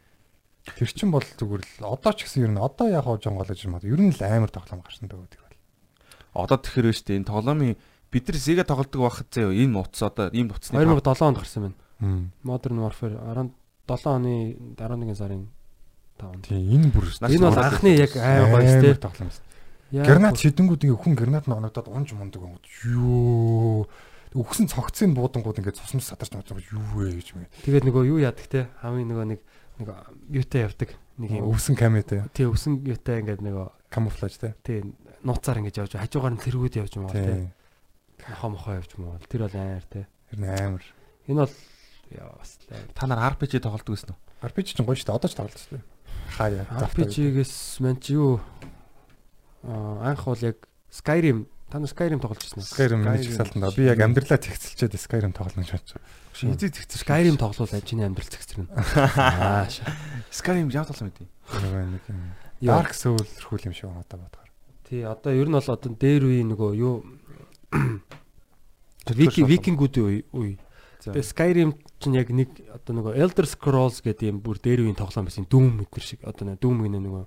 [0.77, 3.65] Тэр чин бол зүгээр л одоо ч гэсэн ер нь одоо яг хоо жонгол гэж
[3.65, 3.85] юм аа.
[3.87, 5.57] Ер нь л амар тоглоом гарсан даа гэдэг бол.
[6.35, 7.75] одоо тэгэхэр вэ штэ энэ тоглоомын
[8.11, 11.77] бид нар Sega тоглодог байхад заяа энэ утас одоо ийм утасны 2007 онд гарсан байна.
[12.43, 13.17] Modern Warfare
[13.87, 14.35] 17 оны
[14.77, 15.47] 11 сарын
[16.21, 16.45] 5-нд.
[16.45, 18.93] Тийм энэ бүр Энэ бол анхны яг аймаг гоёс те.
[18.95, 19.31] тоглоом.
[19.91, 22.63] Яг Гранат шидэнгүүд ингээ хүн гранат ногногдоод унж мундаг онгод.
[22.87, 23.89] Юу
[24.31, 27.51] өгсөн цогцын буудангууд ингээ цусмас садарч байгаа юу вэ гэж мэ.
[27.67, 28.71] тэгээд нөгөө юу яадаг те.
[28.79, 29.39] Хамгийн нөгөө нэг
[29.83, 29.87] нэг
[30.31, 30.95] юутай явдаг.
[31.19, 34.55] Нэг юм Өвсөн каметэй тий өвсөн юутай ингээд нөгөө камуфлаж те.
[34.63, 34.87] тий
[35.27, 37.35] нууцаар ингэж явж хажуугаар нь тэргүүд явж байгаа те.
[37.35, 37.51] Тийм.
[38.31, 39.19] Мохоо мохоо явж муу.
[39.27, 40.07] Тэр бол амар те.
[40.31, 40.85] Тэр амар.
[41.27, 41.55] Энэ бол
[42.15, 42.55] яа бас.
[42.95, 44.19] Та нар RPG тоглодог гэсэн үү?
[44.47, 45.17] RPG ч гоё шүү дээ.
[45.19, 45.83] Одоо ч тоглож шүү дээ.
[46.41, 46.65] Хаяа.
[46.89, 48.41] RPG-гээс мань чи юу
[49.61, 50.57] аа анх бол яг
[50.89, 52.65] Skyrim та нар Skyrim тоглож байсан уу?
[52.65, 56.57] Skyrim миний ч салтанда би яг амьдралаа зэгцэлчээд Skyrim тоглоно гэж бодож байна.
[56.57, 58.73] Эзээ зэгцэр Skyrim тоглол ажины амьдрал зэгцэрнэ.
[58.73, 59.69] Аа.
[60.33, 61.29] Skyrim яа тоглоом мэдээ.
[61.29, 62.05] Нөгөө нэг.
[62.65, 64.49] Dark Soul рхүүл юм шиг байна одоо бодохоор.
[64.89, 67.05] Тий одоо ер нь бол одоо дээр үе нөгөө юу
[69.13, 70.57] Вики викингүүдийн үе үе.
[71.01, 75.25] Тэгээ Skyrim чинь яг нэг одоо нөгөө Elder Scrolls гэдэг юм бүр дээр үеийн тоглоом
[75.25, 75.49] байсан.
[75.49, 77.23] Doom гэдэр шиг одоо нөгөө Doom гэнэ нөгөө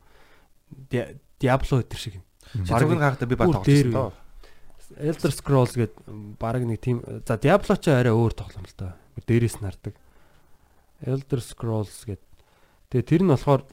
[0.94, 2.14] Dia- Diablo гэдэр шиг.
[2.70, 4.12] Бараг гахта би ба Бүр тоглож дээр байна.
[4.94, 8.94] Elder Scrolls гэдэг баг нэг тийм за Diablo ч арай өөр тоглоом л да.
[9.26, 9.94] Дээрээс нардаг.
[11.02, 12.30] Elder Scrolls гэдэг.
[12.94, 13.66] Тэгээ тэр нь болохоор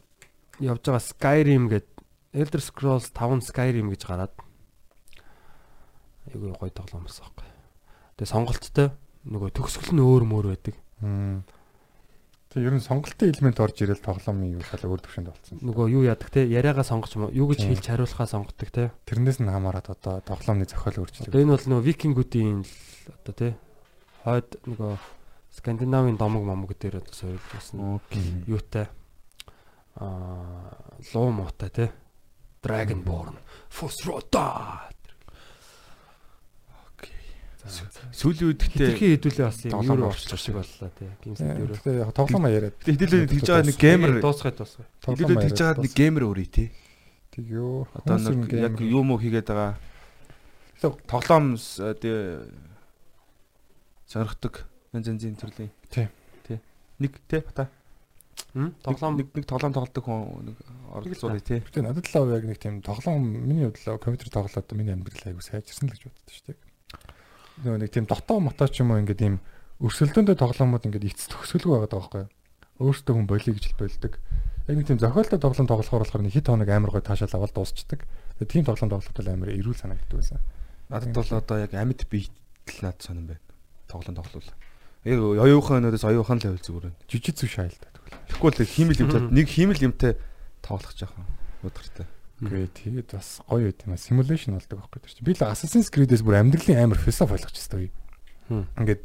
[0.58, 1.94] явж байгаа Skyrim гэдэг
[2.34, 4.34] Elder Scrolls 5 Skyrim гэж гараад
[6.32, 7.50] айгүй гоё тоглоом байсан байхгүй.
[8.18, 8.88] Тэгээ сонголттой
[9.26, 10.76] нөгөө төгсгөл нь өөр мөр байдаг.
[11.02, 11.44] Мм.
[12.52, 15.56] Тэг ер нь сонголтын элемент орж ирэл тоглоомын юу шал өөр төвшөнд болсон.
[15.64, 18.92] Нөгөө юу яадаг те яриагаа сонгож юу гэж хэлж хариулахаа сонгодог те.
[19.08, 21.32] Тэрнээс нь хамаарат одоо тоглоомны зохиол өөрчлөг.
[21.32, 22.74] Энэ бол нөгөө викингүүдийн л
[23.24, 23.48] одоо те
[24.28, 24.94] хойд нөгөө
[25.52, 28.44] Скандинавын домог момог дээр одоо суурилсан Окей.
[28.48, 28.88] юутай
[29.96, 30.76] аа
[31.14, 31.86] луу муутай те
[32.64, 33.36] Dragonborn
[33.68, 34.92] Fosroda
[37.62, 41.72] Сүүлийн үед гэхдээ хитрхи хэдүүлээ бас юм тоглоом юу орчих шиг боллоо те геймсэт дээр
[41.78, 42.76] Тэгээ яг тоглоомоо яриад.
[42.82, 46.70] хэдүүлээ тэгж байгаа нэг геймер дуусгай дуусгай хэдүүлээ тэгж байгаа нэг геймер өрий тий.
[47.30, 47.86] Тэг юу.
[47.94, 49.78] Одоо нэг яг юу муу хийгээд байгаа
[50.82, 52.18] тоглоом э, тий
[54.08, 55.70] сонирхдаг янз янзын төрлийн.
[55.90, 56.08] Тий.
[56.48, 56.60] Тий.
[57.00, 57.70] Нэг тий бата.
[58.54, 60.58] Хм тоглоом нэг нэг тоглоом тоглодог хүн нэг
[60.92, 61.62] оролцоорой тий.
[61.62, 65.46] Гэтэ надад л яг нэг тийм тоглоом миний хувьд л компьютер тоглоод миний амьдрал аягүй
[65.46, 66.71] сайжирсан л гэж боддог шүү дээ.
[67.60, 69.36] Нөгөө нэг тийм дотоо мото ч юм уу ингээд ийм
[69.84, 72.30] өрсөлдөөндөө тоглоомууд ингээд ицс төгсгөлгүй байгаа байхгүй юу?
[72.82, 74.14] Өөртөө хүн болиё гэж болдог.
[74.70, 78.08] Яг нэг тийм зохиолтой тоглоом тоглохоор болохоор нэг хит хоног амар гой таашаал аваад дуусчдаг.
[78.40, 80.40] Тэгээ тийм тоглоом тоглоход амар эрүүл санагддаг байсан.
[80.90, 83.46] Надад бол одоо яг амьд биет л над сонирн байна.
[83.90, 84.50] Тоглоом тоглол.
[85.04, 87.00] Яг оюухан өнөөдөөс оюухан л байвал зүгээр байна.
[87.10, 88.18] Жижиг зүг шайл та тэгвэл.
[88.30, 90.12] Тэгэхгүй л хиймэл юмтай нэг хиймэл юмтай
[90.62, 91.26] тоглох жоохон
[91.66, 92.06] удахтай.
[92.42, 94.02] Үгүй тэгээд бас гоё байт юм а.
[94.02, 95.26] Simulation болдог байхгүй чинь.
[95.26, 97.94] Би л Assassin's Creed-ээс бүр амьдралын амар философи байна.
[98.50, 98.66] Хм.
[98.82, 99.02] Ингээд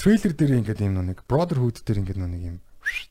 [0.00, 2.56] трейлер дээр ингээд юм нэг Brotherhood дээр ингээд нэг юм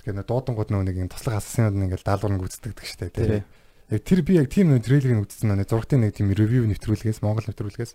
[0.01, 3.45] тэгээд дуудангууд нэг юм туслах ассасинууд ингээд даалгавар гүйцэтгэдэг штэ тий.
[3.93, 7.45] Яг тэр би яг тийм нэг трейлерыг үзсэн нэг зургтын нэг тийм ревю нэвтрүүлгээс Монгол
[7.45, 7.93] нэвтрүүлгээс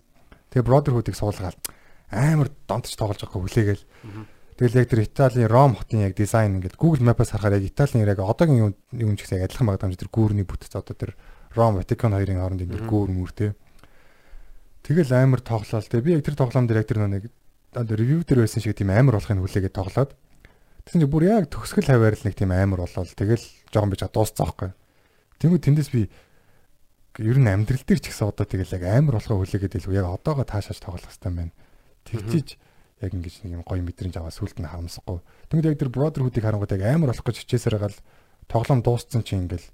[0.54, 1.58] тэгээд Brotherhood-ыг суулгаад
[2.14, 3.84] амар донтч тоглож байгаа хүлээгээл.
[4.54, 8.22] Тэгэл яг тэр Италийн Ром хотын яг дизайн ингээд Google Map-аас харахаар яг Италийн яг
[8.22, 11.18] одоогийн юм ч гэсэн адилхан байгаа юм чи тэр гүүрний бүтц одоо тэр
[11.58, 13.58] Ром Ватикан хоёрын хооронд энэ тэр гүүр мөр те.
[14.86, 15.98] Тэгэл амар тоглоол те.
[15.98, 17.34] Би яг тэр тоглоом дээр яг тэр нэг
[17.74, 20.14] одоо ревю дээр байсан шиг тийм амар болохыг хүлээгээд тоглоод.
[20.86, 23.42] Тэгсэн чи бүр яг төгсгөл хаваар л нэг тийм амар болол тэгэл
[23.74, 24.70] жоохон бич дуусцаа байхгүй.
[25.42, 26.06] Тэнгүү тэндээс би
[27.18, 30.46] ер нь амьдрал дээр ч гэсэн одоо тэгэл яг амар болохоо хүлээгээд илүү яг одоогоо
[30.46, 31.54] таашааж тоглох хэрэгтэй юм байна.
[32.06, 32.48] Тэгчиж
[33.04, 35.20] яг ингэж нэг юм гоё мэдрэмж аваа сүулт нь харамсахгүй.
[35.52, 37.98] Тэгмэд яг тэр Brotherhood-ыг харангууд яг амар болох гэж хичээсээр гал
[38.48, 39.68] тоглоом дууссан чинь ингээл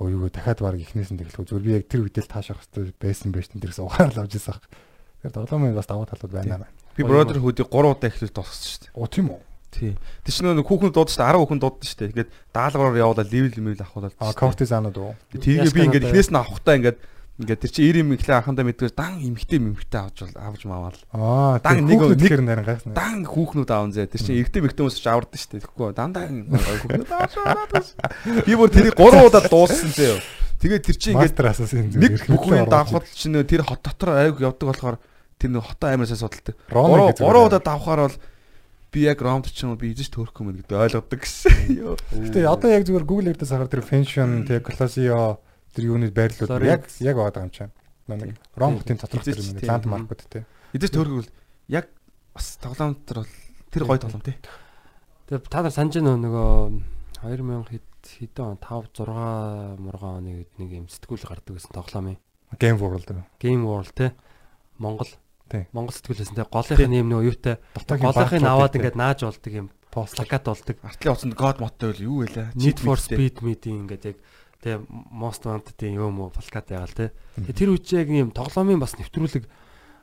[0.00, 3.28] өө юу дахиад баг ихнээс нь тэглэхгүй зүгээр би яг тэр үедэл таашаах хэрэгтэй байсан
[3.36, 4.64] байж тэн дэрс угаар л авч ирсэн баг.
[4.64, 6.72] Тэгэхээр тоглоомын бас даваа талууд байна аа.
[6.96, 8.96] Би Brotherhood-ыг 3 удаа эхлүүл дууссан шүү дээ.
[8.96, 9.40] Оо тийм үү.
[9.70, 9.94] Тий.
[10.26, 12.10] Тэг чи нөгөө хүүхэн дуудаж дээ 10 хүүхэн дуудаж дээ.
[12.10, 14.14] Ингээд даалгавраар явуулаад левел мэл авахулаад.
[14.18, 15.14] А кортизанууд уу?
[15.30, 16.98] Тэгээ би ингээд эхнээс нь авахтаа ингээд
[17.40, 21.00] ингээд тэр чи 90 мэнхлээ анхандаа мэдгээр дан эмхтэй мэмхтэй авч авч маавал.
[21.16, 22.92] Аа Дан нэг- нэг нарийн гайхна.
[22.92, 24.12] Дан хүүхнүүд аавн зэ.
[24.12, 25.60] Тэр чи эрэгтэй мэгтэй хүмүүс ч авардаг шүү дээ.
[25.64, 27.72] Тэгэхгүй дандаа хүүхнүүд авч аваад.
[28.44, 30.20] Би бүр тэрийг 3 удаа дууссан зэ.
[30.60, 31.40] Тэгээ тэр чи ингээд
[31.96, 34.96] нэг бүхнийг давхад чинь тэр хот дотор айг явдаг болохоор
[35.40, 36.56] тэр нэг хотоо амар сайн судалдаг.
[36.68, 38.16] Ром 3 3 удаа давхаар бол
[38.92, 41.96] би яг ромд ч юм уу би эзэж төрөх юм гэдэг ойлгодог гэсэн.
[42.12, 45.40] Гэтэ одоо яг зүгээр Google дээр сахаар тэр Fension, тэр Colosio
[45.74, 47.72] тэр юуны байрлууд яг яг байгаа юм чинь.
[48.10, 50.44] Нэг Ром хотын доторх тэр нэг ландмаркууд те.
[50.74, 51.30] Төрөх бол
[51.68, 51.86] яг
[52.34, 53.30] бас тоглоом дотор бол
[53.70, 54.36] тэр гоё тоглоом тий.
[55.30, 56.50] Тэгээ та нар санаж нөө нөгөө
[57.22, 62.16] 2000 хэд хэдэн он 5 6 мургаан оны үед нэг юм сэтгүүл гардаг гэсэн тоглоом
[62.16, 62.18] юм.
[62.58, 63.06] Game World.
[63.38, 64.10] Game World те
[64.78, 65.10] Монгол.
[65.70, 68.78] Монгол сэтгүүлээс те голынхын юм нөгөө юутай голынхыг багтлууд аваад те.
[68.82, 70.76] ингээд нааж болдог юм пост плакат болдог.
[70.82, 72.54] Артлын утсанд God моттой бол юу вэ?
[72.54, 74.16] Need for Speed meeting ингээд яг
[74.60, 74.78] те
[75.10, 77.10] Most Wanted-ийн юм уу плакат те.
[77.40, 79.44] Тэгээ тэр үчи яг юм тоглоомын бас нэвтрүүлэг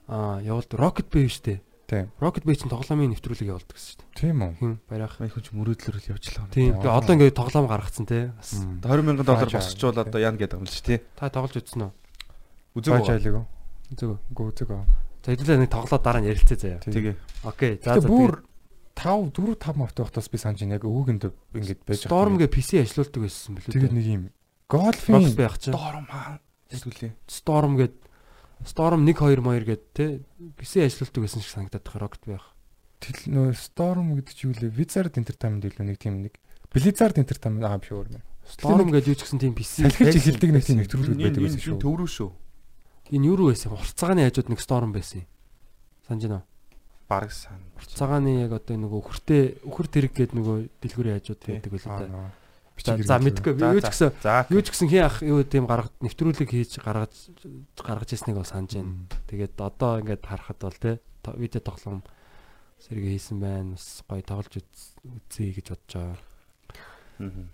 [0.10, 0.78] аа явуулдаг.
[0.82, 1.60] Rocket Bay шүү дээ.
[1.88, 2.12] Тийм.
[2.20, 4.18] Rocket Bay чинь тоглоомын нэвтрүүлэг явуулдаг гэсэн шүү дээ.
[4.18, 4.54] Тийм үү.
[4.60, 5.16] Хин барайх.
[5.22, 6.50] Мань хүн ч мөрөөдлөөр явжлаа.
[6.52, 6.74] Тийм.
[6.82, 8.34] Тэгээ одоо ингээд тоглоом гаргацсан те.
[8.36, 11.00] Бас 20 мянган доллар босчуулаад одоо яана гэдэг юм л чи тий.
[11.16, 11.92] та тоглож үзсэн үү?
[12.82, 13.08] Үү?
[13.08, 13.46] айлыг.
[13.96, 14.20] Зүг.
[14.34, 14.70] Үгүй үзэг.
[14.74, 14.84] аа.
[15.24, 16.84] За хэдүүлээ нэг тоглоод дараа нь ярилцъя заяа.
[16.84, 17.16] Тэгээ.
[17.48, 17.80] Окей.
[17.84, 18.44] За за бүр
[18.98, 21.24] 5 4 5 мавтай байхдаас би санаж байна яг өвгөнд
[21.54, 22.10] ингэж байж байгаа.
[22.10, 23.74] Storm гэ PC ажилуулдаг байсан билүү.
[23.76, 24.24] тэгээд нэг юм
[24.68, 25.74] golf-ийн байх чинь.
[25.74, 26.40] Дором хаа.
[26.72, 27.12] Хэдүүлээ.
[27.28, 27.96] Storm гэд
[28.68, 30.06] Storm 1 2 2 гэд те
[30.60, 32.46] PC ажилуулдаг байсан шиг санагдаад байгаа Rocket байх.
[33.00, 34.74] тэл нөө Storm гэдэг чи юу лээ?
[34.76, 36.34] Wizard Entertainment илүү нэг тийм нэг
[36.74, 38.24] Blizzard Entertainment аа биш өөр юм.
[38.44, 40.12] Storm гэд юу ч гэсэн тийм PC байсан.
[40.12, 41.80] эхэлдэг нэг тийм нэвтрүүлэг байдаг байсан шүү.
[41.80, 42.32] Төв рүү шүү.
[43.16, 43.72] Энэ юу руу байсан?
[43.72, 45.24] Хурцаагааны хажууд нэг Storm байсан.
[45.24, 45.28] юм.
[46.08, 46.46] Санаж байна уу?
[47.08, 47.62] Бараг сан.
[47.88, 52.28] Цагааны яг одоо нөгөө өхөртэй өхөр тэрэг гээд нөгөө дэлгүүрийн хажууд байдаг Аа, нөө.
[53.10, 54.10] За мэдгүй юу ч гэсэн
[54.54, 57.14] юу ч гэсэн хин ах юу гэдэм гаргад нэвтрүүлэг хийж гаргаж
[57.82, 59.10] гаргаж ирснийг бол санаж байна.
[59.28, 61.02] Тэгээд одоо ингээд харахад бол те
[61.36, 62.06] видео тоглоом
[62.86, 63.74] сэргээ хийсэн байна.
[63.76, 66.18] Бас гоё тоглож үз- үзье гэж бодож байгаа.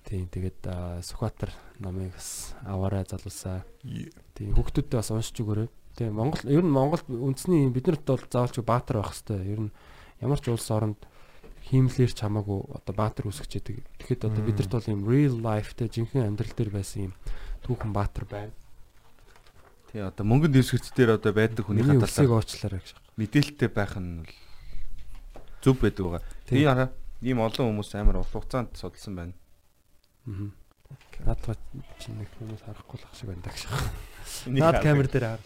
[0.04, 3.64] Тийм тэгээд аа, Сүхбаатар намыг бас аваарай залуусаа.
[4.36, 5.72] Тийм хүүхдүүдтэй бас уншиж өгөөрэй.
[5.96, 9.48] Тийм Монгол ер нь Монгол үндэсний биднэрт бол заавалч Баатар байх хэвээр.
[9.48, 9.72] Ер нь
[10.20, 11.00] ямар ч улс оронд
[11.70, 13.84] хиймлэр ч хамаагүй одоо Баатар үсгэж яадаг.
[14.04, 14.48] Тэгэхэд одоо Мм.
[14.52, 17.14] биднэрт бол юм real life те жинхэнэ амьдрал дээр байсан юм
[17.64, 18.54] түүхэн Баатар байна.
[19.92, 22.92] Тий одоо мөнгөнд дэвсгэрч дээр одоо байдаг хүний хадгалаа уучлаарай гэж.
[23.16, 24.36] мэдээлэлтэй байх нь бол
[25.64, 26.24] зөв байдаг байгаа.
[26.52, 26.90] Би хараа
[27.24, 29.34] ийм олон хүмүүс амар урт хугацаанд судалсан байна.
[30.28, 30.52] Аа.
[31.24, 31.56] Наадгаа
[32.02, 33.64] чи нэг хүмүүс харахгүй л ах шиг байна гэж.
[34.52, 35.44] Наад камер дээр хар.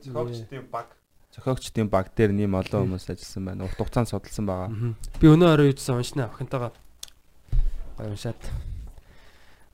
[0.00, 0.88] Зохиогчдын баг
[1.34, 3.66] зохиогчдын баг дээр нэм олон хүмүүс ажилласан байна.
[3.66, 4.70] Урт хугацаанд судалсан байгаа.
[5.18, 6.70] Би өнөө орой юусан уншнаа охинтойгоо
[7.98, 8.38] гоё уншаад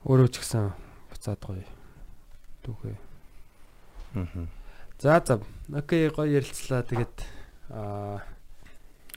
[0.09, 0.73] өөрөө ч гэсэн
[1.13, 1.65] буцаад гоё
[2.65, 2.97] түүхээ.
[4.17, 4.49] Аа.
[5.01, 5.37] За за
[5.69, 7.15] окей гоё ярилцлаа тэгээд
[7.69, 8.25] аа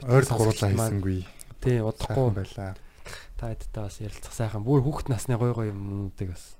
[0.05, 1.25] ойр гурлаа хийсэнгүй.
[1.65, 2.77] тий удахгүй байлаа.
[3.41, 6.57] та хэдтэй бас ярилцах сайхан бүр хүүхд насны гоё гоё юмнуудыг бас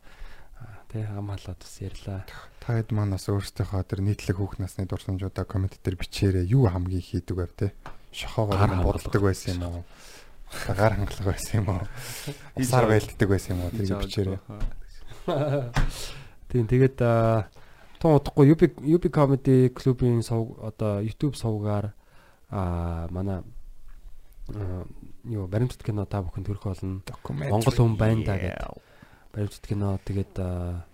[0.95, 2.23] тий ам халаад бас ярьлаа.
[2.63, 6.47] Та хэд маань бас өөрсдийнхөө тэр нийтлэг хүүхд насны дурсамжуудаа коммент дээр бичээрэй.
[6.47, 7.75] Юу хамгийн хийдэг байв те?
[8.15, 9.83] Шохоогоор боддог байсан юм уу?
[10.71, 11.83] Гар хангалах байсан юм уу?
[12.63, 13.75] Усаар байлддаг байсан юм уу?
[13.75, 14.39] Тэр бичээрэй.
[16.55, 16.99] Тийм тэгээд
[17.99, 21.91] тун удахгүй UB UB comedy клубын сувг одоо YouTube сувгаар
[22.55, 23.43] аа манай
[25.27, 27.03] юу баримтат кино та бүхэн төрөх болно.
[27.51, 28.94] Монгол хүн байна да гэдэг.
[29.35, 30.39] Баримтат кино тэгээд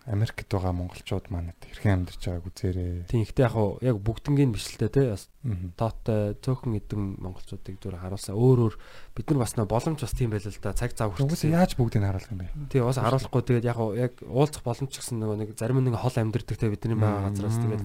[0.09, 3.05] Америкт байгаа монголчууд манад хэрхэн амьдарч байгааг үзээрэй.
[3.05, 4.49] тийм ихтэй яг хуу яг бүгднгийн
[4.81, 5.77] дээ тий бас Мгм.
[5.77, 8.75] тоотой цөөхөн эдэн монголчуудыг зүгээр харуулсаа өөр өөр
[9.13, 12.01] бид нар бас нөө боломж бас тийм байл л да цаг Угсаа хүртэл яаж бүгдийг
[12.01, 12.49] харуулах юм бэ?
[12.73, 16.17] тий бас харуулахгүй тэгээд яг хуу яг уулзах боломж гэсэн нөгөө нэг зарим нэг хол
[16.17, 17.85] амьдэрдэг те бидний байгаа газраас тэгээд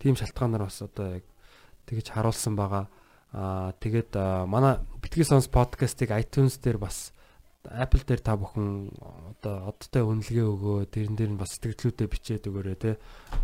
[0.00, 1.24] тийм шалтгаанаар бас одоо яг
[1.88, 2.88] тэгэж харуулсан байгаа.
[3.36, 4.16] Аа тэгээд
[4.48, 7.12] манай битгий сонс подкастыг iTunes дээр бас
[7.70, 8.90] Apple дээр та бүхэн
[9.38, 10.78] одоо одтой үнэлгээ өгөө.
[10.90, 12.92] Тэрэн дээр нь бас сэтгэлдлүүдээ бичээд өгөөрэй те.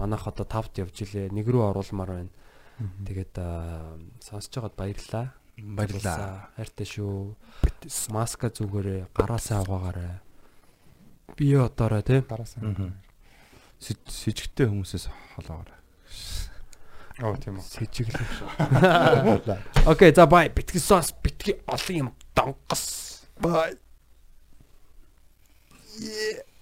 [0.02, 1.30] Манайх одоо тавд явж илээ.
[1.30, 2.32] Нэг рүү оруулмаар байна.
[3.06, 3.34] Тэгээд
[4.18, 5.26] сонсож байгаад баярлалаа.
[5.56, 6.50] Баярлалаа.
[6.58, 7.34] Хайртай шүү.
[8.10, 10.18] Маска зүгээрээ гараасаа угаагаарай.
[11.38, 12.20] Бие одоорой те.
[12.26, 12.60] Гараасаа.
[13.78, 15.06] Сэж- Сэжигтэй хүмүүсээс
[15.38, 15.70] холоогоор.
[17.24, 17.64] Оо тийм үү.
[17.64, 18.48] Сэжиглэх шүү.
[19.88, 20.48] Окей, за бай.
[20.52, 23.24] Битгий сос, битгий олон юм донгос.
[23.40, 23.76] Бай.
[25.98, 26.55] Yeah.